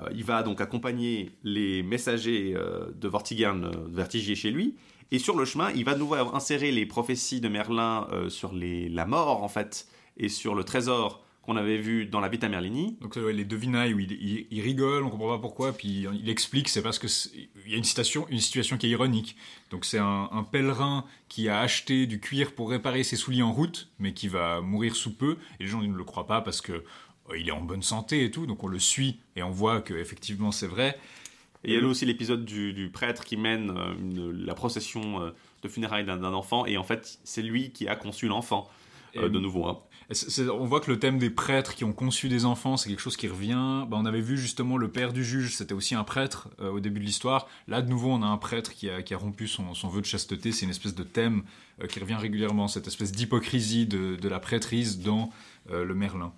[0.01, 4.75] Euh, il va donc accompagner les messagers euh, de Vortigern, euh, Vertigier chez lui,
[5.11, 9.05] et sur le chemin, il va de nouveau insérer les prophéties de Merlin sur la
[9.07, 12.95] mort en fait, et sur le trésor qu'on avait vu dans la Vita Merlini.
[13.01, 16.29] Donc ouais, les devinailles où il, il- il rigole, on comprend pas pourquoi, puis il
[16.29, 17.07] explique, c'est parce que
[17.65, 19.35] il y a une citation, une situation qui est ironique.
[19.71, 23.51] Donc c'est un, un pèlerin qui a acheté du cuir pour réparer ses souliers en
[23.51, 25.37] route, mais qui va mourir sous peu.
[25.59, 26.83] Et les gens ne le croient pas parce que
[27.37, 29.93] il est en bonne santé et tout, donc on le suit et on voit que
[29.93, 30.97] effectivement c'est vrai.
[31.65, 35.21] Et il y a aussi l'épisode du, du prêtre qui mène euh, une- la procession
[35.21, 35.31] euh,
[35.61, 38.69] de funérailles d'un enfant, et en fait, c'est lui qui a conçu l'enfant,
[39.17, 39.65] euh, de nouveau.
[39.67, 39.79] hein.
[40.09, 42.77] Et c'est- c'est- on voit que le thème des prêtres qui ont conçu des enfants,
[42.77, 43.85] c'est quelque chose qui revient.
[43.89, 46.99] Bah, on avait vu justement le père du juge, c'était aussi un prêtre au début
[47.01, 47.45] de l'histoire.
[47.67, 49.99] Là, de nouveau, on a un prêtre qui a, qui a rompu son, son vœu
[50.01, 50.51] de chasteté.
[50.53, 51.43] C'est une espèce de thème
[51.89, 55.29] qui revient régulièrement, cette espèce d'hypocrisie de, de la prêtrise dans
[55.69, 56.33] le Merlin.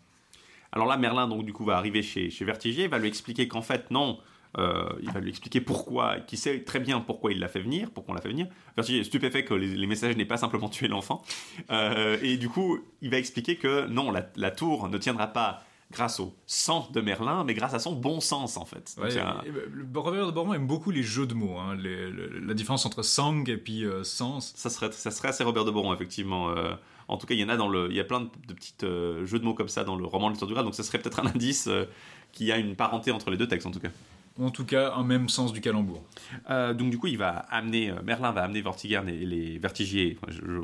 [0.71, 3.61] Alors là, Merlin, donc, du coup, va arriver chez, chez Vertigier, va lui expliquer qu'en
[3.61, 4.19] fait, non,
[4.57, 7.89] euh, il va lui expliquer pourquoi, qu'il sait très bien pourquoi il l'a fait venir,
[7.91, 8.47] pourquoi on l'a fait venir.
[8.75, 11.21] Vertigier est stupéfait que les, les messages n'aient pas simplement tué l'enfant.
[11.71, 15.63] Euh, et du coup, il va expliquer que non, la, la tour ne tiendra pas
[15.91, 18.93] grâce au sang de Merlin, mais grâce à son bon sens, en fait.
[18.95, 21.57] Donc, Ouais, c'est un- et, le Robert de Boron aime beaucoup les jeux de mots,
[21.57, 24.53] hein, les- le- la différence entre sang et puis euh, sens.
[24.55, 26.49] ça, serait, ça serait assez Robert de Boron, effectivement.
[27.11, 28.53] En tout cas, il y en a dans le, il y a plein de, de
[28.53, 30.75] petits euh, jeux de mots comme ça dans le roman de l'histoire du Graal, donc
[30.75, 31.85] ça serait peut-être un indice euh,
[32.31, 33.89] qu'il y a une parenté entre les deux textes, en tout cas.
[34.39, 36.01] En tout cas, un même sens du calembour.
[36.49, 40.17] Euh, donc du coup, il va amener euh, Merlin va amener Vortigern et les Vertigiers.
[40.21, 40.61] Enfin, je- je-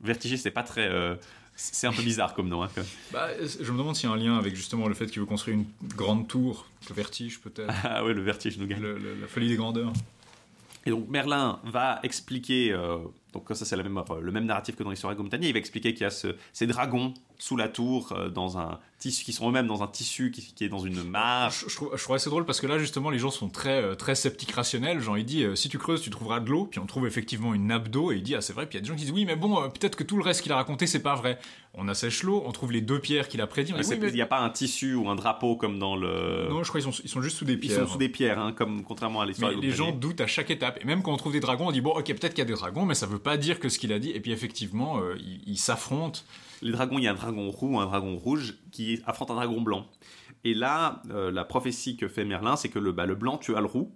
[0.00, 0.88] Vertigier, c'est pas très,
[1.56, 2.62] c'est un peu bizarre comme nom.
[2.62, 2.90] hein, quand même.
[3.12, 5.26] Bah, je me demande s'il y a un lien avec justement le fait qu'il veut
[5.26, 5.64] construire une
[5.96, 8.80] grande tour, le vertige peut-être, Ah ouais, le vertige nous gagne.
[8.80, 9.92] Le- le- la folie des grandeurs.
[10.86, 12.98] Et donc Merlin va expliquer, euh,
[13.38, 13.82] donc ça c'est le
[14.32, 16.66] même narratif que dans l'histoire de Gontagnier, il va expliquer qu'il y a ce- ces
[16.66, 20.42] dragons sous la tour, euh, dans un tissu, qui sont eux-mêmes dans un tissu qui,
[20.42, 21.52] qui est dans une mare.
[21.52, 23.80] Je, je trouve, je trouve assez drôle parce que là justement les gens sont très
[23.80, 24.98] euh, très sceptiques rationnels.
[24.98, 27.54] Genre il dit euh, si tu creuses tu trouveras de l'eau, puis on trouve effectivement
[27.54, 28.66] une nappe d'eau et il dit ah c'est vrai.
[28.66, 30.16] Puis il y a des gens qui disent oui mais bon euh, peut-être que tout
[30.16, 31.38] le reste qu'il a raconté c'est pas vrai.
[31.74, 33.72] On assèche l'eau, on trouve les deux pierres qu'il a prédit.
[33.72, 36.48] oui, Il mais- n'y a pas un tissu ou un drapeau comme dans le...
[36.50, 37.86] Non je crois qu'ils sont, ils sont juste sous des Ils pierres.
[37.86, 40.80] sont sous des pierres, hein, comme contrairement à l'histoire les gens doutent à chaque étape.
[40.82, 42.46] Et même quand on trouve des dragons, on dit bon, ok, peut-être qu'il y a
[42.46, 44.10] des dragons, mais ça veut pas dire que ce qu'il a dit.
[44.10, 46.20] Et puis effectivement, euh, ils ils s'affrontent.
[46.62, 49.60] Les dragons, il y a un dragon roux, un dragon rouge qui affronte un dragon
[49.60, 49.86] blanc.
[50.44, 53.60] Et là, euh, la prophétie que fait Merlin, c'est que le, bah, le blanc tua
[53.60, 53.92] le roux,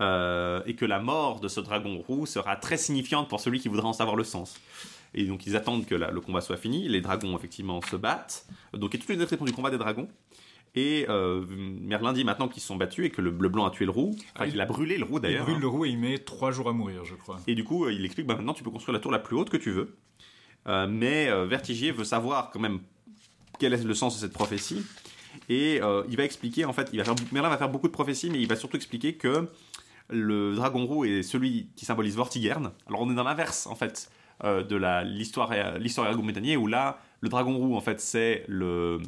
[0.00, 3.68] euh, et que la mort de ce dragon roux sera très signifiante pour celui qui
[3.68, 4.56] voudra en savoir le sens.
[5.14, 8.46] Et donc ils attendent que la- le combat soit fini, les dragons effectivement se battent,
[8.72, 10.08] donc il y a toute une description du combat des dragons.
[10.76, 13.84] Et euh, Merlin dit maintenant qu'ils sont battus et que le, le blanc a tué
[13.84, 15.44] le roux, enfin Ah, il- qu'il a brûlé le roux Il d'ailleurs.
[15.44, 15.60] brûle hein.
[15.60, 17.38] le roux et il met trois jours à mourir, je crois.
[17.46, 19.50] Et du coup, il explique bah, maintenant tu peux construire la tour la plus haute
[19.50, 19.96] que tu veux.
[20.66, 22.80] Euh, mais euh, Vertigier veut savoir quand même
[23.58, 24.84] quel est le sens de cette prophétie.
[25.48, 27.92] Et euh, il va expliquer, en fait, il va faire, Merlin va faire beaucoup de
[27.92, 29.48] prophéties, mais il va surtout expliquer que
[30.08, 32.72] le dragon roux est celui qui symbolise Vortigern.
[32.86, 34.10] Alors on est dans l'inverse, en fait,
[34.42, 39.00] de la- l'histoire l'histoire ergo-métanier, où là, le dragon roux, en fait, c'est le...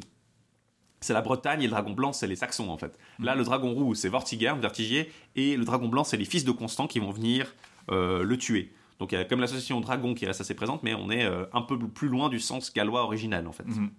[0.99, 2.97] C'est la Bretagne et le dragon blanc, c'est les Saxons en fait.
[3.19, 6.51] Là, le dragon roux, c'est Vortigern, Vertigier, et le dragon blanc, c'est les fils de
[6.51, 7.53] Constant qui vont venir
[7.91, 8.73] euh, le tuer.
[8.99, 11.45] Donc il y a comme l'association dragon qui reste assez présente, mais on est euh,
[11.53, 13.67] un peu plus loin du sens gallois original en fait.
[13.67, 13.91] Mhm.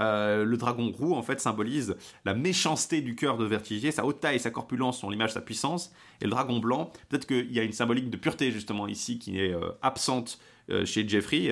[0.00, 4.20] Euh, le dragon roux en fait symbolise la méchanceté du cœur de Vertigier, sa haute
[4.20, 7.58] taille, sa corpulence sont l'image de sa puissance, et le dragon blanc, peut-être qu'il y
[7.58, 10.38] a une symbolique de pureté justement ici qui est euh, absente
[10.70, 11.50] euh, chez Jeffrey,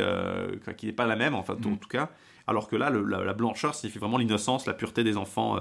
[0.76, 1.78] qui n'est pas la même en fait, en Mhm.
[1.78, 2.10] tout cas,
[2.46, 5.58] alors que là le- la, la blancheur signifie vraiment l'innocence, la pureté des enfants,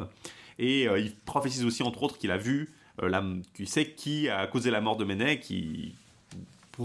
[0.60, 2.70] et il prophétise aussi entre autres qu'il a vu,
[3.02, 3.24] la,
[3.56, 5.96] qu'il sait qui a causé la mort de Ménet, qui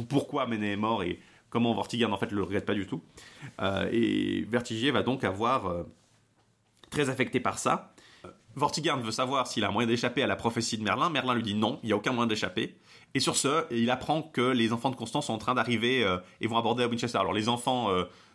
[0.09, 1.21] pourquoi Méné est mort et
[1.53, 3.03] comment Vortigern en fait le regrette pas du tout.
[3.61, 5.83] Euh, et Vertigier va donc avoir euh,
[6.91, 7.95] très affecté par ça.
[8.25, 11.11] Euh, Vortigern veut savoir s'il a un moyen d'échapper à la prophétie de Merlin.
[11.11, 12.75] Merlin lui dit non, il n'y a aucun moyen d'échapper.
[13.15, 16.07] Et sur ce, il apprend que les enfants de Constance sont en train d'arriver
[16.41, 17.19] et vont aborder à Winchester.
[17.19, 17.91] Alors les enfants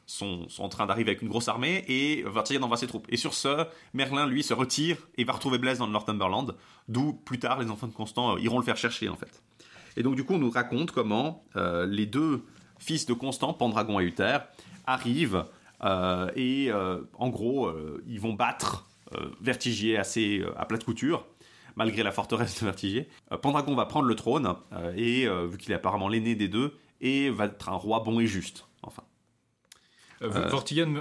[0.06, 3.08] sont, sont en train d'arriver avec une grosse armée et Vortigern envoie ses troupes.
[3.10, 3.66] Et sur ce,
[3.96, 6.56] Merlin lui se retire et va retrouver Blaise dans le Northumberland,
[6.88, 9.42] d'où plus tard les enfants de Constant iront le faire chercher en fait.
[9.98, 12.46] Et donc du coup, on nous raconte comment euh, les deux
[12.80, 14.38] fils de Constant, Pendragon et Uther,
[14.86, 15.44] arrivent
[15.84, 17.70] Euh, et euh, en gros,
[18.08, 18.90] ils vont battre
[19.42, 21.28] Vertigier assez à plate couture,
[21.76, 23.08] malgré la forteresse de Vertigier.
[23.44, 24.56] Pendragon va prendre le trône,
[24.98, 28.28] et vu qu'il est apparemment l'aîné des deux, et va être un roi bon et
[28.28, 28.66] juste.
[30.24, 30.50] Euh,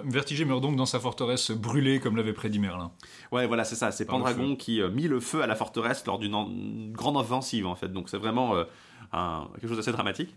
[0.04, 2.90] Vertigé meurt donc dans sa forteresse brûlée comme l'avait prédit Merlin.
[3.32, 3.90] Ouais, voilà, c'est ça.
[3.90, 7.74] C'est Pendragon qui euh, mit le feu à la forteresse lors d'une grande offensive, en
[7.76, 7.88] fait.
[7.88, 8.64] Donc c'est vraiment euh,
[9.12, 10.34] un- quelque chose d'assez dramatique.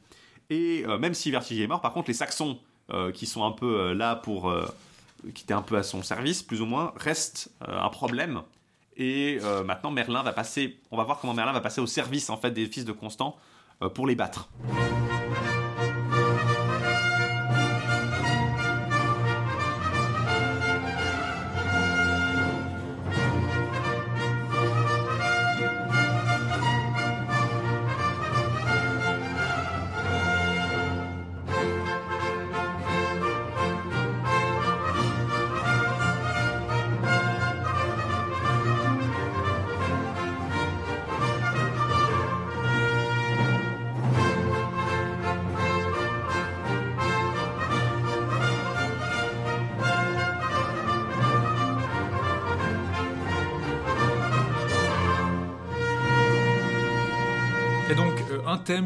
[0.49, 2.57] Et euh, même si Vertigier est mort, par contre, les Saxons,
[3.13, 4.51] qui sont un peu là pour.
[5.35, 8.41] qui étaient un peu à son service, plus ou moins, restent un problème.
[8.97, 10.79] Et maintenant, Merlin va passer.
[10.89, 13.37] On va voir comment Merlin va passer au service, en fait, des fils de Constant
[13.93, 14.49] pour les battre.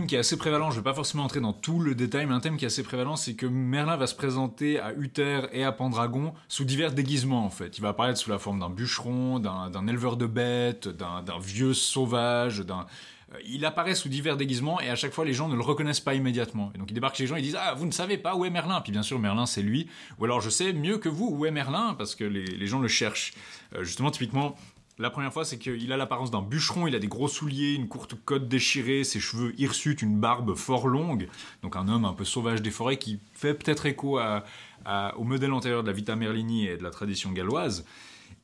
[0.07, 2.39] Qui est assez prévalent, je vais pas forcément entrer dans tout le détail, mais un
[2.39, 5.71] thème qui est assez prévalent, c'est que Merlin va se présenter à Uther et à
[5.71, 7.77] Pendragon sous divers déguisements, en fait.
[7.77, 12.61] Il va apparaître sous la forme d'un bûcheron, d'un éleveur de bêtes, d'un vieux sauvage,
[12.61, 15.99] euh, Il apparaît sous divers déguisements et à chaque fois les gens ne le reconnaissent
[15.99, 16.71] pas immédiatement.
[16.75, 18.45] Et donc il débarque chez les gens, ils disent Ah, vous ne savez pas où
[18.45, 19.87] est Merlin Puis bien sûr, Merlin c'est lui.
[20.19, 22.79] Ou alors je sais mieux que vous où est Merlin parce que les, les gens
[22.79, 23.33] le cherchent.
[23.75, 24.55] Euh, justement, typiquement,
[24.99, 27.87] la première fois, c'est qu'il a l'apparence d'un bûcheron, il a des gros souliers, une
[27.87, 31.27] courte cotte déchirée, ses cheveux hirsutes, une barbe fort longue.
[31.63, 35.81] Donc un homme un peu sauvage des forêts qui fait peut-être écho au modèle antérieur
[35.81, 37.85] de la Vita Merlini et de la tradition galloise.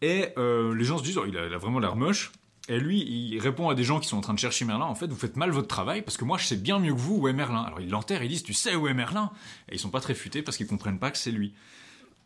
[0.01, 2.31] Et euh, les gens se disent, oh, il, a, il a vraiment l'air moche.
[2.67, 4.95] Et lui, il répond à des gens qui sont en train de chercher Merlin, en
[4.95, 7.17] fait, vous faites mal votre travail, parce que moi, je sais bien mieux que vous
[7.17, 7.61] où est Merlin.
[7.63, 9.31] Alors ils l'enterrent, ils disent, tu sais où est Merlin?
[9.69, 11.53] Et ils sont pas très futés parce qu'ils comprennent pas que c'est lui.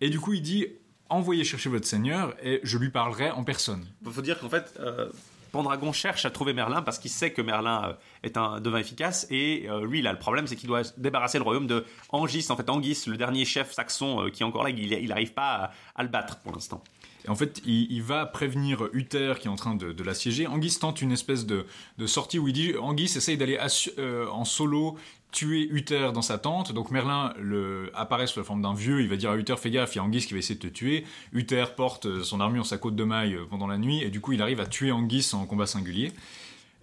[0.02, 0.68] Et du coup, il dit,
[1.14, 3.86] envoyez chercher votre seigneur, et je lui parlerai en personne.
[4.06, 5.10] Il faut dire qu'en fait, euh,
[5.52, 9.28] Pendragon cherche à trouver Merlin parce qu'il sait que Merlin euh, est un devin efficace
[9.30, 11.86] et euh, lui, il a le problème, c'est qu'il doit se débarrasser le royaume de
[12.10, 12.48] Angis.
[12.50, 15.54] En fait, Anguis, le dernier chef saxon euh, qui est encore là, il n'arrive pas
[15.56, 16.84] à, à le battre pour l'instant.
[17.26, 20.48] Et en fait, il, il va prévenir Uther qui est en train de, de l'assiéger.
[20.48, 21.66] Anguis tente une espèce de,
[21.98, 23.60] de sortie où il dit Anguis essaye d'aller
[23.98, 24.98] euh, en solo
[25.34, 26.72] tuer Uther dans sa tente.
[26.72, 29.02] Donc Merlin le, apparaît sous la forme d'un vieux.
[29.02, 30.66] Il va dire à Uther Fais gaffe, il y a Anguis qui va essayer de
[30.66, 31.04] te tuer.
[31.34, 34.02] Uther porte euh, son armure, sa côte de maille euh, pendant la nuit.
[34.02, 36.14] Et du coup, il arrive à tuer Anguis en combat singulier.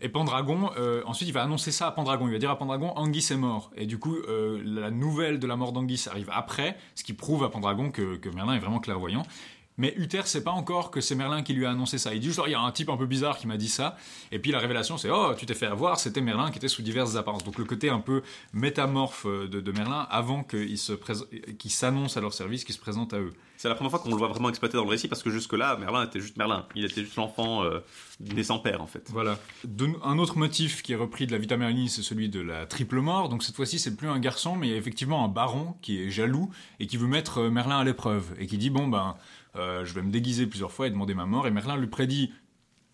[0.02, 2.26] Et Pendragon, euh, ensuite il va annoncer ça à Pendragon.
[2.26, 3.70] Il va dire à Pendragon, Anguis est mort.
[3.76, 4.16] Et du coup,
[4.64, 8.54] la nouvelle de la mort d'Anguis arrive après, ce qui prouve à Pendragon que Merlin
[8.54, 9.24] est vraiment clairvoyant.
[9.80, 12.12] Mais Uther sait pas encore que c'est Merlin qui lui a annoncé ça.
[12.12, 13.96] Il dit juste, il y a un type un peu bizarre qui m'a dit ça.
[14.30, 16.82] Et puis la révélation, c'est, oh, tu t'es fait avoir, c'était Merlin qui était sous
[16.82, 17.44] diverses apparences.
[17.44, 20.76] Donc le côté un peu métamorphe euh, de, de Merlin avant qu'il
[21.70, 23.32] s'annonce à leur service, qu'il se présente à eux.
[23.56, 25.76] C'est la première fois qu'on le voit vraiment exploité dans le récit parce que jusque-là,
[25.76, 26.66] Merlin était juste Merlin.
[26.74, 27.80] Il était juste l'enfant euh,
[28.20, 29.06] né sans père en fait.
[29.10, 29.38] Voilà.
[29.64, 32.64] De- un autre motif qui est repris de la Vita Merlini, c'est celui de la
[32.66, 33.28] triple mort.
[33.28, 36.02] Donc cette fois-ci, c'est plus un garçon, mais il y a effectivement un baron qui
[36.02, 36.50] est jaloux
[36.80, 39.14] et qui veut mettre euh, Merlin à l'épreuve et qui dit bon ben,
[39.56, 41.46] euh, je vais me déguiser plusieurs fois et demander ma mort.
[41.46, 42.32] Et Merlin lui prédit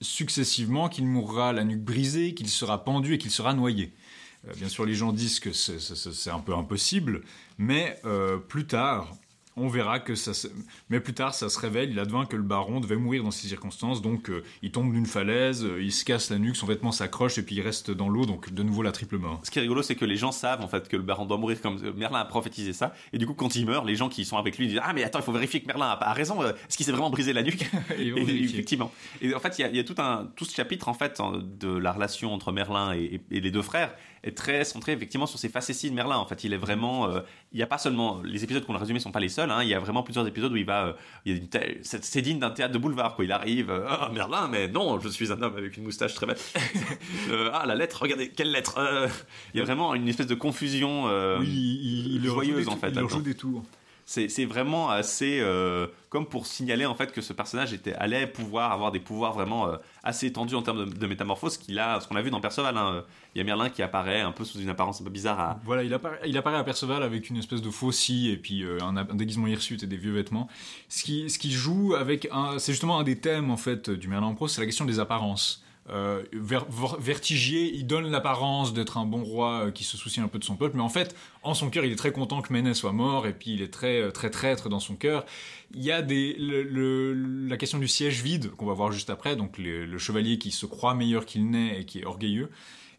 [0.01, 3.93] successivement qu'il mourra la nuque brisée, qu'il sera pendu et qu'il sera noyé.
[4.47, 7.23] Euh, bien sûr, les gens disent que c'est- un peu impossible,
[7.59, 9.15] mais euh, plus tard,
[9.57, 10.49] on verra que ça se...
[10.91, 13.49] Mais plus tard, ça se révèle, il advint que le baron devait mourir dans ces
[13.49, 16.93] circonstances, donc euh, il tombe d'une falaise, euh, il se casse la nuque, son vêtement
[16.93, 19.41] s'accroche et puis il reste dans l'eau, donc de nouveau la triple mort.
[19.45, 21.39] Ce qui est rigolo, c'est que les gens savent en fait que le baron doit
[21.39, 22.95] mourir comme Merlin a prophétisé ça.
[23.13, 25.03] Et du coup, quand il meurt, les gens qui sont avec lui disent Ah, mais
[25.05, 26.43] attends, il faut vérifier que Merlin a, a raison.
[26.43, 27.63] euh, Est-ce qu'il s'est vraiment brisé la nuque?
[27.99, 28.45] Et vérifier.
[28.45, 28.93] Effectivement.
[29.23, 30.95] Et en fait, il y a, il y a tout, un, tout ce chapitre en
[30.95, 31.21] fait
[31.61, 33.95] de la relation entre Merlin et, et- et les deux frères
[34.27, 36.17] est très centré effectivement sur ces facéties de Merlin.
[36.17, 37.09] En fait, il est vraiment.
[37.11, 37.21] euh,
[37.53, 39.51] il n'y a pas seulement les épisodes qu'on a résumés sont pas les seuls.
[39.51, 40.87] hein, il y a vraiment plusieurs épisodes où il va.
[40.87, 40.93] euh,
[41.25, 41.49] il y a une
[41.83, 43.15] c'est digne d'un théâtre de boulevard.
[43.17, 43.25] Quoi.
[43.25, 43.71] Il arrive.
[43.71, 46.37] euh, ah Merlin, mais non, je suis un homme avec une moustache très belle.
[47.53, 48.79] Ah la lettre, regardez quelle lettre.
[49.55, 51.05] Il y a vraiment une espèce de confusion.
[51.39, 52.89] oui, il, il joyeuse en fait.
[52.91, 53.63] il leur joue des tours.
[54.09, 58.71] C'est vraiment assez euh, comme pour signaler en fait que ce personnage était allait pouvoir
[58.71, 62.07] avoir des pouvoirs vraiment euh, assez étendus en termes de, de métamorphose qu'il a ce
[62.07, 62.77] qu'on a vu dans Perceval.
[62.79, 63.05] hein.
[63.35, 65.83] Il y a Merlin qui apparaît un peu sous une apparence un peu bizarre Voilà,
[65.83, 69.49] il apparaît, à Perceval avec une espèce de faux scie et puis euh, un, déguisement
[69.49, 70.47] hirsute et des vieux vêtements.
[70.89, 74.07] Ce qui, ce qui joue avec un, c'est justement un des thèmes en fait du
[74.07, 75.66] Merlin en prose, c'est la question des apparences.
[75.91, 80.21] Euh, ver- ver- vertigier, il donne l'apparence d'être un bon roi euh, qui se soucie
[80.21, 82.43] un peu de son peuple, mais en fait, en son cœur, il est très content
[82.43, 85.25] que Ménès soit mort, et puis il est très, euh, très traître dans son cœur.
[85.75, 89.59] Il y a des, la question du siège vide, qu'on va voir juste après, donc
[89.59, 92.51] le chevalier qui se croit meilleur qu'il n'est et qui est orgueilleux,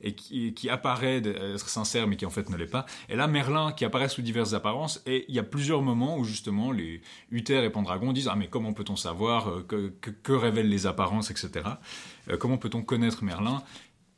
[0.02, 2.86] et qui, apparaît d'être sincère, mais qui en fait ne l'est pas.
[3.10, 6.24] Et là, Merlin, qui apparaît sous diverses apparences, et il y a plusieurs moments où
[6.24, 7.02] justement les
[7.32, 11.32] Uther et Pendragon disent Ah, mais comment peut-on savoir euh, que, que- révèlent les apparences,
[11.32, 11.66] etc.
[12.30, 13.64] Euh, Comment peut-on connaître Merlin?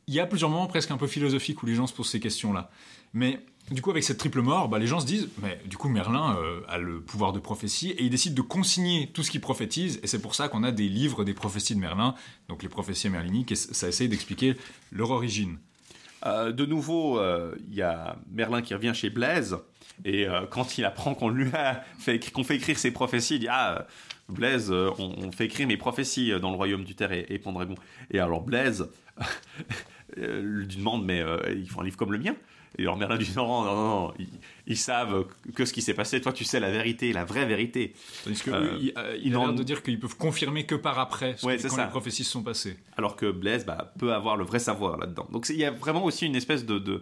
[0.07, 2.19] Il y a plusieurs moments presque un peu philosophiques où les gens se posent ces
[2.19, 2.71] questions-là.
[3.13, 3.39] Mais
[3.71, 6.35] du coup, avec cette triple mort, bah, les gens se disent Mais du coup, Merlin
[6.37, 9.99] euh, a le pouvoir de prophétie, et il décide de consigner tout ce qu'il prophétise,
[10.01, 12.15] et c'est pour ça qu'on a des livres des prophéties de Merlin,
[12.47, 14.55] donc les prophéties merliniques, et ça essaye d'expliquer
[14.91, 15.59] leur origine.
[16.25, 19.57] Euh, de nouveau, euh, il y a Merlin qui revient chez Blaise,
[20.05, 23.39] et euh, quand il apprend qu'on lui a fait, qu'on fait écrire ses prophéties, il
[23.39, 23.83] dit Ah, euh,
[24.29, 27.39] Blaise, euh, on, fait écrire mes prophéties euh, dans le royaume du Terre et, et
[27.39, 27.75] Pendragon.
[28.11, 28.89] Et alors Blaise
[30.17, 32.35] euh, lui demande Mais euh, il faut un livre comme le mien
[32.77, 33.75] Et alors Merlin dit Non, non, non,
[34.07, 34.27] non, ils,
[34.67, 35.25] ils savent
[35.55, 37.93] que ce qui s'est passé, toi tu sais la vérité, la vraie vérité.
[38.23, 41.45] Tandis que Euh, il, il a de dire qu'ils peuvent confirmer que par après, ce
[41.45, 41.85] Ouais, que- quand ça.
[41.85, 42.77] les prophéties se sont passées.
[42.97, 45.27] alors que Blaise bah, peut avoir le vrai savoir là-dedans.
[45.31, 47.01] Donc il y a vraiment aussi une espèce de, de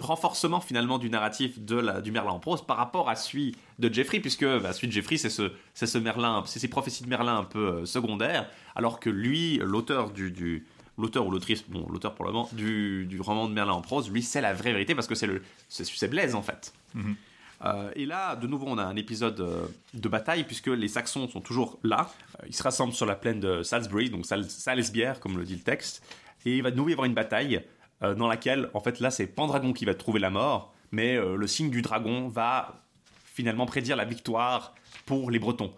[0.00, 3.92] renforcement finalement du narratif de la, du Merlin en prose par rapport à celui de
[3.92, 7.08] Jeffrey, puisque bah, celui de Jeffrey c'est ce, c'est ce Merlin, c'est ces prophéties de
[7.08, 10.66] Merlin un peu euh, secondaires, alors que lui, l'auteur du, du-
[10.98, 14.10] l'auteur ou l'autrice, bon l'auteur pour le moment, du, du roman de Merlin en prose,
[14.10, 16.72] lui c'est la vraie vérité parce que c'est le c'est, Blaise en fait.
[16.94, 17.16] Mhm.
[17.64, 21.28] Euh, et là, de nouveau, on a un épisode euh, de bataille puisque les Saxons
[21.28, 22.08] sont toujours là.
[22.40, 25.56] Euh, ils se rassemblent sur la plaine de Salisbury, donc Sal- Salisbury, comme le dit
[25.56, 26.04] le texte.
[26.46, 27.64] Et il va de nouveau y avoir une bataille
[28.04, 31.34] euh, dans laquelle, en fait, là, c'est Pendragon qui va trouver la mort, mais euh,
[31.34, 32.84] le signe du dragon va
[33.24, 35.72] finalement prédire la victoire pour les Bretons.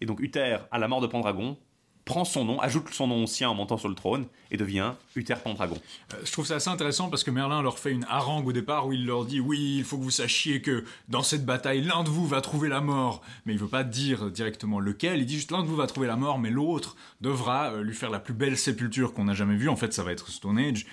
[0.00, 1.58] Et donc Uther, à la mort de Pendragon,
[2.04, 4.92] prend son nom, ajoute son nom au sien en montant sur le trône et devient
[5.16, 5.78] Uther Pendragon.
[6.12, 8.86] Euh, je trouve ça assez intéressant parce que Merlin leur fait une harangue au départ
[8.86, 12.04] où il leur dit oui, il faut que vous sachiez que dans cette bataille, l'un
[12.04, 13.22] de vous va trouver la mort.
[13.46, 16.06] Mais il veut pas dire directement lequel, il dit juste l'un de vous va trouver
[16.06, 19.56] la mort, mais l'autre devra euh, lui faire la plus belle sépulture qu'on a jamais
[19.56, 19.68] vue.
[19.68, 20.86] En fait, ça va être Stone Age.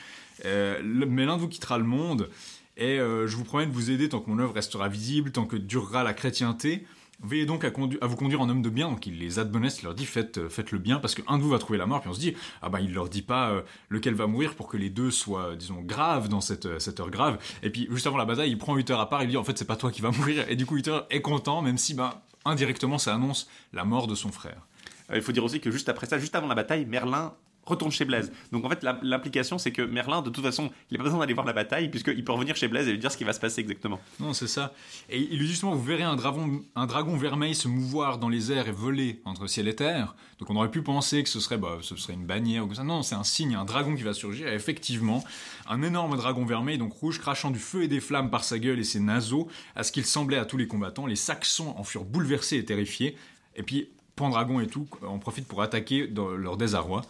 [0.46, 2.30] Euh, mais l'un de vous quittera le monde
[2.78, 5.58] et je vous promets de vous aider tant que mon œuvre restera visible, tant que
[5.58, 6.88] durera la chrétienté.
[7.24, 8.90] Veillez donc à, vous conduire en homme de bien.
[8.90, 11.44] Donc il les admoneste, il leur dit faites, euh, faites le bien parce qu'un de
[11.44, 12.02] vous va trouver la mort.
[12.02, 14.68] Puis on se dit ah ben il leur dit pas euh, lequel va mourir pour
[14.68, 17.38] que les deux soient disons graves dans cette, euh, heure grave.
[17.62, 19.58] Et puis juste avant la bataille, il prend Uther à part, il dit en fait
[19.58, 20.46] c'est pas toi qui va mourir.
[20.50, 24.16] Et du coup Uther est content même si ben indirectement ça annonce la mort de
[24.16, 24.66] son frère.
[25.14, 27.34] Il faut dire aussi que juste après ça, juste avant la bataille, Merlin
[27.72, 28.32] retourne chez Blaise.
[28.52, 31.34] Donc en fait, l'implication, c'est que Merlin, de toute façon, il n'a pas besoin d'aller
[31.34, 33.40] voir la bataille, puisqu'il peut revenir chez Blaise et lui dire ce qui va se
[33.40, 34.00] passer exactement.
[34.20, 34.74] Non, c'est ça.
[35.10, 38.72] Et justement, vous verrez un dragon, un dragon vermeil se mouvoir dans les airs et
[38.72, 40.16] voler entre ciel et terre.
[40.40, 42.76] Donc on aurait pu penser que ce serait, bah, ce serait une bannière ou comme
[42.76, 42.84] ça.
[42.84, 44.48] Non, c'est un signe, un dragon qui va surgir.
[44.48, 45.24] Et effectivement,
[45.68, 48.80] un énorme dragon vermeil, donc rouge, crachant du feu et des flammes par sa gueule
[48.80, 51.06] et ses naseaux, à ce qu'il semblait à tous les combattants.
[51.06, 53.16] Les Saxons en furent bouleversés et terrifiés.
[53.56, 57.02] Et puis, Pendragon et tout en profitent pour attaquer dans leur désarroi.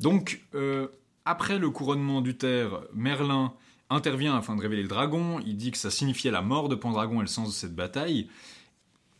[0.00, 0.88] Donc, euh,
[1.24, 3.52] après le couronnement d'Uther, Merlin
[3.90, 5.40] intervient afin de révéler le dragon.
[5.44, 8.28] Il dit que ça signifiait la mort de Pendragon et le sens de cette bataille.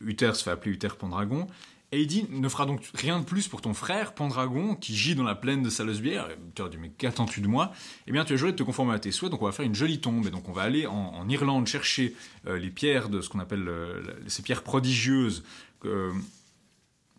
[0.00, 1.46] Uther se fait appeler Uther Pendragon.
[1.90, 5.14] Et il dit ne fera donc rien de plus pour ton frère Pendragon qui gît
[5.14, 5.70] dans la plaine de.
[5.70, 7.72] Tu as dit mais qu'attends-tu de moi?
[8.06, 9.64] Eh bien tu as juré de te conformer à tes souhaits, donc on va faire
[9.64, 10.26] une jolie tombe.
[10.26, 12.14] Et donc on va aller en, Irlande chercher
[12.46, 15.44] euh, les pierres de ce qu'on appelle euh, ces pierres prodigieuses.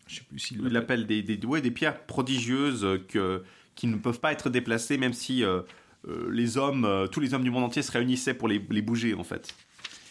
[0.10, 3.44] Je sais plus s'il Il appelle des, des, ouais, des pierres prodigieuses euh, que,
[3.76, 5.62] qui ne peuvent pas être déplacées, même si euh,
[6.08, 8.82] euh, les hommes, euh, tous les hommes du monde entier se réunissaient pour les, les
[8.82, 9.56] bouger, en fait.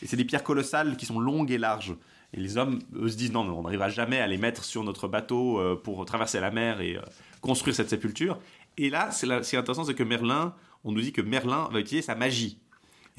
[0.02, 1.96] Et c'est des pierres colossales qui sont longues et larges.
[2.32, 4.84] Et les hommes, eux, se disent non, non, on n'arrivera jamais à les mettre sur
[4.84, 6.98] notre bateau euh, pour traverser la mer et
[7.40, 8.38] construire cette sépulture.
[8.76, 10.54] Et là, c'est intéressant, c'est que Merlin,
[10.84, 12.58] on nous dit que Merlin va utiliser sa magie.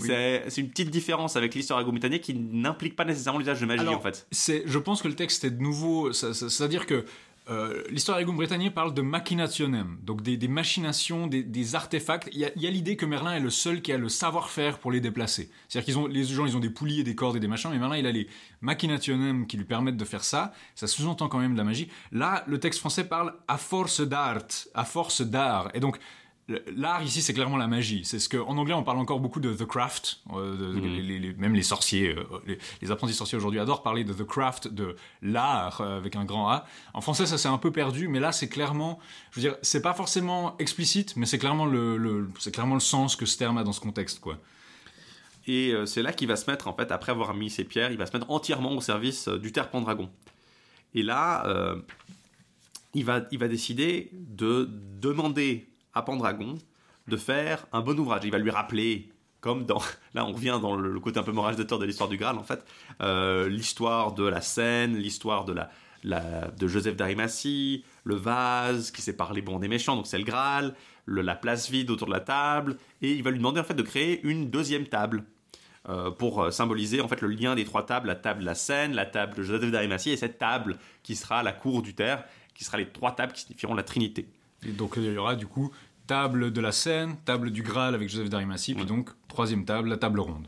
[0.01, 0.07] Oui.
[0.47, 3.97] C'est une petite différence avec l'histoire agro-britannique qui n'implique pas nécessairement l'usage de magie, Alors,
[3.97, 4.27] en fait.
[4.31, 7.05] Je pense que le texte est de nouveau, c'est-à-dire que
[7.49, 12.29] euh, l'histoire Régum britannique parle de machinationem, donc des, des machinations, des, des artefacts.
[12.31, 14.07] Il y a, il y a l'idée que Merlin est le seul qui a le
[14.07, 15.49] savoir-faire pour les déplacer.
[15.67, 17.71] C'est-à-dire qu'ils ont, les gens, ils ont des poulies et des cordes et des machins,
[17.71, 18.27] mais Merlin, il a les
[18.61, 20.53] machinationem qui lui permettent de faire ça.
[20.75, 21.89] Ça sous-entend quand même de la magie.
[22.11, 24.43] Là, le texte français parle à force d'art,
[24.75, 25.97] à force d'art, et donc.
[26.75, 28.01] L'art ici, c'est clairement la magie.
[28.05, 30.19] C'est ce que, en anglais, on parle encore beaucoup de the craft.
[30.33, 33.83] euh, de- les- les- les- même les sorciers, euh, les, les apprentis sorciers aujourd'hui adorent
[33.83, 36.65] parler de the craft, de l'art euh, avec un grand A.
[36.95, 38.97] En français, ça s'est un peu perdu, mais là, c'est clairement,
[39.31, 42.79] je veux dire, c'est pas forcément explicite, mais c'est clairement le, le- c'est clairement le
[42.81, 44.37] sens que ce terme a dans ce contexte, quoi.
[45.47, 47.97] Et c'est là qu'il va se mettre, en fait, après avoir mis ses pierres, il
[47.97, 50.09] va se mettre entièrement au service du Terre Pendragon.
[50.93, 51.75] Et là,
[52.93, 54.69] il, va, il va décider de
[55.01, 55.68] demander
[55.99, 56.55] à Pendragon
[57.07, 58.21] de faire un bon ouvrage.
[58.23, 59.09] Il va lui rappeler,
[59.41, 59.81] comme dans.
[60.13, 62.37] Là, on revient dans le, côté un peu morage de tort de l'histoire du Graal,
[62.37, 62.65] en fait.
[63.01, 65.55] euh, l'histoire de la scène, l'histoire de,
[66.03, 70.23] la, de Joseph d'Arimathie, le vase qui sépare les bons des méchants, donc c'est le
[70.23, 70.73] Graal,
[71.07, 72.77] la place vide autour de la table.
[73.01, 75.23] Et il va lui demander, en fait, de créer une deuxième table.
[75.87, 78.53] euh, pour euh, symboliser en fait le lien des trois tables, la table de la
[78.53, 82.25] scène, la table de Joseph d'Arimathie et cette table qui sera la cour du terre,
[82.53, 84.27] qui sera les trois tables qui signifieront la Trinité.
[84.67, 85.71] Et donc il y aura du coup
[86.09, 89.97] table de la Seine, table du Graal avec Joseph d'Arimathie, puis donc troisième table, la
[89.97, 90.47] table ronde.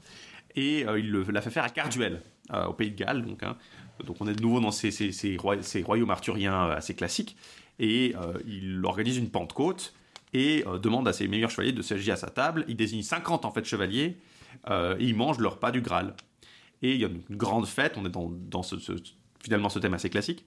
[0.56, 3.24] et euh, il le- l'a fait faire à Carduel, euh, au Pays de Galles.
[3.24, 3.56] Donc, hein.
[4.04, 6.96] donc on est de nouveau dans ces, ces- ces roi- ces royaumes arthuriens euh, assez
[6.96, 7.38] classiques.
[7.78, 9.94] Et euh, il organise une Pentecôte
[10.34, 12.66] et demande à ses meilleurs chevaliers de s'agir à sa table.
[12.68, 14.18] Il désigne 50 en fait chevaliers
[14.70, 16.16] et ils mangent leur pas du Graal.
[16.82, 18.94] Et il y a une grande fête, on est dans, dans ce, ce-
[19.44, 20.46] finalement ce thème assez classique.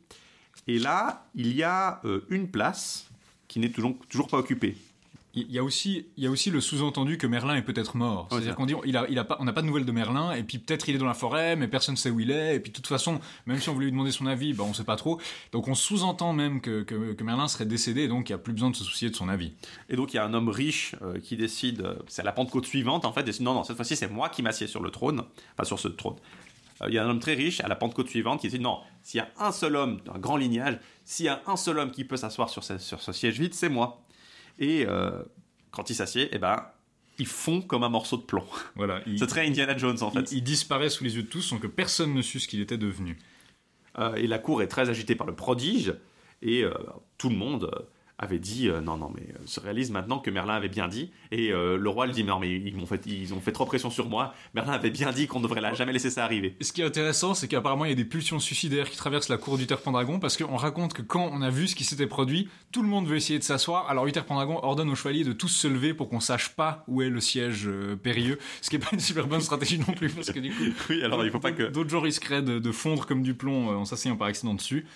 [0.69, 3.11] Et là, il y a une place
[3.49, 4.75] qui n'est toujours, toujours pas occupée.
[5.37, 8.29] Il y a aussi, il y a aussi le sous-entendu que Merlin est peut-être mort.
[8.31, 10.33] C'est-à-dire qu'on dit, il a, il a pas, on n'a pas de nouvelles de Merlin,
[10.33, 12.55] et puis peut-être il est dans la forêt, mais personne ne sait où il est,
[12.55, 14.73] et puis de toute façon, même si on voulait lui demander son avis, bah, on
[14.73, 15.21] sait pas trop.
[15.51, 18.39] Donc on sous-entend même que, que, que Merlin serait décédé, et donc il n'y a
[18.39, 19.53] plus besoin de se soucier de son avis.
[19.89, 22.33] Et donc il y a un homme riche euh, qui décide, euh, c'est à la
[22.33, 24.91] Pentecôte suivante en fait, décide non, non, cette fois-ci c'est moi qui m'assieds sur le
[24.91, 25.23] trône,
[25.55, 26.17] enfin sur ce trône.
[26.83, 28.79] Euh, il y a un homme très riche à la Pentecôte suivante qui décide non,
[29.03, 31.91] s'il y a un seul homme d'un grand lignage, s'il y a un seul homme
[31.91, 34.01] qui peut s'asseoir sur, ce- sur ce siège vide, c'est moi.
[34.59, 35.23] Et euh,
[35.71, 36.65] quand il s'assied, eh ben,
[37.19, 38.47] il fond comme un morceau de plomb.
[38.77, 39.01] Voilà.
[39.07, 40.31] Il, C'est très Indiana Jones en fait.
[40.33, 42.61] il- il disparaît sous les yeux de tous sans que personne ne sût ce qu'il
[42.61, 43.19] était devenu.
[43.99, 45.95] Euh, et la cour est très agitée par le prodige,
[46.43, 46.73] et euh,
[47.19, 47.71] tout le monde
[48.19, 51.11] avait dit euh, non, non, mais euh, se réalise maintenant que Merlin avait bien dit.
[51.33, 53.67] Et euh, le roi lui dit non, mais ils, m'ont fait, ils ont fait trop
[53.67, 54.35] pression sur moi.
[54.55, 56.57] Merlin avait bien dit qu'on ne devrait jamais laisser ça arriver.
[56.61, 59.37] Ce qui est intéressant, c'est qu'apparemment il y a des pulsions suicidaires qui traversent la
[59.37, 62.49] cour d'Uther Pendragon parce qu'on raconte que quand on a vu ce qui s'était produit,
[62.71, 63.89] tout le monde veut essayer de s'asseoir.
[63.89, 67.03] Alors Uther Pendragon ordonne aux chevaliers de tous se lever pour qu'on sache pas où
[67.03, 67.69] est le siège
[68.03, 70.65] périlleux, ce qui est pas une super bonne stratégie non plus parce que du coup,
[70.89, 71.65] Oui, alors il faut pas que.
[71.65, 74.87] d'autres gens risqueraient de, de fondre comme du plomb en s'asseyant par accident dessus.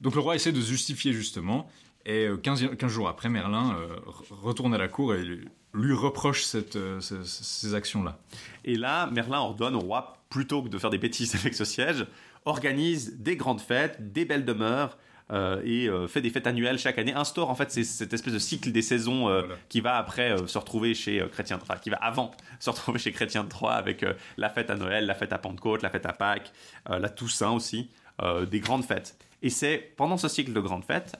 [0.00, 1.70] Donc le roi essaie de se justifier justement.
[2.06, 5.48] Et euh, 15, 15 jours après, Merlin euh, re- retourne à la cour et lui,
[5.74, 8.18] lui reproche cette, euh, ces, ces actions-là.
[8.64, 12.06] Et là, Merlin ordonne au roi, plutôt que de faire des bêtises avec ce siège,
[12.44, 14.96] organise des grandes fêtes, des belles demeures.
[15.32, 18.38] euh, et euh, fait des fêtes annuelles chaque année, instaure en fait cette espèce de
[18.38, 19.54] cycle des saisons euh, Voilà.
[19.68, 23.00] qui va après euh, se retrouver chez euh, Chrétien, enfin qui va avant se retrouver
[23.00, 25.90] chez Chrétien de Troyes avec euh, la fête à Noël, la fête à Pentecôte, la
[25.90, 26.52] fête à Pâques,
[26.90, 27.90] euh, la Toussaint aussi,
[28.22, 29.16] euh, des grandes fêtes.
[29.42, 31.16] Et c'est pendant ce cycle de grandes fêtes,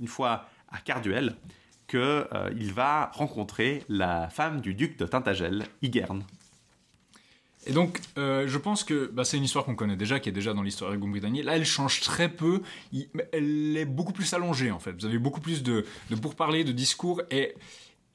[0.00, 1.34] une fois à Carduel,
[1.88, 6.24] qu'il va rencontrer la femme du duc de Tintagel, Igerne.
[7.66, 10.32] Et donc, euh, je pense que bah, c'est une histoire qu'on connaît déjà, qui est
[10.32, 11.42] déjà dans l'histoire de Grande-Bretagne.
[11.42, 12.62] Là, elle change très peu.
[12.92, 14.92] Il- elle est beaucoup plus allongée, en fait.
[14.92, 17.22] Vous avez beaucoup plus de, de pourparlers, de discours.
[17.30, 17.54] Et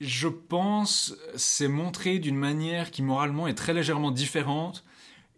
[0.02, 4.84] je pense c'est montré d'une manière qui, moralement, est très légèrement différente.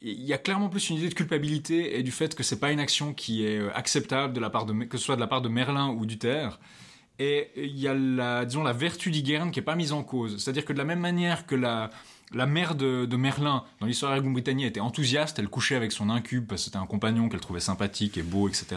[0.01, 2.71] Il y a clairement plus une idée de culpabilité et du fait que c'est pas
[2.71, 5.27] une action qui est euh, acceptable de la part de, que ce soit de la
[5.27, 6.59] part de Merlin ou d'Uther.
[7.19, 10.41] Et il y a la, disons, la vertu d'Igerne qui est pas mise en cause.
[10.41, 11.89] C'est-à-dire que de la même manière que la,
[12.31, 16.45] la mère de, Merlin, dans l'histoire la Grande-Bretagne, était enthousiaste, elle couchait avec son incube
[16.47, 18.67] parce que c'était un compagnon qu'elle trouvait sympathique et beau, etc.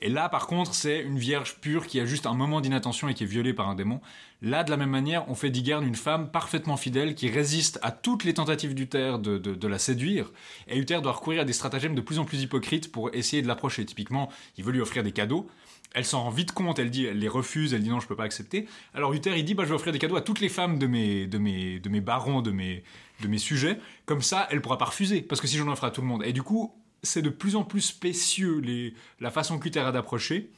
[0.00, 3.14] Et là, par contre, c'est une vierge pure qui a juste un moment d'inattention et
[3.14, 4.00] qui est violée par un démon.
[4.42, 7.92] Là, de la même manière, on fait d'Igerne une femme parfaitement fidèle qui résiste à
[7.92, 10.32] toutes les tentatives d'Uther de, de, de la séduire.
[10.66, 13.46] Et Uther doit recourir à des stratagèmes de plus en plus hypocrites pour essayer de
[13.46, 13.86] l'approcher.
[13.86, 15.48] Typiquement, il veut lui offrir des cadeaux.
[15.94, 18.16] Elle s'en rend vite compte, elle dit, elle les refuse, elle dit non, je peux
[18.16, 18.66] pas accepter.
[18.94, 20.86] Alors Uther, il dit, bah, je vais offrir des cadeaux à toutes les femmes de
[20.86, 22.82] mes, de mes, de mes barons, de mes,
[23.20, 23.78] de mes sujets.
[24.06, 26.22] Comme ça, elle pourra pas refuser, parce que si j'en offre à tout le monde.
[26.24, 28.62] Et du coup, c'est de plus en plus spécieux
[29.20, 30.50] la façon qu'Uther a d'approcher.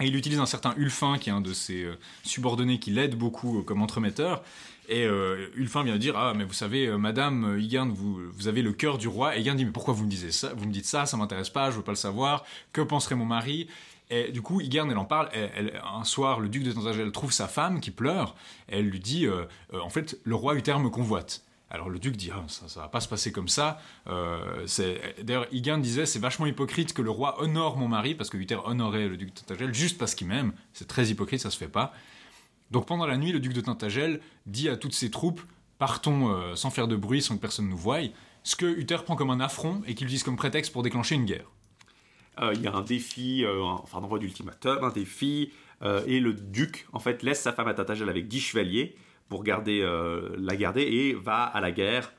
[0.00, 3.16] Et il utilise un certain Ulfin, qui est un de ses euh, subordonnés qui l'aide
[3.16, 4.44] beaucoup euh, comme entremetteur.
[4.88, 8.72] Et euh, Ulfin vient dire Ah, mais vous savez, madame Igerne, vous, vous avez le
[8.72, 9.36] cœur du roi.
[9.36, 11.50] Et Igerne dit Mais pourquoi vous me, disiez ça, vous me dites ça Ça m'intéresse
[11.50, 12.44] pas, je veux pas le savoir.
[12.72, 13.66] Que penserait mon mari?
[14.10, 15.28] Et du coup, Igerne, elle en parle.
[15.84, 18.34] Un soir, le duc de Tintagel trouve sa femme qui pleure.
[18.66, 21.44] Elle lui dit euh, euh, En fait, le roi Uther me convoite.
[21.70, 23.78] Alors le duc dit ah, ça, ça va pas se passer comme ça.
[24.06, 24.66] Euh,
[25.22, 28.56] D'ailleurs, Igerne disait c'est vachement hypocrite que le roi honore mon mari parce que Uther
[28.64, 30.54] honorait le duc de Tintagel juste parce qu'il m'aime.
[30.72, 31.92] C'est très hypocrite, ça se fait pas.
[32.70, 35.42] Donc pendant la nuit, le duc de Tintagel dit à toutes ses troupes
[35.78, 38.00] partons sans faire de bruit, sans que personne nous voie.
[38.44, 41.26] Ce que Uther prend comme un affront et qu'il utilise comme prétexte pour déclencher une
[41.26, 41.44] guerre.
[42.40, 45.52] Euh, il y a un défi, euh, enfin un envoi d'ultimatum, un défi,
[45.82, 48.96] euh, et le duc en fait laisse sa femme à Tintagel avec 10 chevaliers
[49.28, 49.86] pour garder,
[50.38, 52.14] la garder et va à la guerre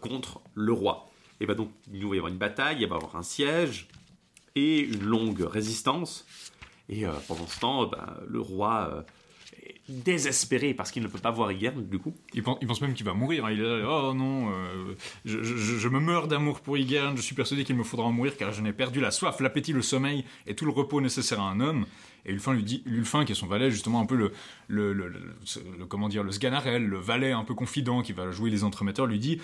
[0.00, 1.10] contre le roi.
[1.40, 3.86] Et va donc il va y avoir une bataille, il va y avoir un siège
[4.54, 6.26] et une longue résistance.
[6.88, 9.04] Et pendant ce temps, ben, le roi
[9.88, 12.14] désespéré parce qu'il ne peut pas voir Ygerne du coup.
[12.34, 13.44] Il pense, il pense même qu'il va mourir.
[13.46, 13.50] hein.
[13.52, 17.16] Il est là, oh non, euh, je, je- je me meurs d'amour pour Ygerne.
[17.16, 19.72] Je suis persuadé qu'il me faudra en mourir car je n'ai perdu la soif, l'appétit,
[19.72, 21.86] le sommeil et tout le repos nécessaire à un homme.
[22.26, 24.32] Et Ulfin lui dit, Ulfin qui est son valet, justement un peu le,
[24.68, 25.20] le, le, le-
[25.78, 29.06] le- comment dire, le Sganarelle, le valet un peu confident qui va jouer les entremetteurs,
[29.06, 29.40] lui dit,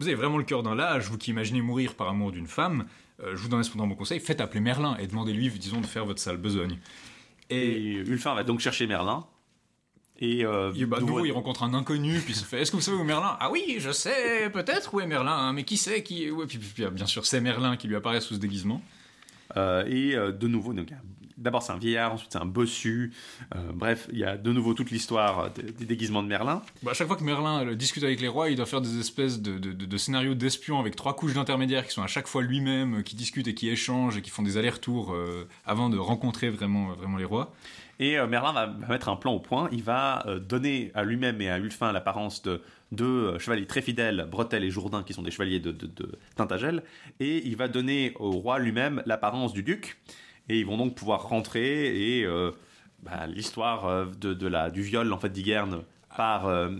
[0.00, 2.86] vous avez vraiment le cœur d'un lâche, vous qui imaginez mourir par amour d'une femme.
[3.22, 6.04] euh, je vous donne cependant mon conseil, faites appeler Merlin et demandez-lui, disons, de faire
[6.04, 6.78] votre sale besogne.
[7.50, 9.24] Et Ulfin va donc chercher Merlin.
[10.20, 12.70] Et euh, Et bah, de nouveau- il rencontre un inconnu, puis il se fait Est-ce
[12.70, 13.36] que vous savez où Merlin?
[13.40, 16.68] Ah oui, je sais, peut-être où est Merlin, hein, mais qui sait qui puis, puis,
[16.74, 18.80] puis, bien sûr, c'est Merlin qui lui apparaît sous ce déguisement.
[19.56, 20.72] Euh, et euh, de nouveau,
[21.36, 23.12] d'abord c'est un vieillard, ensuite c'est un bossu.
[23.54, 26.62] Euh, bref, il y a de nouveau toute l'histoire des, des déguisements de Merlin.
[26.82, 29.40] Bah, à chaque fois que Merlin discute avec les rois, il doit faire des espèces
[29.42, 32.42] de, de- de- de scénarios d'espions avec trois couches d'intermédiaires qui sont à chaque fois
[32.42, 35.14] lui-même, qui discutent et qui échangent et qui font des allers-retours
[35.66, 37.52] avant de rencontrer vraiment, vraiment les rois.
[37.98, 39.68] Et euh, Merlin va mettre un plan au point.
[39.72, 43.82] Il va euh, donner à lui-même et à Ulfin l'apparence de deux euh, chevaliers très
[43.82, 46.82] fidèles, Bretel et Jourdain, qui sont des chevaliers de, de, de Tintagel.
[47.20, 49.98] Et il va donner au roi lui-même l'apparence du duc.
[50.48, 52.50] Et ils vont donc pouvoir rentrer et euh,
[53.02, 55.30] bah, l'histoire de, de la, du viol en fait
[56.16, 56.70] par, euh,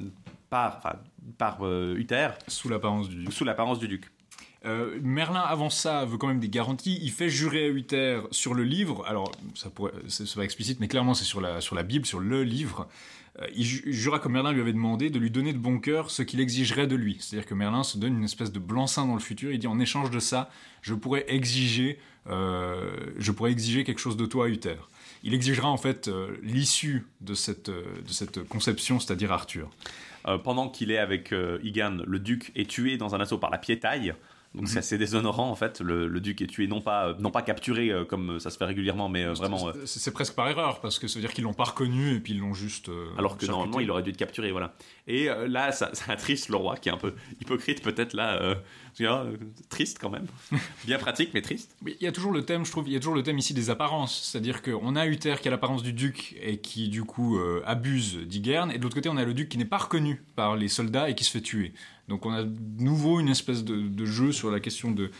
[1.38, 2.28] par, euh, Uther.
[2.48, 3.32] Sous l'apparence du duc.
[3.32, 4.10] Sous l'apparence du duc.
[4.64, 6.98] Euh, Merlin, avant ça, veut quand même des garanties.
[7.02, 9.04] Il fait jurer à Uther sur le livre.
[9.06, 12.20] Alors, ça pourrait, c'est pas explicite, mais clairement, c'est sur la, sur la Bible, sur
[12.20, 12.88] le livre.
[13.40, 15.80] Euh, il, ju- il jura que Merlin lui avait demandé de lui donner de bon
[15.80, 17.18] cœur ce qu'il exigerait de lui.
[17.20, 19.52] C'est-à-dire que Merlin se donne une espèce de blanc-seing dans le futur.
[19.52, 20.50] Il dit en échange de ça,
[20.82, 24.76] je pourrais exiger, euh, je pourrais exiger quelque chose de toi, Uther.
[25.24, 26.10] Il exigera en fait
[26.42, 29.70] l'issue de cette, de cette conception, c'est-à-dire Arthur.
[30.42, 34.14] Pendant qu'il est avec Ygane, le duc est tué dans un assaut par la piétaille.
[34.54, 35.80] Donc c'est assez déshonorant en fait.
[35.80, 38.56] Le, le duc est tué non pas euh, non pas capturé euh, comme ça se
[38.56, 39.68] fait régulièrement, mais euh, vraiment.
[39.68, 42.20] euh, C'est presque par erreur, parce que ça veut dire qu'ils l'ont pas reconnu et
[42.20, 42.88] puis ils l'ont juste.
[42.88, 43.50] euh, alors que charcuté.
[43.50, 44.74] normalement il aurait dû être capturé, voilà.
[45.06, 48.40] Et euh, là, ça, ça attriste le roi qui est un peu hypocrite peut-être là.
[48.40, 48.54] euh,
[49.00, 49.36] euh,
[49.68, 50.26] triste quand même.
[50.86, 51.76] Bien pratique mais triste.
[51.82, 53.38] Mais il y a toujours le thème, je trouve, il y a toujours le thème
[53.38, 54.22] ici des apparences.
[54.30, 58.16] C'est-à-dire qu'on a Uther qui a l'apparence du duc et qui, du coup, euh, abuse
[58.16, 60.68] d'Ygerne, et de l'autre côté, on a le duc qui n'est pas reconnu par les
[60.68, 61.72] soldats et qui se fait tuer.
[62.08, 65.10] Donc on a de nouveau une espèce de, de jeu sur la question de,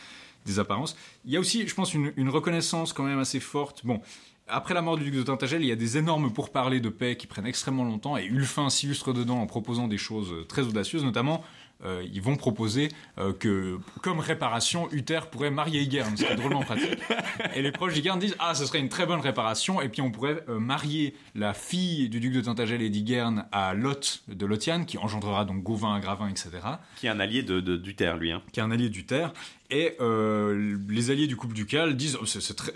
[0.45, 0.95] des apparences.
[1.25, 3.85] Il y a aussi, je pense, une, une reconnaissance quand même assez forte.
[3.85, 4.01] Bon.
[4.47, 7.17] Après la mort du duc de Tintagel, il y a des énormes pourparlers de paix
[7.17, 11.43] qui prennent extrêmement longtemps et Ulfin s'illustre dedans en proposant des choses très audacieuses, notamment
[11.83, 16.35] euh, ils vont proposer euh, que, comme réparation, Uther pourrait marier Ygerne, ce qui est
[16.35, 16.97] drôlement pratique.
[17.55, 20.09] Et les proches d'Ygerne disent Ah, ce serait une très bonne réparation, et puis on
[20.09, 24.85] pourrait euh, marier la fille du duc de Tintagel et d'Ygerne à Lot de Lotian,
[24.85, 26.51] qui engendrera donc Gauvin, Gravin, etc.,
[26.95, 28.31] Qui est un allié de, de d'Uther lui.
[28.31, 28.41] Hein.
[28.53, 29.33] qui est un allié d'Uther.
[29.71, 32.73] Et euh, les alliés du couple ducal disent Oh, c'est, très,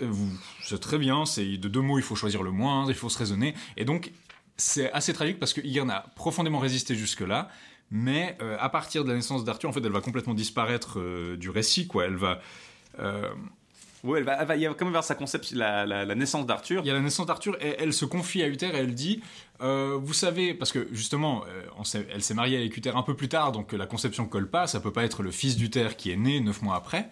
[0.80, 3.54] très bien, c'est de deux mots, il faut choisir le moins, il faut se raisonner.
[3.76, 4.12] Et donc,
[4.56, 7.48] c'est assez tragique parce que Ygerne a profondément résisté jusque-là.
[7.92, 11.36] Mais euh, à partir de la naissance d'Arthur, en fait, elle va complètement disparaître euh,
[11.36, 12.04] du récit, quoi.
[12.04, 12.40] Elle va.
[14.02, 16.82] Va- il y a quand même vers sa conception, la, naissance d'Arthur.
[16.84, 19.22] il y a la naissance d'Arthur et elle se confie à Uther et elle dit
[19.60, 23.28] euh, Vous savez, parce que justement, euh, elle s'est mariée avec Uther un peu plus
[23.28, 26.10] tard, donc euh, la conception colle pas, ça peut pas être le fils d'Uther qui
[26.10, 27.10] est né neuf mois après.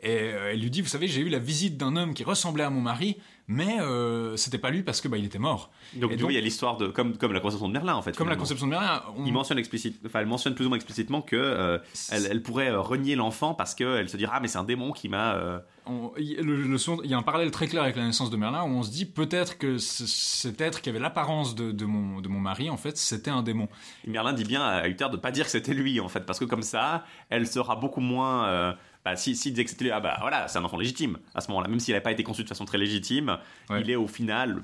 [0.00, 2.70] Et elle lui dit Vous savez, j'ai eu la visite d'un homme qui ressemblait à
[2.70, 3.16] mon mari,
[3.48, 5.70] mais euh, c'était pas lui parce que bah, il était mort.
[5.94, 7.94] Donc Et du coup, il y a l'histoire de comme comme la conception de Merlin
[7.94, 8.16] en fait.
[8.16, 10.76] Comme la conception de Merlin, on- Il mentionne explicite, enfin, elle mentionne plus ou moins
[10.76, 11.78] explicitement que euh,
[12.10, 14.92] elle, elle pourrait euh, renier l'enfant parce qu'elle se dira ah mais c'est un démon
[14.92, 15.62] qui m'a.
[15.86, 18.28] on- il le- le son- il y a un parallèle très clair avec la naissance
[18.30, 21.72] de Merlin où on se dit peut-être que ce- cet être qui avait l'apparence de,
[21.72, 23.68] de mon, de mon mari, en fait, c'était un démon.
[24.06, 26.38] Et Merlin dit bien à Uther de pas dire que c'était lui en fait parce
[26.38, 28.76] que comme ça, elle sera beaucoup moins.
[29.10, 31.40] Bah, si, s'il disait que c'était lui, ah bah voilà, c'est un enfant légitime à
[31.40, 33.38] ce moment-là, même s'il n'a pas été conçu de façon très légitime,
[33.70, 33.80] Ouais.
[33.82, 34.62] il est au final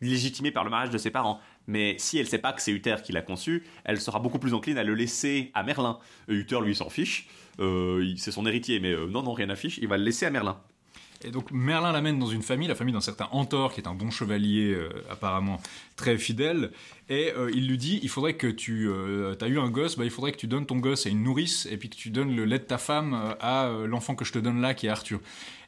[0.00, 1.40] légitimé par le mariage de ses parents.
[1.66, 4.54] Mais si elle sait pas que c'est Uther qui l'a conçu, elle sera beaucoup plus
[4.54, 5.98] encline à le laisser à Merlin.
[6.28, 7.26] Et Uther lui s'en fiche,
[7.60, 10.04] euh, il- c'est son héritier, mais euh, non non rien à fiche, il va le
[10.04, 10.58] laisser à Merlin.
[11.24, 13.94] Et donc Merlin l'amène dans une famille, la famille d'un certain Antor, qui est un
[13.94, 15.58] bon chevalier euh, apparemment
[15.96, 16.70] très fidèle,
[17.08, 18.88] et euh, il lui dit, il faudrait que tu...
[19.40, 21.66] as eu un gosse, bah, il faudrait que tu donnes ton gosse à une nourrice,
[21.70, 24.24] et puis que tu donnes le lait de ta femme euh, à euh, l'enfant que
[24.24, 25.20] je te donne là, qui est Arthur.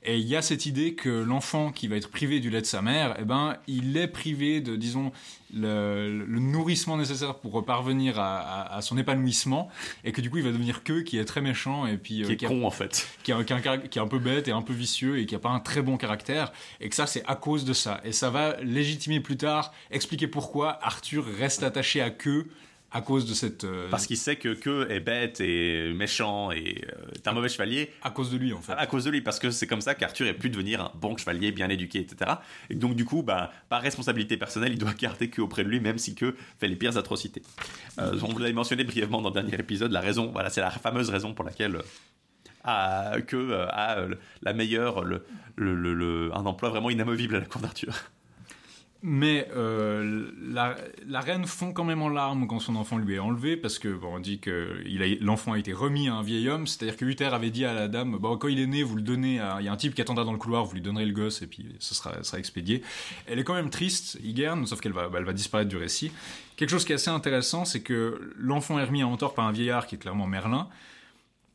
[0.04, 2.66] Et il y a cette idée que l'enfant qui va être privé du lait de
[2.66, 5.10] sa mère, eh ben, il est privé de, disons,
[5.54, 9.68] le, le nourrissement nécessaire pour parvenir à, à- à son épanouissement,
[10.04, 12.22] et que du coup il va devenir que qui est très méchant, et puis...
[12.22, 13.08] euh, Qui est a- con en fait.
[13.22, 15.38] qui est, un, qui est un peu bête et un peu vicieux et qui a
[15.38, 18.30] pas un très bon caractère et que ça c'est à cause de ça et ça
[18.30, 22.46] va légitimer plus tard expliquer pourquoi Arthur reste attaché à que
[22.90, 23.64] à cause de cette.
[23.64, 27.50] euh, Parce qu'il sait que que est bête et méchant et euh, est un mauvais
[27.50, 27.92] chevalier.
[28.02, 28.72] À cause de lui, en fait.
[28.72, 31.14] À cause de lui, parce que c'est comme ça qu'Arthur ait pu devenir un bon
[31.18, 32.30] chevalier, bien éduqué, etc.
[32.70, 35.80] Et donc, du coup, bah, par responsabilité personnelle, il doit garder que auprès de lui,
[35.80, 37.42] même si que fait les pires atrocités.
[37.98, 40.70] Euh, on vous l'avait mentionné brièvement dans le dernier épisode, la raison, voilà, c'est la
[40.70, 41.78] fameuse raison pour laquelle.
[42.64, 45.24] a, que a euh, la meilleure, le,
[45.56, 47.92] le- le- le- un emploi vraiment inamovible à la cour d'Arthur.
[49.00, 53.56] Mais euh, la, reine fond quand même en larmes quand son enfant lui est enlevé,
[53.56, 54.82] parce que bon, on dit que
[55.20, 57.86] l'enfant a été remis à un vieil homme, c'est-à-dire que Uther avait dit à la
[57.86, 59.58] dame, bon, quand il est né, vous le donnez à...
[59.60, 61.42] Il y a un type qui attendra dans le couloir, vous lui donnerez le gosse,
[61.42, 62.82] et puis ce sera, expédié.
[63.26, 66.10] Elle est quand même triste, Hygern, sauf qu'elle va, va disparaître du récit.
[66.56, 69.52] Quelque chose qui est assez intéressant, c'est que l'enfant est remis à Mentor par un
[69.52, 70.68] vieillard qui est clairement Merlin.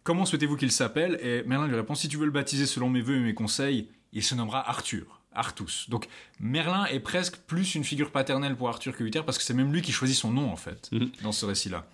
[0.03, 1.19] Comment souhaitez-vous qu'il s'appelle?
[1.21, 3.89] Et Merlin lui répond, si tu veux le baptiser selon mes voeux et mes conseils,
[4.13, 5.22] il se nommera Arthur.
[5.35, 5.89] Artus.
[5.89, 6.07] Donc
[6.39, 9.71] Merlin est presque plus une figure paternelle pour Arthur que Uther parce que c'est même
[9.73, 11.09] lui qui choisit son nom en fait Mhm.
[11.23, 11.85] dans ce récit-là.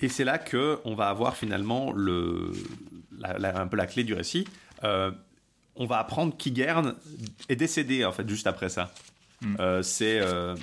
[0.00, 2.52] Et c'est là que on va avoir finalement le,
[3.18, 4.46] la- la- un peu la clé du récit.
[4.84, 5.10] Euh,
[5.74, 6.94] on va apprendre qu'Igern
[7.48, 8.92] est décédé en fait juste après ça.
[9.42, 9.56] Mm.
[9.60, 10.54] Euh, c'est euh,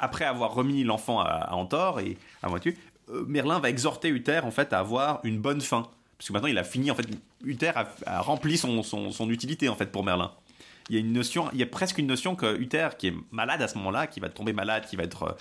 [0.00, 2.76] après avoir remis l'enfant à, à Antor et à Moitié,
[3.10, 5.88] euh, Merlin va exhorter Uther en fait à avoir une bonne fin
[6.18, 7.06] parce que maintenant il a fini en fait
[7.44, 10.30] Uther a, a rempli son, son, son utilité en fait pour Merlin.
[10.88, 13.14] Il y a une notion, il y a presque une notion que Uther qui est
[13.30, 15.36] malade à ce moment-là, qui va tomber malade, qui va être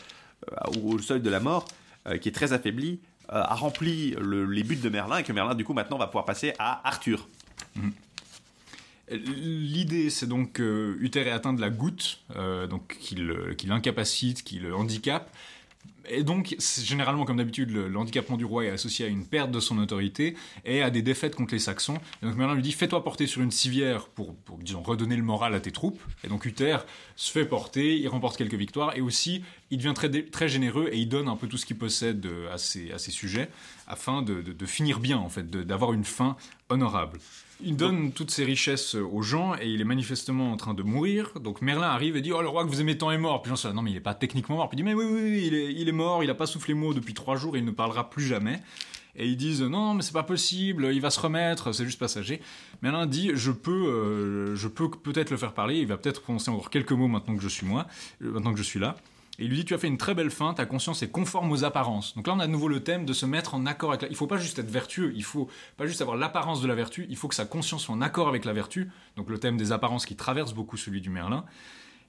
[0.51, 1.66] euh, au seuil de la mort,
[2.08, 3.00] euh, qui est très affaibli,
[3.32, 6.08] euh, a rempli le- les buts de Merlin et que Merlin du coup maintenant va
[6.08, 7.27] pouvoir passer à Arthur.
[9.09, 12.19] L'idée, c'est donc que Uther est atteint de la goutte,
[12.69, 15.30] donc qu'il qu'il l'incapacite, qu'il handicape.
[16.10, 19.60] Et donc, généralement, comme d'habitude, le, handicapement du roi est associé à une perte de
[19.60, 21.98] son autorité et à des défaites contre les Saxons.
[22.22, 25.53] Et donc Merlin lui dit Fais-toi porter sur une civière pour, disons, redonner le moral
[25.53, 26.02] à tes troupes.
[26.24, 26.77] Et donc Uther
[27.16, 29.94] se fait porter, il remporte quelques victoires et aussi il devient
[30.32, 33.50] très, généreux et il donne un peu tout ce qu'il possède euh, à ses, sujets
[33.88, 36.38] afin de, finir bien, en fait, d'avoir une fin
[36.69, 37.19] honorable.
[37.64, 41.32] Il donne toutes ses richesses aux gens et il est manifestement en train de mourir.
[41.40, 43.42] Donc Merlin arrive et dit Oh, le roi que vous aimez tant est mort.
[43.42, 44.69] Puis là, Non, mais il n'est pas techniquement mort.
[44.69, 46.45] Puis il dit Mais oui, oui, oui, il est, il est mort, il n'a pas
[46.45, 48.61] soufflé mot depuis trois jours et il ne parlera plus jamais.
[49.16, 52.40] Et ils disent Non, mais c'est pas possible, il va se remettre, c'est juste passager.
[52.84, 56.52] Merlin dit Je peux, euh, je peux peut-être le faire parler, il va peut-être prononcer
[56.52, 57.88] encore quelques mots maintenant que je suis moi,
[58.22, 58.95] euh, maintenant que je suis là.
[59.40, 61.52] Et il lui dit Tu as fait une très belle fin, ta conscience est conforme
[61.52, 62.16] aux apparences.
[62.16, 64.08] Donc là, on a de nouveau le thème de se mettre en accord avec la.
[64.10, 67.06] Il faut pas juste être vertueux, il faut pas juste avoir l'apparence de la vertu,
[67.10, 68.90] il faut que sa conscience soit en accord avec la vertu.
[69.16, 71.46] Donc le thème des apparences qui traverse beaucoup celui du Merlin.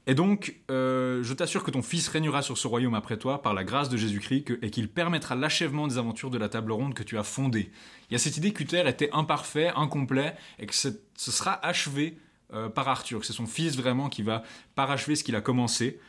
[0.06, 3.52] Et donc, euh, je t'assure que ton fils régnera sur ce royaume après toi par
[3.52, 7.02] la grâce de Jésus-Christ et qu'il permettra l'achèvement des aventures de la table ronde que
[7.02, 7.70] tu as fondée.
[8.08, 12.16] Il y a cette idée qu'Uther était imparfait, incomplet, et que ce ce sera achevé
[12.54, 14.42] euh, par Arthur, que c'est son fils vraiment qui va
[14.74, 16.00] parachever ce qu'il a commencé.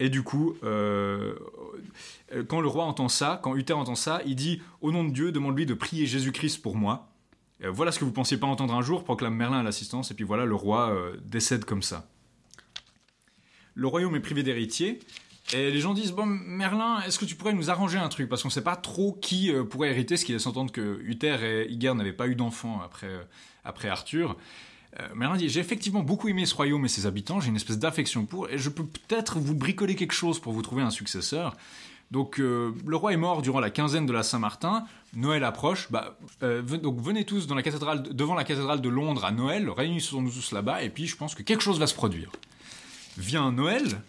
[0.00, 1.34] Et du coup, euh,
[2.34, 5.10] euh, quand le roi entend ça, quand Uther entend ça, il dit Au nom de
[5.10, 7.06] Dieu, demande-lui de prier Jésus-Christ pour moi.
[7.62, 10.24] Voilà ce que vous pensiez pas entendre un jour, proclame Merlin à l'assistance, et puis
[10.24, 12.08] voilà, le roi euh, décède comme ça.
[13.74, 14.98] Le royaume est privé d'héritiers,
[15.52, 18.30] et les gens disent Bon, Merlin, est-ce que tu pourrais nous arranger un truc?
[18.30, 21.70] Parce qu'on sait pas trop qui pourrait hériter, ce qui laisse entendre que Uther et
[21.70, 22.80] Hygern n'avaient pas eu d'enfants
[23.64, 24.38] après Arthur.
[24.98, 27.78] Euh, Merlin dit J'ai effectivement beaucoup aimé ce royaume et ses habitants, j'ai une espèce
[27.78, 31.56] d'affection pour, et je peux peut-être vous bricoler quelque chose pour vous trouver un successeur.
[32.10, 36.18] Donc euh, le roi est mort durant la quinzaine de la Saint-Martin, Noël approche, bah,
[36.42, 40.32] euh, donc venez tous dans la cathédrale, devant la cathédrale de Londres à Noël, réunissons-nous
[40.32, 42.32] tous là-bas, et puis je pense que quelque chose va se produire.
[43.16, 44.02] Vient Noël,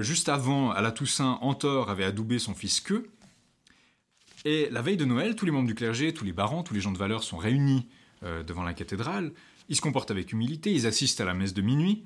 [0.00, 3.08] juste avant, à la Toussaint, Antor avait adoubé son fils Que,
[4.44, 6.80] et la veille de Noël, tous les membres du clergé, tous les barons, tous les
[6.80, 7.88] gens de valeur sont réunis
[8.22, 9.32] devant la cathédrale.
[9.68, 12.04] Ils se comportent avec humilité, ils assistent à la messe de minuit.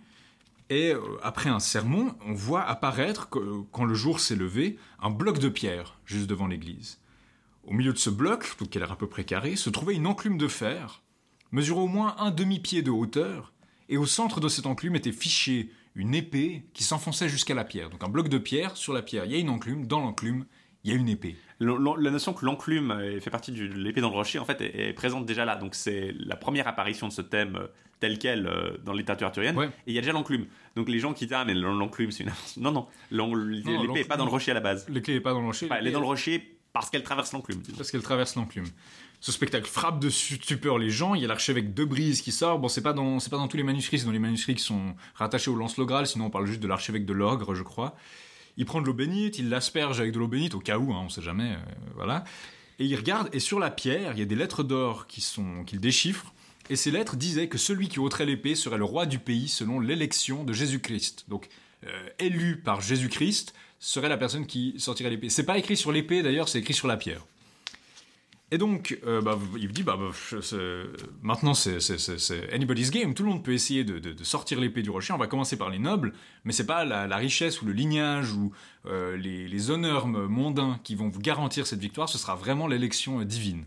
[0.70, 5.38] Et euh, après un sermon, on voit apparaître, quand le jour s'est levé, un bloc
[5.38, 6.98] de pierre juste devant l'église.
[7.64, 9.94] Au milieu de ce bloc, donc qui a l'air à peu près carré, se trouvait
[9.94, 11.02] une enclume de fer,
[11.52, 13.52] mesurant au moins un demi-pied de hauteur,
[13.88, 17.90] et au centre de cette enclume était fichée une épée qui s'enfonçait jusqu'à la pierre.
[17.90, 20.46] Donc un bloc de pierre, sur la pierre, il y a une enclume, dans l'enclume,
[20.84, 21.36] il y a une épée.
[21.60, 24.88] La notion que l'enclume euh, fait partie de l'épée dans le rocher, en fait, est,
[24.88, 25.56] est présente déjà là.
[25.56, 27.66] Donc c'est la première apparition de ce thème euh,
[28.00, 29.56] tel quel euh, dans les littérature arthurienne.
[29.56, 29.66] Ouais.
[29.86, 30.46] Et il y a déjà l'enclume.
[30.74, 32.32] Donc les gens qui disent ah mais l'enclume c'est une.
[32.56, 34.88] Non non, l'épée l'enclume- est pas dans le rocher à la base.
[34.88, 35.66] L'épée n'est pas dans le rocher.
[35.66, 37.62] Enfin, elle est dans le rocher parce qu'elle traverse l'enclume.
[37.76, 38.64] parce qu'elle traverse l'enclume.
[39.20, 41.14] Ce spectacle frappe de stupeur les gens.
[41.14, 42.58] Il y a l'archevêque de Brise qui sort.
[42.58, 44.64] Bon, c'est pas dans, c'est pas dans tous les manuscrits, c'est dans les manuscrits qui
[44.64, 46.08] sont rattachés au lance-logral.
[46.08, 47.94] Sinon, on parle juste de l'archevêque de l'Ogre, je crois.
[48.56, 51.02] Il prend de l'eau bénite, il l'asperge avec de l'eau bénite au cas où, hein,
[51.04, 52.24] on sait jamais, euh, voilà.
[52.78, 55.64] Et il regarde et sur la pierre, il y a des lettres d'or qui sont
[55.64, 56.32] qu'il déchiffre.
[56.70, 59.80] Et ces lettres disaient que celui qui ôterait l'épée serait le roi du pays selon
[59.80, 61.26] l'élection de Jésus-Christ.
[61.28, 61.48] Donc,
[61.86, 65.28] euh, élu par Jésus-Christ, serait la personne qui sortirait l'épée.
[65.28, 67.26] C'est pas écrit sur l'épée d'ailleurs, c'est écrit sur la pierre.
[68.52, 69.38] Et donc, euh, bah,
[69.70, 70.10] dit, bah, bah,
[71.22, 71.78] maintenant c'est
[72.52, 75.56] anybody's game, tout le monde peut essayer de sortir l'épée du rocher, on va commencer
[75.56, 76.12] par les nobles,
[76.44, 78.52] mais c'est pas la, la richesse ou le lignage ou
[78.84, 83.20] euh, les, les honneurs mondains qui vont vous garantir cette victoire, ce sera vraiment l'élection
[83.20, 83.64] euh, divine.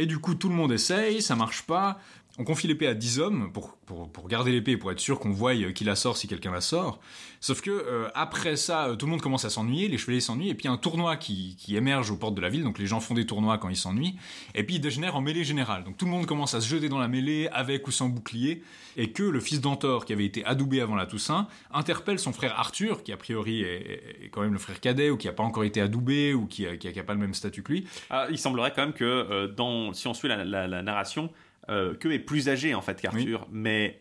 [0.00, 2.00] Et du coup, tout le monde essaye, ça marche pas.
[2.40, 5.72] On confie l'épée à 10 hommes pour, garder l'épée, pour être sûr qu'on voie euh,
[5.72, 7.00] qui la sort si quelqu'un la sort.
[7.40, 10.50] Sauf que euh, après ça, euh, tout le monde commence à s'ennuyer, les chevaliers s'ennuient,
[10.50, 13.00] et puis un tournoi qui, qui émerge aux portes de la ville, donc les gens
[13.00, 14.14] font des tournois quand ils s'ennuient,
[14.54, 15.82] et puis il dégénère en mêlée générale.
[15.82, 18.62] Donc tout le monde commence à se jeter dans la mêlée, avec ou sans bouclier,
[18.96, 22.56] et que le fils d'Antor, qui avait été adoubé avant la Toussaint, interpelle son frère
[22.56, 25.64] Arthur, qui a priori est, quand même le frère cadet, ou qui n'a pas encore
[25.64, 27.86] été adoubé, ou qui n'a pas le même statut que lui.
[28.10, 31.30] Ah, il semblerait quand même que dans, si on suit la narration,
[31.68, 34.00] euh, que est plus âgé en fait qu'Arthur, mais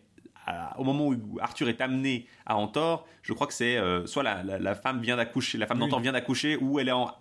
[0.77, 4.43] au moment où Arthur est amené à Antor, je crois que c'est euh, soit la,
[4.43, 5.83] la- la femme vient d'accoucher, la femme Oui.
[5.85, 7.11] d'Antor vient d'accoucher, ou elle est en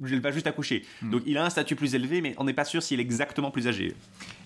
[0.00, 0.84] elle va juste accoucher.
[1.02, 3.50] Donc il a un statut plus élevé, mais on n'est pas sûr s'il est exactement
[3.50, 3.96] plus âgé.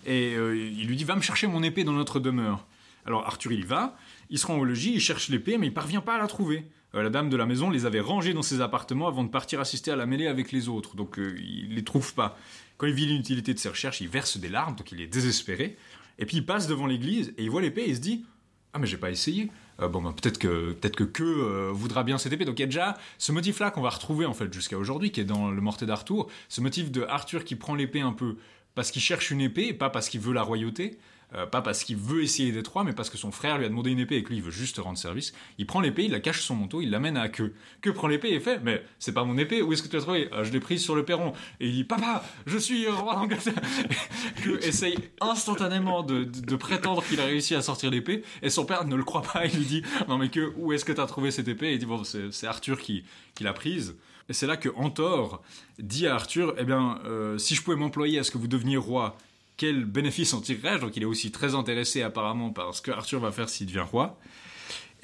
[0.07, 2.65] Et euh, il lui dit Va me chercher mon épée dans notre demeure.
[3.05, 3.95] Alors Arthur il va,
[4.31, 6.65] il se rend au logis, il cherche l'épée, mais il parvient pas à la trouver.
[6.95, 9.61] Euh, la dame de la maison les avait rangées dans ses appartements avant de partir
[9.61, 12.39] assister à la mêlée avec les autres, donc il les trouve pas.
[12.83, 15.77] Quand il vit l'inutilité de ses recherches, il verse des larmes, donc il est désespéré.
[16.19, 18.25] Et puis il passe devant l'église et il voit l'épée et il se dit
[18.73, 19.53] Ah, mais j'ai pas essayé.
[19.81, 22.45] Euh, bon, bah, peut-être que peut-être que que euh, voudra bien cette épée.
[22.45, 25.21] Donc il y a déjà ce motif-là qu'on va retrouver en fait jusqu'à aujourd'hui, qui
[25.21, 26.27] est dans le Mortet d'Arthur.
[26.49, 28.35] Ce motif de Arthur qui prend l'épée un peu
[28.75, 30.99] parce qu'il cherche une épée, et pas parce qu'il veut la royauté,
[31.35, 33.69] euh, pas parce qu'il veut essayer d'être roi, mais parce que son frère lui a
[33.69, 35.33] demandé une épée et que lui il veut juste rendre service.
[35.59, 37.55] Il prend l'épée, il la cache sous son manteau, il l'amène à queue.
[37.81, 40.03] Que prend l'épée et fait Mais c'est pas mon épée, où est-ce que tu l'as
[40.03, 41.33] trouvée Ah, Je l'ai prise sur le perron.
[41.61, 43.55] Et il dit Papa, je suis roi d'Angleterre
[44.45, 48.95] Que essaye instantanément de, prétendre qu'il a réussi à sortir l'épée, et son père ne
[48.95, 51.31] le croit pas, il lui dit Non, mais que où est-ce que tu as trouvé
[51.31, 51.69] cette épée?
[51.69, 53.05] Et il dit Bon, c'est c'est Arthur qui,
[53.35, 53.95] qui l'a prise.
[54.29, 55.43] Et c'est là que Antor
[55.79, 58.77] dit à Arthur Eh bien, euh, si je pouvais m'employer à ce que vous deveniez
[58.77, 59.17] roi,
[59.57, 63.21] quel bénéfice en tirerais-je Donc il est aussi très intéressé apparemment par ce que Arthur
[63.21, 64.19] va faire s'il devient roi.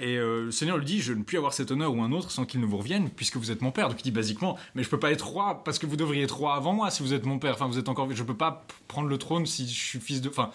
[0.01, 2.31] Et euh, le Seigneur lui dit, je ne puis avoir cet honneur ou un autre
[2.31, 3.89] sans qu'il ne vous revienne, puisque vous êtes mon père.
[3.89, 6.37] Donc il dit basiquement, mais je peux pas être roi parce que vous devriez être
[6.37, 7.55] roi avant moi si vous êtes mon père.
[7.55, 10.29] Enfin, vous êtes encore, je peux pas prendre le trône si je suis fils de.
[10.29, 10.51] Enfin,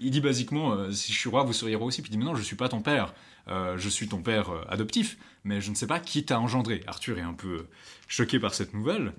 [0.00, 2.00] il dit basiquement, euh, si je suis roi, vous seriez roi aussi.
[2.00, 3.12] Puis il dit, mais non, je suis pas ton père.
[3.48, 6.82] Euh, je suis ton père adoptif, mais je ne sais pas qui t'a engendré.
[6.86, 7.66] Arthur est un peu
[8.08, 9.12] choqué par cette nouvelle.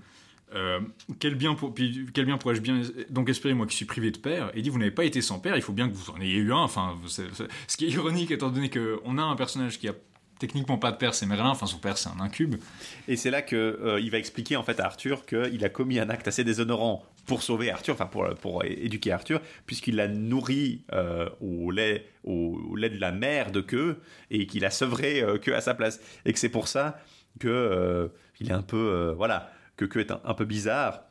[0.56, 0.80] Euh,
[1.20, 4.50] quel bien, pour- bien pourrais-je bien donc espérer moi qui suis privé de père?
[4.54, 6.38] Et dit vous n'avez pas été sans père, il faut bien que vous en ayez
[6.38, 6.58] eu un.
[6.58, 9.94] Enfin, ce qui est ironique étant donné qu'on a un personnage qui a
[10.40, 11.50] techniquement pas de père, c'est Merlin.
[11.50, 12.56] Enfin, son père c'est un incube.
[13.10, 16.00] Et c'est là que euh, il va expliquer en fait à Arthur qu'il a commis
[16.00, 20.84] un acte assez déshonorant pour sauver Arthur, enfin pour, pour éduquer Arthur, puisqu'il l'a nourri
[20.94, 24.00] euh, au, lait, au, lait de la mère de queue
[24.32, 26.00] et qu'il a sevré queue à sa place.
[26.24, 27.02] Et que c'est pour ça
[27.40, 28.10] que
[28.40, 31.04] il est un peu voilà que queue est un, un peu bizarre.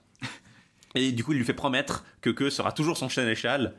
[0.95, 3.75] Et du coup, il lui fait promettre que queue sera toujours son sénéchal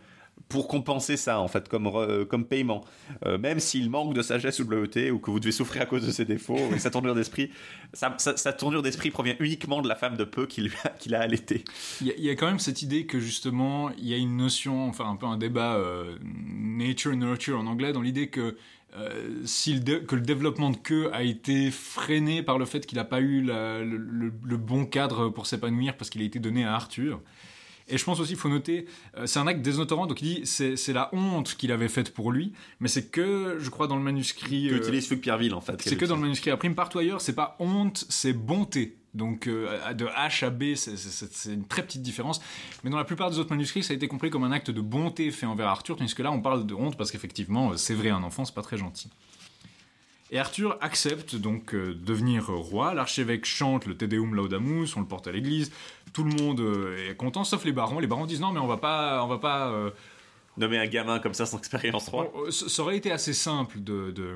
[0.49, 2.85] pour compenser ça en fait comme re- comme paiement
[3.25, 5.85] Euh, même s'il manque de sagesse ou de loyauté ou que vous devez souffrir à
[5.87, 7.49] cause de ses défauts et sa tournure d'esprit
[7.91, 11.21] sa, sa- tournure d'esprit provient uniquement de la femme de peu qu'il a, qu'il a
[11.21, 11.65] allaité
[12.01, 15.09] Il y, a, quand même cette idée que justement il y a une notion, enfin
[15.09, 18.57] un peu un débat euh, nature nurture en anglais, dans l'idée que
[18.97, 22.85] euh, si le dé- que le développement de queue a été freiné par le fait
[22.85, 26.25] qu'il n'a pas eu la- le, le- le bon cadre pour s'épanouir parce qu'il a
[26.25, 27.21] été donné à Arthur.
[27.89, 28.85] Et je pense aussi, il faut noter,
[29.17, 32.33] euh, c'est un acte déshonorant, donc il dit c'est la honte qu'il avait faite pour
[32.33, 32.51] lui,
[32.81, 34.67] mais c'est que, je crois, dans le manuscrit.
[34.67, 36.99] que euh, utilise Fugue Pierreville en fait c'est que dans le manuscrit à prime partout
[36.99, 38.97] ailleurs, c'est pas honte, c'est bonté.
[39.17, 42.39] Donc euh, de H à B, c'est- une très petite différence.
[42.83, 44.79] Mais dans la plupart des autres manuscrits, ça a été compris comme un acte de
[44.81, 47.95] bonté fait envers Arthur, tandis que là, on parle de honte parce qu'effectivement, euh, c'est
[47.95, 49.09] vrai, un enfant, c'est pas très gentil.
[50.29, 52.93] Et Arthur accepte donc euh, de devenir roi.
[52.93, 55.71] L'archevêque chante le Te Deum Laudamus, on le porte à l'église.
[56.13, 57.99] Tout le monde euh, est content, sauf les barons.
[57.99, 59.71] Les barons disent non, mais on va pas, on va pas
[60.57, 63.79] nommer un gamin comme ça sans expérience roi euh, ça ça aurait été assez simple
[63.79, 64.35] de, de-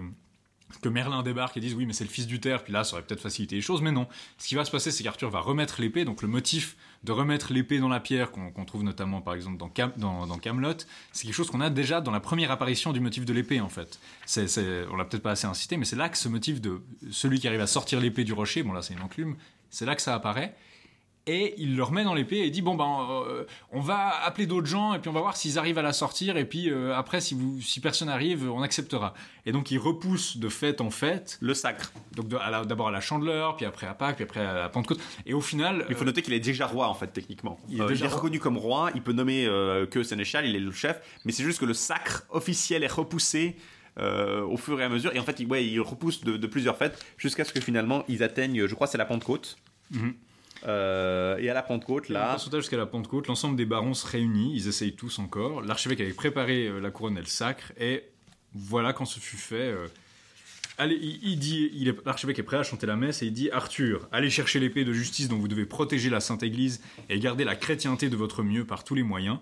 [0.80, 2.94] que Merlin débarque et dise oui mais c'est le fils du terre puis là ça
[2.94, 4.08] aurait peut-être facilité les choses mais non.
[4.38, 7.52] Ce qui va se passer c'est qu'Arthur va remettre l'épée donc le motif de remettre
[7.52, 10.74] l'épée dans la pierre qu'on trouve notamment par exemple dans, dans, Camelot
[11.12, 13.70] c'est quelque chose qu'on a déjà dans la première apparition du motif de l'épée en
[13.70, 14.00] fait.
[14.26, 16.82] C'est, c'est- on l'a peut-être pas assez incité mais c'est là que ce motif de
[17.12, 19.36] celui qui arrive à sortir l'épée du rocher bon là c'est une enclume
[19.70, 20.56] c'est là que ça apparaît
[21.28, 24.66] et il le remet dans l'épée et dit bon ben euh, on va appeler d'autres
[24.68, 27.22] gens et puis on va voir s'ils arrivent à la sortir et puis euh, après
[27.22, 29.14] si vous si personne arrive on acceptera
[29.46, 33.56] et donc il repousse de fête en fête le sacre donc d'abord à la chandeleur
[33.56, 36.24] puis après à Pâques puis après à la Pentecôte et au final il faut noter
[36.24, 38.18] qu'il est déjà roi en fait techniquement Il est Euh, déjà il est roi.
[38.18, 41.44] reconnu comme roi il peut nommer euh, que sénéchal il est le chef mais c'est
[41.44, 43.56] juste que le sacre officiel est repoussé
[44.00, 45.14] euh, au fur et à mesure.
[45.14, 48.06] Et en fait, il, ouais, il repousse de, de plusieurs fêtes jusqu'à ce que finalement
[48.08, 49.58] ils atteignent, je crois, c'est la Pentecôte.
[49.92, 50.14] Mhm.
[50.68, 54.68] Euh, et à la Pentecôte, Là, jusqu'à la Pentecôte, l'ensemble des barons se réunit, ils
[54.68, 55.62] essayent tous encore.
[55.62, 58.04] L'archevêque avait préparé euh, la couronne et le sacre, et
[58.54, 59.56] voilà quand ce fut fait.
[59.56, 59.88] euh,
[60.78, 64.08] allez, il, il dit, l'archevêque est prêt à chanter la messe et il dit Arthur,
[64.12, 67.56] allez chercher l'épée de justice dont vous devez protéger la Sainte Église et garder la
[67.56, 69.38] chrétienté de votre mieux par tous les moyens.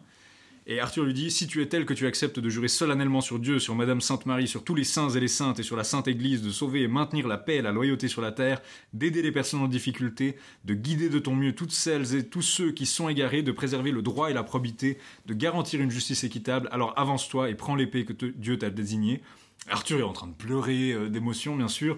[0.68, 3.40] Et Arthur lui dit Si tu es tel que tu acceptes de jurer solennellement sur
[3.40, 5.84] Dieu, sur Madame Sainte Marie, sur tous les saints et les saintes et sur la
[5.84, 8.62] Sainte Église, de sauver et maintenir la paix et la loyauté sur la terre,
[8.94, 12.72] d'aider les personnes en difficulté, de guider de ton mieux toutes celles et tous ceux
[12.72, 16.70] qui sont égarés, de préserver le droit et la probité, de garantir une justice équitable,
[16.72, 19.22] alors avance-toi et prends l'épée que Dieu t'a désignée.
[19.70, 21.98] Arthur est en train de pleurer euh, d'émotion, bien sûr.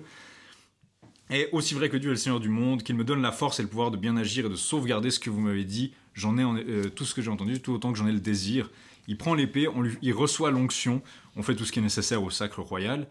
[1.30, 3.60] Et aussi vrai que Dieu est le Seigneur du monde, qu'il me donne la force
[3.60, 6.38] et le pouvoir de bien agir et de sauvegarder ce que vous m'avez dit, j'en
[6.38, 8.70] ai euh, tout ce que j'ai entendu, tout autant que j'en ai le désir.
[9.08, 11.02] Il prend l'épée, on lui- il reçoit l'onction,
[11.36, 13.08] on fait tout ce qui est nécessaire au sacre royal.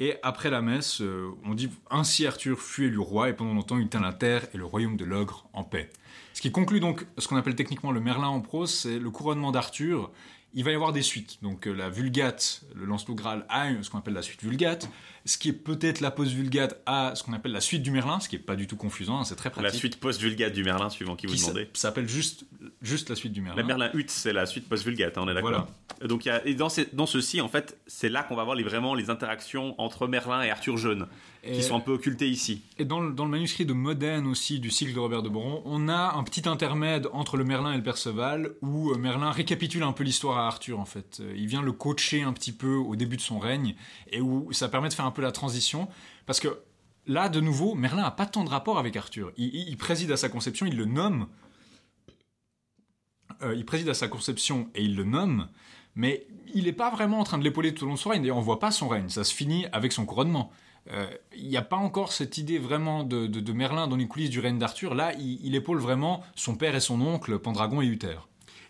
[0.00, 3.78] Et après la messe, euh, on dit Ainsi Arthur fut élu roi, et pendant longtemps
[3.78, 5.90] il tint la terre et le royaume de l'ogre en paix.
[6.32, 9.52] Ce qui conclut donc ce qu'on appelle techniquement le Merlin en prose, c'est le couronnement
[9.52, 10.10] d'Arthur.
[10.56, 11.38] Il va y avoir des suites.
[11.42, 14.88] Donc euh, la Vulgate, le Lancelot Graal a ce qu'on appelle la suite Vulgate.
[15.26, 18.28] Ce qui est peut-être la post-Vulgate a ce qu'on appelle la suite du Merlin, ce
[18.28, 19.72] qui est pas du tout confusant, hein, c'est très pratique.
[19.72, 21.68] la suite post-vulgate du Merlin, suivant qui vous qui demandez.
[21.72, 22.44] s'appelle juste,
[22.82, 23.56] juste la suite du Merlin.
[23.62, 25.66] La Merlin Hutte, c'est la suite post-vulgate, hein, on est d'accord.
[26.04, 28.44] Donc, il y a, et dans, ces- dans ceci, en fait, c'est là qu'on va
[28.44, 31.06] voir les, vraiment les interactions entre Merlin et Arthur Jeune,
[31.44, 32.60] Et- qui sont un peu occultées ici.
[32.78, 35.62] Et dans le, dans le manuscrit de Modène aussi, du cycle de Robert de Boron,
[35.64, 39.84] on a un petit intermède entre le Merlin et le Perceval, où euh, Merlin récapitule
[39.84, 41.18] un peu l'histoire à Arthur, en fait.
[41.20, 43.74] Euh, Il vient le coacher un petit peu au début de son règne,
[44.10, 45.88] et où ça permet de faire un peu la transition,
[46.26, 46.60] parce que
[47.06, 49.32] là, de nouveau, Merlin n'a pas tant de rapport avec Arthur.
[49.36, 51.28] Il, préside à sa conception, il le nomme.
[53.42, 55.48] Euh, il préside à sa conception et il le nomme,
[55.94, 58.24] mais il n'est pas vraiment en train de l'épauler tout au long de son règne,
[58.26, 60.52] et on voit pas son règne, ça se finit avec son couronnement.
[60.90, 64.40] Euh, Il n'y a pas encore cette idée vraiment de, Merlin dans les coulisses du
[64.40, 64.94] règne d'Arthur.
[64.94, 68.18] Là, il, il épaule vraiment son père et son oncle, Pendragon et Uther.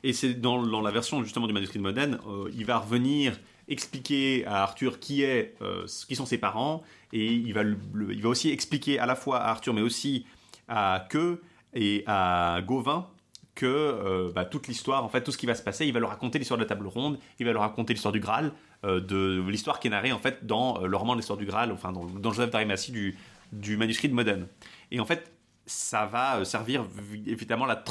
[0.05, 3.41] Et c'est dans, dans la version justement du manuscrit de Modène, euh, il va revenir
[3.69, 8.29] expliquer à Arthur qui est, euh, qui sont ses parents, et il va, il va
[8.29, 10.27] aussi expliquer à la fois à Arthur, mais aussi
[10.69, 11.43] à Queux
[11.75, 13.09] et à Gauvin
[13.55, 16.01] que euh, bah, toute l'histoire, en fait, tout ce qui va se passer, il va
[16.01, 18.53] leur raconter l'histoire de la table ronde, il va leur raconter l'histoire du Graal,
[18.85, 21.71] euh, de l'histoire qui est narrée en fait dans le roman de l'histoire du Graal,
[21.71, 23.17] enfin dans, Joseph d'Arimathie du,
[23.53, 24.49] du manuscrit de Modène.
[24.91, 25.31] Et en fait,
[25.67, 26.85] ça va servir
[27.27, 27.83] évidemment la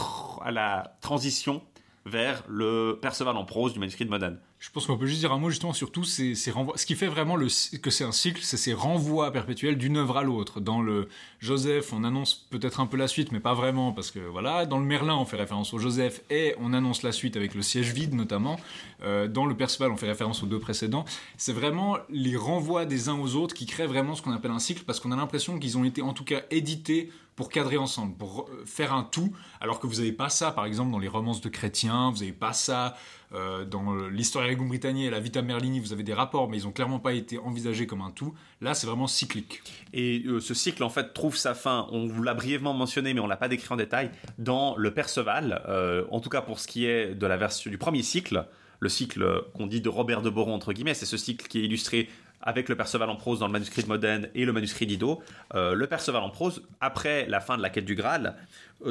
[0.43, 1.63] à la transition
[2.05, 4.37] vers le Perceval en prose du manuscrit de Modène.
[4.63, 6.77] Je pense qu'on peut juste dire un mot justement sur tous ces, renvois.
[6.77, 10.23] Ce qui fait vraiment que c'est un cycle, c'est ces renvois perpétuels d'une œuvre à
[10.23, 10.61] l'autre.
[10.61, 11.09] Dans le
[11.41, 14.65] Joseph, on annonce peut-être un peu la suite, mais pas vraiment, parce que voilà.
[14.65, 17.61] Dans le Merlin, on fait référence au Joseph et on annonce la suite avec le
[17.61, 18.57] siège vide notamment.
[19.03, 21.03] Euh, dans le Perceval, on fait référence aux deux précédents.
[21.35, 24.59] C'est vraiment les renvois des uns aux autres qui créent vraiment ce qu'on appelle un
[24.59, 28.15] cycle, parce qu'on a l'impression qu'ils ont été en tout cas édités pour cadrer ensemble,
[28.15, 31.07] pour euh, faire un tout, alors que vous n'avez pas ça, par exemple, dans les
[31.07, 32.95] romances de chrétiens, vous n'avez pas ça
[33.33, 36.63] euh, dans l'histoire Erigum Britanniae et la Vita Merlini, vous avez des rapports, mais ils
[36.65, 38.33] n'ont clairement pas été envisagés comme un tout.
[38.61, 39.63] Là, c'est vraiment cyclique.
[39.91, 43.19] Et euh, ce cycle, en fait, trouve sa fin, on vous l'a brièvement mentionné, mais
[43.19, 46.67] on l'a pas décrit en détail, dans le Perceval, euh, en tout cas pour ce
[46.67, 48.45] qui est de la version du premier cycle,
[48.79, 51.63] le cycle qu'on dit de Robert de Boron, entre guillemets, c'est ce cycle qui est
[51.63, 52.09] illustré
[52.41, 55.21] avec le Perceval en prose dans le manuscrit de Modène et le manuscrit d'Ido.
[55.53, 58.35] Le Perceval en prose, après la fin de la quête du Graal,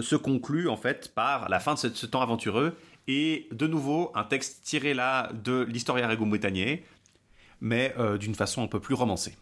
[0.01, 2.75] se conclut en fait par la fin de ce temps aventureux
[3.09, 6.81] et de nouveau un texte tiré là de l'Historia Regum Britanniae,
[7.61, 9.35] mais euh, d'une façon un peu plus romancée.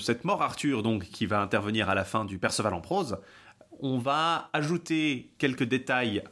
[0.00, 3.18] Cette mort Arthur, donc, qui va intervenir à la fin du Perceval en prose,
[3.80, 6.22] on va ajouter quelques détails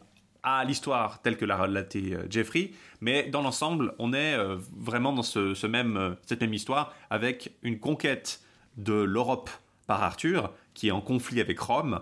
[0.42, 5.12] à l'histoire telle que l'a relaté euh, Jeffrey, mais dans l'ensemble, on est euh, vraiment
[5.12, 8.40] dans ce, même, euh, cette même histoire avec une conquête
[8.76, 9.50] de l'Europe
[9.86, 12.00] par Arthur, qui est en conflit avec Rome,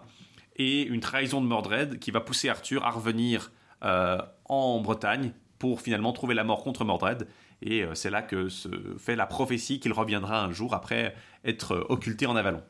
[0.57, 6.13] et une trahison de Mordred qui va pousser Arthur à revenir en Bretagne pour finalement
[6.13, 7.29] trouver la mort contre Mordred.
[7.63, 8.69] Et euh, c'est là que se
[8.99, 12.63] fait la prophétie qu'il reviendra un jour après être euh, occulté en Avalon.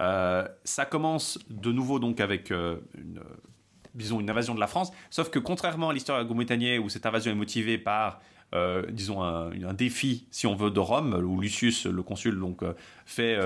[0.00, 3.20] Euh, ça commence de nouveau donc avec une,
[3.94, 4.90] disons, une invasion de la France.
[5.10, 8.20] Sauf que contrairement à l'histoire Gométanier, où cette invasion est motivée par,
[8.88, 12.62] disons, un, défi, si on veut, de Rome, où Lucius, le consul, donc,
[13.04, 13.38] fait,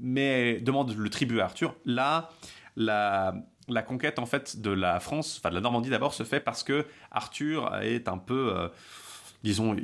[0.00, 2.30] mais demande le tribut à Arthur, là,
[2.74, 3.34] la,
[3.68, 6.64] la conquête, en fait, de la France, enfin, de la Normandie d'abord, se fait parce
[6.64, 8.68] que Arthur est un peu,
[9.44, 9.76] disons,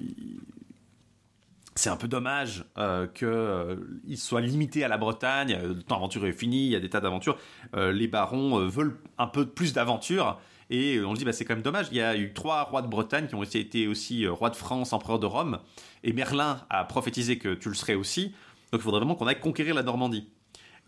[1.77, 5.57] c'est un peu dommage euh, qu'il soit limité à la Bretagne.
[5.63, 7.39] Euh, Le temps aventure est fini, il y a des tas d'aventures.
[7.77, 10.41] Euh, les barons euh, veulent un peu plus d'aventures.
[10.71, 11.87] Et euh, on se dit, bah, c'est quand même dommage.
[11.93, 14.57] Il y a eu trois rois de Bretagne qui ont été aussi euh, rois de
[14.57, 15.59] France, empereur de Rome.
[16.03, 18.35] Et Merlin a prophétisé que tu le serais aussi.
[18.73, 20.29] Donc il faudrait vraiment qu'on aille conquérir la Normandie.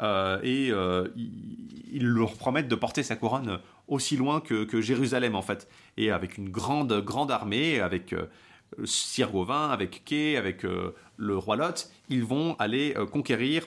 [0.00, 4.80] Euh, et euh, ils, ils leur promettent de porter sa couronne aussi loin que, que
[4.80, 5.68] Jérusalem, en fait.
[5.96, 8.14] Et avec une grande, grande armée, avec
[8.84, 13.66] Sir Gauvin, avec Kay, avec euh, le roi Lot, ils vont aller euh, conquérir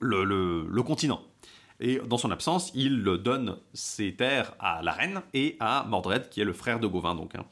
[0.00, 1.22] le, le- le continent.
[1.80, 6.40] Et dans son absence, il donne ses terres à la reine et à Mordred, qui
[6.40, 7.14] est le frère de Gauvin.
[7.14, 7.44] Donc, hein.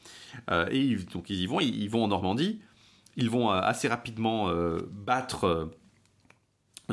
[0.49, 2.61] Euh, et donc ils y vont, ils, vont en Normandie.
[3.17, 4.51] Ils vont assez rapidement
[4.89, 5.69] battre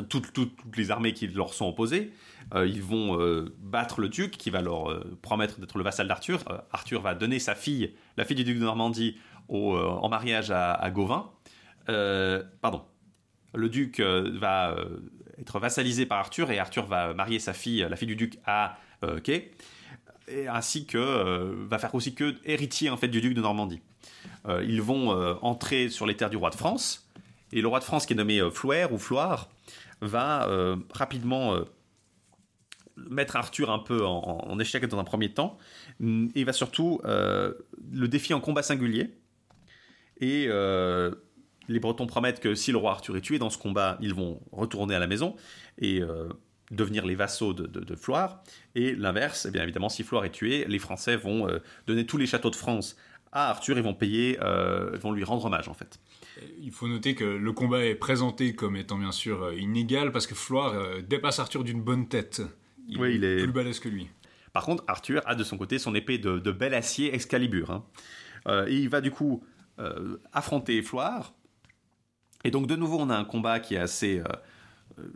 [0.09, 2.11] toutes, toutes- les armées qui leur sont opposées.
[2.55, 3.17] Ils vont
[3.57, 6.43] battre le duc, qui va leur promettre d'être le vassal d'Arthur.
[6.71, 9.17] Arthur va donner sa fille, la fille du duc de Normandie,
[9.51, 11.29] euh, en mariage à, Gauvin.
[11.89, 12.83] Euh, pardon.
[13.53, 14.75] Le duc euh, va
[15.39, 18.77] être vassalisé par Arthur et Arthur va marier sa fille, la fille du duc, à
[19.23, 19.51] Kay,
[20.27, 23.81] et ainsi que va faire aussi que héritier en fait du duc de Normandie.
[24.47, 25.09] Ils vont
[25.41, 27.09] entrer sur les terres du roi de France
[27.51, 29.49] et le roi de France qui est nommé Flouer ou Floire
[30.01, 30.47] va
[30.93, 31.55] rapidement
[32.95, 35.57] mettre Arthur un peu en, en échec dans un premier temps
[36.35, 39.20] et va surtout le défier en combat singulier
[40.21, 41.11] et euh,
[41.67, 44.39] les Bretons promettent que si le roi Arthur est tué dans ce combat, ils vont
[44.51, 45.35] retourner à la maison
[45.79, 46.29] et euh,
[46.71, 48.43] devenir les vassaux de, de, de Floire.
[48.75, 52.17] Et l'inverse, eh bien évidemment, si Floire est tué, les Français vont euh, donner tous
[52.17, 52.95] les châteaux de France
[53.33, 55.99] à Arthur et vont payer, euh, vont lui rendre hommage en fait.
[56.59, 60.35] Il faut noter que le combat est présenté comme étant bien sûr inégal parce que
[60.35, 62.41] Floire dépasse Arthur d'une bonne tête.
[62.89, 64.09] Il, Oui, il est- plus balèze que lui.
[64.51, 67.71] Par contre, Arthur a de son côté son épée de, de bel acier Excalibur.
[67.71, 67.85] hein.
[68.67, 69.43] Et il va du coup
[70.33, 71.33] affronter Floire.
[72.43, 74.23] Et donc de nouveau, on a un combat qui est assez, euh,
[74.99, 75.13] euh,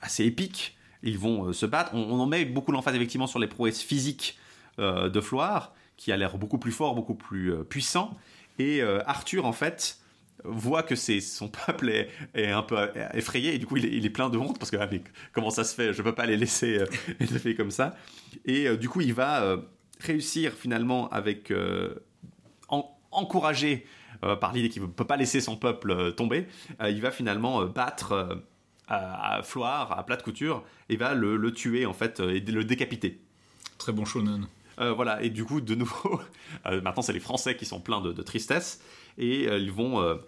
[0.00, 0.76] assez épique.
[1.02, 1.94] Ils vont euh, se battre.
[1.94, 4.38] On, en met beaucoup l'emphase effectivement sur les prouesses physiques
[4.78, 8.16] euh, de Floire, qui a l'air beaucoup plus fort, beaucoup plus euh, puissant.
[8.58, 9.98] Et euh, Arthur, en fait,
[10.44, 12.76] voit que c'est son peuple est, un peu
[13.14, 15.64] effrayé et du coup il est, plein de honte parce que ah, mais comment ça
[15.64, 15.92] se fait?
[15.92, 16.86] Je peux pas les laisser euh,
[17.20, 17.96] élever comme ça
[18.44, 19.58] et euh, du coup il va euh,
[20.00, 21.94] réussir finalement avec euh,
[23.12, 23.86] encouragé
[24.24, 26.46] euh, par l'idée qu'il ne peut pas laisser son peuple euh, tomber
[26.80, 28.42] euh, il va finalement battre
[28.88, 32.64] à, à Floire à plate couture et va le, le tuer en fait et le
[32.64, 33.20] décapiter
[33.78, 34.46] Très bon shonen.
[34.80, 36.20] euh, voilà, et du coup, de nouveau,
[36.66, 38.80] euh, maintenant c'est les Français qui sont pleins de, de tristesse,
[39.18, 40.18] et euh, ils vont,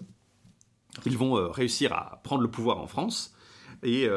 [1.06, 3.34] ils vont réussir à prendre le pouvoir en France,
[3.82, 4.08] et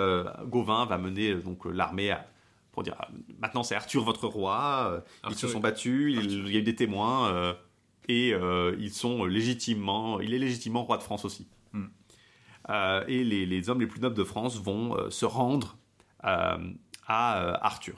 [0.46, 2.26] Gauvin va mener donc l'armée à-
[2.72, 2.96] pour dire
[3.40, 6.76] maintenant c'est Arthur votre roi, ils se sont battus, il, il y a eu des
[6.76, 7.56] témoins,
[8.08, 11.48] et euh, ils sont légitimement, il est légitimement roi de France aussi.
[11.74, 11.86] Hmm.
[12.70, 15.78] Euh, et les, les hommes les plus nobles de France vont euh, se rendre
[16.20, 17.96] à Arthur.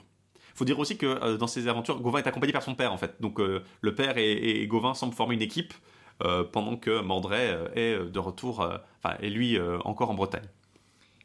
[0.60, 2.98] faut dire aussi que euh, dans ces aventures, Gauvin est accompagné par son père en
[2.98, 3.16] fait.
[3.20, 5.72] Donc euh, le père et, et Gauvin semblent former une équipe
[6.22, 8.60] euh, pendant que Mordray euh, est de retour,
[9.02, 10.44] enfin, et lui encore en Bretagne.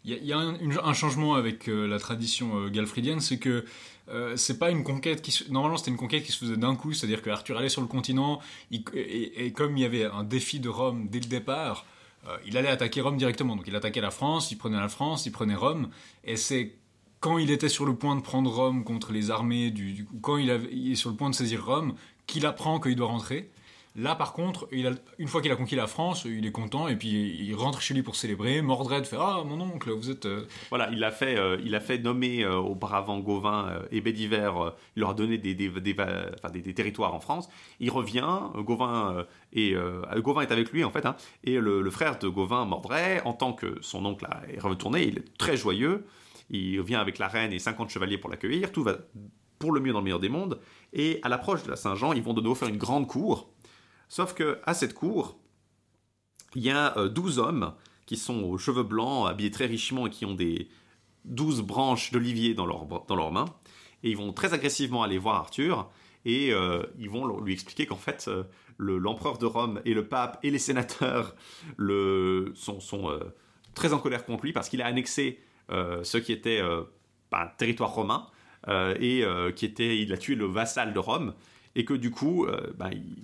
[0.07, 3.65] Il y a, un, changement avec euh, la tradition euh, galfridienne, c'est que
[4.09, 6.75] euh, c'est pas une conquête qui se- normalement c'était une conquête qui se faisait d'un
[6.75, 8.39] coup, c'est-à-dire que Arthur allait sur le continent
[8.71, 11.87] et, comme il y avait un défi de Rome dès le départ,
[12.27, 13.55] euh, il allait attaquer Rome directement.
[13.55, 15.89] Donc il attaquait la France, il prenait la France, il prenait Rome,
[16.23, 16.75] et c'est
[17.19, 20.51] quand il était sur le point de prendre Rome contre les armées du, quand il
[20.51, 21.95] est sur le point de saisir Rome,
[22.27, 23.49] qu'il apprend qu'il doit rentrer.
[23.97, 27.37] Là, par contre, une fois qu'il a conquis la France, il est content et puis
[27.39, 28.61] il rentre chez lui pour célébrer.
[28.61, 30.25] Mordred fait Ah, mon oncle, vous êtes.
[30.25, 34.51] euh, Voilà, il a fait, euh, il a fait nommer euh, auparavant Gauvin et Bédiver,
[34.57, 35.55] euh, il leur a donné des,
[36.73, 37.47] territoires en France.
[37.79, 39.73] Il revient, Gauvin, et,
[40.17, 41.15] Gauvin est avec lui en fait, hein,
[41.45, 45.37] et le, frère de Gauvin, Mordray, en tant que son oncle est retourné, il est
[45.37, 46.05] très joyeux.
[46.49, 48.97] Il vient avec la reine et 50 chevaliers pour l'accueillir, tout va
[49.57, 50.59] pour le mieux dans le meilleur des mondes.
[50.91, 53.49] Et à l'approche de la Saint-Jean, ils vont de nouveau faire une grande cour.
[54.09, 55.37] Sauf que à cette cour,
[56.55, 57.73] il y a euh, 12 hommes
[58.05, 60.69] qui sont aux cheveux blancs, habillés très richement et qui ont des
[61.25, 63.45] 12 branches d'olivier dans, leurs bras- dans leurs mains.
[64.03, 65.89] Et ils vont très agressivement aller voir Arthur
[66.23, 68.43] et euh, ils vont leur- lui expliquer qu'en fait, euh,
[68.77, 71.35] le- l'empereur de Rome et le pape et les sénateurs
[72.55, 73.19] sont, euh,
[73.73, 75.39] très en colère contre lui parce qu'il a annexé
[75.71, 76.83] euh, ce qui était euh,
[77.31, 78.27] un territoire romain.
[78.67, 81.35] euh, et euh, qui était, il a tué le vassal de Rome,
[81.75, 83.17] et que du coup, euh, bah, il-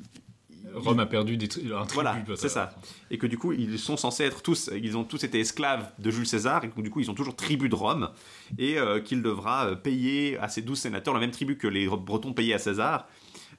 [0.76, 1.94] Rome a perdu des tri- un tribut.
[1.94, 2.74] voilà, c'est ça.
[3.10, 6.12] Et que du coup, ils sont censés être tous, ils ont tous été esclaves de
[6.12, 8.10] Jules César, et que du coup, ils ont toujours tribut de Rome,
[8.58, 11.88] et euh, qu'il devra euh, payer à ses douze sénateurs le même tribut que les
[11.88, 13.08] Bretons payaient à César.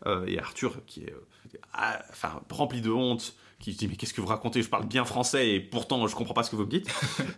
[0.07, 3.95] Euh, et Arthur, qui est euh, ah, enfin, rempli de honte, qui se dit Mais
[3.97, 6.57] qu'est-ce que vous racontez Je parle bien français, et pourtant, je comprends pas ce que
[6.57, 6.89] vous me dites.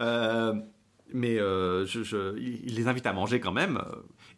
[1.13, 3.81] Mais je- je- il les invite à manger quand même,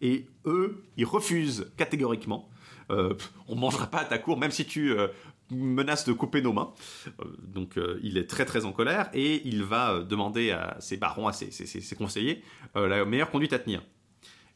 [0.02, 2.48] et eux, ils refusent catégoriquement.
[2.90, 3.14] Euh,
[3.48, 5.08] on mangera pas à ta cour, même si tu euh,
[5.50, 6.72] menaces de couper nos mains.
[7.20, 10.76] Euh, donc euh, il est très très en colère et il va euh, demander à
[10.80, 12.42] ses barons, à ses, conseillers,
[12.74, 13.82] la meilleure conduite à tenir.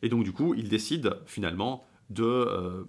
[0.03, 2.87] Et donc du coup, il décide finalement de,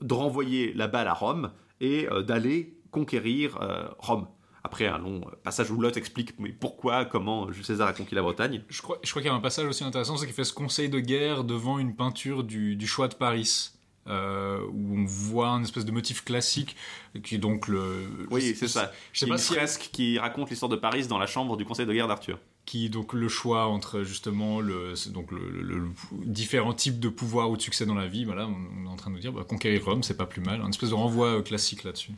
[0.00, 3.58] de renvoyer la balle à Rome et d'aller conquérir
[3.98, 4.28] Rome.
[4.64, 8.62] Après un long passage où Lot explique pourquoi, comment Jules César a conquis la Bretagne.
[8.68, 11.00] Je crois, qu'il y a un passage aussi intéressant, c'est qu'il fait ce conseil de
[11.00, 13.72] guerre devant une peinture du choix de Paris.
[14.08, 16.76] Euh, où on voit un espèce de motif classique
[17.22, 18.90] qui est donc le Oui, c'est ça.
[19.12, 21.64] je sais pas une si fresque qui raconte l'histoire de Paris dans la chambre du
[21.64, 22.38] conseil de guerre d'Arthur.
[22.66, 25.90] qui est donc le choix entre justement le, donc le, le- le-
[26.24, 28.24] différents types de pouvoirs ou de succès dans la vie.
[28.24, 30.40] Voilà, on, on est en train de nous dire bah, conquérir Rome, c'est pas plus
[30.42, 30.60] mal.
[30.62, 32.12] Un espèce de renvoi euh, classique là-dessus.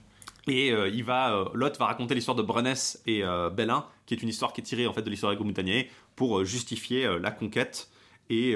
[0.46, 4.12] Et euh, il va, euh, Lot va raconter l'histoire de Brennès et euh, Bellin, qui
[4.12, 7.88] est une histoire qui est tirée en fait de l'histoire égo-montagnier pour justifier la conquête.
[8.30, 8.54] Et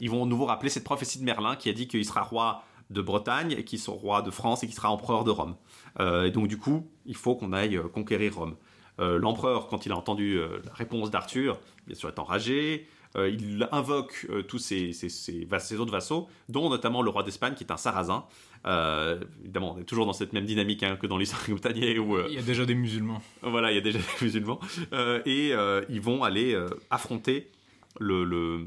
[0.00, 2.62] ils vont à nouveau rappeler cette prophétie de Merlin qui a dit qu'il sera roi
[2.90, 5.54] de Bretagne et qu'il sera roi de France et qu'il sera empereur de Rome.
[6.00, 8.56] Euh, et donc du coup, il faut qu'on aille euh, conquérir Rome.
[8.98, 12.88] Euh, L'empereur, quand il a entendu euh, la réponse d'Arthur, bien sûr est enragé.
[13.16, 17.54] Il invoque tous ses, ses- ses vas- ses autres vassaux, dont notamment le roi d'Espagne
[17.54, 18.24] qui est un sarrasin.
[19.42, 22.34] Évidemment, on est toujours dans cette même dynamique hein, que dans l'histoire montagnier où Il
[22.34, 23.20] y a déjà des musulmans.
[23.42, 24.60] voilà, il y a déjà des musulmans.
[25.26, 25.52] Et
[25.88, 26.56] ils vont aller
[26.90, 27.50] affronter
[27.98, 28.24] le.
[28.24, 28.66] le-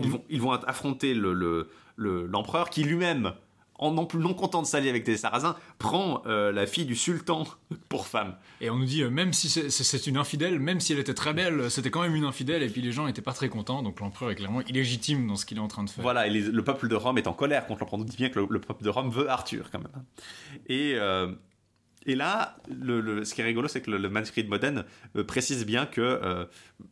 [0.00, 3.32] ils, vont, ils vont affronter le- le- le- l'empereur qui lui-même,
[3.78, 7.44] en non content de s'allier avec des sarrasins, prend euh, la fille du sultan
[7.90, 8.34] pour femme.
[8.62, 11.34] Et on nous dit, euh, même si c'est- une infidèle, même si elle était très
[11.34, 14.00] belle, c'était quand même une infidèle, et puis les gens n'étaient pas très contents, donc
[14.00, 16.00] l'empereur est clairement illégitime dans ce qu'il est en train de faire.
[16.02, 18.00] Voilà, et les- le peuple de Rome est en colère contre l'empereur.
[18.00, 20.04] On dit bien que le, le peuple de Rome veut Arthur quand même.
[20.68, 21.32] Et, euh,
[22.06, 24.84] et là, le, le- ce qui est rigolo, c'est que le, le manuscrit de Modène
[25.16, 26.44] euh, précise bien que euh,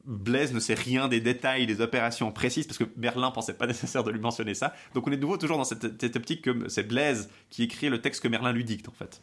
[0.07, 4.05] Blaise ne sait rien des détails des opérations précises, parce que Merlin pensait pas nécessaire
[4.05, 4.75] de lui mentionner ça.
[4.95, 7.89] Donc on est de nouveau toujours dans cette, cette optique que c'est Blaise qui écrit
[7.89, 9.23] le texte que Merlin lui dicte en fait.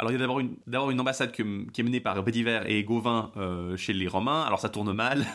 [0.00, 2.84] Alors il y a d'abord une, d'abord une ambassade qui est menée par Bédiver et
[2.84, 4.42] Gauvin euh, chez les Romains.
[4.42, 5.26] Alors ça tourne mal,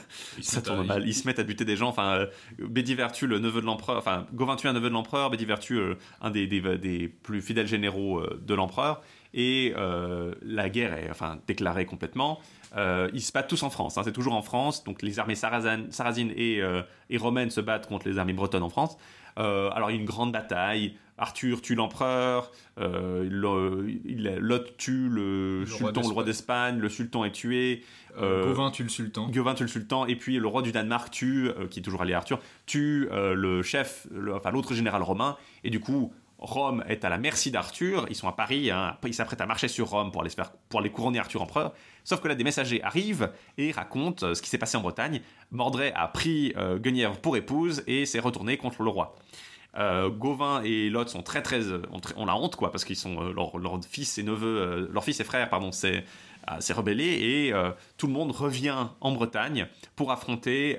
[0.41, 1.03] ça à- tourne mal.
[1.05, 1.89] Ils se mettent à buter des gens.
[1.89, 2.27] Enfin, euh,
[2.59, 3.97] Bédiver tue le neveu de l'empereur.
[3.97, 5.29] Enfin, Gauvin tue un neveu de l'empereur.
[5.29, 9.01] Bédiver tue euh, un des, des, des plus fidèles généraux de l'empereur.
[9.33, 12.39] Et euh, la guerre est enfin déclarée complètement.
[12.77, 13.97] Euh, ils se battent tous en France.
[13.97, 14.01] hein.
[14.03, 14.83] c'est toujours en France.
[14.83, 18.69] Donc les armées sarrasines et, euh, et romaines se battent contre les armées bretonnes en
[18.69, 18.97] France.
[19.35, 20.95] Alors il y a une grande bataille.
[21.17, 22.51] Arthur tue l'empereur.
[22.77, 26.79] Lot tue le, Le roi sultan, le roi d'Espagne.
[26.79, 27.83] Le sultan est tué.
[28.19, 29.29] Gauvin tue le sultan.
[29.29, 32.13] Gauvin tue le sultan et puis le roi du Danemark tue, qui est toujours allié
[32.13, 36.13] à Arthur, tue le chef, le- enfin l'autre général romain et du coup
[36.43, 38.05] Rome est à la merci d'Arthur.
[38.09, 40.31] Ils sont à Paris, hein, ils s'apprêtent à marcher sur Rome pour aller,
[40.69, 41.73] pour couronner Arthur empereur.
[42.03, 45.21] Sauf que là des messagers arrivent et racontent euh, ce qui s'est passé en Bretagne.
[45.51, 49.15] Mordred a pris euh, Guenièvre pour épouse et s'est retourné contre le roi.
[49.75, 52.95] Euh, Gauvin et Lot sont très très euh, ont, ont la honte quoi parce qu'ils
[52.95, 56.03] sont euh, leur, leur fils et neveux euh, leur fils et frère pardon c'est
[56.59, 57.53] s'est rebellé et
[57.95, 59.65] tout le monde revient en Bretagne
[59.95, 60.77] pour affronter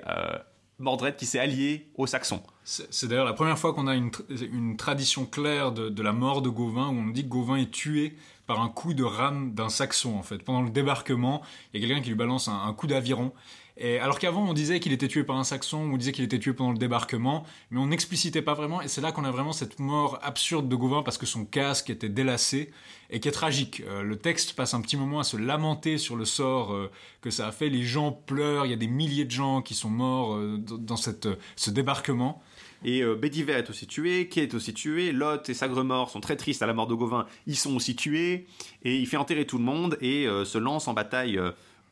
[0.79, 2.43] Mordred qui s'est allié aux Saxons.
[2.65, 4.11] C'est d'ailleurs la première fois qu'on a une,
[4.53, 8.17] une tradition claire de, la mort de Gauvin, où on dit que Gauvin est tué
[8.47, 10.39] par un coup de rame d'un saxon, en fait.
[10.39, 13.33] Pendant le débarquement, il y a quelqu'un qui lui balance un coup d'aviron.
[13.81, 16.53] Alors qu'avant, on disait qu'il était tué par un saxon, on disait qu'il était tué
[16.53, 19.81] pendant le débarquement, mais on n'explicitait pas vraiment, et c'est là qu'on a vraiment cette
[19.81, 22.71] mort absurde de Gauvin, parce que son casque était délacé,
[23.11, 23.83] et qui est tragique.
[23.89, 26.89] Euh, le texte passe un petit moment à se lamenter sur le sort euh,
[27.21, 29.75] que ça a fait, les gens pleurent, il y a des milliers de gens qui
[29.75, 32.41] sont morts euh, dans cette, ce débarquement.
[32.85, 36.37] Et euh, Bédiver est aussi tué, Kay est aussi tué, Lot et Sagremort sont très
[36.37, 38.47] tristes à la mort de Gauvin, ils sont aussi tués,
[38.85, 41.41] et il fait enterrer tout le monde et se lance en bataille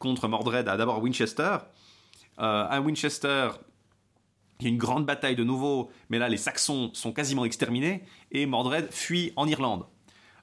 [0.02, 1.58] contre Mordred à d'abord Winchester.
[2.40, 3.50] Euh, à Winchester,
[4.58, 8.02] il y a une grande bataille de nouveau, mais là les Saxons sont quasiment exterminés,
[8.32, 9.84] et Mordred fuit en Irlande.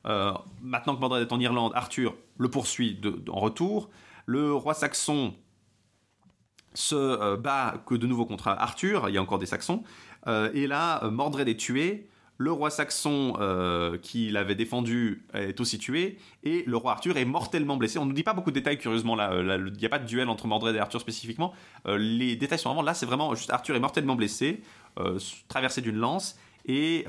[0.05, 0.31] Euh,
[0.61, 3.89] maintenant que Mordred est en Irlande, Arthur le poursuit en retour.
[4.25, 5.33] Le roi saxon
[6.73, 9.83] se euh, bat que de nouveau contre Arthur, il y a encore des Saxons,
[10.53, 12.08] et là, Mordred est tué,
[12.39, 17.25] le roi saxon euh, qui l'avait défendu est aussi tué, et le roi Arthur est
[17.25, 17.99] mortellement blessé.
[17.99, 19.99] On ne nous dit pas beaucoup de détails, curieusement, là, euh, il n'y a pas
[19.99, 21.53] de duel entre Mordred et Arthur spécifiquement.
[21.85, 24.63] Euh, les détails sont vraiment là, c'est vraiment juste Arthur est mortellement blessé,
[25.47, 27.05] traversé d'une lance et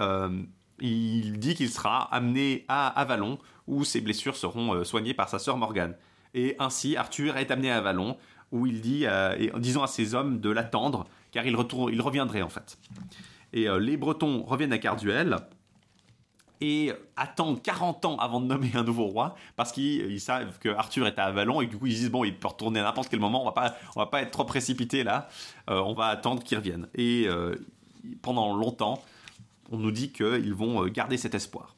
[0.81, 5.57] il dit qu'il sera amené à Avalon où ses blessures seront soignées par sa sœur
[5.57, 5.97] Morgane.
[6.35, 8.17] Et ainsi, Arthur est amené à Avalon
[8.53, 12.43] où il dit, et disant à ses hommes de l'attendre car il, retourne, il reviendrait
[12.43, 12.79] en fait.
[13.53, 15.37] Et euh, les Bretons reviennent à Carduel
[16.61, 20.69] et attendent 40 ans avant de nommer un nouveau roi parce qu'ils ils savent que
[20.69, 23.09] Arthur est à Avalon et du coup ils disent bon il peut retourner à n'importe
[23.09, 25.29] quel moment on va pas on va pas être trop précipité là
[25.71, 27.55] Euh, on va attendre qu'il revienne et euh,
[28.21, 29.03] pendant longtemps
[29.71, 31.75] on nous dit qu'ils vont euh, garder cet espoir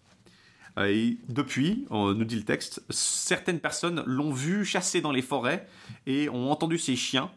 [0.79, 5.21] Euh, et depuis, on nous dit le texte, certaines personnes l'ont vu chasser dans les
[5.21, 5.67] forêts
[6.07, 7.31] et ont entendu ses chiens.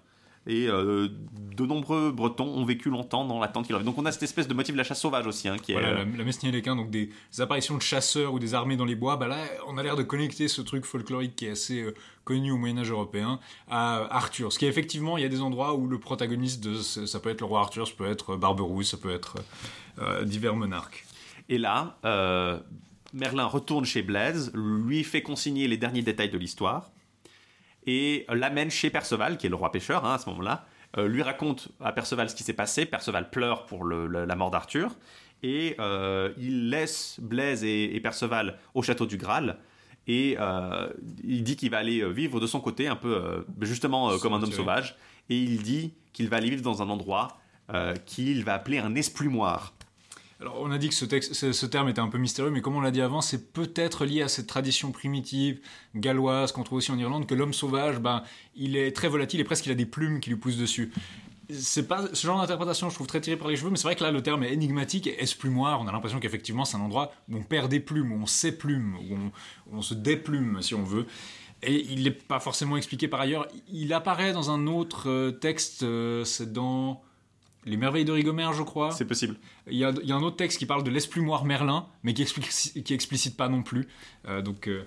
[0.48, 1.07] Et euh,
[1.56, 3.91] de nombreux Bretons ont vécu longtemps dans l'attente qu'il revienne.
[3.91, 5.75] Donc on a cette espèce de motif de la chasse sauvage aussi, hein, qui est,
[5.75, 8.77] Voilà, euh, la, la messe Niéléquin, donc des, des apparitions de chasseurs ou des armées
[8.77, 11.51] dans les bois, bah là, on a l'air de connecter ce truc folklorique qui est
[11.51, 14.53] assez euh, connu au Moyen-Âge européen à Arthur.
[14.53, 17.30] Ce qui est effectivement, il y a des endroits où le protagoniste, de, ça peut
[17.30, 19.35] être le roi Arthur, ça peut être Barberousse, ça peut être
[19.99, 21.06] euh, divers monarques.
[21.49, 21.98] Et là,
[23.14, 26.90] Merlin retourne chez Blaise, lui fait consigner les derniers détails de l'histoire,
[27.85, 30.65] et l'amène chez Perceval, qui est le roi pêcheur hein, à ce moment-là,
[30.97, 34.35] euh, lui raconte à Perceval ce qui s'est passé, Perceval pleure pour le- le- la
[34.35, 34.95] mort d'Arthur,
[35.43, 39.57] et euh, il laisse Blaise et, et Perceval au château du Graal,
[40.07, 40.88] et euh,
[41.23, 44.17] il dit qu'il va aller euh, vivre de son côté, un peu euh, justement euh,
[44.17, 44.95] comme un homme sauvage,
[45.30, 47.38] et il dit qu'il va aller vivre dans un endroit
[47.73, 49.73] euh, qu'il va appeler un esplumoir.
[50.41, 52.91] Alors, on a dit que ce, terme était un peu mystérieux, mais comme on l'a
[52.91, 55.61] dit avant, c'est peut-être lié à cette tradition primitive
[55.95, 58.22] galloise qu'on trouve aussi en Irlande, que l'homme sauvage, ben,
[58.55, 60.91] il est très volatile et presque il a des plumes qui lui poussent dessus.
[61.49, 63.95] C'est pas ce genre d'interprétation, je trouve très tiré par les cheveux, mais c'est vrai
[63.95, 65.80] que là le terme est énigmatique et esplumoir.
[65.80, 68.97] On a l'impression qu'effectivement c'est un endroit où on perd des plumes, où on s'éplume,
[68.97, 69.25] où on,
[69.72, 71.05] où on se déplume si on veut.
[71.61, 73.47] Et il n'est pas forcément expliqué par ailleurs.
[73.72, 77.01] Il apparaît dans un autre euh, texte, euh, c'est dans
[77.65, 78.91] Les Merveilles de Rigomère, je crois.
[78.91, 79.35] C'est possible.
[79.69, 82.13] Il y, a, il y a un autre texte qui parle de l'esplumoir Merlin, mais
[82.13, 83.87] qui, explique, qui explicite pas non plus.
[84.27, 84.83] Euh, donc, euh,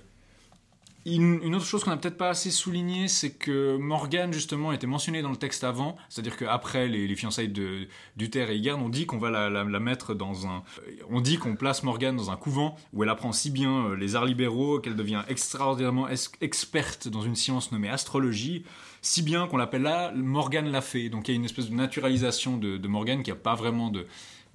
[1.07, 4.87] une, une autre chose qu'on n'a peut-être pas assez souligné, c'est que Morgane, justement, était
[4.87, 5.97] mentionnée dans le texte avant.
[6.11, 9.65] C'est-à-dire qu'après les, les fiançailles de d'Uther et Igarn, on dit qu'on va la, la-
[9.65, 10.63] la mettre dans un.
[11.09, 14.17] On dit qu'on place Morgane dans un couvent où elle apprend si bien euh, les
[14.17, 16.09] arts libéraux qu'elle devient extraordinairement
[16.43, 18.65] experte dans une science nommée astrologie.
[19.01, 21.09] Si bien qu'on l'appelle là Morgane la fée.
[21.09, 23.91] Donc il y a une espèce de naturalisation de, de Morgane qui n'a pas vraiment
[23.91, 24.07] de,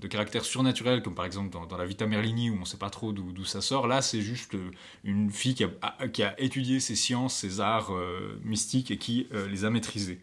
[0.09, 3.13] caractère surnaturel, comme par exemple dans, la Vita Merlini où on ne sait pas trop
[3.13, 3.87] d'où ça sort.
[3.87, 4.71] Là, c'est juste euh,
[5.05, 9.63] une fille qui a, étudié ces sciences, ces arts euh, mystiques et qui euh, les
[9.63, 10.19] a maîtrisés.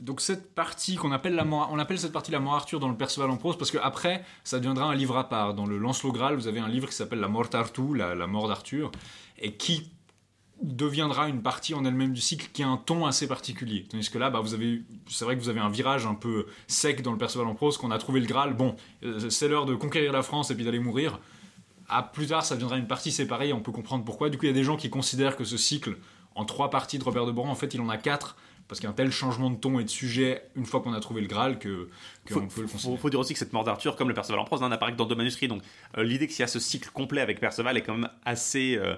[0.00, 2.96] Donc cette partie qu'on appelle la on appelle cette partie la mort Arthur dans le
[2.98, 5.54] Perceval en prose parce que après ça deviendra un livre à part.
[5.54, 8.26] Dans le Lancelot Graal, vous avez un livre qui s'appelle la mort Arthur, la, la
[8.26, 8.92] mort d'Arthur,
[9.38, 9.90] et qui
[10.62, 13.86] deviendra une partie en elle-même du cycle qui a un ton assez particulier.
[13.90, 16.46] Tandis que là, bah, vous avez, c'est vrai que vous avez un virage un peu
[16.66, 18.54] sec dans le Perceval en prose, qu'on a trouvé le Graal.
[18.54, 21.20] Bon, euh, c'est l'heure de conquérir la France et puis d'aller mourir.
[21.88, 24.30] À plus tard, ça deviendra une partie séparée et on peut comprendre pourquoi.
[24.30, 25.98] Du coup, il y a des gens qui considèrent que ce cycle,
[26.34, 28.36] en trois parties de Robert de Boron, en fait, il en a quatre,
[28.66, 30.92] parce qu'il y a un tel changement de ton et de sujet une fois qu'on
[30.94, 31.88] a trouvé le Graal que
[32.28, 32.98] Faut, qu'on peut le faut, considérer.
[32.98, 35.04] faut dire aussi que cette mort d'Arthur, comme le Perceval en prose, n'apparaît que dans
[35.06, 35.46] deux manuscrits.
[35.46, 35.62] Donc
[35.96, 38.76] euh, l'idée qu'il y a ce cycle complet avec Perceval est quand même assez.
[38.76, 38.96] euh,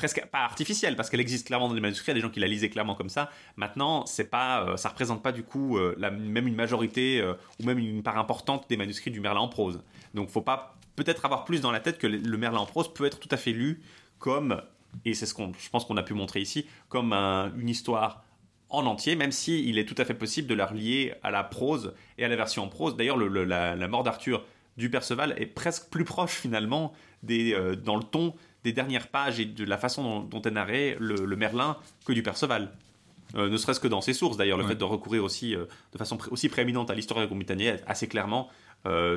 [0.00, 2.30] presque pas artificielle parce qu'elle existe clairement dans les manuscrits, il y a des gens
[2.30, 3.30] qui la lisaient clairement comme ça.
[3.56, 7.66] Maintenant, c'est pas, euh, ça représente pas du coup euh, même une majorité euh, ou
[7.66, 9.82] même une part importante des manuscrits du Merlin en prose.
[10.14, 13.04] Donc faut pas peut-être avoir plus dans la tête que le, Merlin en prose peut
[13.04, 13.82] être tout à fait lu
[14.18, 14.62] comme
[15.04, 18.24] et c'est ce qu'on, je pense qu'on a pu montrer ici, comme un- une histoire
[18.70, 21.44] en entier, même si il est tout à fait possible de la relier à la
[21.44, 22.96] prose et à la version en prose.
[22.96, 24.44] D'ailleurs, le- le- la, mort d'Arthur
[24.78, 27.54] du Perceval est presque plus proche finalement des,
[27.84, 31.14] dans le ton des dernières pages et de la façon dont, dont est narré le,
[31.24, 32.70] le Merlin que du Perceval.
[33.36, 34.70] Euh, ne serait-ce que dans ses sources d'ailleurs, le Ouais.
[34.70, 38.48] fait de recourir aussi euh, de façon pré- aussi prééminente à l'histoire britannique assez clairement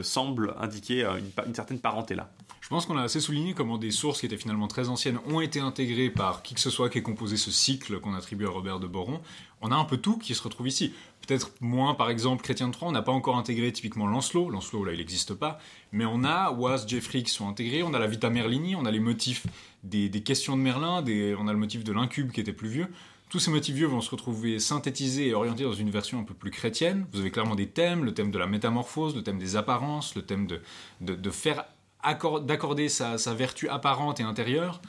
[0.02, 2.30] semble indiquer euh, une, certaine parenté là.
[2.62, 5.42] Je pense qu'on a assez souligné comment des sources qui étaient finalement très anciennes ont
[5.42, 8.50] été intégrées par qui que ce soit qui ait composé ce cycle qu'on attribue à
[8.50, 9.22] Robert de Boron.
[9.62, 10.94] On a un peu tout qui se retrouve ici.
[11.26, 14.50] Peut-être moins, par exemple, Chrétien de Troyes, on n'a pas encore intégré typiquement Lancelot.
[14.50, 15.60] Lancelot, là, il n'existe pas.
[15.92, 17.84] Mais on a Was, Jeffrey qui sont intégrés.
[17.84, 19.46] On a la Vita Merlini, on a les motifs
[19.84, 21.04] des, questions de Merlin,
[21.38, 22.88] on a le motif de l'incube qui était plus vieux.
[23.34, 26.36] Tous ces motifs vieux vont se retrouver synthétisés et orientés dans une version un peu
[26.36, 27.08] plus chrétienne.
[27.14, 30.22] Vous avez clairement des thèmes, le thème de la métamorphose, le thème des apparences, le
[30.22, 30.62] thème de,
[31.02, 31.66] de, faire
[32.04, 34.84] accor- d'accorder sa, sa vertu apparente et intérieure.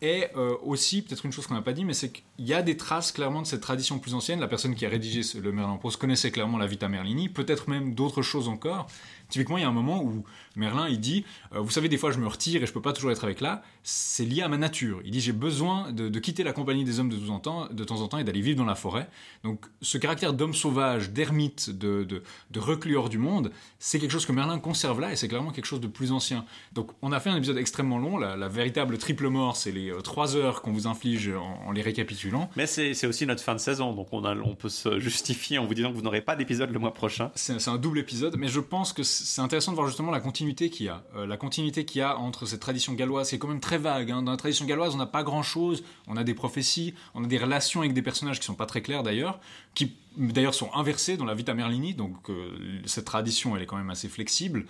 [0.00, 2.62] Et euh, aussi, peut-être une chose qu'on n'a pas dit, mais c'est qu'il y a
[2.62, 4.40] des traces clairement de cette tradition plus ancienne.
[4.40, 7.68] La personne qui a rédigé le Merlin en prose connaissait clairement la Vita Merlini, peut-être
[7.68, 8.86] même d'autres choses encore.
[9.28, 10.24] Typiquement, il y a un moment où
[10.56, 11.24] Merlin, il dit,
[11.54, 13.40] euh, vous savez, des fois je me retire et je peux pas toujours être avec
[13.40, 15.00] là, c'est lié à ma nature.
[15.04, 17.68] Il dit, j'ai besoin de, de quitter la compagnie des hommes de temps en temps,
[17.70, 19.08] de temps, en temps et d'aller vivre dans la forêt.
[19.42, 24.12] Donc ce caractère d'homme sauvage, d'ermite, de, de, de reclus hors du monde, c'est quelque
[24.12, 26.44] chose que Merlin conserve là et c'est clairement quelque chose de plus ancien.
[26.72, 29.90] Donc on a fait un épisode extrêmement long, la, la véritable triple mort, c'est les
[29.90, 32.48] euh, trois heures qu'on vous inflige en, en les récapitulant.
[32.56, 35.66] Mais c'est aussi notre fin de saison, donc on, a, on peut se justifier en
[35.66, 37.30] vous disant que vous n'aurez pas d'épisode le mois prochain.
[37.34, 40.43] C'est un double épisode, mais je pense que c'est intéressant de voir justement la continuité
[40.52, 41.04] qu'il y a.
[41.16, 43.78] Euh, la continuité qu'il y a entre cette tradition galloise, qui est quand même très
[43.78, 44.10] vague.
[44.10, 44.22] hein.
[44.22, 45.82] Dans la tradition galloise, on n'a pas grand-chose.
[46.06, 48.82] On a des prophéties, on a des relations avec des personnages qui sont pas très
[48.82, 49.40] clairs d'ailleurs,
[49.74, 53.76] qui d'ailleurs sont inversés dans la Vita Merlini, donc euh, cette tradition, elle est quand
[53.76, 54.66] même assez flexible.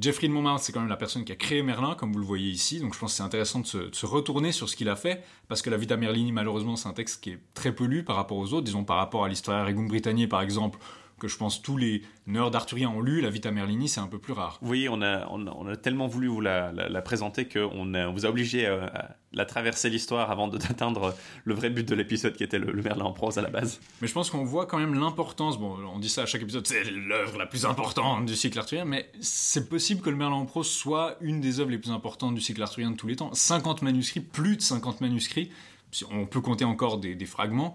[0.00, 2.24] Geoffrey de Montmartre, c'est quand même la personne qui a créé Merlin, comme vous le
[2.24, 2.80] voyez ici.
[2.80, 4.96] Donc je pense que c'est intéressant de se, de se retourner sur ce qu'il a
[4.96, 8.02] fait, parce que la Vita Merlini, malheureusement, c'est un texte qui est très peu lu
[8.02, 8.64] par rapport aux autres.
[8.64, 10.78] Disons par rapport à l'histoire Regum Britanniae, par exemple,
[11.22, 14.18] que je pense tous les nerds arthuriens ont lu, la Vita Merlini, c'est un peu
[14.18, 14.58] plus rare.
[14.60, 17.46] Vous voyez, on a, on, a- on a tellement voulu vous la, la- la présenter
[17.48, 21.88] qu'on on vous a obligé euh, à la traverser l'histoire avant d'atteindre le vrai but
[21.88, 23.80] de l'épisode qui était le, le Merlin en prose à la base.
[24.00, 25.58] Mais je pense qu'on voit quand même l'importance.
[25.58, 28.84] Bon, on dit ça à chaque épisode, c'est l'œuvre la plus importante du cycle arthurien,
[28.84, 32.34] mais c'est possible que le Merlin en prose soit une des œuvres les plus importantes
[32.34, 33.30] du cycle arthurien de tous les temps.
[33.32, 35.50] 50 manuscrits, plus de 50 manuscrits,
[36.10, 37.74] on peut compter encore des, des fragments,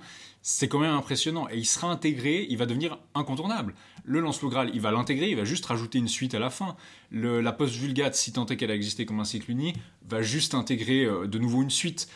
[0.49, 1.49] c'est quand même impressionnant.
[1.49, 3.75] Et il sera intégré, il va devenir incontournable.
[4.05, 6.77] Le Graal, il va l'intégrer, il va juste rajouter une suite à la fin.
[7.11, 9.73] La Post Vulgate, si tant est qu'elle a existé comme un cycle uni,
[10.07, 12.07] va juste intégrer euh, de nouveau une suite.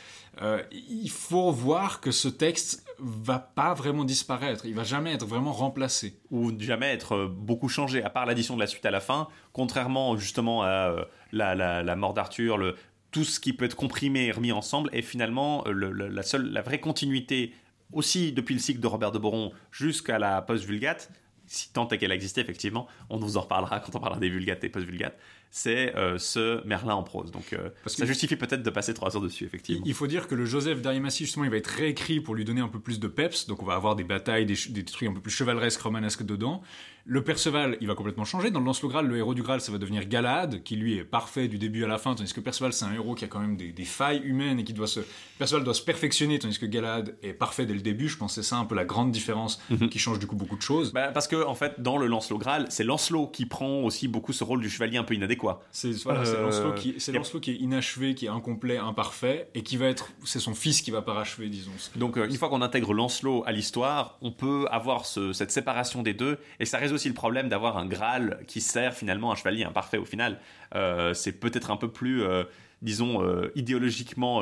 [0.42, 5.26] Euh, il faut voir que ce texte va pas vraiment disparaître, il va jamais être
[5.26, 6.18] vraiment remplacé.
[6.30, 9.28] Ou jamais être euh, beaucoup changé, à part l'addition de la suite à la fin,
[9.52, 10.96] contrairement justement à
[11.34, 12.76] la, mort d'Arthur,
[13.12, 16.50] tout ce qui peut être comprimé et remis ensemble, est finalement le- le- la, seule,
[16.50, 17.52] la vraie continuité,
[17.94, 21.12] aussi depuis le cycle de Robert de Boron jusqu'à la post-vulgate,
[21.48, 24.64] si tant est qu'elle existait effectivement, on vous en reparlera quand on parlera des vulgates
[24.64, 25.18] et post-vulgates,
[25.50, 27.30] c'est euh, ce Merlin en prose.
[27.32, 29.84] Donc euh, Parce ça que- justifie peut-être de passer trois heures dessus, effectivement.
[29.86, 32.62] il faut dire que le Joseph d'Arimathie, justement, il va être réécrit pour lui donner
[32.62, 35.20] un peu plus de peps, donc on va avoir des batailles, des trucs un peu
[35.20, 36.62] plus chevaleresques, romanesques dedans.
[37.06, 38.52] Le Perceval, il va complètement changer.
[38.52, 41.04] Dans le Lancelot Graal, le héros du Graal, ça va devenir Galahad, qui lui est
[41.04, 43.40] parfait du début à la fin, tandis que Perceval, c'est un héros qui a quand
[43.40, 45.00] même des, des failles humaines et qui doit se...
[45.40, 48.08] Perceval doit se perfectionner, tandis que Galahad est parfait dès le début.
[48.08, 50.56] Je pense que c'est ça un peu la grande différence qui change du coup beaucoup
[50.58, 50.92] de choses.
[50.94, 54.32] Bah, parce que en fait, dans le Lancelot Graal, c'est Lancelot qui prend aussi beaucoup
[54.34, 55.62] ce rôle du chevalier un peu inadéquat.
[55.72, 59.88] C'est voilà, Euh, Lancelot qui, Lancelot est inachevé, qui est incomplet, imparfait, et qui va
[59.88, 61.72] être, c'est son fils qui va parachever, disons.
[61.96, 66.04] Donc euh, une fois qu'on intègre Lancelot à l'histoire, on peut avoir ce- cette séparation
[66.04, 69.64] des deux, et ça aussi le problème d'avoir un Graal qui sert finalement un chevalier
[69.64, 70.40] imparfait au final.
[70.76, 72.44] Euh, c'est peut-être un peu plus, euh,
[72.82, 74.42] disons, euh, idéologiquement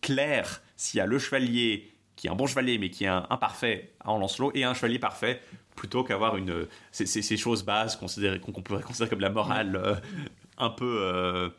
[0.00, 3.26] clair s'il y a le chevalier qui est un bon chevalier mais qui est un
[3.30, 5.40] imparfait en Lancelot, et un chevalier parfait
[5.76, 8.06] plutôt qu'avoir une ces, ces- ces choses bases qu'on
[8.62, 10.00] pourrait considérer comme la morale
[10.58, 11.50] un peu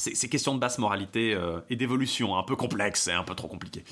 [0.00, 3.48] ces, questions de basse moralité euh, et d'évolution un peu complexes et un peu trop
[3.48, 3.84] compliquées.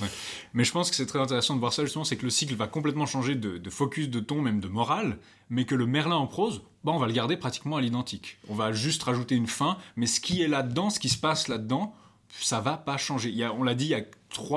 [0.55, 2.55] Mais je pense que c'est très intéressant de voir ça justement, c'est que le cycle
[2.55, 5.19] va complètement changer de, focus, de ton, même de morale,
[5.51, 8.39] mais que le Merlin en prose, bah, on va le garder pratiquement à l'identique.
[8.49, 11.49] On va juste rajouter une fin, mais ce qui est là-dedans, ce qui se passe
[11.49, 11.95] là-dedans,
[12.41, 13.31] ça va pas changer.
[13.31, 14.05] Il y a, on l'a dit, il y a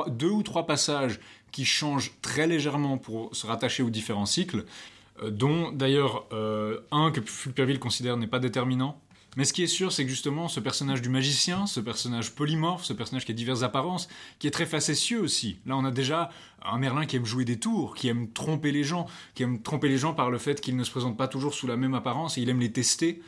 [0.10, 1.20] deux ou trois passages
[1.52, 4.66] qui changent très légèrement pour se rattacher aux différents cycles,
[5.22, 9.00] euh, dont d'ailleurs euh, un que Fulperville considère n'est pas déterminant.
[9.38, 12.84] Mais ce qui est sûr, c'est que justement, ce personnage du magicien, ce personnage polymorphe,
[12.84, 15.60] ce personnage qui a diverses apparences, qui est très facétieux aussi.
[15.66, 16.30] Là, on a déjà
[16.64, 19.88] un Merlin qui aime jouer des tours, qui aime tromper les gens, qui aime tromper
[19.88, 22.38] les gens par le fait qu'il ne se présente pas toujours sous la même apparence
[22.38, 23.22] et il aime les tester.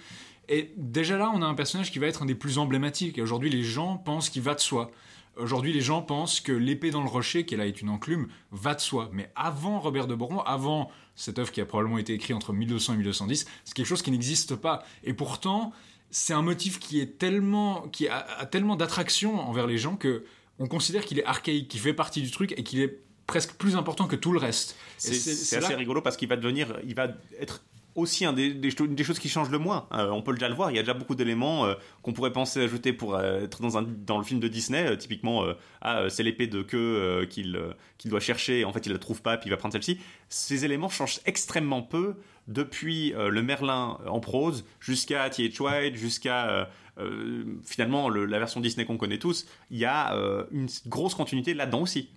[0.49, 3.17] Et déjà là, on a un personnage qui va être un des plus emblématiques.
[3.17, 4.91] Aujourd'hui, les gens pensent qu'il va de soi.
[5.37, 8.75] Aujourd'hui, les gens pensent que l'épée dans le rocher, qui là est une enclume, va
[8.75, 9.09] de soi.
[9.13, 12.93] Mais avant Robert de Boron, avant cette œuvre qui a probablement été écrite entre 1200
[12.93, 14.83] et 1210, c'est quelque chose qui n'existe pas.
[15.03, 15.71] Et pourtant,
[16.15, 20.23] c'est un motif qui est tellement, qui a, a tellement d'attraction envers les gens que
[20.59, 23.75] on considère qu'il est archaïque, qu'il fait partie du truc et qu'il est presque plus
[23.75, 24.75] important que tout le reste.
[24.97, 27.07] C'est là- assez rigolo parce qu'il va devenir, il va
[27.39, 27.63] être
[27.95, 29.87] aussi un des, des, cho- des choses qui changent le moins.
[29.93, 32.33] Euh, on peut déjà le voir, il y a déjà beaucoup d'éléments euh, qu'on pourrait
[32.33, 34.95] penser ajouter pour euh, être dans, un, dans le film de Disney.
[34.97, 35.45] typiquement,
[35.81, 37.59] ah, c'est l'épée de queue qu'il
[37.97, 39.99] qu'il doit chercher, en fait il la trouve pas, puis il va prendre celle-ci.
[40.29, 42.15] Ces éléments changent extrêmement peu
[42.47, 45.61] depuis euh, le Merlin en prose jusqu'à T.H.
[45.61, 46.65] White, jusqu'à euh,
[46.99, 49.45] euh, finalement le- la version Disney qu'on connaît tous.
[49.71, 52.09] Il y a euh, une grosse continuité là-dedans aussi.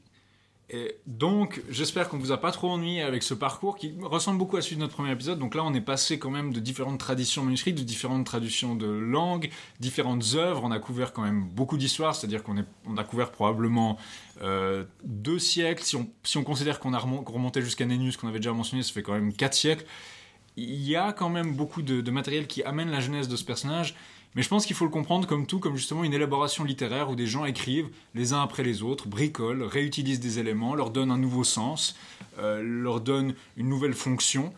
[0.68, 4.56] Et donc, j'espère qu'on vous a pas trop ennuyé avec ce parcours qui ressemble beaucoup
[4.56, 5.38] à celui de notre premier épisode.
[5.38, 8.88] Donc là, on est passé quand même de différentes traditions manuscrites, de différentes traductions de
[8.88, 9.48] langues,
[9.78, 10.62] différentes œuvres.
[10.64, 13.96] On a couvert quand même beaucoup d'histoires, c'est-à-dire qu'on a couvert probablement
[14.42, 15.84] euh, deux siècles.
[15.84, 18.92] Si on, si on considère qu'on a remonté jusqu'à Nennius, qu'on avait déjà mentionné, ça
[18.92, 19.86] fait quand même quatre siècles.
[20.56, 23.94] Il y a quand même beaucoup de, matériel qui amène la jeunesse de ce personnage,
[24.34, 27.14] mais je pense qu'il faut le comprendre comme tout, comme justement une élaboration littéraire où
[27.14, 31.18] des gens écrivent les uns après les autres, bricolent, réutilisent des éléments, leur donnent un
[31.18, 31.96] nouveau sens,
[32.38, 34.52] euh, leur donnent une nouvelle fonction,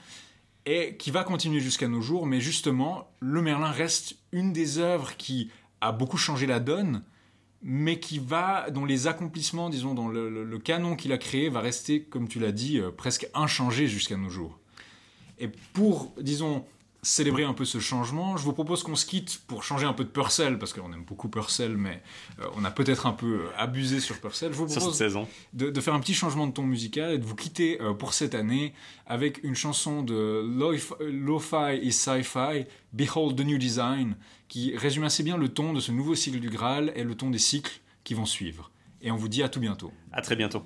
[0.67, 2.27] et qui va continuer jusqu'à nos jours.
[2.27, 7.03] Mais justement, le Merlin reste une des œuvres qui a beaucoup changé la donne,
[7.63, 12.03] mais qui va, dont les accomplissements, disons, dans le canon qu'il a créé, va rester,
[12.03, 14.59] comme tu l'as dit, euh, presque inchangé jusqu'à nos jours.
[15.39, 16.65] Et pour, disons,
[17.03, 20.03] célébrer un peu ce changement, je vous propose qu'on se quitte pour changer un peu
[20.03, 22.03] de Purcell, parce qu'on aime beaucoup Purcell, mais
[22.41, 24.53] euh, on a peut-être un peu abusé sur Purcell.
[24.53, 25.29] Je vous Sur cette propose saison.
[25.53, 28.15] de, de faire un petit changement de ton musical et de vous quitter euh, pour
[28.15, 28.75] cette année
[29.07, 34.17] avec une chanson de lo-fi lo-fi et sci-fi, Behold the New Design,
[34.49, 37.31] qui résume assez bien le ton de ce nouveau cycle du Graal et le ton
[37.31, 38.71] des cycles qui vont suivre.
[39.03, 39.93] Et on vous dit à tout bientôt.
[40.11, 40.65] À très bientôt.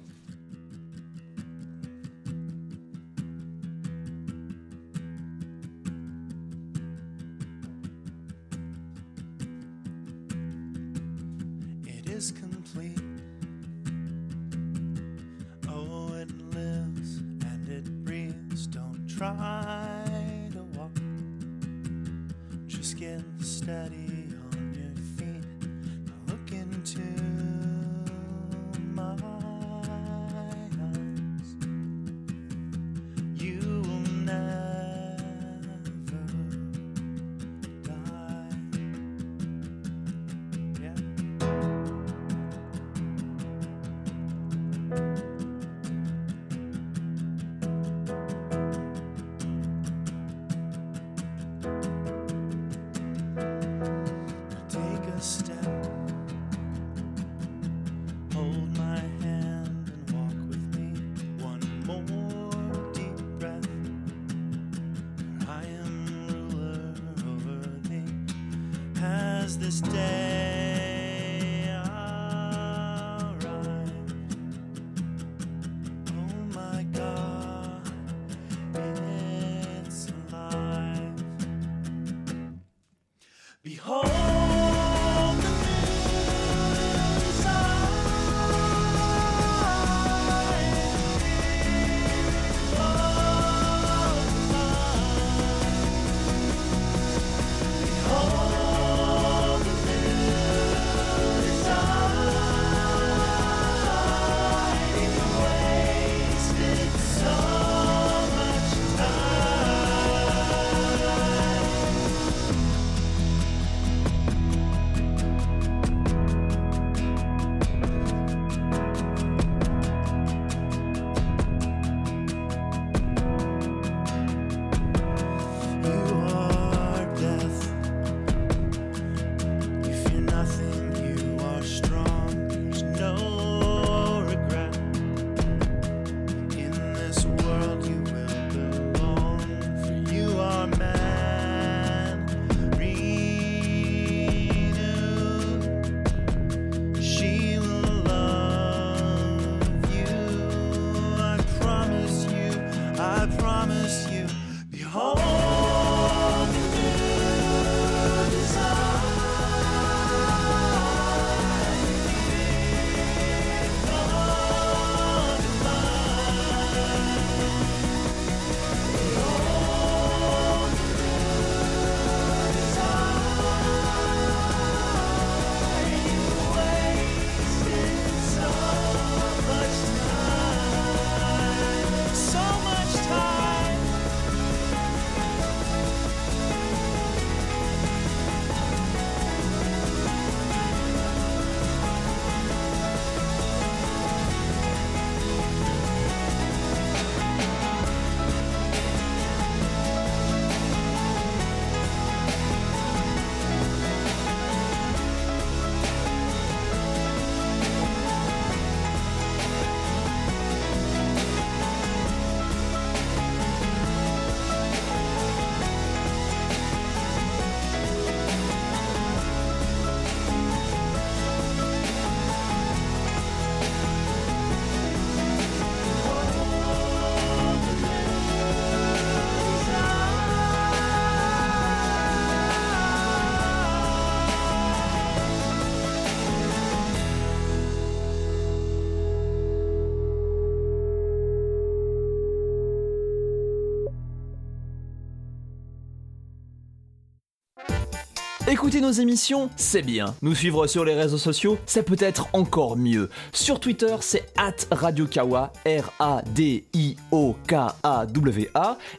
[248.62, 250.14] Écouter nos émissions, c'est bien.
[250.22, 253.10] Nous suivre sur les réseaux sociaux, c'est peut-être encore mieux.
[253.32, 256.28] Sur Twitter, c'est at RadioKawa, R-A-D-I-O-K-A-W-A.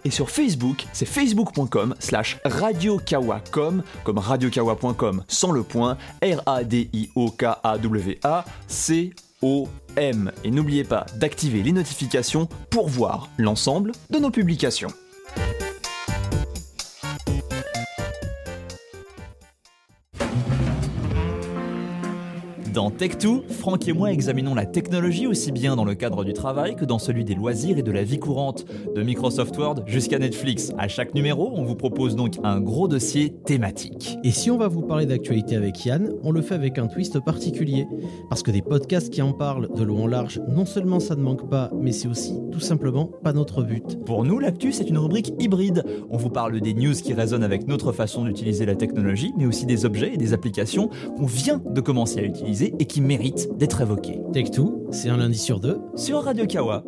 [0.04, 6.66] Et sur Facebook, c'est facebook.com slash radiokawacom, comme radiokawa.com sans le point, R-A-D-I-O-K-A-W-A,
[8.68, 10.32] C-O-M.
[10.44, 14.92] Et n'oubliez pas d'activer les notifications pour voir l'ensemble de nos publications.
[22.74, 26.76] Dans Tech2, Franck et moi examinons la technologie aussi bien dans le cadre du travail
[26.76, 30.72] que dans celui des loisirs et de la vie courante, de Microsoft Word jusqu'à Netflix.
[30.80, 34.18] À chaque numéro, on vous propose donc un gros dossier thématique.
[34.24, 37.20] Et si on va vous parler d'actualité avec Yann, on le fait avec un twist
[37.20, 37.86] particulier.
[38.28, 41.22] Parce que des podcasts qui en parlent de long en large, non seulement ça ne
[41.22, 44.04] manque pas, mais c'est aussi tout simplement pas notre but.
[44.04, 45.84] Pour nous, l'actu, c'est une rubrique hybride.
[46.10, 49.68] On vous parle des news qui résonnent avec notre façon d'utiliser la technologie, mais aussi
[49.68, 53.82] des objets et des applications qu'on vient de commencer à utiliser et qui méritent d'être
[53.82, 54.20] évoqués.
[54.34, 56.84] Tech2, c'est un lundi sur deux sur Radio Kawa.